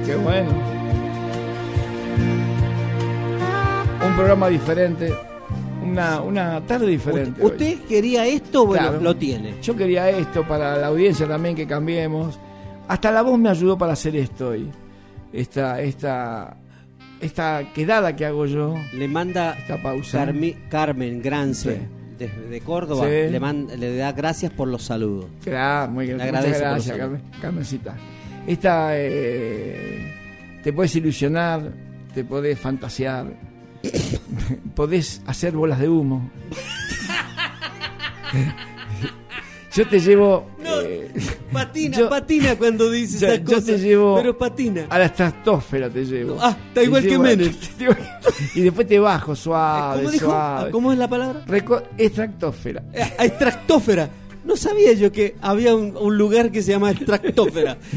Qué 0.06 0.16
bueno. 0.16 0.52
Un 4.06 4.16
programa 4.16 4.48
diferente. 4.48 5.12
Una, 5.92 6.22
una 6.22 6.62
tarde 6.66 6.88
diferente. 6.88 7.44
¿Usted 7.44 7.80
quería 7.88 8.26
esto? 8.26 8.66
Bueno, 8.66 8.84
Claro. 8.90 9.02
lo 9.02 9.16
tiene. 9.16 9.56
Yo 9.62 9.76
quería 9.76 10.10
esto 10.10 10.44
para 10.48 10.78
la 10.78 10.88
audiencia 10.88 11.28
también 11.28 11.56
que 11.56 11.66
cambiemos. 11.68 12.40
Hasta 12.88 13.12
la 13.12 13.22
voz 13.22 13.38
me 13.40 13.50
ayudó 13.50 13.78
para 13.78 13.94
hacer 13.94 14.16
esto 14.16 14.50
hoy. 14.50 14.70
Esta, 15.34 15.82
esta, 15.82 16.58
esta 17.22 17.64
quedada 17.74 18.16
que 18.16 18.26
hago 18.26 18.46
yo. 18.46 18.76
Le 18.94 19.08
manda 19.08 19.54
Esta 19.58 19.82
pausa. 19.82 20.26
Carmi- 20.26 20.56
Carmen 20.70 21.22
Grance 21.22 21.80
de, 22.18 22.28
de 22.28 22.62
Córdoba. 22.62 23.06
Sí. 23.06 23.78
Le, 23.78 23.96
da 23.98 24.12
gracias 24.14 24.52
por 24.52 24.68
los 24.68 24.84
saludos. 24.84 25.26
Gra- 25.46 25.88
muy, 25.90 26.08
Le 26.08 26.14
muchas 26.16 26.60
gracias, 26.60 26.98
Carmen, 26.98 27.22
Carmencita. 27.42 27.96
Esta 28.48 28.90
eh, 28.94 30.14
te 30.64 30.72
puedes 30.72 30.96
ilusionar, 30.96 31.62
te 32.14 32.24
podés 32.24 32.58
fantasear, 32.58 33.26
podés 34.76 35.22
hacer 35.26 35.54
bolas 35.54 35.80
de 35.80 35.90
humo. 35.90 36.30
Yo 39.74 39.88
te 39.88 40.00
llevo 40.00 40.48
eh, 40.66 41.12
Patina, 41.54 41.98
Yo- 41.98 42.10
patina 42.10 42.56
cuando 42.56 42.90
dice 42.90 43.20
yo, 43.20 43.28
esas 43.32 43.46
yo 43.50 43.64
te 43.64 43.78
llevo 43.78 44.16
Pero 44.18 44.36
patina. 44.38 44.88
a 44.90 44.98
la 44.98 45.06
estratosfera 45.06 45.88
te 45.90 46.04
llevo. 46.04 46.38
Ah, 46.42 46.58
está 46.70 46.82
igual 46.84 47.04
que 47.04 47.14
a- 47.16 47.20
Menem. 47.20 47.54
y 48.56 48.62
después 48.62 48.88
te 48.88 48.98
bajo 48.98 49.36
suave, 49.36 50.00
¿Cómo 50.02 50.12
dijo? 50.12 50.26
suave. 50.26 50.72
¿Cómo 50.72 50.92
es 50.92 50.98
la 50.98 51.08
palabra? 51.08 51.46
Reco- 51.46 51.84
extractósfera. 51.98 52.84
Eh, 52.92 53.14
extractófera. 53.20 54.10
No 54.46 54.56
sabía 54.56 54.94
yo 54.94 55.12
que 55.12 55.36
había 55.42 55.76
un, 55.76 55.96
un 55.96 56.18
lugar 56.18 56.52
que 56.52 56.62
se 56.64 56.72
llama 56.72 56.90
extractófera. 56.92 57.78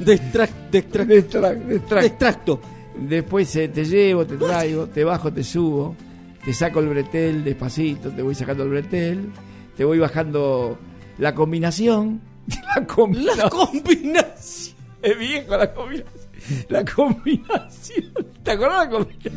De, 0.00 0.14
extrac- 0.18 0.70
de, 0.72 0.84
extrac- 0.88 1.06
De 1.06 1.28
extrac- 1.28 1.58
de 1.64 1.80
extrac- 1.80 2.00
de 2.00 2.06
extracto. 2.06 2.60
Después 3.00 3.56
eh, 3.56 3.68
te 3.68 3.84
llevo, 3.84 4.26
te 4.26 4.36
traigo, 4.36 4.86
te 4.86 5.04
bajo, 5.04 5.32
te 5.32 5.42
subo, 5.42 5.96
te 6.44 6.52
saco 6.52 6.80
el 6.80 6.88
bretel 6.88 7.42
despacito, 7.42 8.10
te 8.10 8.20
voy 8.22 8.34
sacando 8.34 8.62
el 8.64 8.68
bretel, 8.70 9.30
te 9.76 9.84
voy 9.84 9.98
bajando 9.98 10.78
la 11.18 11.34
combinación. 11.34 12.20
La 12.76 12.86
combinación. 12.86 13.38
La 13.38 13.50
combinación. 13.50 14.76
Es 15.02 15.18
viejo 15.18 15.56
la 15.56 15.72
combinación. 15.72 16.20
La 16.68 16.84
combinación. 16.84 18.12
¿Te 18.42 18.50
acordás 18.50 18.86
la 18.86 18.90
combinación? 18.90 19.34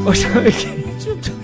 ¿Vos 0.04 0.18
sabés 0.18 0.56
qué? 0.56 1.35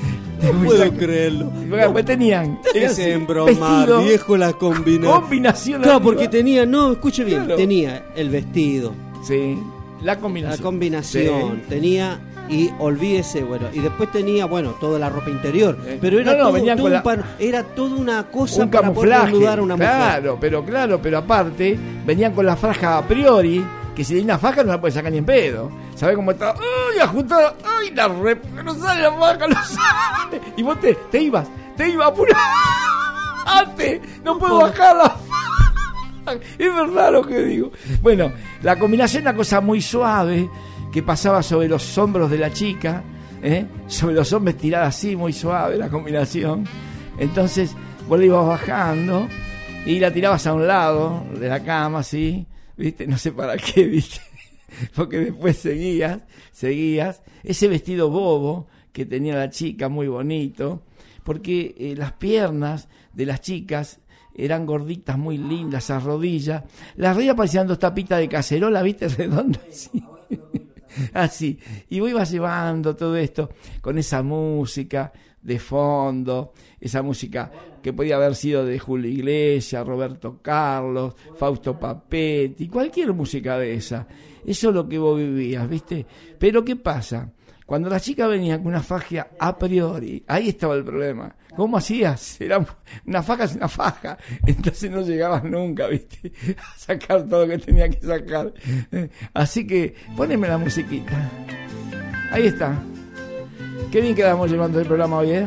No 0.43 0.53
puedo 0.65 0.93
creerlo. 0.93 1.47
Bueno, 1.69 1.93
pues 1.93 2.05
tenían. 2.05 2.59
embromar, 2.75 3.55
vestido, 3.55 4.03
viejo, 4.03 4.37
la 4.37 4.53
combinación. 4.53 5.21
Combinación. 5.21 5.83
Claro, 5.83 6.01
porque 6.03 6.29
tenía, 6.29 6.67
no, 6.67 6.93
escuche 6.93 7.25
bien, 7.25 7.41
Claro. 7.45 7.57
tenía 7.57 8.05
el 8.17 8.31
vestido, 8.31 8.93
Sí, 9.23 9.57
la 10.01 10.15
la 10.15 10.21
combinación. 10.21 10.63
combinación, 10.63 11.53
Sí. 11.63 11.63
tenía 11.69 12.21
y 12.49 12.71
olvídese, 12.81 13.45
bueno, 13.45 13.67
y 13.73 13.79
después 13.79 14.11
tenía, 14.11 14.47
bueno, 14.47 14.75
toda 14.81 14.99
la 14.99 15.09
ropa 15.09 15.31
interior, 15.31 15.79
Eh, 15.87 15.99
pero 16.01 16.19
era 16.19 16.33
no, 16.33 16.39
no, 16.39 16.45
todo, 16.45 16.53
venían 16.55 16.77
todo 16.77 16.85
con 16.85 16.91
un 16.93 16.97
la- 16.97 17.03
pan- 17.03 17.25
era 17.39 17.63
toda 17.63 17.97
una 17.97 18.25
cosa 18.25 18.65
un 18.65 18.71
para 18.71 18.93
poder 18.93 19.11
camuflaje. 19.11 19.31
desnudar 19.33 19.59
a 19.59 19.63
una 19.63 19.77
mujer. 19.77 19.91
claro, 19.91 20.39
pero 20.41 20.65
claro, 20.65 21.01
pero 21.01 21.19
aparte 21.19 21.79
venían 22.05 22.33
con 22.35 22.45
la 22.45 22.57
faja 22.57 22.99
a 22.99 23.07
priori, 23.07 23.65
que 23.95 24.05
si 24.05 24.15
hay 24.15 24.23
una 24.23 24.39
faja 24.39 24.63
no 24.63 24.73
la 24.73 24.81
puede 24.81 24.93
sacar 24.93 25.13
ni 25.13 25.19
en 25.19 25.25
pedo. 25.25 25.71
¿Sabes 25.95 26.17
cómo 26.17 26.31
está? 26.31 26.55
¡Ay, 26.55 26.99
ajustada! 27.01 27.55
¡Ay, 27.65 27.91
la 27.95 28.09
re... 28.09 28.41
No 28.65 28.75
sale 28.75 29.03
la 29.03 29.13
faja, 29.13 29.47
no 29.47 29.65
sale! 29.65 30.41
Y 30.57 30.63
vos 30.63 30.81
te, 30.81 30.95
te 31.11 31.23
ibas, 31.23 31.49
te 31.77 31.89
ibas 31.89 32.09
apurado. 32.09 32.39
¡Ate! 33.47 34.01
¡No 34.25 34.39
puedo 34.39 34.61
bajar 34.61 34.97
la 34.97 35.11
faja! 35.11 36.39
Es 36.59 36.75
verdad 36.75 37.13
lo 37.13 37.27
que 37.27 37.43
digo. 37.43 37.73
Bueno, 38.01 38.33
la 38.63 38.79
combinación 38.79 39.23
una 39.23 39.35
cosa 39.35 39.61
muy 39.61 39.83
suave 39.83 40.49
que 40.93 41.03
pasaba 41.03 41.43
sobre 41.43 41.69
los 41.69 41.99
hombros 41.99 42.31
de 42.31 42.39
la 42.39 42.53
chica, 42.53 43.03
¿eh? 43.43 43.67
sobre 43.87 44.15
los 44.15 44.33
hombres 44.33 44.57
tirada 44.57 44.87
así, 44.87 45.17
muy 45.17 45.33
suave 45.33 45.77
la 45.77 45.89
combinación. 45.89 46.65
Entonces 47.19 47.75
vos 48.09 48.19
la 48.19 48.25
ibas 48.25 48.47
bajando 48.47 49.29
y 49.85 49.99
la 49.99 50.13
tirabas 50.13 50.47
a 50.47 50.55
un 50.55 50.67
lado 50.67 51.25
de 51.39 51.49
la 51.49 51.61
cama, 51.61 52.01
así, 52.01 52.47
¿viste? 52.77 53.07
No 53.07 53.19
sé 53.19 53.33
para 53.33 53.57
qué, 53.57 53.85
¿viste? 53.87 54.21
Porque 54.95 55.19
después 55.19 55.59
seguías, 55.59 56.23
seguías. 56.51 57.23
Ese 57.43 57.69
vestido 57.69 58.11
bobo 58.11 58.69
que 58.93 59.07
tenía 59.07 59.35
la 59.35 59.51
chica, 59.51 59.89
muy 59.89 60.09
bonito, 60.09 60.83
porque 61.25 61.75
eh, 61.79 61.95
las 61.97 62.13
piernas 62.13 62.89
de 63.13 63.27
las 63.27 63.41
chicas 63.41 64.01
eran 64.35 64.65
gorditas, 64.65 65.19
muy 65.19 65.39
lindas, 65.39 65.91
a 65.91 66.01
rodillas. 66.01 66.65
Las 66.97 67.15
rodillas 67.15 67.37
parecían 67.37 67.67
dos 67.67 67.79
tapitas 67.79 68.19
de 68.19 68.29
cacerola, 68.29 68.83
¿viste? 68.83 69.09
Redondas 69.09 69.63
así. 69.69 70.05
Así. 71.13 71.59
Y 71.89 72.01
vos 72.01 72.11
ibas 72.11 72.31
llevando 72.31 72.95
todo 72.97 73.17
esto 73.17 73.51
con 73.81 73.99
esa 73.99 74.23
música 74.23 75.13
de 75.41 75.59
fondo, 75.59 76.53
esa 76.83 77.01
música 77.01 77.51
que 77.81 77.93
podía 77.93 78.17
haber 78.17 78.35
sido 78.35 78.67
de 78.67 78.79
Julio 78.79 79.09
Iglesias, 79.11 79.87
Roberto 79.87 80.41
Carlos, 80.43 81.15
Fausto 81.37 81.79
Papetti, 81.79 82.69
cualquier 82.69 83.13
música 83.15 83.57
de 83.57 83.75
esa. 83.75 84.07
Eso 84.45 84.69
es 84.71 84.75
lo 84.75 84.89
que 84.89 84.99
vos 84.99 85.17
vivías, 85.17 85.69
¿viste? 85.69 86.05
Pero 86.39 86.65
¿qué 86.65 86.75
pasa? 86.75 87.31
Cuando 87.65 87.89
la 87.89 88.01
chica 88.01 88.27
venía 88.27 88.59
con 88.59 88.67
una 88.67 88.83
faja 88.83 89.29
a 89.39 89.57
priori, 89.57 90.25
ahí 90.27 90.49
estaba 90.49 90.75
el 90.75 90.85
problema. 90.85 91.35
¿Cómo 91.57 91.77
hacías? 91.77 92.41
Era 92.41 92.65
una 93.07 93.23
faja 93.23 93.45
es 93.45 93.55
una 93.55 93.69
faja. 93.69 94.19
Entonces 94.45 94.91
no 94.91 95.03
llegabas 95.03 95.45
nunca, 95.45 95.87
¿viste? 95.87 96.33
A 96.59 96.79
sacar 96.79 97.29
todo 97.29 97.47
lo 97.47 97.53
que 97.53 97.59
tenía 97.59 97.89
que 97.89 98.05
sacar. 98.05 98.53
Eh, 98.91 99.09
Así 99.33 99.67
que 99.67 99.95
poneme 100.17 100.49
la 100.49 100.59
musiquita. 100.59 101.31
Ahí 102.33 102.49
está. 102.49 102.83
Qué 103.93 104.01
bien 104.01 104.15
quedamos 104.17 104.51
llevando 104.51 104.81
el 104.81 104.87
programa 104.87 105.19
hoy, 105.19 105.31
¿eh? 105.31 105.47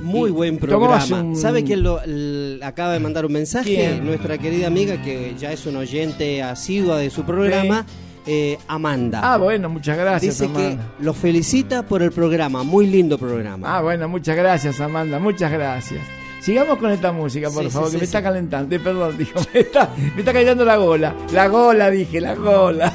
Muy 0.00 0.30
buen 0.30 0.58
programa. 0.58 1.20
un- 1.22 1.36
¿Sabe 1.36 1.64
quién 1.64 1.82
lo, 1.82 2.00
l- 2.02 2.62
acaba 2.64 2.92
de 2.92 3.00
mandar 3.00 3.26
un 3.26 3.32
mensaje? 3.32 3.74
¿Quién? 3.74 4.06
Nuestra 4.06 4.38
querida 4.38 4.66
amiga, 4.68 5.00
que 5.02 5.34
ya 5.38 5.52
es 5.52 5.66
un 5.66 5.76
oyente 5.76 6.42
asidua 6.42 6.98
de 6.98 7.10
su 7.10 7.24
programa, 7.24 7.84
eh, 8.26 8.58
Amanda. 8.68 9.20
Ah, 9.22 9.36
bueno, 9.38 9.68
muchas 9.68 9.96
gracias, 9.98 10.38
Dice 10.38 10.44
Amanda. 10.46 10.84
que 10.98 11.04
lo 11.04 11.14
felicita 11.14 11.82
por 11.82 12.02
el 12.02 12.12
programa, 12.12 12.62
muy 12.62 12.86
lindo 12.86 13.18
programa. 13.18 13.76
Ah, 13.78 13.80
bueno, 13.82 14.08
muchas 14.08 14.36
gracias, 14.36 14.80
Amanda, 14.80 15.18
muchas 15.18 15.50
gracias. 15.50 16.00
Sigamos 16.40 16.78
con 16.78 16.90
esta 16.92 17.10
música, 17.10 17.50
por 17.50 17.64
Sí, 17.64 17.70
favor, 17.70 17.88
sí, 17.88 17.94
que 17.94 17.98
sí, 17.98 18.00
me 18.02 18.04
está 18.04 18.22
calentando. 18.22 18.74
Eh, 18.76 18.78
perdón, 18.80 19.14
dijo, 19.18 19.40
me 19.52 19.60
está, 19.60 19.90
me 20.14 20.20
está 20.20 20.32
calentando 20.32 20.64
la 20.64 20.76
gola. 20.76 21.14
La 21.32 21.48
gola, 21.48 21.90
dije, 21.90 22.20
la 22.20 22.34
gola. 22.34 22.92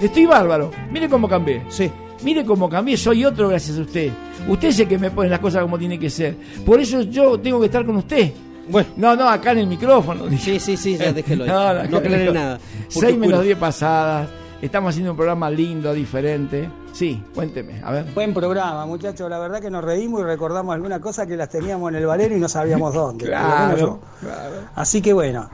Estoy 0.00 0.26
bárbaro. 0.26 0.70
Mire 0.90 1.08
cómo 1.08 1.28
cambié. 1.28 1.62
Sí. 1.68 1.90
Mire 2.22 2.44
cómo 2.44 2.68
cambié, 2.68 2.96
soy 2.96 3.24
otro 3.24 3.48
gracias 3.48 3.78
a 3.78 3.82
usted. 3.82 4.10
Usted 4.48 4.68
es 4.68 4.80
el 4.80 4.88
que 4.88 4.98
me 4.98 5.10
pone 5.10 5.28
las 5.28 5.40
cosas 5.40 5.62
como 5.62 5.78
tiene 5.78 5.98
que 5.98 6.08
ser. 6.08 6.36
Por 6.64 6.80
eso 6.80 7.02
yo 7.02 7.38
tengo 7.38 7.60
que 7.60 7.66
estar 7.66 7.84
con 7.84 7.96
usted. 7.96 8.32
Bueno. 8.68 8.88
No, 8.96 9.14
no, 9.14 9.28
acá 9.28 9.52
en 9.52 9.58
el 9.58 9.66
micrófono. 9.66 10.24
Sí, 10.38 10.58
sí, 10.58 10.76
sí, 10.76 10.96
ya 10.96 11.12
déjelo 11.12 11.44
ahí. 11.44 11.50
No, 11.90 12.00
No, 12.00 12.00
dijo, 12.00 12.32
nada. 12.32 12.58
Seis 12.88 13.16
menos 13.16 13.42
diez 13.42 13.58
pasadas. 13.58 14.28
Estamos 14.62 14.90
haciendo 14.90 15.10
un 15.10 15.16
programa 15.16 15.50
lindo, 15.50 15.92
diferente. 15.92 16.70
Sí, 16.92 17.22
cuénteme, 17.34 17.82
a 17.84 17.90
ver. 17.90 18.04
Buen 18.14 18.32
programa, 18.32 18.86
muchachos. 18.86 19.28
La 19.28 19.38
verdad 19.38 19.60
que 19.60 19.68
nos 19.68 19.84
reímos 19.84 20.22
y 20.22 20.24
recordamos 20.24 20.74
algunas 20.74 21.00
cosas 21.00 21.26
que 21.26 21.36
las 21.36 21.50
teníamos 21.50 21.90
en 21.90 21.96
el 21.96 22.06
valero 22.06 22.34
y 22.36 22.40
no 22.40 22.48
sabíamos 22.48 22.94
dónde. 22.94 23.26
Claro, 23.26 24.00
claro. 24.20 24.54
Así 24.74 25.02
que 25.02 25.12
bueno. 25.12 25.50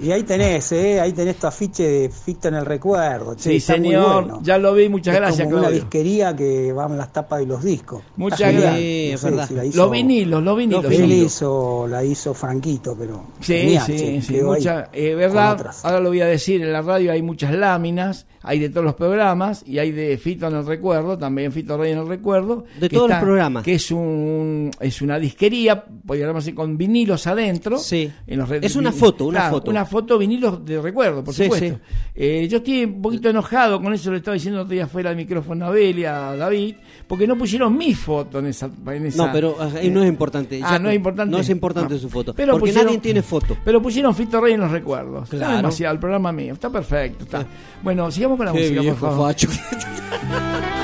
Y 0.00 0.10
ahí 0.12 0.22
tenés, 0.22 0.72
¿eh? 0.72 1.00
Ahí 1.00 1.12
tenés 1.12 1.36
tu 1.36 1.46
afiche 1.46 1.82
de 1.86 2.08
Ficta 2.10 2.48
en 2.48 2.54
el 2.54 2.64
recuerdo. 2.66 3.34
che, 3.34 3.50
Sí, 3.50 3.56
está 3.56 3.76
muy 3.76 3.86
señor. 3.88 4.12
bueno. 4.24 4.40
Ya 4.42 4.58
lo 4.58 4.72
vi, 4.74 4.88
muchas 4.88 5.14
Es 5.14 5.20
gracias, 5.20 5.46
como 5.48 5.58
una 5.60 5.70
disquería 5.70 6.34
que 6.34 6.72
van 6.72 6.96
las 6.96 7.12
tapas 7.12 7.40
de 7.40 7.46
los 7.46 7.62
discos. 7.62 8.02
Muchas 8.16 8.40
Está 8.40 8.52
gracias. 8.52 8.72
No 8.72 8.78
es 9.14 9.20
sé 9.20 9.30
verdad. 9.30 9.48
si 9.48 9.54
la 9.54 9.64
hizo- 9.66 9.76
Los 9.76 9.90
vinilos, 9.90 10.42
los 10.42 10.56
vinilos. 10.56 10.84
Él 10.86 11.12
hizo, 11.12 11.86
la 11.88 12.02
hizo 12.04 12.34
Franquito, 12.34 12.96
pero. 12.98 13.24
Sí, 13.40 13.54
genial, 13.58 13.86
sí, 13.86 13.96
che, 13.96 14.22
sí, 14.22 14.40
mucha, 14.42 14.88
eh, 14.92 15.14
verdad, 15.14 15.66
ahora 15.82 16.00
lo 16.00 16.08
voy 16.08 16.20
a 16.20 16.26
decir, 16.26 16.62
en 16.62 16.72
la 16.72 16.82
radio 16.82 17.12
hay 17.12 17.22
muchas 17.22 17.52
láminas, 17.54 18.26
hay 18.42 18.58
de 18.58 18.70
todos 18.70 18.84
los 18.84 18.94
programas, 18.94 19.62
y 19.66 19.78
hay 19.78 19.90
de 19.92 20.16
Fito 20.16 20.46
en 20.48 20.54
el 20.56 20.66
Recuerdo, 20.66 21.18
también 21.18 21.52
Fito 21.52 21.76
Rey 21.76 21.92
en 21.92 21.98
el 21.98 22.08
Recuerdo. 22.08 22.64
De 22.80 22.88
que 22.88 22.96
todos 22.96 23.10
los 23.10 23.18
programas. 23.18 23.62
Que 23.64 23.74
es 23.74 23.90
un 23.90 24.70
es 24.80 25.02
una 25.02 25.18
disquería, 25.18 25.84
podríamos 26.06 26.44
decir, 26.44 26.54
con 26.54 26.76
vinilos 26.78 27.26
adentro. 27.26 27.78
Sí. 27.78 28.10
En 28.26 28.38
los 28.38 28.50
Es 28.50 28.76
una 28.76 28.92
foto, 28.92 29.26
una 29.26 29.40
Claro, 29.40 29.54
foto. 29.56 29.70
Una 29.70 29.84
foto 29.90 30.16
vinilos 30.16 30.64
de 30.64 30.80
recuerdo, 30.80 31.22
por 31.24 31.34
Sí, 31.34 31.44
supuesto. 31.44 31.66
sí. 31.68 31.74
Eh, 32.14 32.48
yo 32.48 32.58
estoy 32.58 32.84
un 32.84 33.02
poquito 33.02 33.28
enojado, 33.28 33.80
con 33.82 33.92
eso 33.92 34.10
le 34.10 34.18
estaba 34.18 34.34
diciendo 34.34 34.60
otro 34.60 34.72
día 34.72 34.86
fuera 34.86 35.10
del 35.10 35.16
micrófono 35.16 35.66
a 35.66 35.70
Bel 35.70 35.98
y 35.98 36.04
a 36.04 36.36
David, 36.36 36.76
porque 37.06 37.26
no 37.26 37.36
pusieron 37.36 37.76
mi 37.76 37.94
foto 37.94 38.38
en 38.38 38.46
esa... 38.46 38.70
en 38.86 39.06
esa- 39.06 39.26
No, 39.26 39.32
pero 39.32 39.56
eh, 39.76 39.90
no 39.90 40.02
es 40.02 40.08
importante. 40.08 40.60
Ah, 40.62 40.72
Ya 40.72 40.78
no 40.78 40.88
es 40.88 40.96
importante. 40.96 41.30
No 41.32 41.38
es 41.38 41.48
importante 41.50 41.94
No. 41.94 42.00
su 42.00 42.08
foto. 42.08 42.32
Pero 42.34 42.52
porque 42.52 42.70
pusieron- 42.70 42.86
nadie 42.86 42.98
tiene 43.00 43.22
foto. 43.22 43.56
Pero 43.64 43.82
pusieron 43.82 44.14
Fito 44.14 44.40
Rey 44.40 44.54
en 44.54 44.60
los 44.60 44.70
recuerdos. 44.70 45.24
Está 45.24 45.36
Claro. 45.36 45.56
demasiado, 45.56 45.94
el 45.94 46.00
programa 46.00 46.32
mío. 46.32 46.52
Está 46.54 46.70
perfecto. 46.70 47.24
Está. 47.24 47.44
Bueno, 47.82 48.10
sigamos 48.10 48.36
con 48.36 48.46
la 48.46 48.52
Qué 48.52 48.60
música, 48.70 48.82
por 48.82 48.96
favor. 48.96 49.26
facho. 49.28 49.48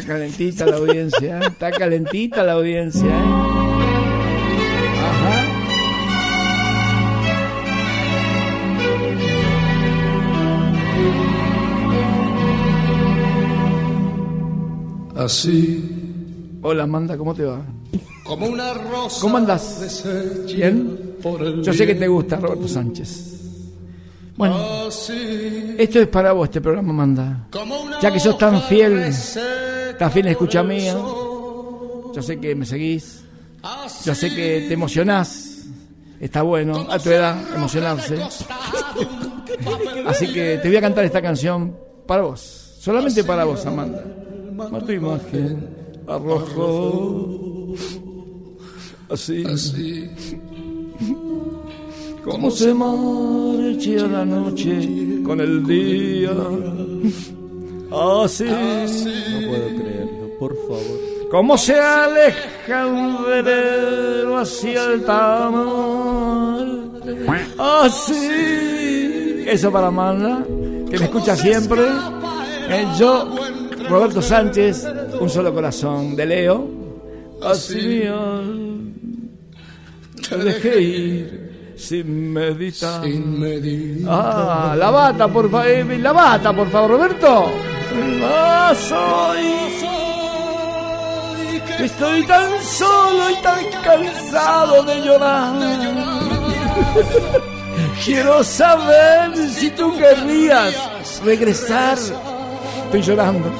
Está 0.00 0.14
calentita 0.14 0.64
la 0.64 0.76
audiencia, 0.76 1.38
¿eh? 1.38 1.46
está 1.46 1.70
calentita 1.70 2.42
la 2.42 2.52
audiencia. 2.52 3.06
¿eh? 3.06 3.10
Ajá. 5.04 5.46
Así 15.24 16.58
Hola 16.62 16.84
Amanda, 16.84 17.18
¿cómo 17.18 17.34
te 17.34 17.44
va? 17.44 17.60
como 18.24 18.46
una 18.46 18.72
rosa. 18.72 19.20
¿Cómo 19.20 19.38
deshecha 19.40 20.56
¿Bien? 20.56 20.98
Yo 21.62 21.72
sé 21.74 21.86
que 21.86 21.94
te 21.94 22.08
gusta 22.08 22.36
Roberto 22.36 22.68
Sánchez. 22.68 23.40
Bueno, 24.40 24.86
Así 24.86 25.74
esto 25.76 26.00
es 26.00 26.08
para 26.08 26.32
vos 26.32 26.48
este 26.48 26.62
programa, 26.62 26.88
Amanda. 26.88 27.46
Ya 28.00 28.10
que 28.10 28.18
sos 28.18 28.38
tan 28.38 28.62
fiel, 28.62 29.14
tan 29.98 30.10
fiel 30.10 30.28
escucha 30.28 30.62
mía. 30.62 30.96
Yo 32.14 32.22
sé 32.22 32.40
que 32.40 32.54
me 32.54 32.64
seguís. 32.64 33.22
Yo 34.02 34.14
sé 34.14 34.34
que 34.34 34.64
te 34.66 34.72
emocionás. 34.72 35.66
Está 36.18 36.40
bueno, 36.40 36.86
a 36.88 36.98
tu 36.98 37.10
edad, 37.10 37.36
emocionarse. 37.54 38.18
Así 40.06 40.32
que 40.32 40.56
te 40.56 40.68
voy 40.68 40.76
a 40.78 40.80
cantar 40.80 41.04
esta 41.04 41.20
canción 41.20 41.76
para 42.06 42.22
vos. 42.22 42.78
Solamente 42.80 43.22
para 43.24 43.44
vos, 43.44 43.66
Amanda. 43.66 44.02
A 44.72 44.78
tu 44.80 44.92
imagen 44.92 45.68
arrojó. 46.08 47.74
Así. 49.10 49.44
Como 52.24 52.50
se 52.50 52.74
marcha 52.74 54.06
la 54.06 54.24
noche 54.24 55.22
con 55.24 55.40
el 55.40 55.66
día. 55.66 56.30
Así. 57.90 58.44
No 58.44 59.48
puedo 59.48 59.68
creerlo, 59.80 60.28
por 60.38 60.56
favor. 60.56 61.00
Como 61.30 61.56
se 61.56 61.80
aleja 61.80 62.86
un 62.86 63.24
velero 63.24 64.38
hacia 64.38 64.84
el 64.92 65.04
tamar. 65.04 66.66
Así. 67.58 69.44
Eso 69.46 69.72
para 69.72 69.86
Amanda, 69.86 70.44
que 70.90 70.98
me 70.98 71.04
escucha 71.04 71.34
siempre. 71.36 71.82
Eh, 72.68 72.86
yo, 72.98 73.34
Roberto 73.88 74.20
Sánchez, 74.20 74.86
un 75.18 75.30
solo 75.30 75.54
corazón 75.54 76.14
de 76.14 76.26
Leo. 76.26 76.68
Así 77.42 77.80
mío. 77.80 78.42
Te 80.28 80.36
dejé 80.36 80.80
ir 80.80 81.49
sin 81.80 82.32
meditar. 82.32 83.02
Ah, 84.06 84.74
la 84.76 84.90
bata, 84.90 85.28
por 85.28 85.50
favor. 85.50 85.66
La 85.98 86.12
bata, 86.12 86.52
por 86.52 86.68
favor, 86.70 86.90
Roberto. 86.92 87.50
Ah, 88.22 88.72
soy. 88.88 89.80
Estoy 91.84 92.22
tan 92.26 92.62
solo 92.62 93.30
y 93.30 93.34
tan 93.42 93.64
cansado 93.82 94.82
de 94.84 95.00
llorar. 95.00 95.54
Quiero 98.04 98.44
saber 98.44 99.36
si 99.48 99.70
tú 99.70 99.90
querrías 99.96 100.74
regresar. 101.24 101.96
Estoy 102.84 103.00
llorando. 103.02 103.50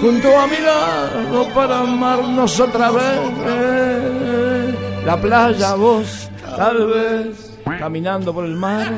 Junto 0.00 0.28
a 0.38 0.46
mi 0.48 0.56
lado 0.58 1.48
para 1.54 1.78
amarnos 1.80 2.58
otra 2.58 2.90
vez. 2.90 3.20
Eh, 3.46 4.74
La 5.06 5.16
playa, 5.20 5.74
vos, 5.74 6.28
tal 6.56 6.86
vez. 6.88 7.43
Caminando 7.64 8.32
por 8.34 8.44
el 8.44 8.54
mar, 8.54 8.92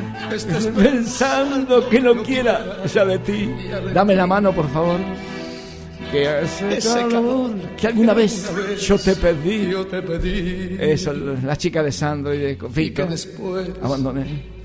pensando 0.76 1.88
que 1.88 2.00
no 2.00 2.22
quiera 2.22 2.84
ya 2.86 3.04
de 3.04 3.18
ti. 3.20 3.54
Dame 3.94 4.16
la 4.16 4.26
mano, 4.26 4.52
por 4.52 4.68
favor. 4.70 4.98
Que 6.10 6.28
hace 6.28 6.78
calor, 7.08 7.52
que 7.76 7.86
alguna 7.88 8.14
vez 8.14 8.50
yo 8.80 8.98
te 8.98 9.14
pedí. 9.16 9.70
Yo 9.70 9.86
te 9.86 10.02
pedí. 10.02 10.76
Eso, 10.78 11.12
la 11.12 11.56
chica 11.56 11.82
de 11.82 11.92
Sandro 11.92 12.34
y 12.34 12.38
de 12.38 12.58
después 13.08 13.70
Abandoné. 13.82 14.56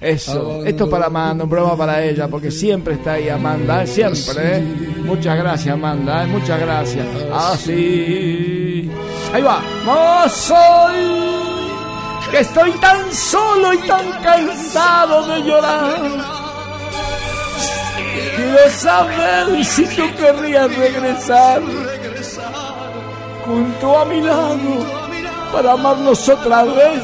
Eso, 0.00 0.64
esto 0.64 0.88
para 0.88 1.06
Amanda, 1.06 1.42
un 1.42 1.50
programa 1.50 1.76
para 1.76 2.04
ella, 2.04 2.28
porque 2.28 2.52
siempre 2.52 2.94
está 2.94 3.14
ahí 3.14 3.28
Amanda, 3.28 3.82
¿eh? 3.82 3.86
siempre. 3.86 4.58
¿eh? 4.58 4.62
Muchas 5.04 5.36
gracias, 5.36 5.74
Amanda, 5.74 6.22
¿eh? 6.22 6.26
muchas 6.28 6.60
gracias. 6.60 7.06
Así. 7.32 8.88
Ahí 9.32 9.42
va. 9.42 9.60
No 9.84 10.28
soy 10.28 11.47
que 12.30 12.40
estoy 12.40 12.72
tan 12.72 13.12
solo 13.12 13.72
y 13.74 13.78
tan 13.86 14.12
cansado 14.22 15.26
de 15.26 15.42
llorar. 15.42 16.00
Quiero 18.36 18.70
saber 18.70 19.64
si 19.64 19.84
tú 19.96 20.02
querrías 20.16 20.74
regresar 20.76 21.62
junto 23.44 23.98
a 23.98 24.04
mi 24.04 24.20
lado 24.20 24.86
para 25.52 25.72
amarnos 25.72 26.28
otra 26.28 26.64
vez. 26.64 27.02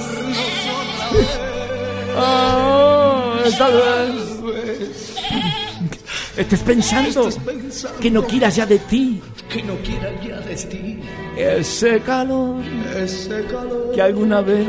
Ah, 2.17 3.35
tal 3.59 3.73
vez 3.73 5.04
estés 6.37 6.61
pensando 6.61 7.29
que 8.01 8.11
no 8.11 8.25
quieras 8.25 8.57
ya 8.57 8.67
de 8.67 8.79
ti 8.79 9.21
Que 9.49 9.63
no 9.63 9.75
quiera 9.77 10.11
ya 10.27 10.41
de 10.41 10.55
ti. 10.57 10.99
ese 11.37 12.01
calor 12.01 12.63
Ese 12.97 13.45
calor. 13.45 13.93
que 13.95 14.03
alguna 14.03 14.41
vez 14.41 14.67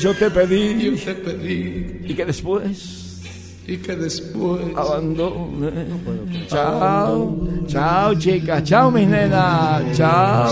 yo 0.00 0.14
te 0.14 0.30
pedí 0.30 0.96
Yo 0.96 1.14
te 1.14 1.14
pedí. 1.14 2.00
y 2.06 2.14
que 2.14 2.24
después 2.24 3.20
Y 3.66 3.76
que 3.76 3.94
después. 3.94 4.60
abandoné. 4.76 5.86
Chao, 6.48 7.38
chao 7.68 8.14
chicas, 8.18 8.64
chao 8.64 8.90
mis 8.90 9.06
nenas, 9.06 9.82
chao. 9.96 10.50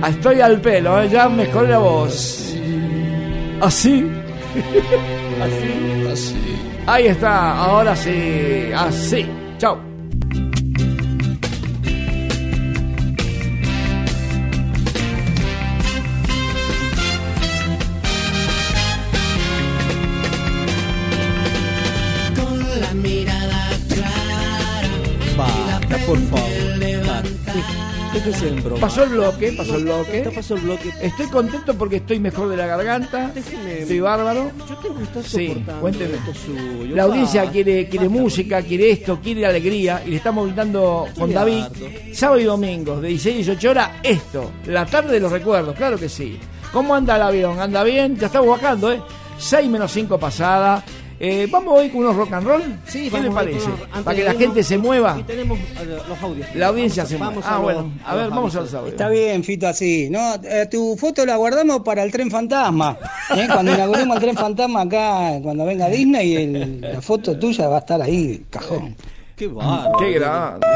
Ah, 0.00 0.10
Estoy 0.10 0.40
al 0.40 0.60
pelo, 0.60 1.00
¿eh? 1.02 1.08
ya 1.10 1.28
mejoré 1.28 1.70
la 1.70 1.78
voz. 1.78 2.54
Así. 3.60 4.04
Así. 5.42 6.06
Así. 6.12 6.64
Ahí 6.86 7.06
está, 7.06 7.58
ahora 7.64 7.96
sí, 7.96 8.70
así. 8.74 9.26
Chao. 9.58 9.93
Broma. 28.62 28.80
Pasó 28.80 29.02
el 29.04 29.10
bloque, 29.10 29.52
pasó 29.52 29.76
el 29.76 29.84
bloque. 29.84 30.30
Pasó 30.34 30.54
el 30.54 30.60
bloque. 30.62 30.92
Estoy 31.02 31.26
contento 31.26 31.74
porque 31.74 31.96
estoy 31.96 32.18
mejor 32.20 32.48
de 32.48 32.56
la 32.56 32.66
garganta. 32.66 33.32
Déjeme- 33.34 33.80
Estoy 33.80 34.00
bárbaro. 34.00 34.50
Yo 34.68 34.76
tengo 34.76 34.96
que 34.96 35.02
estar 35.04 35.22
Sí, 35.24 35.64
cuénteme. 35.80 36.14
esto 36.16 36.32
suyo. 36.34 36.94
La 36.96 37.02
audiencia 37.04 37.50
quiere, 37.50 37.88
quiere 37.88 38.08
música, 38.08 38.62
quiere 38.62 38.90
esto, 38.90 39.18
quiere 39.22 39.46
alegría 39.46 40.02
y 40.06 40.10
le 40.10 40.16
estamos 40.16 40.44
brindando 40.44 41.06
con 41.18 41.32
David 41.32 41.62
harto. 41.62 41.84
sábado 42.12 42.40
y 42.40 42.44
domingo 42.44 43.00
de 43.00 43.08
16 43.08 43.34
a 43.34 43.36
18 43.52 43.70
horas 43.70 43.90
esto, 44.02 44.50
la 44.66 44.86
tarde 44.86 45.12
de 45.14 45.20
los 45.20 45.32
recuerdos, 45.32 45.74
claro 45.76 45.98
que 45.98 46.08
sí. 46.08 46.38
¿Cómo 46.72 46.94
anda 46.94 47.16
el 47.16 47.22
avión? 47.22 47.60
¿Anda 47.60 47.82
bien? 47.84 48.16
Ya 48.16 48.26
estamos 48.26 48.48
bajando, 48.48 48.92
¿eh? 48.92 49.00
6 49.38 49.68
menos 49.68 49.92
5 49.92 50.18
pasada. 50.18 50.82
Eh, 51.26 51.48
¿Vamos 51.50 51.78
hoy 51.78 51.88
con 51.88 52.00
unos 52.00 52.16
rock 52.16 52.32
and 52.34 52.46
roll? 52.46 52.62
Sí, 52.86 53.08
¿Qué 53.10 53.18
le 53.18 53.28
vamos 53.30 53.38
a 53.46 53.50
ir 53.50 53.56
parece? 53.58 53.70
Para 54.04 54.14
que 54.16 54.24
la 54.24 54.34
irnos- 54.34 54.38
gente 54.38 54.62
se 54.62 54.76
mueva. 54.76 55.16
Y 55.18 55.22
tenemos 55.22 55.58
eh, 55.58 55.98
los 56.06 56.22
audios. 56.22 56.46
La 56.54 56.66
audiencia 56.66 57.06
se 57.06 57.16
mueva. 57.16 57.30
vamos 57.30 57.44
Ah, 57.48 57.54
a 57.54 57.58
bueno. 57.60 57.80
los- 57.82 58.08
A 58.08 58.14
ver, 58.14 58.28
vamos 58.28 58.56
a 58.56 58.60
los 58.60 58.74
audios. 58.74 58.92
Está 58.92 59.08
bien, 59.08 59.42
Fito, 59.42 59.66
así. 59.66 60.10
No, 60.10 60.34
Eh, 60.42 60.66
tu 60.70 60.96
foto 60.98 61.24
la 61.24 61.36
guardamos 61.36 61.80
para 61.80 62.02
el 62.02 62.12
tren 62.12 62.30
fantasma. 62.30 62.98
¿eh? 63.34 63.46
Cuando 63.50 63.72
inauguremos 63.72 64.16
el 64.16 64.22
tren 64.22 64.36
fantasma 64.36 64.82
acá, 64.82 65.38
cuando 65.42 65.64
venga 65.64 65.88
Disney, 65.88 66.36
el- 66.36 66.80
la 66.82 67.00
foto 67.00 67.38
tuya 67.38 67.68
va 67.68 67.76
a 67.76 67.80
estar 67.80 68.02
ahí, 68.02 68.44
cajón. 68.50 68.94
Qué 69.34 69.46
bárbaro. 69.46 69.98
Qué 69.98 70.12
grande. 70.12 70.66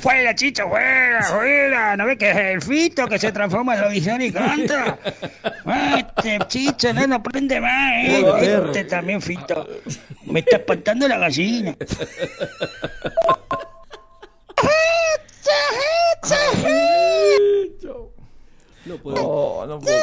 Fuera, 0.00 0.34
chicho, 0.34 0.68
fuera, 0.68 1.22
fuera. 1.22 1.96
¿No 1.96 2.06
ves 2.06 2.18
que 2.18 2.30
es 2.30 2.36
el 2.36 2.62
Fito 2.62 3.06
que 3.06 3.18
se 3.18 3.32
transforma 3.32 3.76
en 3.76 3.84
audición 3.84 4.22
y 4.22 4.32
canta? 4.32 4.98
Este 5.96 6.38
chicho 6.48 6.92
no 6.92 7.06
lo 7.06 7.22
prende 7.22 7.60
más, 7.60 7.92
¿eh? 8.04 8.24
Este 8.40 8.84
también, 8.84 9.20
Fito. 9.20 9.68
Me 10.24 10.40
está 10.40 10.56
espantando 10.56 11.06
la 11.06 11.18
gallina. 11.18 11.76
No 18.86 18.96
puedo. 18.96 19.24
Oh, 19.24 19.66
no 19.66 19.78
puedo. 19.78 19.96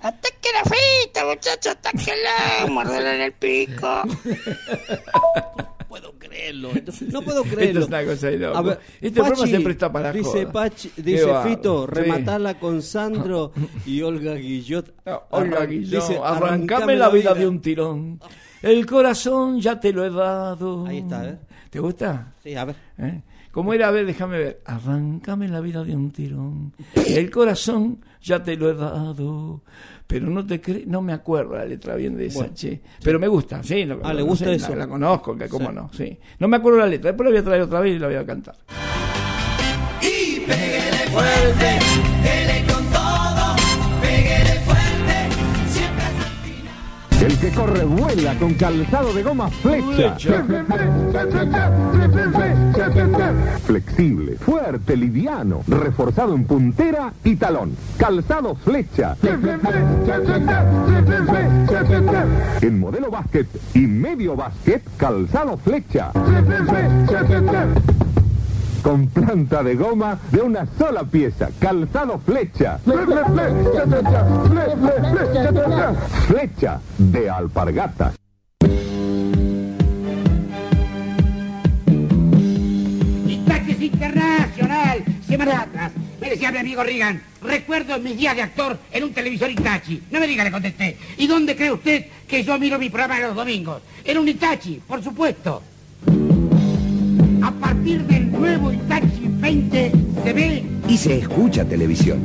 Ataque 0.00 0.48
la 0.52 0.62
Fito, 0.62 1.26
muchachos, 1.26 1.72
atáquela. 1.72 2.66
Mordela 2.68 3.14
en 3.14 3.20
el 3.22 3.32
pico. 3.32 4.02
puedo 6.00 6.12
creerlo. 6.18 6.70
No 7.10 7.22
puedo 7.22 7.42
Esto 7.42 7.54
creerlo. 7.56 7.80
es 7.80 7.86
una 7.88 8.04
cosa. 8.04 8.26
A 8.28 8.62
ver, 8.62 8.80
este 9.00 9.10
programa 9.20 9.40
Pachi, 9.42 9.50
se 9.50 9.60
presta 9.60 9.92
para 9.92 10.12
Dice 10.12 10.28
joda. 10.44 10.52
Pachi, 10.52 10.90
dice. 10.96 11.26
Fito, 11.44 11.86
Sí. 11.86 11.92
rematarla 11.94 12.58
con 12.58 12.82
Sandro 12.82 13.52
y 13.86 14.02
Olga 14.02 14.34
Guillot. 14.34 14.94
Olga 15.30 15.60
Arran- 15.60 15.68
Guillón, 15.68 16.00
dice, 16.00 16.20
arrancame 16.22 16.96
la 16.96 17.08
vida 17.08 17.34
de 17.34 17.46
un 17.46 17.60
tirón. 17.60 18.20
El 18.62 18.86
corazón 18.86 19.60
ya 19.60 19.78
te 19.78 19.92
lo 19.92 20.04
he 20.04 20.10
dado. 20.10 20.86
Ahí 20.86 20.98
está, 20.98 21.28
¿eh? 21.28 21.38
¿Te 21.70 21.78
gusta? 21.80 22.32
Sí, 22.42 22.54
a 22.54 22.64
ver. 22.64 22.76
¿Eh? 22.98 23.20
¿Cómo 23.52 23.72
era? 23.72 23.88
A 23.88 23.90
ver, 23.90 24.04
déjame 24.06 24.38
ver. 24.38 24.60
Arráncame 24.64 25.48
la 25.48 25.60
vida 25.60 25.82
de 25.84 25.94
un 25.96 26.10
tirón. 26.10 26.72
El 27.06 27.30
corazón 27.30 28.00
ya 28.26 28.42
te 28.42 28.56
lo 28.56 28.68
he 28.70 28.74
dado. 28.74 29.62
Pero 30.06 30.28
no 30.30 30.44
te 30.46 30.60
cre 30.60 30.84
no 30.86 31.00
me 31.02 31.12
acuerdo 31.12 31.56
la 31.56 31.64
letra 31.64 31.96
bien 31.96 32.16
de 32.16 32.26
esa, 32.26 32.38
Bueno, 32.40 32.54
che. 32.54 32.80
Pero 33.02 33.18
me 33.18 33.26
gusta, 33.28 33.62
sí. 33.62 33.84
lo- 33.84 34.00
Ah, 34.04 34.12
¿le 34.14 34.20
no 34.20 34.26
gusta 34.26 34.44
sé, 34.46 34.54
eso? 34.54 34.70
La, 34.70 34.76
la 34.76 34.88
conozco, 34.88 35.36
que 35.36 35.48
cómo 35.48 35.68
Sí. 35.70 35.74
no, 35.74 35.90
sí. 35.92 36.18
No 36.38 36.46
me 36.48 36.56
acuerdo 36.58 36.78
la 36.78 36.86
letra, 36.86 37.10
después 37.10 37.24
la 37.26 37.30
voy 37.30 37.40
a 37.40 37.44
traer 37.44 37.62
otra 37.62 37.80
vez 37.80 37.96
y 37.96 37.98
la 37.98 38.06
voy 38.06 38.16
a 38.16 38.26
cantar. 38.26 38.54
Y 40.02 40.40
fuerte, 41.10 41.78
El 47.36 47.42
que 47.42 47.50
corre 47.50 47.84
vuela 47.84 48.34
con 48.38 48.54
calzado 48.54 49.12
de 49.12 49.22
goma 49.22 49.50
flecha. 49.50 50.16
Flexible, 53.66 54.36
fuerte, 54.36 54.96
liviano, 54.96 55.62
reforzado 55.66 56.34
en 56.34 56.44
puntera 56.44 57.12
y 57.24 57.36
talón. 57.36 57.76
Calzado 57.98 58.54
flecha. 58.54 59.16
En 62.62 62.80
modelo 62.80 63.10
básquet 63.10 63.48
y 63.74 63.80
medio 63.80 64.34
básquet, 64.34 64.82
calzado 64.96 65.58
flecha. 65.58 66.12
Con 68.86 69.08
planta 69.08 69.64
de 69.64 69.74
goma 69.74 70.16
de 70.30 70.40
una 70.40 70.64
sola 70.78 71.02
pieza, 71.02 71.48
calzado 71.58 72.20
flecha. 72.20 72.78
Flecha 76.28 76.80
de 76.96 77.28
alpargatas. 77.28 78.14
Itaques 83.26 83.80
Internacional, 83.80 85.04
semana 85.26 85.62
atrás. 85.62 85.90
Me 86.20 86.30
decía 86.30 86.52
mi 86.52 86.58
amigo 86.58 86.84
Reagan, 86.84 87.20
recuerdo 87.42 87.98
mis 87.98 88.16
días 88.16 88.36
de 88.36 88.42
actor 88.42 88.78
en 88.92 89.02
un 89.02 89.12
televisor 89.12 89.50
Itachi. 89.50 90.04
No 90.12 90.20
me 90.20 90.28
diga, 90.28 90.44
le 90.44 90.52
contesté. 90.52 90.96
¿Y 91.16 91.26
dónde 91.26 91.56
cree 91.56 91.72
usted 91.72 92.06
que 92.28 92.44
yo 92.44 92.56
miro 92.56 92.78
mi 92.78 92.88
programa 92.88 93.18
los 93.18 93.34
domingos? 93.34 93.82
En 94.04 94.16
un 94.16 94.28
Itachi, 94.28 94.80
por 94.86 95.02
supuesto. 95.02 95.60
A 97.46 97.52
partir 97.52 98.02
del 98.08 98.32
nuevo 98.32 98.72
Itachi 98.72 99.28
20 99.28 99.92
se 100.24 100.32
ve 100.32 100.64
Y 100.88 100.96
se 100.96 101.18
escucha 101.18 101.64
televisión. 101.64 102.18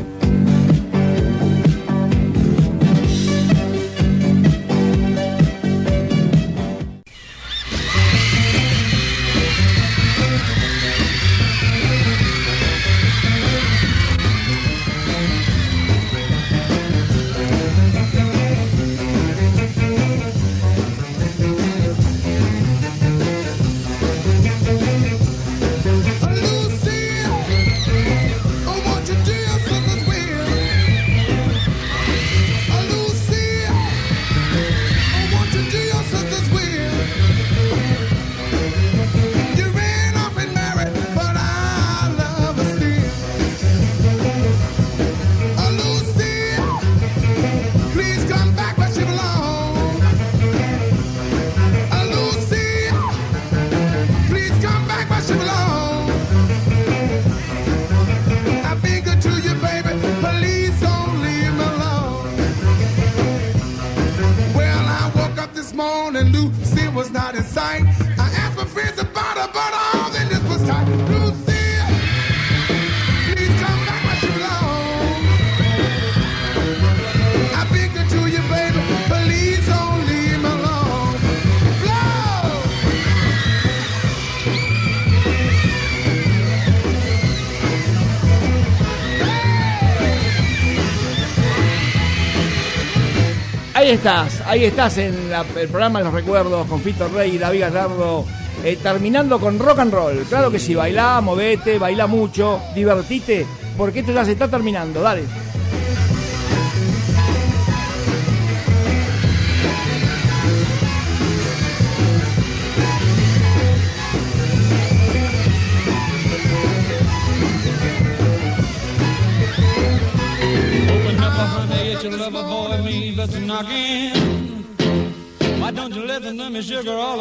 Estás, 94.02 94.42
ahí 94.48 94.64
estás 94.64 94.98
en 94.98 95.14
el 95.32 95.68
programa 95.68 96.00
de 96.00 96.06
los 96.06 96.14
recuerdos 96.16 96.66
con 96.66 96.82
Fito 96.82 97.08
Rey 97.10 97.36
y 97.36 97.38
David 97.38 97.62
Gallardo, 97.62 98.26
eh, 98.64 98.76
terminando 98.82 99.40
con 99.40 99.60
rock 99.60 99.78
and 99.78 99.94
roll. 99.94 100.26
Claro 100.28 100.50
que 100.50 100.58
sí, 100.58 100.74
bailá, 100.74 101.22
movete, 101.22 101.78
bailá 101.78 102.08
mucho, 102.08 102.60
divertite, 102.74 103.46
porque 103.78 104.00
esto 104.00 104.12
ya 104.12 104.26
se 104.26 104.32
está 104.32 104.48
terminando, 104.48 105.02
dale. 105.02 105.26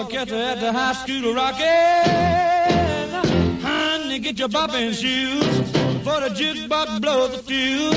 All 0.00 0.08
the 0.08 0.16
are 0.16 0.42
at 0.52 0.60
the 0.60 0.72
high 0.72 0.92
school 0.94 1.34
rocking? 1.34 1.66
Honey, 3.60 4.18
get 4.18 4.38
your 4.38 4.48
bopping 4.48 4.94
shoes, 4.94 5.56
for 6.04 6.20
the 6.20 6.30
jukebox 6.38 7.00
blows 7.00 7.32
the 7.32 7.38
fuse. 7.42 7.94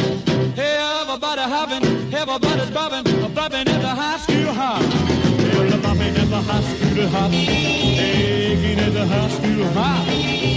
Everybody 0.57 1.41
hopping, 1.41 1.83
everybody's 2.13 2.71
bopping, 2.71 3.03
bopping 3.33 3.67
at 3.67 3.81
the 3.81 3.87
high 3.87 4.17
school 4.17 4.53
hop. 4.53 4.81
Hey, 4.81 5.69
the 5.69 5.77
at 5.77 6.29
the 6.29 6.41
high 6.41 6.61
school 6.61 7.07
hop, 7.07 7.31
taking 7.31 8.79
at 8.79 8.93
the 8.93 9.05
high 9.05 9.29
school 9.29 9.67
hop. 9.77 10.07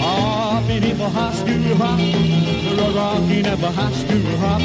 Hopping 0.03 0.85
at 0.85 0.99
the 0.99 1.09
high 1.09 1.33
school 1.33 1.75
hop, 1.77 2.01
rocking 2.97 3.47
at 3.47 3.59
the 3.59 3.71
high 3.71 3.93
school 3.93 4.37
hop. 4.43 4.61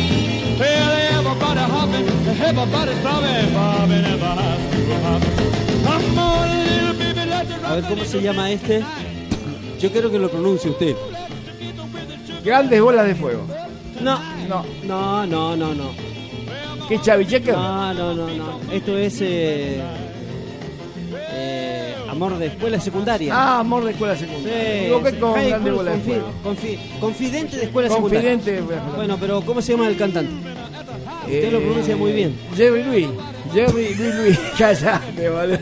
Well, 0.59 0.91
everybody 1.17 1.63
hopping, 1.73 2.07
everybody's 2.27 3.03
bobbing, 3.03 3.53
bobbing 3.53 4.05
at 4.05 4.19
the 4.19 4.31
high 4.39 4.59
school 4.71 4.99
hop. 5.05 5.21
Come 5.83 6.17
on, 6.19 6.70
A 7.71 7.75
ver 7.75 7.83
cómo 7.85 8.03
se 8.03 8.21
llama 8.21 8.51
este. 8.51 8.83
Yo 9.79 9.91
quiero 9.91 10.11
que 10.11 10.19
lo 10.19 10.29
pronuncie 10.29 10.69
usted. 10.71 10.95
Grandes 12.43 12.81
bolas 12.81 13.07
de 13.07 13.15
fuego. 13.15 13.45
No, 14.01 14.19
no, 14.49 14.65
no, 14.83 15.25
no, 15.25 15.55
no, 15.55 15.73
no. 15.73 15.91
¿Qué 16.89 16.99
Chavi 16.99 17.25
Checker? 17.25 17.53
No, 17.55 17.93
no, 17.93 18.13
no, 18.13 18.27
no. 18.27 18.59
Esto 18.73 18.97
es 18.97 19.21
eh, 19.21 19.79
eh, 21.31 21.95
amor 22.09 22.37
de 22.37 22.47
escuela 22.47 22.79
secundaria. 22.79 23.33
Ah, 23.33 23.59
amor 23.59 23.85
de 23.85 23.91
escuela 23.91 24.17
secundaria. 24.17 24.89
Con 24.91 25.03
bolas 25.75 25.93
de 25.95 26.01
Confi- 26.01 26.03
fuego. 26.03 26.31
confi- 26.43 26.99
confidente 26.99 27.55
de 27.57 27.63
escuela 27.65 27.87
Confidente, 27.89 28.55
secundaria. 28.55 28.81
bueno. 28.83 28.97
Bueno, 28.97 29.17
pero 29.19 29.41
¿cómo 29.41 29.61
se 29.61 29.71
llama 29.71 29.87
el 29.87 29.95
cantante? 29.95 30.33
Usted 31.25 31.51
lo 31.51 31.59
Eh, 31.59 31.61
pronuncia 31.61 31.95
muy 31.95 32.11
bien. 32.11 32.37
Jerry 32.57 32.83
Luis. 32.83 33.07
Jerry 33.53 33.95
Luis 33.95 34.15
Luis. 34.15 34.39
Callate, 34.57 35.29
boludo. 35.29 35.59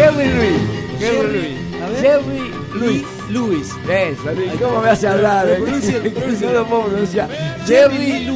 Jerry 0.00 0.28
Luis. 0.32 0.60
Jerry 0.98 1.20
Jerry, 1.20 1.52
Luis. 1.76 2.00
Jerry 2.00 2.48
Luis. 2.72 3.04
Luis. 3.28 3.68
Eso, 3.86 4.32
Luis. 4.32 4.52
¿Cómo 4.58 4.80
me 4.80 4.88
hace 4.88 5.06
hablar? 5.08 5.46
Eh? 5.46 5.58
No 6.40 6.52
lo 6.52 6.64
puedo 6.66 6.84
pronunciar. 6.86 7.28
Jerry. 7.66 8.26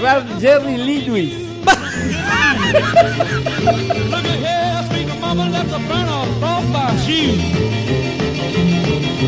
Ra- 0.00 0.24
Jerry 0.38 0.76
Lee 0.76 1.00
Luis. 1.08 1.34
Look 1.34 1.74
at 4.26 4.38
here, 4.38 4.82
speak 4.86 5.08
mama 5.20 5.48
left 5.50 5.70
the 5.70 5.78
burn 5.88 6.08
off 6.08 6.42
off 6.42 6.64
my 6.68 6.96
shoe. 7.02 7.34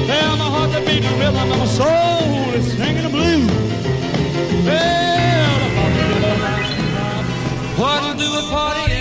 Tell 0.06 0.36
my 0.36 0.48
heart 0.54 0.70
to 0.72 0.80
beat 0.86 1.02
the 1.02 1.10
rhythm 1.18 1.50
and 1.50 1.58
my 1.58 1.66
soul 1.66 2.54
is 2.54 2.66
singing 2.72 3.02
the 3.02 3.08
blues. 3.10 3.50
Well, 4.64 5.58
the 5.58 5.68
party 5.74 6.02
never 6.06 6.34
lasts. 6.38 7.78
What 7.80 8.16
do 8.16 8.26
a 8.38 8.42
party 8.48 8.99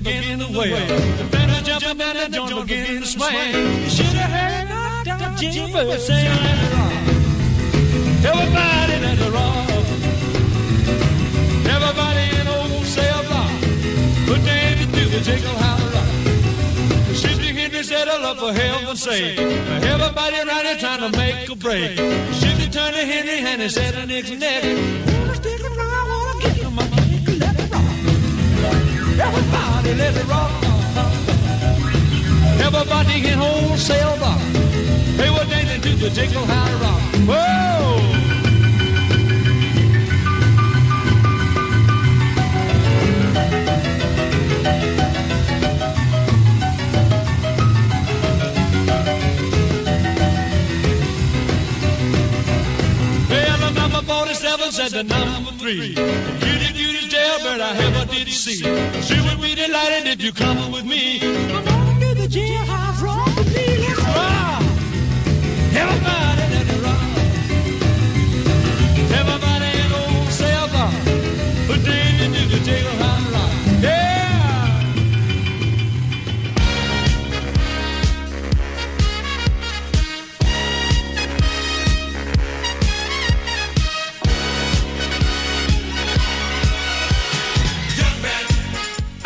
there, 0.00 0.12
they 0.12 0.20
begin 0.20 0.38
to 0.40 0.58
wail. 0.58 0.86
The 0.86 1.24
fans 1.30 1.62
jumping 1.66 2.02
and 2.02 2.34
the 2.34 2.46
joint 2.46 2.68
begin 2.68 3.00
to 3.02 3.06
swing. 3.06 3.82
You 3.82 3.90
should 3.90 4.06
have 4.06 4.30
heard 4.30 4.68
Dr. 5.04 5.46
It 5.46 5.74
rock. 6.74 6.92
Everybody 8.24 8.94
let 9.04 9.18
it 9.18 9.32
rock. 9.32 9.70
Everybody 11.74 12.24
in 12.40 12.48
old 12.48 12.86
cell 12.86 13.22
block. 13.28 13.50
Put 14.26 14.40
hand 14.40 14.94
to 14.94 15.04
the 15.10 15.20
jiggle 15.20 15.56
how 15.58 15.76
to 15.76 15.86
rock. 15.94 16.08
Sister 17.14 17.52
Henry 17.52 17.82
said, 17.82 18.08
I 18.08 18.22
love 18.22 18.38
for 18.38 18.52
heaven's 18.52 19.02
sake. 19.02 19.38
Everybody 19.38 20.36
around 20.36 20.64
here 20.64 20.78
trying 20.78 21.12
to 21.12 21.18
make 21.18 21.48
a 21.50 21.56
break. 21.56 21.98
Sister 22.32 22.70
turned 22.70 22.94
to 22.94 23.04
Henry 23.04 23.38
and 23.38 23.62
he 23.62 23.68
said, 23.68 23.94
the 23.94 24.06
next 24.06 24.30
neck. 24.38 25.14
Everybody 29.20 29.94
let 29.94 30.16
it 30.16 30.26
rock. 30.26 30.50
Everybody 32.60 33.28
in 33.28 33.38
wholesale 33.38 34.16
rock. 34.18 34.40
They 35.16 35.30
were 35.30 35.44
dancing 35.44 35.82
to 35.82 35.96
the 35.96 36.10
jiggle 36.10 36.44
how 36.44 36.66
to 36.66 36.76
rock. 36.76 37.00
Whoa! 37.28 37.74
47 54.06 54.72
said 54.72 54.90
the 54.92 55.02
number 55.04 55.52
three. 55.52 55.94
You 57.54 57.60
the 57.60 57.66
cutest 57.66 57.84
jailbird 57.84 57.84
I 57.84 57.86
ever 57.86 58.12
did 58.12 58.28
see. 58.28 58.56
She 59.02 59.20
would 59.20 59.40
be 59.40 59.54
delighted 59.54 60.08
if 60.08 60.22
you 60.22 60.32
come 60.32 60.72
with 60.72 60.84
me. 60.84 61.20
I'm 61.22 61.64
gonna 61.64 62.00
do 62.00 62.14
the 62.14 62.26
jailhouse 62.26 63.02
rock 63.02 63.36
with 63.36 63.54
me. 63.54 63.78
Let's 63.78 64.00
rock. 64.00 64.62
Everybody 65.72 66.42
let 66.50 66.66
it 66.66 66.82
rock. 66.82 66.82
Everybody 66.82 66.83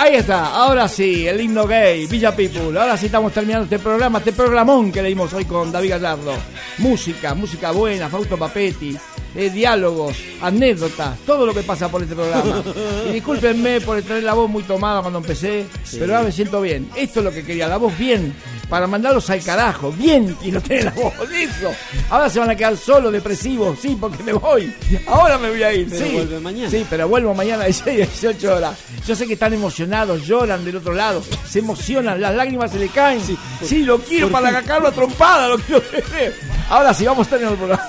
Ahí 0.09 0.15
está, 0.15 0.55
ahora 0.55 0.89
sí, 0.89 1.29
el 1.29 1.39
himno 1.39 1.67
gay, 1.67 2.07
Villa 2.07 2.35
People. 2.35 2.81
Ahora 2.81 2.97
sí 2.97 3.05
estamos 3.05 3.31
terminando 3.31 3.65
este 3.65 3.79
programa, 3.79 4.21
este 4.21 4.33
programón 4.33 4.91
que 4.91 5.03
leímos 5.03 5.35
hoy 5.35 5.45
con 5.45 5.71
David 5.71 5.91
Gallardo. 5.91 6.33
Música, 6.79 7.35
música 7.35 7.73
buena, 7.73 8.09
Fausto 8.09 8.39
Papetti, 8.39 8.97
eh, 9.39 9.51
diálogos, 9.51 10.17
anécdotas, 10.43 11.17
todo 11.25 11.47
lo 11.47 11.55
que 11.55 11.63
pasa 11.63 11.89
por 11.89 12.03
este 12.03 12.15
programa. 12.17 12.61
Y 13.09 13.13
discúlpenme 13.13 13.81
por 13.81 14.03
tener 14.03 14.25
la 14.25 14.35
voz 14.35 14.51
muy 14.51 14.65
tomada 14.65 15.01
cuando 15.01 15.21
empecé, 15.21 15.65
pero 15.93 16.15
ahora 16.17 16.27
me 16.27 16.33
siento 16.33 16.61
bien. 16.61 16.91
Esto 16.97 17.21
es 17.21 17.25
lo 17.25 17.31
que 17.31 17.45
quería, 17.45 17.69
la 17.69 17.77
voz 17.77 17.97
bien, 17.97 18.35
para 18.69 18.89
mandarlos 18.89 19.31
al 19.31 19.41
carajo. 19.45 19.93
Bien 19.93 20.37
quiero 20.43 20.61
tener 20.61 20.87
la 20.87 20.91
voz, 20.91 21.15
eso. 21.33 21.71
Ahora 22.11 22.29
se 22.29 22.41
van 22.41 22.51
a 22.51 22.57
quedar 22.57 22.77
solos, 22.77 23.13
depresivos, 23.13 23.79
sí, 23.81 23.97
porque 24.01 24.25
me 24.25 24.33
voy. 24.33 24.75
Ahora 25.07 25.39
me 25.39 25.51
voy 25.51 25.63
a 25.63 25.73
ir, 25.73 25.87
Pero 25.89 26.05
sí. 26.05 26.13
vuelve 26.15 26.41
mañana. 26.41 26.71
Sí, 26.71 26.85
pero 26.91 27.09
vuelvo 27.09 27.33
mañana 27.33 27.63
de 27.65 27.73
6 27.73 27.87
a 27.87 28.07
18 28.11 28.55
horas. 28.57 28.77
Yo 29.07 29.15
sé 29.15 29.27
que 29.29 29.35
están 29.35 29.55
emocionados, 29.55 30.27
lloran 30.27 30.65
del 30.65 30.77
otro 30.77 30.93
lado, 30.95 31.23
se 31.49 31.61
emocionan, 31.61 32.21
las 32.21 32.35
lágrimas 32.35 32.73
se 32.73 32.79
le 32.81 32.89
caen. 32.89 33.21
Sí, 33.65 33.85
lo 33.85 34.01
quiero 34.01 34.29
para 34.31 34.51
cagarlo 34.51 34.89
a 34.89 34.93
trompada, 34.93 35.47
lo 35.49 35.59
quiero 35.59 35.81
tener. 35.83 36.35
Ahora 36.69 36.93
sí, 36.93 37.05
vamos 37.07 37.27
a 37.29 37.31
tener 37.31 37.53
el 37.53 37.57
programa. 37.57 37.89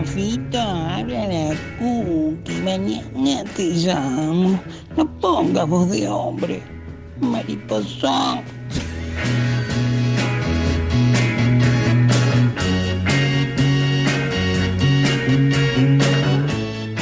Ahora, 0.00 0.12
Fito, 0.12 0.58
habla 0.58 1.26
la 1.26 1.54
cookie, 1.78 2.62
mañana 2.64 3.44
te 3.54 3.64
llamo. 3.64 4.58
No 4.96 5.20
pongas 5.20 5.68
voz 5.68 5.90
de 5.90 6.08
hombre, 6.08 6.62
mariposón. 7.20 8.40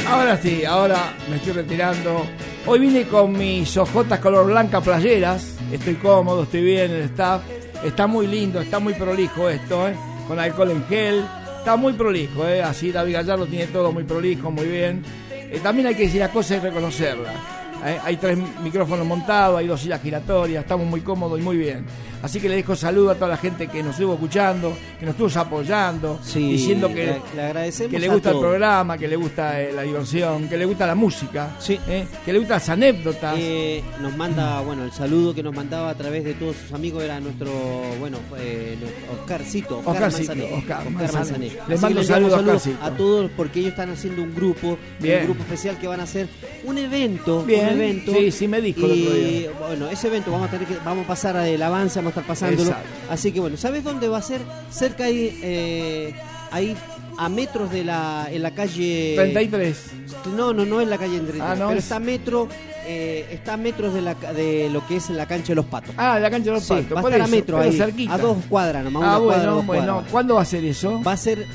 Ahora 0.05 0.37
sí, 0.41 0.65
ahora 0.65 0.97
me 1.29 1.37
estoy 1.37 1.53
retirando. 1.53 2.25
Hoy 2.65 2.79
vine 2.79 3.07
con 3.07 3.31
mis 3.31 3.77
ojotas 3.77 4.19
color 4.19 4.47
blanca 4.47 4.81
playeras. 4.81 5.55
Estoy 5.71 5.95
cómodo, 5.95 6.43
estoy 6.43 6.63
bien, 6.63 6.91
el 6.91 7.03
staff. 7.03 7.43
Está 7.81 8.07
muy 8.07 8.27
lindo, 8.27 8.59
está 8.59 8.79
muy 8.79 8.93
prolijo 8.93 9.49
esto, 9.49 9.87
¿eh? 9.87 9.95
Con 10.27 10.37
alcohol 10.37 10.71
en 10.71 10.85
gel. 10.87 11.38
Está 11.59 11.75
muy 11.75 11.93
prolijo, 11.93 12.47
¿eh? 12.47 12.63
Así 12.63 12.91
David 12.91 13.13
Gallardo 13.13 13.45
tiene 13.45 13.67
todo 13.67 13.91
muy 13.91 14.05
prolijo, 14.05 14.49
muy 14.49 14.65
bien. 14.65 15.03
Eh, 15.29 15.59
también 15.61 15.87
hay 15.87 15.95
que 15.95 16.03
decir 16.03 16.21
las 16.21 16.31
cosas 16.31 16.57
y 16.57 16.59
reconocerlas. 16.61 17.35
¿eh? 17.85 17.99
Hay 18.03 18.15
tres 18.15 18.37
micrófonos 18.63 19.05
montados, 19.05 19.59
hay 19.59 19.67
dos 19.67 19.81
sillas 19.81 20.01
giratorias, 20.01 20.63
estamos 20.63 20.87
muy 20.87 21.01
cómodos 21.01 21.37
y 21.37 21.43
muy 21.43 21.57
bien. 21.57 21.85
Así 22.21 22.39
que 22.39 22.49
le 22.49 22.55
dejo 22.55 22.75
saludo 22.75 23.11
a 23.11 23.15
toda 23.15 23.29
la 23.29 23.37
gente 23.37 23.67
que 23.67 23.81
nos 23.81 23.93
estuvo 23.95 24.13
escuchando, 24.13 24.75
que 24.99 25.05
nos 25.05 25.15
estuvo 25.15 25.39
apoyando, 25.41 26.19
Sí, 26.23 26.51
diciendo 26.51 26.87
que, 26.89 27.05
le- 27.05 27.21
le 27.35 27.41
agradecemos 27.43 27.91
que 27.91 27.99
le 27.99 28.07
a 28.07 28.13
gusta 28.13 28.31
el 28.31 28.39
programa, 28.39 28.97
que 28.97 29.07
le 29.07 29.15
gusta 29.15 29.61
eh, 29.61 29.71
la 29.73 29.83
diversión, 29.83 30.47
que 30.49 30.57
le 30.57 30.65
gusta 30.65 30.85
la 30.85 30.95
música, 30.95 31.51
¿eh? 31.87 32.05
que 32.25 32.33
le 32.33 32.39
gustan 32.39 32.55
las 32.57 32.69
anécdotas. 32.69 33.35
Eh, 33.37 33.81
nos 34.01 34.15
manda, 34.17 34.59
bueno, 34.61 34.83
el 34.83 34.91
saludo 34.91 35.33
que 35.33 35.41
nos 35.43 35.55
mandaba 35.55 35.89
a 35.91 35.95
través 35.95 36.23
de 36.23 36.33
todos 36.33 36.55
sus 36.57 36.73
amigos 36.73 37.03
era 37.03 37.19
nuestro, 37.19 37.51
bueno, 37.99 38.17
nuestro 38.29 39.13
Oscarcito, 39.21 39.77
Oscar 39.79 39.93
Oscarcito, 39.95 40.35
Manzané. 40.35 40.53
Oscar 40.57 40.89
Manzané. 40.89 41.13
Manzané. 41.13 41.51
Les 41.67 41.81
mando 41.81 42.03
saludos 42.03 42.33
a 42.33 42.39
Oscarcito. 42.41 42.83
a 42.83 42.91
todos 42.91 43.31
porque 43.37 43.59
ellos 43.59 43.71
están 43.71 43.91
haciendo 43.91 44.21
un 44.23 44.35
grupo, 44.35 44.77
Bien. 44.99 45.19
un 45.19 45.25
grupo 45.25 45.41
especial 45.43 45.77
que 45.79 45.87
van 45.87 45.99
a 45.99 46.03
hacer 46.03 46.27
un 46.63 46.77
evento, 46.77 47.43
Bien. 47.43 47.65
un 47.67 47.73
evento. 47.81 48.11
Sí, 48.13 48.31
sí 48.31 48.47
me 48.47 48.61
dijo 48.61 48.85
el 48.85 49.03
otro 49.03 49.13
día. 49.15 49.51
bueno, 49.59 49.89
ese 49.89 50.07
evento 50.07 50.31
vamos 50.31 50.47
a 50.47 50.51
tener 50.51 50.67
que, 50.67 50.75
vamos 50.83 51.05
a 51.05 51.07
pasar 51.07 51.37
avance, 51.61 51.99
vamos 52.09 52.17
a 52.17 52.21
estar 52.21 52.23
pasándolo. 52.25 52.69
Exacto. 52.69 52.89
Así 53.09 53.31
que 53.31 53.39
bueno, 53.39 53.57
¿sabes 53.57 53.83
dónde 53.83 54.07
va 54.07 54.17
a 54.17 54.21
ser? 54.21 54.41
Cerca 54.71 55.05
ahí, 55.05 55.39
eh, 55.41 56.13
ahí 56.51 56.75
a 57.17 57.27
metros 57.29 57.71
de 57.71 57.83
la, 57.83 58.27
en 58.31 58.41
la 58.43 58.51
calle 58.51 59.13
33. 59.17 59.77
No, 60.35 60.53
no, 60.53 60.65
no 60.65 60.79
es 60.81 60.87
la 60.87 60.97
calle 60.97 61.17
33, 61.19 61.41
Ah, 61.41 61.55
no, 61.55 61.67
pero 61.67 61.79
es- 61.79 61.85
está 61.85 61.97
a 61.97 61.99
metro, 61.99 62.47
eh, 62.91 63.27
está 63.31 63.53
a 63.53 63.57
metros 63.57 63.93
de, 63.93 64.01
la, 64.01 64.15
de 64.15 64.69
lo 64.71 64.85
que 64.87 64.95
es 64.95 65.09
la 65.11 65.27
cancha 65.27 65.49
de 65.49 65.55
los 65.55 65.65
patos. 65.65 65.93
Ah, 65.97 66.17
la 66.19 66.29
cancha 66.31 66.45
de 66.45 66.55
los 66.55 66.63
Sí, 66.63 66.73
patos. 66.73 66.95
va 66.95 66.99
a 66.99 67.01
por 67.03 67.11
estar 67.11 67.21
a 67.21 67.25
eso, 67.25 67.35
metro 67.35 67.57
pero 67.57 67.69
ahí, 67.69 67.77
cerquita. 67.77 68.13
a 68.13 68.17
dos 68.17 68.37
cuadras 68.49 68.83
nomás. 68.83 69.03
Ah, 69.03 69.17
una 69.19 69.25
cuadra, 69.25 69.37
bueno, 69.43 69.55
dos 69.57 69.65
bueno. 69.67 69.85
cuadras. 69.93 70.11
¿Cuándo 70.11 70.35
va 70.35 70.41
a 70.41 70.45
ser 70.45 70.65
eso? 70.65 71.01
Va 71.03 71.11
a 71.11 71.17
ser 71.17 71.45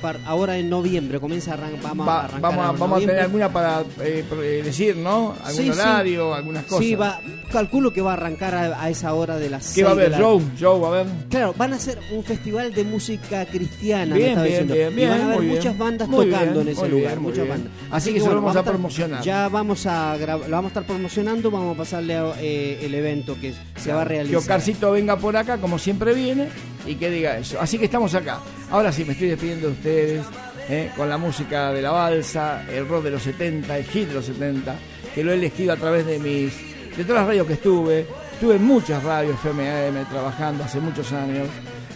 par- 0.00 0.18
ahora 0.26 0.56
en 0.56 0.70
noviembre, 0.70 1.20
comienza 1.20 1.52
a 1.52 1.56
vamos 1.82 2.08
Va- 2.08 2.20
a 2.20 2.24
arrancar 2.24 2.40
vamos 2.40 2.64
a, 2.64 2.72
vamos 2.72 2.96
a 2.96 3.00
tener 3.06 3.20
alguna 3.20 3.52
para 3.52 3.80
eh, 4.00 4.24
eh, 4.42 4.62
decir, 4.64 4.96
¿no? 4.96 5.34
Algún 5.44 5.52
Sí, 5.64 5.64
sí. 5.64 5.70
horario, 5.70 6.34
algunas 6.34 6.64
cosas. 6.64 6.84
Sí, 6.84 6.94
va, 6.94 7.20
calculo 7.52 7.92
que 7.92 8.00
va 8.00 8.12
a 8.12 8.14
arrancar 8.14 8.54
a, 8.54 8.82
a 8.82 8.88
esa 8.90 9.12
hora 9.14 9.36
de 9.36 9.50
las 9.50 9.74
¿Qué 9.74 9.82
va 9.82 9.90
a 9.90 9.92
haber? 9.92 10.10
la- 10.12 10.18
show, 10.18 10.80
va 10.80 10.88
a 10.88 11.00
haber. 11.00 11.06
Claro, 11.28 11.54
van 11.58 11.72
a 11.72 11.76
hacer 11.76 11.98
un 12.12 12.24
festival 12.24 12.72
de 12.72 12.84
música 12.84 13.44
cristiana, 13.46 14.14
me 14.14 14.18
Bien, 14.18 14.28
estaba 14.30 14.46
bien, 14.46 14.66
bien, 14.94 14.98
y 14.98 15.06
van 15.10 15.20
a 15.20 15.24
haber 15.34 15.42
muchas 15.42 15.76
bandas 15.78 16.10
tocando 16.10 16.60
en 16.62 16.68
ese 16.68 16.88
lugar, 16.88 17.20
muchas 17.20 17.48
bandas. 17.48 17.72
Así 17.90 18.12
que 18.14 18.20
se 18.20 18.26
lo 18.28 18.36
vamos 18.36 18.56
a 18.56 18.62
promocionar. 18.64 19.22
Ya 19.22 19.48
vamos 19.48 19.86
a 19.86 20.16
gra- 20.16 20.46
lo 20.46 20.56
vamos 20.56 20.69
a 20.70 20.80
estar 20.80 20.84
promocionando, 20.84 21.50
vamos 21.50 21.74
a 21.74 21.78
pasarle 21.78 22.14
a, 22.14 22.32
eh, 22.40 22.78
el 22.82 22.94
evento 22.94 23.36
que 23.40 23.52
se 23.76 23.92
va 23.92 24.02
a 24.02 24.04
Que 24.04 24.10
realizar. 24.10 24.38
Oscarcito 24.38 24.92
venga 24.92 25.16
por 25.16 25.36
acá, 25.36 25.58
como 25.58 25.78
siempre 25.78 26.14
viene, 26.14 26.48
y 26.86 26.94
que 26.94 27.10
diga 27.10 27.36
eso. 27.38 27.60
Así 27.60 27.78
que 27.78 27.86
estamos 27.86 28.14
acá. 28.14 28.40
Ahora 28.70 28.92
sí, 28.92 29.04
me 29.04 29.12
estoy 29.12 29.28
despidiendo 29.28 29.68
de 29.68 29.72
ustedes. 29.72 30.26
¿eh? 30.70 30.92
con 30.96 31.08
la 31.08 31.18
música 31.18 31.72
de 31.72 31.82
la 31.82 31.90
balsa, 31.90 32.64
el 32.70 32.86
rock 32.86 33.04
de 33.04 33.10
los 33.10 33.22
70, 33.22 33.76
el 33.76 33.84
hit 33.84 34.08
de 34.08 34.14
los 34.14 34.24
70, 34.24 34.76
que 35.14 35.24
lo 35.24 35.32
he 35.32 35.34
elegido 35.34 35.72
a 35.72 35.76
través 35.76 36.06
de 36.06 36.18
mis 36.18 36.52
de 36.96 37.04
todas 37.04 37.22
las 37.22 37.26
radios 37.26 37.46
que 37.46 37.54
estuve. 37.54 38.06
Estuve 38.32 38.56
en 38.56 38.64
muchas 38.64 39.02
radios 39.02 39.38
FMAM 39.40 40.08
trabajando 40.08 40.64
hace 40.64 40.80
muchos 40.80 41.12
años, 41.12 41.48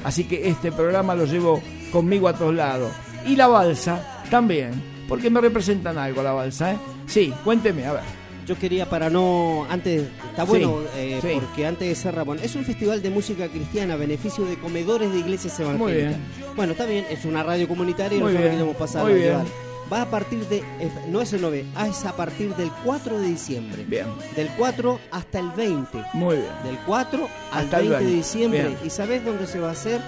así 0.03 0.25
que 0.25 0.49
este 0.49 0.73
programa 0.73 1.15
lo 1.15 1.25
llevo 1.25 1.63
conmigo 1.91 2.29
a 2.29 2.35
todos 2.35 2.55
lados. 2.55 2.93
Y 3.25 3.37
la 3.37 3.47
balsa 3.47 4.25
también, 4.31 4.73
porque 5.09 5.31
me 5.31 5.41
representan 5.41 5.97
algo 5.97 6.23
la 6.23 6.33
balsa, 6.33 6.73
¿eh? 6.73 6.79
Sí, 7.07 7.33
cuénteme, 7.45 7.87
a 7.87 7.93
ver. 7.95 8.24
Yo 8.47 8.59
quería 8.59 8.89
para 8.89 9.09
no 9.11 9.67
antes 9.71 10.05
está 10.31 10.45
bueno 10.45 10.81
Sí, 10.95 10.99
eh, 10.99 11.19
sí. 11.23 11.29
porque 11.35 11.67
antes 11.67 11.89
de 11.89 11.95
cerrar 11.95 12.25
bueno, 12.25 12.43
es 12.43 12.55
un 12.57 12.65
festival 12.65 13.01
de 13.03 13.11
música 13.11 13.49
cristiana 13.49 13.95
a 13.95 13.97
beneficio 13.97 14.45
de 14.45 14.57
comedores 14.59 15.13
de 15.13 15.19
iglesias 15.21 15.59
Muy 15.59 15.67
evangélicas. 15.93 16.09
bien. 16.37 16.55
Bueno, 16.57 16.73
está 16.73 16.85
bien, 16.87 17.07
es 17.11 17.25
una 17.25 17.43
radio 17.43 17.67
comunitaria 17.69 18.19
y 18.19 18.21
Muy 18.21 18.33
nosotros 18.33 18.53
queremos 18.53 18.77
pasar 18.77 19.03
muy 19.05 19.13
a 19.13 19.15
bien. 19.17 19.29
llevar. 19.31 19.47
Va 19.93 20.01
a 20.03 20.11
partir 20.11 20.39
de 20.49 20.59
eh, 20.59 20.91
no 21.09 21.21
es 21.21 21.33
el 21.35 21.43
9, 21.43 21.65
ah, 21.75 21.89
es 21.89 22.05
a 22.07 22.17
partir 22.17 22.55
del 22.57 22.71
4 22.85 23.19
de 23.21 23.29
diciembre. 23.29 23.85
Bien. 23.87 24.07
Del 24.35 24.49
4 24.57 24.99
hasta 25.11 25.39
el 25.39 25.51
20. 25.51 25.99
Muy 26.15 26.37
bien. 26.37 26.49
Del 26.65 26.79
4 26.87 27.29
al 27.53 27.65
Hasta 27.65 27.81
el 27.81 27.89
20 27.91 27.99
de 27.99 28.11
20. 28.11 28.17
diciembre. 28.17 28.63
Bien. 28.69 28.79
¿Y 28.85 28.91
sabés 28.91 29.25
dónde 29.25 29.47
se 29.47 29.61
va 29.61 29.69
a 29.69 29.73
hacer? 29.73 30.01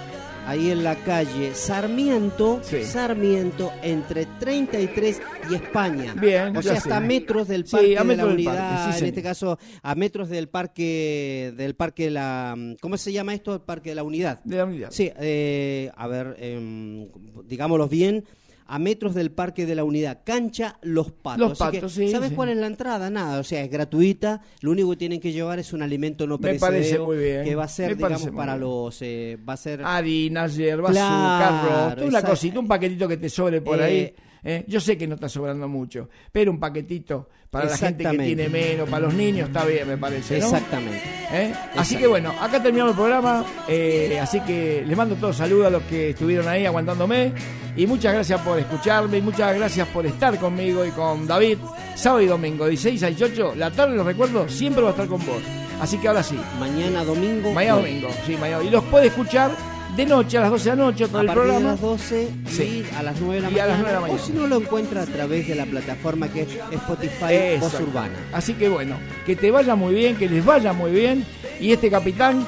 Ahí 0.47 0.71
en 0.71 0.81
la 0.81 0.95
calle 0.95 1.53
Sarmiento, 1.53 2.61
Sarmiento, 2.85 3.69
entre 3.83 4.25
33 4.39 5.21
y 5.51 5.55
España. 5.55 6.13
Bien, 6.19 6.55
O 6.55 6.61
sea, 6.61 6.71
sé. 6.73 6.77
hasta 6.77 6.99
metros 7.01 7.49
del 7.49 7.65
Sí, 7.67 7.71
parque 7.75 7.87
de 8.05 8.15
la 8.15 8.25
unidad, 8.25 8.55
parque, 8.79 8.93
sí, 8.93 9.03
en 9.03 9.09
este 9.09 9.21
caso, 9.23 9.59
a 9.83 9.95
metros 9.95 10.29
del 10.29 10.47
parque, 10.47 11.53
del 11.57 11.75
parque 11.75 12.05
de 12.05 12.11
la, 12.11 12.55
¿cómo 12.79 12.95
se 12.97 13.11
llama 13.11 13.33
esto? 13.33 13.55
El 13.55 13.61
parque 13.61 13.89
de 13.89 13.95
la 13.95 14.03
unidad. 14.03 14.39
De 14.45 14.55
la 14.55 14.63
unidad. 14.63 14.89
Sí, 14.91 15.11
eh, 15.19 15.91
a 15.97 16.07
ver, 16.07 16.37
em, 16.39 17.09
digámoslo 17.45 17.89
bien. 17.89 18.23
A 18.69 18.79
metros 18.79 19.15
del 19.15 19.31
parque 19.31 19.65
de 19.65 19.75
la 19.75 19.83
unidad, 19.85 20.19
cancha 20.25 20.77
Los 20.81 21.11
Patos. 21.11 21.39
Los 21.39 21.61
Así 21.61 21.71
que, 21.71 21.77
Patos, 21.77 21.93
sí, 21.93 22.09
¿Sabes 22.11 22.29
sí. 22.29 22.35
cuál 22.35 22.49
es 22.49 22.57
la 22.57 22.67
entrada? 22.67 23.09
Nada, 23.09 23.39
o 23.39 23.43
sea, 23.43 23.63
es 23.63 23.71
gratuita. 23.71 24.41
Lo 24.61 24.71
único 24.71 24.89
que 24.91 24.97
tienen 24.97 25.19
que 25.21 25.31
llevar 25.31 25.57
es 25.59 25.71
un 25.73 25.81
alimento 25.81 26.27
no 26.27 26.35
Me 26.37 26.41
perecedero. 26.41 26.73
parece 26.73 26.99
muy 26.99 27.17
bien, 27.17 27.43
Que 27.45 27.55
va 27.55 27.63
a 27.63 27.67
ser, 27.69 27.95
digamos, 27.95 28.29
para 28.31 28.53
bien. 28.55 28.61
los. 28.67 29.01
eh, 29.01 29.37
va 29.47 29.53
a 29.53 29.57
ser. 29.57 29.81
Harinas, 29.83 30.55
hierbas, 30.55 30.91
Claro, 30.91 31.85
azúcar, 31.87 32.03
una 32.07 32.21
cosita, 32.23 32.59
un 32.59 32.67
paquetito 32.67 33.07
que 33.07 33.17
te 33.17 33.29
sobre 33.29 33.61
por 33.61 33.79
Eh, 33.79 33.83
ahí. 33.83 34.13
¿Eh? 34.43 34.65
Yo 34.67 34.79
sé 34.79 34.97
que 34.97 35.07
no 35.07 35.15
está 35.15 35.29
sobrando 35.29 35.67
mucho, 35.67 36.09
pero 36.31 36.51
un 36.51 36.59
paquetito 36.59 37.29
para 37.49 37.69
la 37.69 37.77
gente 37.77 38.03
que 38.03 38.17
tiene 38.17 38.49
menos, 38.49 38.89
para 38.89 39.05
los 39.05 39.13
niños 39.13 39.47
está 39.47 39.65
bien, 39.65 39.87
me 39.87 39.97
parece. 39.97 40.39
¿no? 40.39 40.45
Exactamente. 40.45 41.01
¿Eh? 41.31 41.53
Así 41.75 41.95
que 41.97 42.07
bueno, 42.07 42.31
acá 42.41 42.61
terminamos 42.61 42.91
el 42.91 42.97
programa. 42.97 43.45
eh, 43.67 44.19
así 44.21 44.39
que 44.41 44.83
les 44.85 44.97
mando 44.97 45.15
todos 45.15 45.37
saludos 45.37 45.67
a 45.67 45.69
los 45.69 45.83
que 45.83 46.09
estuvieron 46.11 46.47
ahí 46.47 46.65
aguantándome. 46.65 47.33
Y 47.75 47.85
muchas 47.85 48.13
gracias 48.13 48.41
por 48.41 48.57
escucharme 48.57 49.19
y 49.19 49.21
muchas 49.21 49.55
gracias 49.55 49.87
por 49.89 50.05
estar 50.05 50.37
conmigo 50.39 50.83
y 50.85 50.89
con 50.91 51.27
David. 51.27 51.59
Sábado 51.95 52.21
y 52.21 52.25
domingo, 52.25 52.67
16 52.67 53.03
a 53.03 53.07
18. 53.07 53.55
La 53.55 53.71
tarde, 53.71 53.95
los 53.95 54.05
recuerdo, 54.05 54.49
siempre 54.49 54.81
va 54.81 54.89
a 54.89 54.91
estar 54.91 55.07
con 55.07 55.23
vos. 55.25 55.41
Así 55.79 55.97
que 55.99 56.07
ahora 56.07 56.23
sí. 56.23 56.39
Mañana 56.59 57.03
domingo. 57.03 57.53
Mañana 57.53 57.77
domingo, 57.77 58.09
sí, 58.25 58.35
mañana. 58.35 58.63
Y 58.63 58.71
los 58.71 58.83
puede 58.85 59.07
escuchar 59.07 59.51
de 59.97 60.05
noche 60.05 60.37
a 60.37 60.41
las 60.41 60.51
12 60.51 60.69
de 60.69 60.75
la 60.77 60.83
noche, 60.83 61.07
todo 61.07 61.17
A 61.17 61.21
el 61.21 61.27
partir 61.27 61.43
de 61.43 61.49
programa. 61.49 61.71
las 61.71 61.81
12 61.81 62.29
Sí. 62.47 62.85
y 62.91 62.95
a 62.95 63.03
las 63.03 63.19
9 63.19 63.35
de 63.35 63.41
la 63.41 63.49
Y 63.49 63.59
a 63.59 63.65
mañana. 63.65 63.67
las 63.67 63.79
9 63.79 63.87
de 63.87 64.07
la 64.07 64.13
O 64.13 64.25
si 64.25 64.31
no 64.33 64.47
lo 64.47 64.57
encuentra 64.57 65.01
a 65.01 65.05
través 65.05 65.47
de 65.47 65.55
la 65.55 65.65
plataforma 65.65 66.27
que 66.29 66.43
es 66.43 66.47
Spotify 66.71 67.57
Voz. 67.59 67.73
Urbana. 67.81 68.15
Así 68.31 68.53
que 68.53 68.69
bueno, 68.69 68.95
que 69.25 69.35
te 69.35 69.49
vaya 69.51 69.75
muy 69.75 69.93
bien, 69.95 70.15
que 70.15 70.29
les 70.29 70.45
vaya 70.45 70.71
muy 70.73 70.91
bien. 70.91 71.25
Y 71.59 71.71
este 71.73 71.89
capitán 71.89 72.45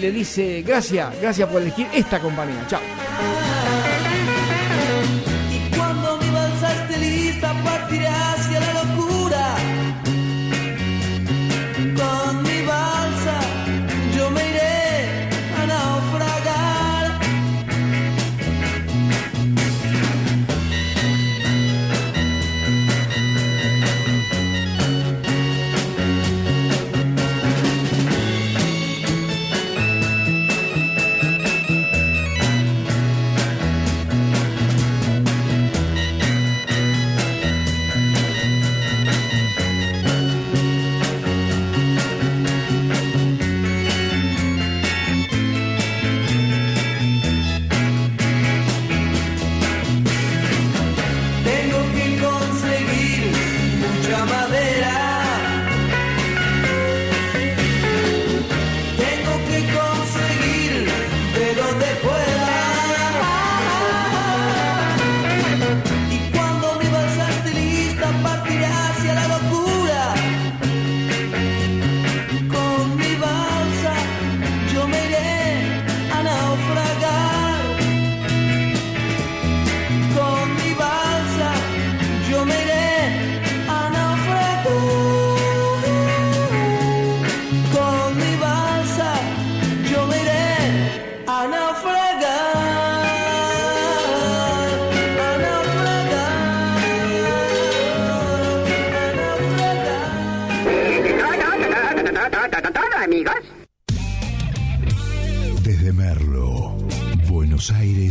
le 0.00 0.10
dice 0.10 0.62
gracias, 0.66 1.14
gracias 1.20 1.48
por 1.48 1.62
elegir 1.62 1.86
esta 1.94 2.18
compañía. 2.18 2.64
Chao. 2.68 2.80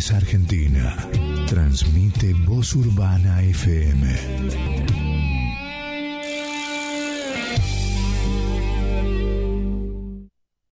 Argentina. 0.09 0.95
Transmite 1.47 2.33
Voz 2.33 2.73
Urbana 2.73 3.41
FM. 3.43 5.10